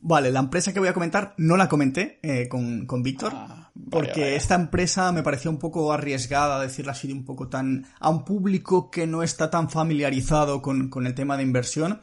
Vale, 0.00 0.30
la 0.30 0.40
empresa 0.40 0.72
que 0.72 0.78
voy 0.78 0.88
a 0.88 0.94
comentar 0.94 1.34
no 1.38 1.56
la 1.56 1.68
comenté 1.68 2.20
eh, 2.22 2.48
con, 2.48 2.86
con 2.86 3.02
Víctor, 3.02 3.32
ah, 3.34 3.70
porque 3.90 4.36
esta 4.36 4.54
empresa 4.54 5.10
me 5.10 5.22
parecía 5.22 5.50
un 5.50 5.58
poco 5.58 5.92
arriesgada, 5.92 6.60
decirla 6.60 6.92
así, 6.92 7.08
de 7.08 7.14
un 7.14 7.24
poco 7.24 7.48
tan... 7.48 7.86
a 7.98 8.10
un 8.10 8.24
público 8.24 8.90
que 8.90 9.06
no 9.06 9.22
está 9.22 9.50
tan 9.50 9.68
familiarizado 9.68 10.62
con, 10.62 10.90
con 10.90 11.06
el 11.06 11.14
tema 11.14 11.36
de 11.36 11.42
inversión. 11.42 12.00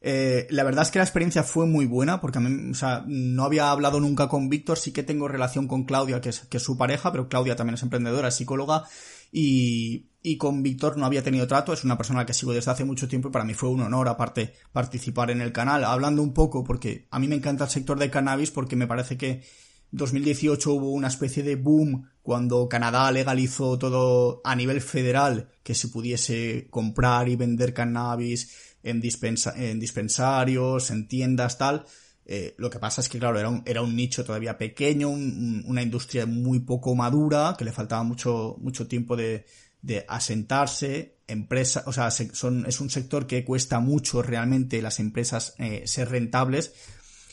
Eh, 0.00 0.46
la 0.50 0.62
verdad 0.62 0.82
es 0.82 0.90
que 0.90 0.98
la 0.98 1.04
experiencia 1.04 1.42
fue 1.42 1.66
muy 1.66 1.86
buena, 1.86 2.20
porque 2.20 2.38
a 2.38 2.40
mí, 2.40 2.70
o 2.70 2.74
sea, 2.74 3.04
no 3.06 3.44
había 3.44 3.70
hablado 3.70 3.98
nunca 4.00 4.28
con 4.28 4.48
Víctor, 4.48 4.78
sí 4.78 4.92
que 4.92 5.02
tengo 5.02 5.26
relación 5.26 5.66
con 5.66 5.84
Claudia, 5.84 6.20
que 6.20 6.28
es, 6.28 6.40
que 6.40 6.58
es 6.58 6.62
su 6.62 6.76
pareja, 6.76 7.10
pero 7.12 7.28
Claudia 7.28 7.56
también 7.56 7.74
es 7.74 7.82
emprendedora, 7.82 8.28
es 8.28 8.34
psicóloga, 8.34 8.84
y, 9.32 10.07
y 10.22 10.36
con 10.36 10.62
Víctor 10.62 10.96
no 10.96 11.06
había 11.06 11.22
tenido 11.22 11.46
trato, 11.46 11.72
es 11.72 11.84
una 11.84 11.96
persona 11.96 12.26
que 12.26 12.34
sigo 12.34 12.52
desde 12.52 12.70
hace 12.70 12.84
mucho 12.84 13.08
tiempo 13.08 13.28
y 13.28 13.32
para 13.32 13.44
mí 13.44 13.54
fue 13.54 13.68
un 13.68 13.80
honor 13.80 14.08
aparte 14.08 14.54
participar 14.72 15.30
en 15.30 15.40
el 15.40 15.52
canal, 15.52 15.84
hablando 15.84 16.22
un 16.22 16.34
poco, 16.34 16.64
porque 16.64 17.06
a 17.10 17.18
mí 17.18 17.28
me 17.28 17.36
encanta 17.36 17.64
el 17.64 17.70
sector 17.70 17.98
de 17.98 18.10
cannabis, 18.10 18.50
porque 18.50 18.76
me 18.76 18.86
parece 18.86 19.16
que 19.16 19.42
2018 19.90 20.72
hubo 20.72 20.90
una 20.90 21.08
especie 21.08 21.42
de 21.42 21.56
boom 21.56 22.08
cuando 22.22 22.68
Canadá 22.68 23.10
legalizó 23.10 23.78
todo 23.78 24.40
a 24.44 24.54
nivel 24.54 24.80
federal 24.80 25.50
que 25.62 25.74
se 25.74 25.88
pudiese 25.88 26.66
comprar 26.70 27.28
y 27.28 27.36
vender 27.36 27.72
cannabis 27.72 28.76
en, 28.82 29.02
en 29.02 29.80
dispensarios, 29.80 30.90
en 30.90 31.08
tiendas, 31.08 31.56
tal. 31.58 31.86
Eh, 32.30 32.54
lo 32.58 32.68
que 32.68 32.78
pasa 32.78 33.00
es 33.00 33.08
que, 33.08 33.18
claro, 33.18 33.38
era 33.38 33.48
un, 33.48 33.62
era 33.64 33.80
un 33.80 33.96
nicho 33.96 34.22
todavía 34.22 34.58
pequeño, 34.58 35.08
una 35.08 35.80
industria 35.80 36.26
muy 36.26 36.60
poco 36.60 36.94
madura, 36.94 37.54
que 37.56 37.64
le 37.64 37.72
faltaba 37.72 38.02
mucho, 38.02 38.56
mucho 38.60 38.86
tiempo 38.86 39.16
de, 39.16 39.46
de 39.82 40.04
asentarse, 40.08 41.18
empresa, 41.26 41.84
o 41.86 41.92
sea, 41.92 42.10
son, 42.10 42.66
es 42.66 42.80
un 42.80 42.90
sector 42.90 43.26
que 43.26 43.44
cuesta 43.44 43.80
mucho 43.80 44.22
realmente 44.22 44.82
las 44.82 44.98
empresas 44.98 45.54
eh, 45.58 45.82
ser 45.86 46.10
rentables, 46.10 46.72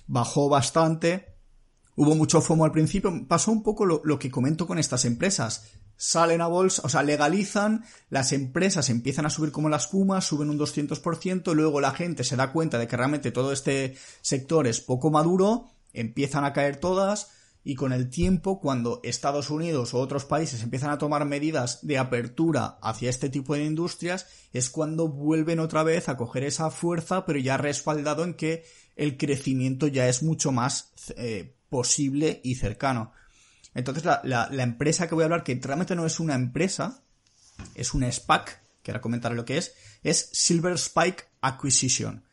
bajó 0.07 0.49
bastante, 0.49 1.35
hubo 1.95 2.15
mucho 2.15 2.41
FOMO 2.41 2.65
al 2.65 2.71
principio, 2.71 3.11
pasó 3.27 3.51
un 3.51 3.63
poco 3.63 3.85
lo, 3.85 4.01
lo 4.03 4.19
que 4.19 4.29
comento 4.29 4.67
con 4.67 4.77
estas 4.77 5.05
empresas, 5.05 5.71
salen 5.97 6.41
a 6.41 6.47
bolsa, 6.47 6.81
o 6.83 6.89
sea, 6.89 7.03
legalizan, 7.03 7.85
las 8.09 8.31
empresas 8.33 8.89
empiezan 8.89 9.25
a 9.25 9.29
subir 9.29 9.51
como 9.51 9.69
las 9.69 9.87
pumas, 9.87 10.25
suben 10.25 10.49
un 10.49 10.59
200%, 10.59 11.53
luego 11.53 11.81
la 11.81 11.91
gente 11.91 12.23
se 12.23 12.35
da 12.35 12.51
cuenta 12.51 12.77
de 12.77 12.87
que 12.87 12.97
realmente 12.97 13.31
todo 13.31 13.51
este 13.51 13.97
sector 14.21 14.67
es 14.67 14.81
poco 14.81 15.09
maduro, 15.09 15.71
empiezan 15.93 16.43
a 16.43 16.53
caer 16.53 16.77
todas, 16.77 17.31
y 17.67 17.73
con 17.73 17.91
el 17.91 18.11
tiempo, 18.11 18.61
cuando 18.61 19.01
Estados 19.03 19.49
Unidos 19.49 19.95
o 19.95 19.99
otros 19.99 20.23
países 20.23 20.61
empiezan 20.61 20.91
a 20.91 20.99
tomar 20.99 21.25
medidas 21.25 21.79
de 21.81 21.97
apertura 21.97 22.77
hacia 22.79 23.09
este 23.09 23.27
tipo 23.27 23.55
de 23.55 23.65
industrias, 23.65 24.27
es 24.53 24.69
cuando 24.69 25.07
vuelven 25.07 25.59
otra 25.59 25.81
vez 25.81 26.07
a 26.07 26.15
coger 26.15 26.43
esa 26.43 26.69
fuerza, 26.69 27.25
pero 27.25 27.39
ya 27.39 27.57
respaldado 27.57 28.23
en 28.23 28.35
que 28.35 28.65
el 28.95 29.17
crecimiento 29.17 29.87
ya 29.87 30.07
es 30.07 30.21
mucho 30.21 30.51
más 30.51 30.93
eh, 31.17 31.55
posible 31.67 32.39
y 32.43 32.53
cercano. 32.53 33.11
Entonces 33.73 34.05
la, 34.05 34.47
empresa 34.51 35.09
que 35.09 35.15
voy 35.15 35.23
a 35.23 35.25
hablar, 35.25 35.43
que 35.43 35.59
realmente 35.59 35.95
no 35.95 36.05
es 36.05 36.19
una 36.19 36.35
empresa, 36.35 37.01
es 37.73 37.95
una 37.95 38.11
SPAC, 38.11 38.61
que 38.83 38.91
ahora 38.91 39.01
comentaré 39.01 39.33
lo 39.33 39.43
que 39.43 39.57
es, 39.57 39.73
es 40.03 40.29
Silver 40.33 40.73
Spike 40.73 41.23
Acquisition. 41.41 42.23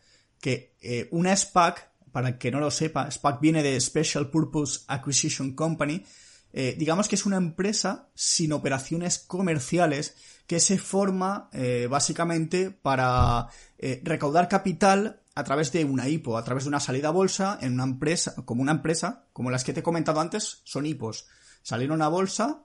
Que 0.43 0.77
eh, 0.83 1.09
una 1.11 1.35
SPAC 1.35 1.92
para 2.13 2.29
el 2.29 2.39
que 2.39 2.51
no 2.51 2.61
lo 2.61 2.71
sepa, 2.71 3.11
SPAC 3.11 3.41
viene 3.41 3.63
de 3.63 3.81
Special 3.81 4.31
Purpose 4.31 4.81
Acquisition 4.87 5.55
Company. 5.55 6.05
Eh, 6.53 6.77
digamos 6.79 7.09
que 7.09 7.15
es 7.15 7.25
una 7.25 7.39
empresa 7.39 8.11
sin 8.15 8.53
operaciones 8.53 9.19
comerciales 9.19 10.15
que 10.47 10.61
se 10.61 10.77
forma 10.77 11.49
eh, 11.53 11.89
básicamente 11.91 12.71
para 12.71 13.49
eh, 13.79 14.03
recaudar 14.05 14.49
capital 14.49 15.23
a 15.35 15.45
través 15.45 15.73
de 15.73 15.87
una 15.87 16.09
IPO, 16.09 16.37
a 16.37 16.45
través 16.45 16.65
de 16.65 16.69
una 16.69 16.81
salida 16.81 17.09
a 17.09 17.13
bolsa 17.13 17.59
en 17.63 17.73
una 17.73 17.85
empresa, 17.85 18.35
como 18.45 18.61
una 18.61 18.73
empresa, 18.73 19.25
como 19.33 19.51
las 19.51 19.65
que 19.65 19.73
te 19.73 19.81
he 19.81 19.83
comentado 19.83 20.21
antes, 20.21 20.61
son 20.65 20.85
IPOs. 20.85 21.27
Salieron 21.63 22.03
a 22.03 22.09
bolsa, 22.09 22.65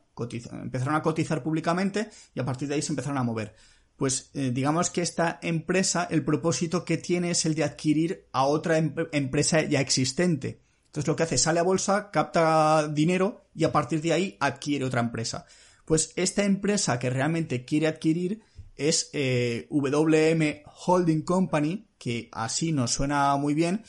empezaron 0.52 0.96
a 0.96 1.02
cotizar 1.02 1.44
públicamente 1.44 2.10
y 2.34 2.42
a 2.42 2.46
partir 2.46 2.68
de 2.68 2.76
ahí 2.76 2.82
se 2.82 2.92
empezaron 2.92 3.20
a 3.20 3.24
mover 3.24 3.56
pues 3.98 4.30
eh, 4.36 4.52
digamos 4.54 4.92
que 4.92 5.02
esta 5.02 5.40
empresa, 5.42 6.08
el 6.10 6.24
propósito 6.24 6.86
que 6.86 6.98
tiene 6.98 7.32
es 7.32 7.46
el 7.46 7.56
de 7.56 7.64
adquirir 7.64 8.28
a 8.32 8.46
otra 8.46 8.78
em-, 8.78 8.94
empresa 9.12 9.64
ya 9.64 9.82
existente. 9.82 10.62
Entonces 10.86 11.08
lo 11.08 11.16
que 11.16 11.24
hace, 11.24 11.38
sale 11.38 11.60
a 11.60 11.64
bolsa, 11.64 12.12
capta 12.12 12.88
dinero 12.88 13.48
y 13.54 13.64
a 13.64 13.72
partir 13.72 14.02
de 14.02 14.14
ahí 14.14 14.38
adquiere 14.40 14.86
otra 14.86 15.02
empresa. 15.02 15.46
Pues 15.84 16.14
esta 16.16 16.44
empresa 16.44 17.00
que 17.00 17.10
realmente 17.10 17.66
quiere 17.66 17.88
adquirir 17.88 18.42
es 18.76 19.10
eh, 19.14 19.68
WM 19.72 20.64
Holding 20.86 21.24
Company, 21.24 21.90
que 21.98 22.30
así 22.32 22.72
nos 22.72 22.92
suena 22.92 23.36
muy 23.38 23.56
bien, 23.56 23.84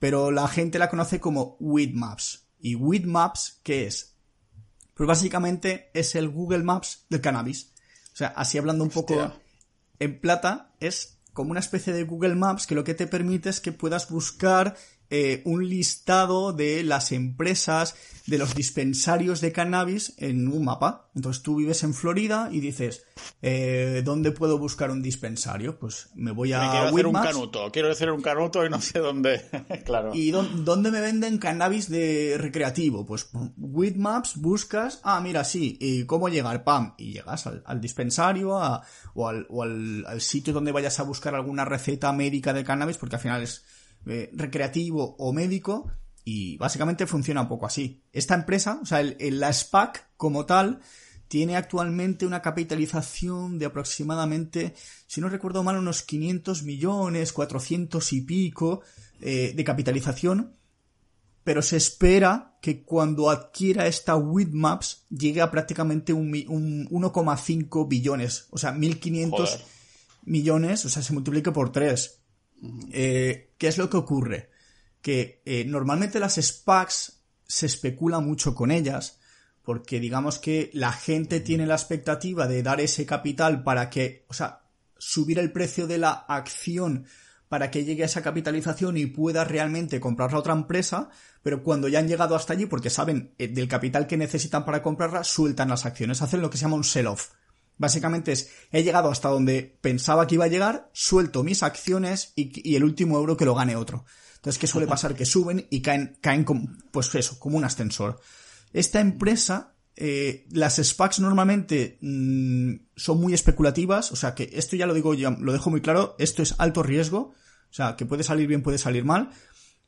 pero 0.00 0.32
la 0.32 0.48
gente 0.48 0.80
la 0.80 0.90
conoce 0.90 1.20
como 1.20 1.56
Weedmaps. 1.60 2.48
¿Y 2.58 2.74
Weedmaps 2.74 3.60
qué 3.62 3.86
es? 3.86 4.16
Pues 4.94 5.06
básicamente 5.06 5.90
es 5.94 6.16
el 6.16 6.28
Google 6.28 6.64
Maps 6.64 7.06
del 7.08 7.20
cannabis. 7.20 7.72
O 8.12 8.16
sea, 8.16 8.28
así 8.28 8.58
hablando 8.58 8.84
un 8.84 8.90
poco 8.90 9.32
en 10.02 10.18
plata 10.18 10.72
es 10.80 11.18
como 11.32 11.52
una 11.52 11.60
especie 11.60 11.92
de 11.92 12.04
Google 12.04 12.34
Maps 12.34 12.66
que 12.66 12.74
lo 12.74 12.84
que 12.84 12.94
te 12.94 13.06
permite 13.06 13.48
es 13.48 13.60
que 13.60 13.72
puedas 13.72 14.10
buscar 14.10 14.76
eh, 15.14 15.42
un 15.44 15.68
listado 15.68 16.54
de 16.54 16.82
las 16.82 17.12
empresas, 17.12 17.94
de 18.26 18.38
los 18.38 18.54
dispensarios 18.54 19.42
de 19.42 19.52
cannabis 19.52 20.14
en 20.16 20.48
un 20.48 20.64
mapa. 20.64 21.10
Entonces 21.14 21.42
tú 21.42 21.56
vives 21.56 21.82
en 21.82 21.92
Florida 21.92 22.48
y 22.50 22.60
dices, 22.60 23.04
eh, 23.42 24.00
¿dónde 24.06 24.32
puedo 24.32 24.56
buscar 24.56 24.90
un 24.90 25.02
dispensario? 25.02 25.78
Pues 25.78 26.08
me 26.14 26.30
voy 26.30 26.54
a... 26.54 26.62
Me 26.62 26.70
quiero 26.70 26.86
hacer 26.86 27.06
un 27.06 27.12
canuto, 27.12 27.70
quiero 27.70 27.90
hacer 27.90 28.10
un 28.10 28.22
canuto 28.22 28.64
y 28.64 28.70
no 28.70 28.80
sé 28.80 29.00
dónde. 29.00 29.42
claro. 29.84 30.12
¿Y 30.14 30.30
dónde 30.30 30.90
me 30.90 31.02
venden 31.02 31.36
cannabis 31.36 31.90
de 31.90 32.36
recreativo? 32.38 33.04
Pues 33.04 33.28
with 33.58 33.96
Maps 33.96 34.36
buscas, 34.36 35.00
ah, 35.02 35.20
mira, 35.20 35.44
sí, 35.44 35.76
¿y 35.78 36.06
cómo 36.06 36.30
llegar? 36.30 36.64
Pam, 36.64 36.94
y 36.96 37.12
llegas 37.12 37.46
al, 37.46 37.80
dispensario 37.82 38.52
o, 39.12 39.28
al, 39.28 39.46
o 39.50 39.62
al 39.62 40.20
sitio 40.22 40.54
donde 40.54 40.72
vayas 40.72 40.98
a 41.00 41.02
buscar 41.02 41.34
alguna 41.34 41.66
receta 41.66 42.10
médica 42.14 42.54
de 42.54 42.64
cannabis, 42.64 42.96
porque 42.96 43.16
al 43.16 43.22
final 43.22 43.42
es 43.42 43.62
eh, 44.06 44.30
recreativo 44.32 45.16
o 45.18 45.32
médico 45.32 45.90
y 46.24 46.56
básicamente 46.56 47.06
funciona 47.06 47.42
un 47.42 47.48
poco 47.48 47.66
así. 47.66 48.02
Esta 48.12 48.34
empresa, 48.34 48.78
o 48.82 48.86
sea, 48.86 49.00
el, 49.00 49.40
la 49.40 49.52
SPAC 49.52 50.08
como 50.16 50.46
tal, 50.46 50.80
tiene 51.28 51.56
actualmente 51.56 52.26
una 52.26 52.42
capitalización 52.42 53.58
de 53.58 53.66
aproximadamente, 53.66 54.74
si 55.06 55.20
no 55.20 55.28
recuerdo 55.28 55.62
mal, 55.62 55.78
unos 55.78 56.02
500 56.02 56.62
millones, 56.62 57.32
400 57.32 58.12
y 58.12 58.20
pico 58.20 58.82
eh, 59.20 59.52
de 59.56 59.64
capitalización, 59.64 60.52
pero 61.44 61.62
se 61.62 61.76
espera 61.76 62.58
que 62.60 62.82
cuando 62.82 63.30
adquiera 63.30 63.86
esta 63.86 64.14
Widmaps 64.14 65.06
llegue 65.10 65.40
a 65.40 65.50
prácticamente 65.50 66.12
un, 66.12 66.28
un 66.48 66.88
1,5 66.88 67.88
billones, 67.88 68.46
o 68.50 68.58
sea, 68.58 68.74
1.500 68.74 69.60
millones, 70.24 70.84
o 70.84 70.88
sea, 70.88 71.02
se 71.02 71.12
multiplique 71.12 71.50
por 71.50 71.72
3. 71.72 72.18
Eh, 72.92 73.51
¿Qué 73.62 73.68
es 73.68 73.78
lo 73.78 73.88
que 73.88 73.96
ocurre? 73.96 74.50
Que 75.02 75.40
eh, 75.44 75.64
normalmente 75.64 76.18
las 76.18 76.34
SPACs 76.34 77.20
se 77.46 77.66
especula 77.66 78.18
mucho 78.18 78.56
con 78.56 78.72
ellas, 78.72 79.20
porque 79.62 80.00
digamos 80.00 80.40
que 80.40 80.68
la 80.74 80.90
gente 80.90 81.38
tiene 81.38 81.64
la 81.64 81.76
expectativa 81.76 82.48
de 82.48 82.64
dar 82.64 82.80
ese 82.80 83.06
capital 83.06 83.62
para 83.62 83.88
que, 83.88 84.26
o 84.26 84.34
sea, 84.34 84.62
subir 84.98 85.38
el 85.38 85.52
precio 85.52 85.86
de 85.86 85.98
la 85.98 86.10
acción 86.10 87.06
para 87.48 87.70
que 87.70 87.84
llegue 87.84 88.02
a 88.02 88.06
esa 88.06 88.22
capitalización 88.22 88.96
y 88.96 89.06
pueda 89.06 89.44
realmente 89.44 90.00
comprarla 90.00 90.40
otra 90.40 90.54
empresa, 90.54 91.10
pero 91.44 91.62
cuando 91.62 91.86
ya 91.86 92.00
han 92.00 92.08
llegado 92.08 92.34
hasta 92.34 92.54
allí, 92.54 92.66
porque 92.66 92.90
saben 92.90 93.32
eh, 93.38 93.46
del 93.46 93.68
capital 93.68 94.08
que 94.08 94.16
necesitan 94.16 94.64
para 94.64 94.82
comprarla, 94.82 95.22
sueltan 95.22 95.68
las 95.68 95.86
acciones, 95.86 96.20
hacen 96.20 96.42
lo 96.42 96.50
que 96.50 96.56
se 96.56 96.62
llama 96.62 96.74
un 96.74 96.82
sell-off. 96.82 97.30
Básicamente 97.78 98.32
es, 98.32 98.50
he 98.70 98.82
llegado 98.82 99.10
hasta 99.10 99.28
donde 99.28 99.76
pensaba 99.80 100.26
que 100.26 100.36
iba 100.36 100.44
a 100.44 100.48
llegar, 100.48 100.90
suelto 100.92 101.42
mis 101.42 101.62
acciones 101.62 102.32
y, 102.36 102.74
el 102.74 102.84
último 102.84 103.16
euro 103.16 103.36
que 103.36 103.44
lo 103.44 103.54
gane 103.54 103.76
otro. 103.76 104.04
Entonces, 104.36 104.58
¿qué 104.58 104.66
suele 104.66 104.86
pasar? 104.86 105.14
Que 105.14 105.24
suben 105.24 105.66
y 105.70 105.82
caen, 105.82 106.18
caen 106.20 106.44
como, 106.44 106.68
pues 106.90 107.14
eso, 107.14 107.38
como 107.38 107.56
un 107.56 107.64
ascensor. 107.64 108.20
Esta 108.72 109.00
empresa, 109.00 109.74
eh, 109.96 110.46
las 110.50 110.76
SPACs 110.76 111.20
normalmente 111.20 111.98
mm, 112.00 112.74
son 112.96 113.20
muy 113.20 113.34
especulativas, 113.34 114.10
o 114.12 114.16
sea 114.16 114.34
que 114.34 114.50
esto 114.52 114.76
ya 114.76 114.86
lo 114.86 114.94
digo, 114.94 115.14
ya 115.14 115.30
lo 115.30 115.52
dejo 115.52 115.70
muy 115.70 115.80
claro, 115.80 116.16
esto 116.18 116.42
es 116.42 116.54
alto 116.58 116.82
riesgo, 116.82 117.34
o 117.70 117.74
sea 117.74 117.96
que 117.96 118.06
puede 118.06 118.22
salir 118.22 118.48
bien, 118.48 118.62
puede 118.62 118.78
salir 118.78 119.04
mal, 119.04 119.30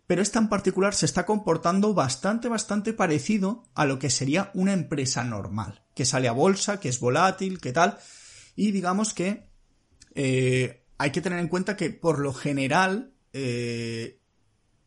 pero 0.07 0.23
esta 0.23 0.39
en 0.39 0.49
particular 0.49 0.95
se 0.95 1.07
está 1.07 1.25
comportando 1.25 1.95
bastante, 1.95 2.49
bastante 2.49 2.93
parecido 2.93 3.65
a 3.75 3.87
lo 3.87 3.99
que 3.99 4.11
sería 4.11 4.51
una 4.55 4.73
empresa 4.73 5.25
normal, 5.25 5.83
que 5.95 6.05
sale 6.05 6.29
a 6.29 6.33
bolsa, 6.33 6.79
que 6.79 6.89
es 6.89 7.01
volátil, 7.01 7.61
que 7.61 7.73
tal, 7.73 7.99
y 8.55 8.71
digamos 8.73 9.15
que 9.15 9.49
eh, 10.15 10.85
hay 10.99 11.11
que 11.11 11.21
tener 11.21 11.39
en 11.39 11.49
cuenta 11.49 11.77
que 11.77 11.91
por 11.91 12.19
lo 12.19 12.35
general, 12.35 13.15
eh, 13.33 14.21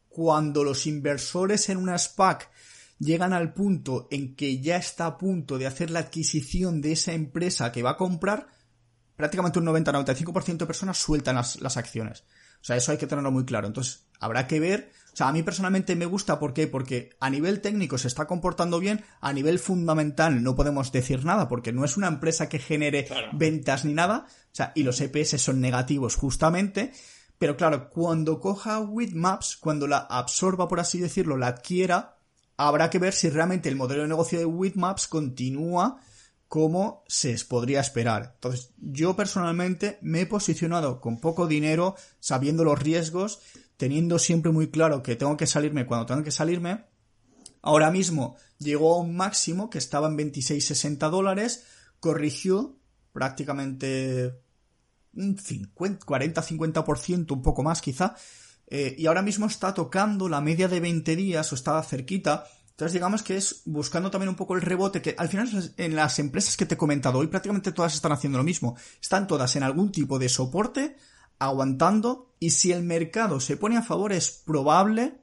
cuando 0.08 0.64
los 0.64 0.86
inversores 0.86 1.70
en 1.70 1.78
una 1.78 1.98
SPAC 1.98 2.50
llegan 3.00 3.34
al 3.34 3.54
punto 3.54 4.08
en 4.12 4.36
que 4.36 4.60
ya 4.60 4.78
está 4.78 5.06
a 5.06 5.18
punto 5.18 5.58
de 5.58 5.68
hacer 5.68 5.92
la 5.92 6.00
adquisición 6.00 6.82
de 6.82 6.94
esa 6.94 7.14
empresa 7.14 7.72
que 7.72 7.84
va 7.84 7.92
a 7.92 7.98
comprar, 7.98 8.48
prácticamente 9.16 9.60
un 9.60 9.66
90-95% 9.66 10.58
de 10.58 10.66
personas 10.66 10.98
sueltan 10.98 11.36
las, 11.36 11.60
las 11.62 11.78
acciones. 11.78 12.24
O 12.62 12.66
sea, 12.68 12.76
eso 12.76 12.92
hay 12.92 12.98
que 12.98 13.08
tenerlo 13.08 13.32
muy 13.32 13.46
claro. 13.46 13.68
Entonces, 13.68 14.08
habrá 14.20 14.48
que 14.48 14.60
ver 14.60 14.92
sea, 15.18 15.30
a 15.30 15.34
mí 15.34 15.42
personalmente 15.42 15.96
me 15.96 16.06
gusta, 16.06 16.38
¿por 16.38 16.54
qué? 16.54 16.68
Porque 16.68 17.10
a 17.20 17.32
nivel 17.32 17.60
técnico 17.60 17.98
se 17.98 18.08
está 18.08 18.28
comportando 18.28 18.80
bien, 18.80 19.04
a 19.20 19.34
nivel 19.34 19.58
fundamental 19.58 20.44
no 20.44 20.56
podemos 20.56 20.92
decir 20.92 21.26
nada, 21.26 21.48
porque 21.48 21.74
no 21.74 21.84
es 21.84 21.98
una 21.98 22.08
empresa 22.08 22.50
que 22.50 22.60
genere 22.60 23.08
ventas 23.34 23.84
ni 23.84 23.96
nada, 23.96 24.28
o 24.28 24.56
sea, 24.56 24.74
y 24.76 24.84
los 24.84 25.02
EPS 25.02 25.42
son 25.42 25.60
negativos 25.60 26.16
justamente, 26.16 26.92
pero 27.40 27.58
claro, 27.58 27.90
cuando 27.90 28.40
coja 28.40 28.80
Widmaps, 28.80 29.58
cuando 29.58 29.88
la 29.88 29.98
absorba, 29.98 30.68
por 30.68 30.80
así 30.80 31.00
decirlo, 31.00 31.36
la 31.36 31.48
adquiera, 31.48 32.20
habrá 32.56 32.92
que 32.92 33.00
ver 33.00 33.14
si 33.14 33.32
realmente 33.32 33.70
el 33.70 33.76
modelo 33.76 34.04
de 34.04 34.10
negocio 34.10 34.38
de 34.38 34.46
Widmaps 34.46 35.08
continúa 35.08 36.00
como 36.48 37.04
se 37.08 37.36
podría 37.46 37.80
esperar. 37.80 38.34
Entonces, 38.36 38.72
yo 38.78 39.16
personalmente 39.16 39.98
me 40.02 40.22
he 40.22 40.26
posicionado 40.28 41.02
con 41.02 41.20
poco 41.20 41.48
dinero, 41.48 41.96
sabiendo 42.20 42.64
los 42.64 42.80
riesgos, 42.80 43.42
teniendo 43.78 44.20
siempre 44.20 44.52
muy 44.52 44.70
claro 44.70 45.02
que 45.04 45.16
tengo 45.16 45.38
que 45.38 45.48
salirme 45.48 45.86
cuando 45.86 46.08
tengo 46.08 46.24
que 46.24 46.32
salirme. 46.32 46.86
Ahora 47.62 47.92
mismo 47.92 48.36
llegó 48.60 48.96
a 48.96 49.00
un 49.00 49.16
máximo 49.16 49.70
que 49.70 49.78
estaba 49.78 50.08
en 50.08 50.18
26,60 50.18 51.10
dólares, 51.10 51.64
corrigió 52.00 52.80
prácticamente 53.14 54.34
un 55.16 55.38
40-50%, 55.38 57.32
un 57.32 57.42
poco 57.42 57.64
más 57.64 57.82
quizá, 57.82 58.16
eh, 58.68 58.96
y 58.98 59.06
ahora 59.08 59.22
mismo 59.22 59.46
está 59.46 59.74
tocando 59.74 60.28
la 60.28 60.42
media 60.42 60.68
de 60.68 60.80
20 60.80 61.16
días 61.16 61.52
o 61.52 61.56
estaba 61.56 61.82
cerquita 61.84 62.44
Entonces 62.72 62.92
digamos 62.94 63.24
que 63.24 63.38
es 63.38 63.62
buscando 63.66 64.12
también 64.12 64.30
un 64.30 64.36
poco 64.36 64.56
el 64.56 64.62
rebote, 64.62 65.02
que 65.02 65.16
al 65.18 65.30
final 65.30 65.74
en 65.78 65.96
las 65.96 66.20
empresas 66.20 66.58
que 66.58 66.66
te 66.66 66.76
he 66.76 66.78
comentado 66.78 67.20
hoy 67.20 67.28
prácticamente 67.28 67.72
todas 67.72 67.96
están 67.96 68.12
haciendo 68.12 68.38
lo 68.38 68.44
mismo. 68.44 68.76
Están 69.02 69.26
todas 69.26 69.56
en 69.56 69.64
algún 69.64 69.92
tipo 69.92 70.20
de 70.20 70.30
soporte, 70.30 70.98
aguantando, 71.40 72.34
y 72.40 72.52
si 72.52 72.72
el 72.72 72.84
mercado 72.84 73.40
se 73.40 73.58
pone 73.58 73.78
a 73.78 73.84
favor 73.84 74.14
es 74.14 74.32
probable, 74.32 75.16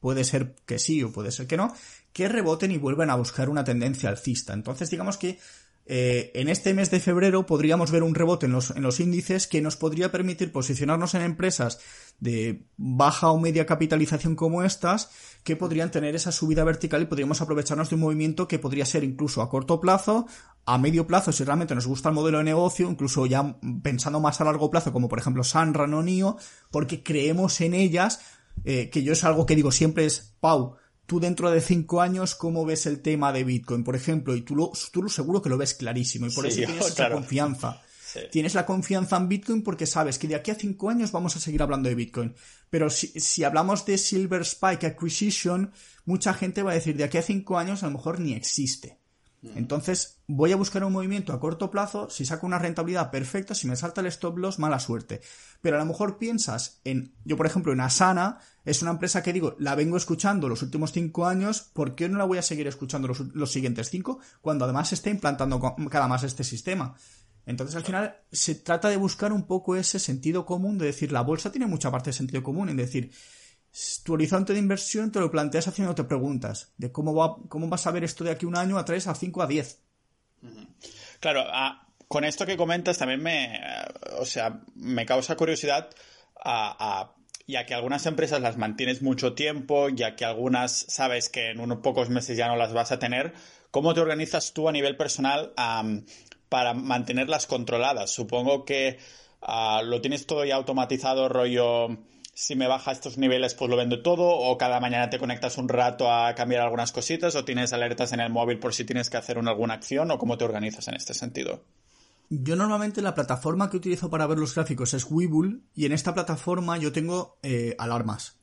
puede 0.00 0.24
ser 0.24 0.54
que 0.66 0.78
sí 0.78 1.02
o 1.02 1.12
puede 1.12 1.32
ser 1.32 1.46
que 1.46 1.56
no, 1.56 1.74
que 2.12 2.28
reboten 2.28 2.70
y 2.70 2.78
vuelvan 2.78 3.10
a 3.10 3.16
buscar 3.16 3.48
una 3.48 3.64
tendencia 3.64 4.08
alcista. 4.08 4.52
Entonces 4.52 4.90
digamos 4.90 5.16
que 5.16 5.38
eh, 5.86 6.30
en 6.34 6.48
este 6.48 6.72
mes 6.72 6.90
de 6.90 7.00
febrero 7.00 7.44
podríamos 7.44 7.90
ver 7.90 8.02
un 8.02 8.14
rebote 8.14 8.46
en 8.46 8.52
los, 8.52 8.70
en 8.70 8.82
los 8.82 9.00
índices 9.00 9.46
que 9.46 9.60
nos 9.60 9.76
podría 9.76 10.10
permitir 10.10 10.50
posicionarnos 10.50 11.14
en 11.14 11.22
empresas 11.22 11.78
de 12.20 12.64
baja 12.76 13.30
o 13.30 13.38
media 13.38 13.66
capitalización 13.66 14.34
como 14.34 14.62
estas 14.62 15.10
que 15.44 15.56
podrían 15.56 15.90
tener 15.90 16.14
esa 16.16 16.32
subida 16.32 16.64
vertical 16.64 17.02
y 17.02 17.04
podríamos 17.04 17.40
aprovecharnos 17.42 17.90
de 17.90 17.96
un 17.96 18.00
movimiento 18.00 18.48
que 18.48 18.58
podría 18.58 18.86
ser 18.86 19.04
incluso 19.04 19.42
a 19.42 19.50
corto 19.50 19.78
plazo, 19.78 20.26
a 20.64 20.78
medio 20.78 21.06
plazo 21.06 21.32
si 21.32 21.44
realmente 21.44 21.74
nos 21.74 21.86
gusta 21.86 22.08
el 22.08 22.14
modelo 22.14 22.38
de 22.38 22.44
negocio, 22.44 22.90
incluso 22.90 23.26
ya 23.26 23.56
pensando 23.82 24.20
más 24.20 24.40
a 24.40 24.44
largo 24.44 24.70
plazo 24.70 24.92
como 24.92 25.08
por 25.08 25.18
ejemplo 25.18 25.44
Sanran 25.44 25.92
o 25.92 26.02
NIO, 26.02 26.38
porque 26.70 27.02
creemos 27.02 27.60
en 27.60 27.74
ellas, 27.74 28.20
eh, 28.64 28.88
que 28.88 29.02
yo 29.02 29.12
es 29.12 29.22
algo 29.22 29.44
que 29.44 29.54
digo 29.54 29.70
siempre 29.70 30.06
es, 30.06 30.34
Pau, 30.40 30.76
tú 31.04 31.20
dentro 31.20 31.50
de 31.50 31.60
cinco 31.60 32.00
años, 32.00 32.34
¿cómo 32.34 32.64
ves 32.64 32.86
el 32.86 33.00
tema 33.00 33.30
de 33.30 33.44
Bitcoin, 33.44 33.84
por 33.84 33.96
ejemplo? 33.96 34.34
Y 34.34 34.40
tú 34.40 34.56
lo, 34.56 34.72
tú 34.90 35.02
lo 35.02 35.10
seguro 35.10 35.42
que 35.42 35.50
lo 35.50 35.58
ves 35.58 35.74
clarísimo 35.74 36.26
y 36.26 36.30
por 36.30 36.46
eso 36.46 36.56
tienes 36.64 36.86
esa 36.86 37.10
confianza. 37.10 37.82
Tienes 38.30 38.54
la 38.54 38.64
confianza 38.64 39.16
en 39.16 39.28
Bitcoin 39.28 39.62
porque 39.62 39.86
sabes 39.86 40.18
que 40.18 40.28
de 40.28 40.36
aquí 40.36 40.50
a 40.50 40.54
cinco 40.54 40.88
años 40.88 41.12
vamos 41.12 41.36
a 41.36 41.40
seguir 41.40 41.62
hablando 41.62 41.88
de 41.88 41.94
Bitcoin. 41.94 42.34
Pero 42.74 42.90
si, 42.90 43.06
si 43.20 43.44
hablamos 43.44 43.86
de 43.86 43.96
Silver 43.96 44.40
Spike 44.40 44.84
Acquisition, 44.84 45.70
mucha 46.06 46.34
gente 46.34 46.64
va 46.64 46.72
a 46.72 46.74
decir 46.74 46.96
de 46.96 47.04
aquí 47.04 47.18
a 47.18 47.22
cinco 47.22 47.56
años 47.56 47.84
a 47.84 47.86
lo 47.86 47.92
mejor 47.92 48.18
ni 48.18 48.32
existe. 48.32 48.98
Entonces, 49.54 50.18
voy 50.26 50.50
a 50.50 50.56
buscar 50.56 50.82
un 50.82 50.92
movimiento 50.92 51.32
a 51.32 51.38
corto 51.38 51.70
plazo, 51.70 52.10
si 52.10 52.24
saco 52.24 52.46
una 52.46 52.58
rentabilidad 52.58 53.12
perfecta, 53.12 53.54
si 53.54 53.68
me 53.68 53.76
salta 53.76 54.00
el 54.00 54.08
stop 54.08 54.38
loss, 54.38 54.58
mala 54.58 54.80
suerte. 54.80 55.20
Pero 55.60 55.76
a 55.76 55.78
lo 55.78 55.86
mejor 55.86 56.18
piensas 56.18 56.80
en, 56.82 57.14
yo 57.24 57.36
por 57.36 57.46
ejemplo, 57.46 57.72
en 57.72 57.80
Asana, 57.80 58.38
es 58.64 58.82
una 58.82 58.90
empresa 58.90 59.22
que 59.22 59.32
digo, 59.32 59.54
la 59.60 59.76
vengo 59.76 59.96
escuchando 59.96 60.48
los 60.48 60.62
últimos 60.62 60.90
cinco 60.90 61.26
años, 61.26 61.70
¿por 61.74 61.94
qué 61.94 62.08
no 62.08 62.18
la 62.18 62.24
voy 62.24 62.38
a 62.38 62.42
seguir 62.42 62.66
escuchando 62.66 63.06
los, 63.06 63.52
siguientes 63.52 63.88
cinco? 63.88 64.18
Cuando 64.40 64.64
además 64.64 64.88
se 64.88 64.96
está 64.96 65.10
implantando 65.10 65.60
cada 65.90 66.08
más 66.08 66.24
este 66.24 66.42
sistema. 66.42 66.96
Entonces, 67.46 67.76
al 67.76 67.84
final, 67.84 68.16
se 68.32 68.54
trata 68.54 68.88
de 68.88 68.96
buscar 68.96 69.32
un 69.32 69.46
poco 69.46 69.76
ese 69.76 69.98
sentido 69.98 70.46
común, 70.46 70.78
de 70.78 70.86
decir, 70.86 71.12
la 71.12 71.20
bolsa 71.20 71.52
tiene 71.52 71.66
mucha 71.66 71.90
parte 71.90 72.10
de 72.10 72.14
sentido 72.14 72.42
común, 72.42 72.68
en 72.68 72.76
decir, 72.76 73.10
tu 74.04 74.14
horizonte 74.14 74.52
de 74.52 74.58
inversión 74.58 75.10
te 75.10 75.20
lo 75.20 75.30
planteas 75.30 75.68
haciéndote 75.68 76.04
preguntas 76.04 76.72
de 76.76 76.92
cómo, 76.92 77.14
va, 77.14 77.36
cómo 77.48 77.68
vas 77.68 77.86
a 77.86 77.90
ver 77.90 78.04
esto 78.04 78.24
de 78.24 78.30
aquí 78.30 78.46
un 78.46 78.56
año, 78.56 78.78
a 78.78 78.84
tres, 78.84 79.06
a 79.06 79.14
cinco, 79.14 79.42
a 79.42 79.46
diez. 79.46 79.80
Claro, 81.20 81.44
con 82.08 82.24
esto 82.24 82.46
que 82.46 82.56
comentas 82.56 82.98
también 82.98 83.22
me, 83.22 83.60
o 84.18 84.24
sea, 84.24 84.62
me 84.74 85.04
causa 85.06 85.36
curiosidad 85.36 85.90
ya 87.46 87.66
que 87.66 87.74
algunas 87.74 88.06
empresas 88.06 88.40
las 88.40 88.56
mantienes 88.56 89.02
mucho 89.02 89.34
tiempo, 89.34 89.88
ya 89.88 90.16
que 90.16 90.24
algunas 90.24 90.86
sabes 90.88 91.28
que 91.28 91.50
en 91.50 91.60
unos 91.60 91.78
pocos 91.78 92.08
meses 92.10 92.36
ya 92.36 92.48
no 92.48 92.56
las 92.56 92.72
vas 92.72 92.92
a 92.92 92.98
tener, 92.98 93.34
¿cómo 93.70 93.92
te 93.94 94.00
organizas 94.00 94.52
tú 94.52 94.68
a 94.68 94.72
nivel 94.72 94.96
personal 94.96 95.52
para 96.54 96.72
mantenerlas 96.72 97.48
controladas? 97.48 98.12
Supongo 98.12 98.64
que 98.64 99.00
ah, 99.42 99.82
lo 99.84 100.00
tienes 100.00 100.24
todo 100.24 100.44
ya 100.44 100.54
automatizado, 100.54 101.28
rollo 101.28 101.88
si 102.32 102.54
me 102.54 102.68
baja 102.68 102.92
estos 102.92 103.18
niveles, 103.18 103.54
pues 103.54 103.68
lo 103.68 103.76
vendo 103.76 104.02
todo, 104.02 104.22
o 104.24 104.56
cada 104.56 104.78
mañana 104.78 105.10
te 105.10 105.18
conectas 105.18 105.58
un 105.58 105.68
rato 105.68 106.12
a 106.12 106.32
cambiar 106.36 106.62
algunas 106.62 106.92
cositas, 106.92 107.34
o 107.34 107.44
tienes 107.44 107.72
alertas 107.72 108.12
en 108.12 108.20
el 108.20 108.30
móvil 108.30 108.60
por 108.60 108.72
si 108.72 108.84
tienes 108.84 109.10
que 109.10 109.16
hacer 109.16 109.36
alguna 109.36 109.74
acción, 109.74 110.12
o 110.12 110.18
cómo 110.18 110.38
te 110.38 110.44
organizas 110.44 110.86
en 110.86 110.94
este 110.94 111.12
sentido. 111.12 111.64
Yo 112.30 112.54
normalmente 112.54 113.02
la 113.02 113.16
plataforma 113.16 113.68
que 113.68 113.78
utilizo 113.78 114.10
para 114.10 114.28
ver 114.28 114.38
los 114.38 114.54
gráficos 114.54 114.94
es 114.94 115.10
Webull, 115.10 115.64
y 115.74 115.86
en 115.86 115.92
esta 115.92 116.14
plataforma 116.14 116.78
yo 116.78 116.92
tengo 116.92 117.36
eh, 117.42 117.74
alarmas. 117.80 118.36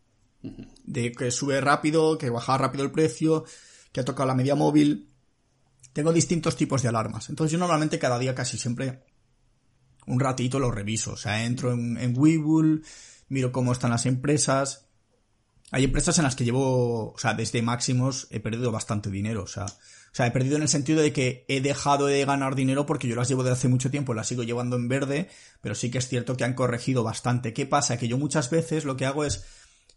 De 0.83 1.13
que 1.13 1.31
sube 1.31 1.61
rápido, 1.61 2.17
que 2.17 2.29
baja 2.29 2.57
rápido 2.57 2.83
el 2.83 2.91
precio, 2.91 3.45
que 3.93 4.01
ha 4.01 4.05
tocado 4.05 4.27
la 4.27 4.35
media 4.35 4.55
móvil. 4.55 5.10
Tengo 5.93 6.13
distintos 6.13 6.55
tipos 6.55 6.81
de 6.81 6.89
alarmas. 6.89 7.29
Entonces 7.29 7.51
yo 7.51 7.57
normalmente 7.57 7.99
cada 7.99 8.19
día 8.19 8.35
casi 8.35 8.57
siempre 8.57 9.03
un 10.07 10.19
ratito 10.19 10.59
lo 10.59 10.71
reviso. 10.71 11.13
O 11.13 11.17
sea, 11.17 11.43
entro 11.45 11.73
en, 11.73 11.97
en 11.97 12.17
Webull, 12.17 12.83
miro 13.29 13.51
cómo 13.51 13.71
están 13.71 13.91
las 13.91 14.05
empresas. 14.05 14.87
Hay 15.71 15.85
empresas 15.85 16.17
en 16.17 16.25
las 16.25 16.35
que 16.35 16.43
llevo, 16.43 17.13
o 17.13 17.17
sea, 17.17 17.33
desde 17.33 17.61
máximos 17.61 18.27
he 18.29 18.41
perdido 18.41 18.71
bastante 18.71 19.09
dinero, 19.09 19.43
o 19.43 19.47
sea, 19.47 19.65
o 20.11 20.15
sea, 20.15 20.27
he 20.27 20.31
perdido 20.31 20.57
en 20.57 20.63
el 20.63 20.67
sentido 20.67 21.01
de 21.01 21.13
que 21.13 21.45
he 21.47 21.61
dejado 21.61 22.07
de 22.07 22.25
ganar 22.25 22.55
dinero 22.55 22.85
porque 22.85 23.07
yo 23.07 23.15
las 23.15 23.29
llevo 23.29 23.43
desde 23.43 23.53
hace 23.53 23.67
mucho 23.69 23.89
tiempo, 23.89 24.13
las 24.13 24.27
sigo 24.27 24.43
llevando 24.43 24.75
en 24.75 24.89
verde, 24.89 25.29
pero 25.61 25.73
sí 25.73 25.89
que 25.89 25.99
es 25.99 26.09
cierto 26.09 26.35
que 26.35 26.43
han 26.43 26.55
corregido 26.55 27.03
bastante. 27.03 27.53
¿Qué 27.53 27.65
pasa? 27.65 27.97
Que 27.97 28.09
yo 28.09 28.17
muchas 28.17 28.49
veces 28.49 28.83
lo 28.83 28.97
que 28.97 29.05
hago 29.05 29.23
es, 29.23 29.45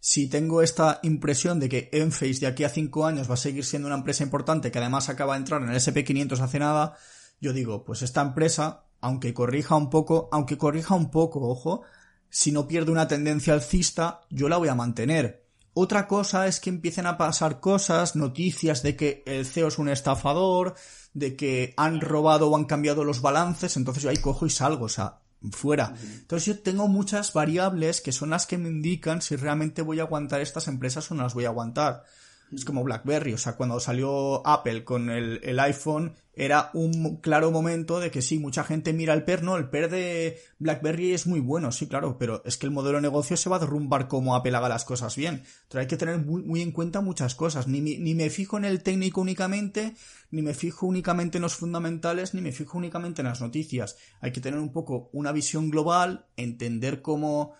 si 0.07 0.27
tengo 0.27 0.61
esta 0.61 0.99
impresión 1.01 1.59
de 1.59 1.67
que 1.67 1.89
Enphase 1.91 2.41
de 2.41 2.45
aquí 2.45 2.63
a 2.63 2.69
cinco 2.69 3.07
años 3.07 3.27
va 3.27 3.33
a 3.33 3.37
seguir 3.37 3.65
siendo 3.65 3.87
una 3.87 3.97
empresa 3.97 4.23
importante 4.23 4.69
que 4.69 4.77
además 4.77 5.09
acaba 5.09 5.33
de 5.33 5.39
entrar 5.39 5.63
en 5.63 5.69
el 5.69 5.77
SP500 5.77 6.41
hace 6.41 6.59
nada, 6.59 6.95
yo 7.41 7.53
digo, 7.53 7.83
pues 7.83 8.03
esta 8.03 8.21
empresa, 8.21 8.83
aunque 9.01 9.33
corrija 9.33 9.75
un 9.75 9.89
poco, 9.89 10.29
aunque 10.31 10.59
corrija 10.59 10.93
un 10.93 11.09
poco, 11.09 11.49
ojo, 11.49 11.81
si 12.29 12.51
no 12.51 12.67
pierde 12.67 12.91
una 12.91 13.07
tendencia 13.07 13.53
alcista, 13.53 14.21
yo 14.29 14.47
la 14.47 14.57
voy 14.57 14.67
a 14.67 14.75
mantener. 14.75 15.47
Otra 15.73 16.07
cosa 16.07 16.45
es 16.45 16.59
que 16.59 16.69
empiecen 16.69 17.07
a 17.07 17.17
pasar 17.17 17.59
cosas, 17.59 18.15
noticias 18.15 18.83
de 18.83 18.95
que 18.95 19.23
el 19.25 19.43
CEO 19.43 19.69
es 19.69 19.79
un 19.79 19.89
estafador, 19.89 20.75
de 21.15 21.35
que 21.35 21.73
han 21.77 21.99
robado 21.99 22.51
o 22.51 22.55
han 22.55 22.65
cambiado 22.65 23.03
los 23.03 23.21
balances, 23.21 23.75
entonces 23.75 24.03
yo 24.03 24.11
ahí 24.11 24.17
cojo 24.17 24.45
y 24.45 24.51
salgo, 24.51 24.85
o 24.85 24.89
sea, 24.89 25.21
fuera. 25.51 25.93
Entonces 26.01 26.45
yo 26.45 26.59
tengo 26.59 26.87
muchas 26.87 27.33
variables 27.33 28.01
que 28.01 28.11
son 28.11 28.29
las 28.31 28.45
que 28.45 28.57
me 28.57 28.69
indican 28.69 29.21
si 29.21 29.35
realmente 29.35 29.81
voy 29.81 29.99
a 29.99 30.03
aguantar 30.03 30.41
estas 30.41 30.67
empresas 30.67 31.09
o 31.11 31.15
no 31.15 31.23
las 31.23 31.33
voy 31.33 31.45
a 31.45 31.49
aguantar. 31.49 32.03
Es 32.51 32.63
como 32.63 32.83
BlackBerry, 32.83 33.33
o 33.33 33.37
sea, 33.37 33.55
cuando 33.55 33.79
salió 33.79 34.45
Apple 34.45 34.83
con 34.83 35.09
el, 35.09 35.39
el, 35.43 35.59
iPhone, 35.59 36.15
era 36.35 36.71
un 36.73 37.17
claro 37.17 37.51
momento 37.51 37.99
de 37.99 38.11
que 38.11 38.21
sí, 38.21 38.39
mucha 38.39 38.63
gente 38.63 38.93
mira 38.93 39.13
el 39.13 39.23
PER, 39.23 39.43
no, 39.43 39.57
el 39.57 39.69
PER 39.69 39.89
de 39.89 40.39
BlackBerry 40.59 41.13
es 41.13 41.27
muy 41.27 41.39
bueno, 41.39 41.71
sí, 41.71 41.87
claro, 41.87 42.17
pero 42.17 42.41
es 42.45 42.57
que 42.57 42.65
el 42.65 42.71
modelo 42.71 42.97
de 42.97 43.03
negocio 43.03 43.37
se 43.37 43.49
va 43.49 43.57
a 43.57 43.59
derrumbar 43.59 44.07
como 44.07 44.35
Apple 44.35 44.51
las 44.51 44.85
cosas 44.85 45.15
bien. 45.15 45.35
Entonces 45.35 45.81
hay 45.81 45.87
que 45.87 45.97
tener 45.97 46.17
muy, 46.17 46.43
muy 46.43 46.61
en 46.61 46.71
cuenta 46.71 47.01
muchas 47.01 47.35
cosas. 47.35 47.67
Ni, 47.67 47.81
ni 47.81 48.15
me 48.15 48.29
fijo 48.29 48.57
en 48.57 48.65
el 48.65 48.83
técnico 48.83 49.21
únicamente, 49.21 49.95
ni 50.31 50.41
me 50.41 50.53
fijo 50.53 50.87
únicamente 50.87 51.37
en 51.37 51.43
los 51.43 51.55
fundamentales, 51.55 52.33
ni 52.33 52.41
me 52.41 52.51
fijo 52.51 52.77
únicamente 52.77 53.21
en 53.21 53.27
las 53.27 53.41
noticias. 53.41 53.97
Hay 54.21 54.31
que 54.31 54.41
tener 54.41 54.59
un 54.59 54.71
poco 54.71 55.09
una 55.13 55.31
visión 55.31 55.69
global, 55.69 56.25
entender 56.35 57.01
cómo 57.01 57.53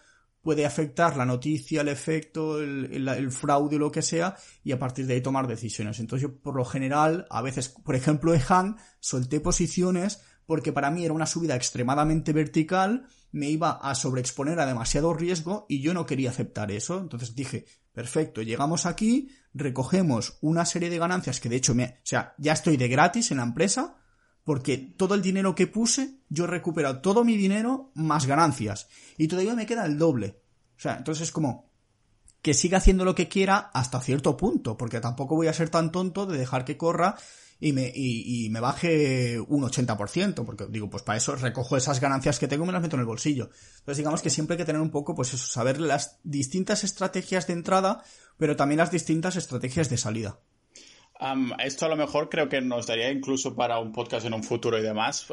puede 0.45 0.63
afectar 0.63 1.17
la 1.17 1.25
noticia, 1.25 1.81
el 1.81 1.87
efecto, 1.87 2.61
el, 2.61 3.31
fraude 3.31 3.77
o 3.77 3.79
lo 3.79 3.91
que 3.91 4.03
sea, 4.03 4.35
y 4.63 4.73
a 4.73 4.77
partir 4.77 5.07
de 5.07 5.15
ahí 5.15 5.21
tomar 5.21 5.47
decisiones. 5.47 5.99
Entonces 5.99 6.29
yo, 6.29 6.37
por 6.39 6.55
lo 6.55 6.63
general, 6.63 7.25
a 7.31 7.41
veces, 7.41 7.69
por 7.69 7.95
ejemplo, 7.95 8.31
en 8.35 8.41
Han, 8.47 8.77
solté 8.99 9.39
posiciones 9.39 10.21
porque 10.45 10.71
para 10.71 10.91
mí 10.91 11.03
era 11.03 11.15
una 11.15 11.25
subida 11.25 11.55
extremadamente 11.55 12.31
vertical, 12.31 13.07
me 13.31 13.49
iba 13.49 13.71
a 13.71 13.95
sobreexponer 13.95 14.59
a 14.59 14.67
demasiado 14.67 15.15
riesgo 15.15 15.65
y 15.67 15.81
yo 15.81 15.95
no 15.95 16.05
quería 16.05 16.29
aceptar 16.29 16.71
eso. 16.71 16.99
Entonces 16.99 17.33
dije, 17.33 17.65
perfecto, 17.91 18.43
llegamos 18.43 18.85
aquí, 18.85 19.31
recogemos 19.51 20.37
una 20.41 20.63
serie 20.63 20.91
de 20.91 20.99
ganancias 20.99 21.39
que 21.39 21.49
de 21.49 21.55
hecho 21.55 21.73
me, 21.73 21.85
o 21.85 21.93
sea, 22.03 22.35
ya 22.37 22.53
estoy 22.53 22.77
de 22.77 22.87
gratis 22.87 23.31
en 23.31 23.37
la 23.37 23.43
empresa, 23.45 23.97
porque 24.45 24.77
todo 24.77 25.15
el 25.15 25.23
dinero 25.23 25.55
que 25.55 25.67
puse, 25.67 26.19
yo 26.29 26.45
he 26.45 26.47
recuperado 26.47 27.01
todo 27.01 27.25
mi 27.25 27.35
dinero 27.35 27.91
más 27.95 28.27
ganancias. 28.27 28.87
Y 29.17 29.27
todavía 29.27 29.55
me 29.55 29.65
queda 29.65 29.85
el 29.85 29.97
doble. 29.97 30.39
O 30.77 30.79
sea, 30.79 30.97
entonces 30.97 31.23
es 31.23 31.31
como 31.31 31.71
que 32.43 32.53
siga 32.53 32.77
haciendo 32.77 33.05
lo 33.05 33.15
que 33.15 33.27
quiera 33.27 33.71
hasta 33.73 33.99
cierto 33.99 34.37
punto, 34.37 34.77
porque 34.77 35.01
tampoco 35.01 35.35
voy 35.35 35.47
a 35.47 35.53
ser 35.53 35.69
tan 35.69 35.91
tonto 35.91 36.27
de 36.27 36.37
dejar 36.37 36.63
que 36.63 36.77
corra 36.77 37.15
y 37.59 37.73
me, 37.73 37.91
y, 37.95 38.47
me 38.51 38.59
baje 38.59 39.39
un 39.39 39.63
80%, 39.63 40.45
porque 40.45 40.67
digo, 40.69 40.91
pues 40.91 41.01
para 41.01 41.17
eso 41.17 41.35
recojo 41.35 41.75
esas 41.75 41.99
ganancias 41.99 42.37
que 42.37 42.47
tengo 42.47 42.65
y 42.65 42.67
me 42.67 42.73
las 42.73 42.83
meto 42.83 42.97
en 42.97 42.99
el 42.99 43.07
bolsillo. 43.07 43.49
Entonces 43.79 43.97
digamos 43.97 44.21
que 44.21 44.29
siempre 44.29 44.53
hay 44.53 44.57
que 44.59 44.65
tener 44.65 44.81
un 44.81 44.91
poco, 44.91 45.15
pues 45.15 45.33
eso, 45.33 45.47
saber 45.47 45.81
las 45.81 46.19
distintas 46.23 46.83
estrategias 46.83 47.47
de 47.47 47.53
entrada, 47.53 48.03
pero 48.37 48.55
también 48.55 48.77
las 48.77 48.91
distintas 48.91 49.37
estrategias 49.37 49.89
de 49.89 49.97
salida 49.97 50.39
esto 51.59 51.85
a 51.85 51.89
lo 51.89 51.95
mejor 51.95 52.29
creo 52.29 52.49
que 52.49 52.59
nos 52.59 52.87
daría 52.87 53.09
incluso 53.09 53.55
para 53.55 53.79
un 53.79 53.93
podcast 53.93 54.25
en 54.25 54.33
un 54.33 54.43
futuro 54.43 54.77
y 54.77 54.81
demás, 54.81 55.27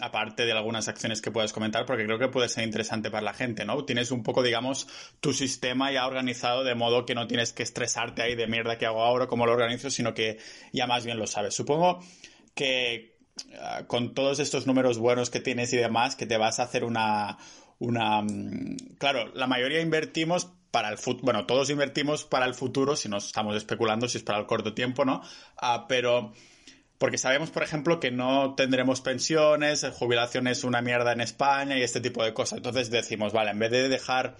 aparte 0.00 0.46
de 0.46 0.52
algunas 0.52 0.88
acciones 0.88 1.20
que 1.20 1.30
puedas 1.30 1.52
comentar, 1.52 1.84
porque 1.84 2.04
creo 2.06 2.18
que 2.18 2.28
puede 2.28 2.48
ser 2.48 2.64
interesante 2.64 3.10
para 3.10 3.22
la 3.22 3.34
gente, 3.34 3.64
¿no? 3.66 3.84
Tienes 3.84 4.10
un 4.10 4.22
poco, 4.22 4.42
digamos, 4.42 4.88
tu 5.20 5.32
sistema 5.32 5.92
ya 5.92 6.06
organizado 6.06 6.64
de 6.64 6.74
modo 6.74 7.04
que 7.04 7.14
no 7.14 7.26
tienes 7.26 7.52
que 7.52 7.62
estresarte 7.62 8.22
ahí 8.22 8.34
de 8.34 8.46
mierda 8.46 8.78
que 8.78 8.86
hago 8.86 9.02
ahora, 9.02 9.26
cómo 9.26 9.44
lo 9.44 9.52
organizo, 9.52 9.90
sino 9.90 10.14
que 10.14 10.38
ya 10.72 10.86
más 10.86 11.04
bien 11.04 11.18
lo 11.18 11.26
sabes. 11.26 11.54
Supongo 11.54 12.00
que 12.54 13.18
ah, 13.60 13.84
con 13.86 14.14
todos 14.14 14.38
estos 14.38 14.66
números 14.66 14.98
buenos 14.98 15.28
que 15.28 15.40
tienes 15.40 15.72
y 15.74 15.76
demás, 15.76 16.16
que 16.16 16.26
te 16.26 16.38
vas 16.38 16.60
a 16.60 16.62
hacer 16.62 16.82
una, 16.82 17.36
una... 17.78 18.22
Mm, 18.22 18.96
claro, 18.98 19.30
la 19.34 19.46
mayoría 19.46 19.82
invertimos 19.82 20.48
para 20.74 20.88
el 20.88 20.98
futuro. 20.98 21.26
Bueno, 21.26 21.46
todos 21.46 21.70
invertimos 21.70 22.24
para 22.24 22.46
el 22.46 22.54
futuro, 22.54 22.96
si 22.96 23.08
no 23.08 23.18
estamos 23.18 23.54
especulando 23.54 24.08
si 24.08 24.18
es 24.18 24.24
para 24.24 24.40
el 24.40 24.46
corto 24.46 24.74
tiempo, 24.74 25.04
¿no? 25.04 25.22
Ah, 25.56 25.86
pero 25.88 26.32
porque 26.98 27.16
sabemos, 27.16 27.50
por 27.50 27.62
ejemplo, 27.62 28.00
que 28.00 28.10
no 28.10 28.56
tendremos 28.56 29.00
pensiones, 29.00 29.86
jubilación 29.92 30.48
es 30.48 30.64
una 30.64 30.82
mierda 30.82 31.12
en 31.12 31.20
España 31.20 31.78
y 31.78 31.82
este 31.82 32.00
tipo 32.00 32.24
de 32.24 32.34
cosas. 32.34 32.56
Entonces 32.56 32.90
decimos, 32.90 33.32
vale, 33.32 33.52
en 33.52 33.60
vez 33.60 33.70
de 33.70 33.88
dejar 33.88 34.36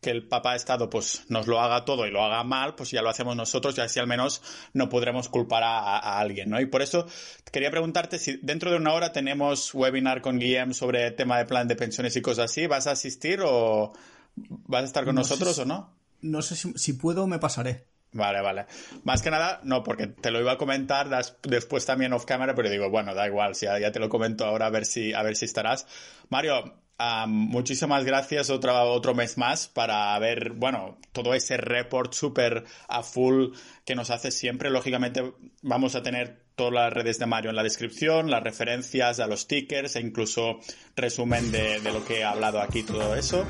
que 0.00 0.10
el 0.10 0.26
papá 0.26 0.56
Estado 0.56 0.90
pues 0.90 1.24
nos 1.28 1.46
lo 1.46 1.60
haga 1.60 1.84
todo 1.84 2.04
y 2.04 2.10
lo 2.10 2.24
haga 2.24 2.42
mal, 2.42 2.74
pues 2.74 2.90
ya 2.90 3.00
lo 3.00 3.08
hacemos 3.08 3.36
nosotros 3.36 3.78
y 3.78 3.80
así 3.80 4.00
al 4.00 4.08
menos 4.08 4.42
no 4.72 4.88
podremos 4.88 5.28
culpar 5.28 5.62
a, 5.62 6.18
alguien, 6.18 6.50
¿no? 6.50 6.60
Y 6.60 6.66
por 6.66 6.82
eso 6.82 7.06
quería 7.52 7.70
preguntarte 7.70 8.18
si 8.18 8.38
dentro 8.42 8.72
de 8.72 8.78
una 8.78 8.92
hora 8.92 9.12
tenemos 9.12 9.72
webinar 9.72 10.20
con 10.20 10.40
Guillem 10.40 10.74
sobre 10.74 11.12
tema 11.12 11.38
de 11.38 11.46
plan 11.46 11.68
de 11.68 11.76
pensiones 11.76 12.16
y 12.16 12.22
cosas 12.22 12.50
así, 12.50 12.66
¿vas 12.66 12.88
a 12.88 12.92
asistir 12.92 13.40
o 13.44 13.92
vas 14.36 14.82
a 14.82 14.86
estar 14.86 15.04
con 15.04 15.14
No 15.14 15.22
nosotros 15.22 15.58
o 15.58 15.64
no? 15.64 15.94
No 16.22 16.42
sé 16.42 16.56
si, 16.56 16.72
si 16.76 16.92
puedo, 16.94 17.26
me 17.26 17.38
pasaré. 17.38 17.86
Vale, 18.12 18.40
vale. 18.40 18.66
Más 19.04 19.20
que 19.20 19.30
nada, 19.30 19.60
no, 19.64 19.82
porque 19.82 20.06
te 20.06 20.30
lo 20.30 20.40
iba 20.40 20.52
a 20.52 20.56
comentar 20.58 21.08
das- 21.10 21.36
después 21.42 21.84
también 21.84 22.12
off 22.14 22.24
camera, 22.24 22.54
pero 22.54 22.70
digo, 22.70 22.88
bueno, 22.88 23.14
da 23.14 23.26
igual, 23.26 23.54
si 23.54 23.66
ya, 23.66 23.78
ya 23.78 23.92
te 23.92 23.98
lo 23.98 24.08
comento 24.08 24.46
ahora 24.46 24.66
a 24.66 24.70
ver 24.70 24.86
si, 24.86 25.12
a 25.12 25.22
ver 25.22 25.36
si 25.36 25.44
estarás. 25.44 25.86
Mario, 26.30 26.80
muchísimas 27.26 28.04
gracias 28.04 28.48
otra, 28.48 28.82
otro 28.84 29.14
mes 29.14 29.36
más 29.36 29.68
para 29.68 30.18
ver, 30.18 30.52
bueno, 30.52 30.98
todo 31.12 31.34
ese 31.34 31.58
report 31.58 32.14
súper 32.14 32.64
a 32.88 33.02
full 33.02 33.52
que 33.84 33.94
nos 33.94 34.10
hace 34.10 34.30
siempre. 34.30 34.70
Lógicamente 34.70 35.34
vamos 35.62 35.94
a 35.94 36.02
tener 36.02 36.45
todas 36.56 36.72
las 36.72 36.92
redes 36.92 37.18
de 37.18 37.26
Mario 37.26 37.50
en 37.50 37.56
la 37.56 37.62
descripción, 37.62 38.30
las 38.30 38.42
referencias 38.42 39.20
a 39.20 39.26
los 39.26 39.46
tickers 39.46 39.94
e 39.96 40.00
incluso 40.00 40.58
resumen 40.96 41.52
de, 41.52 41.80
de 41.80 41.92
lo 41.92 42.04
que 42.04 42.20
he 42.20 42.24
hablado 42.24 42.60
aquí, 42.60 42.82
todo 42.82 43.14
eso. 43.14 43.44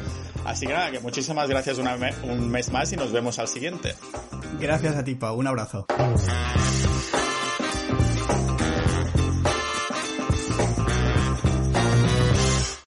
Así 0.44 0.66
que 0.66 0.72
nada, 0.72 0.90
muchísimas 1.00 1.48
gracias 1.48 1.78
una 1.78 1.96
un 2.24 2.50
mes 2.50 2.70
más 2.70 2.92
y 2.92 2.96
nos 2.96 3.12
vemos 3.12 3.38
al 3.38 3.48
siguiente. 3.48 3.94
Gracias 4.60 4.96
a 4.96 5.04
ti, 5.04 5.14
Pau. 5.14 5.38
Un 5.38 5.46
abrazo. 5.46 5.86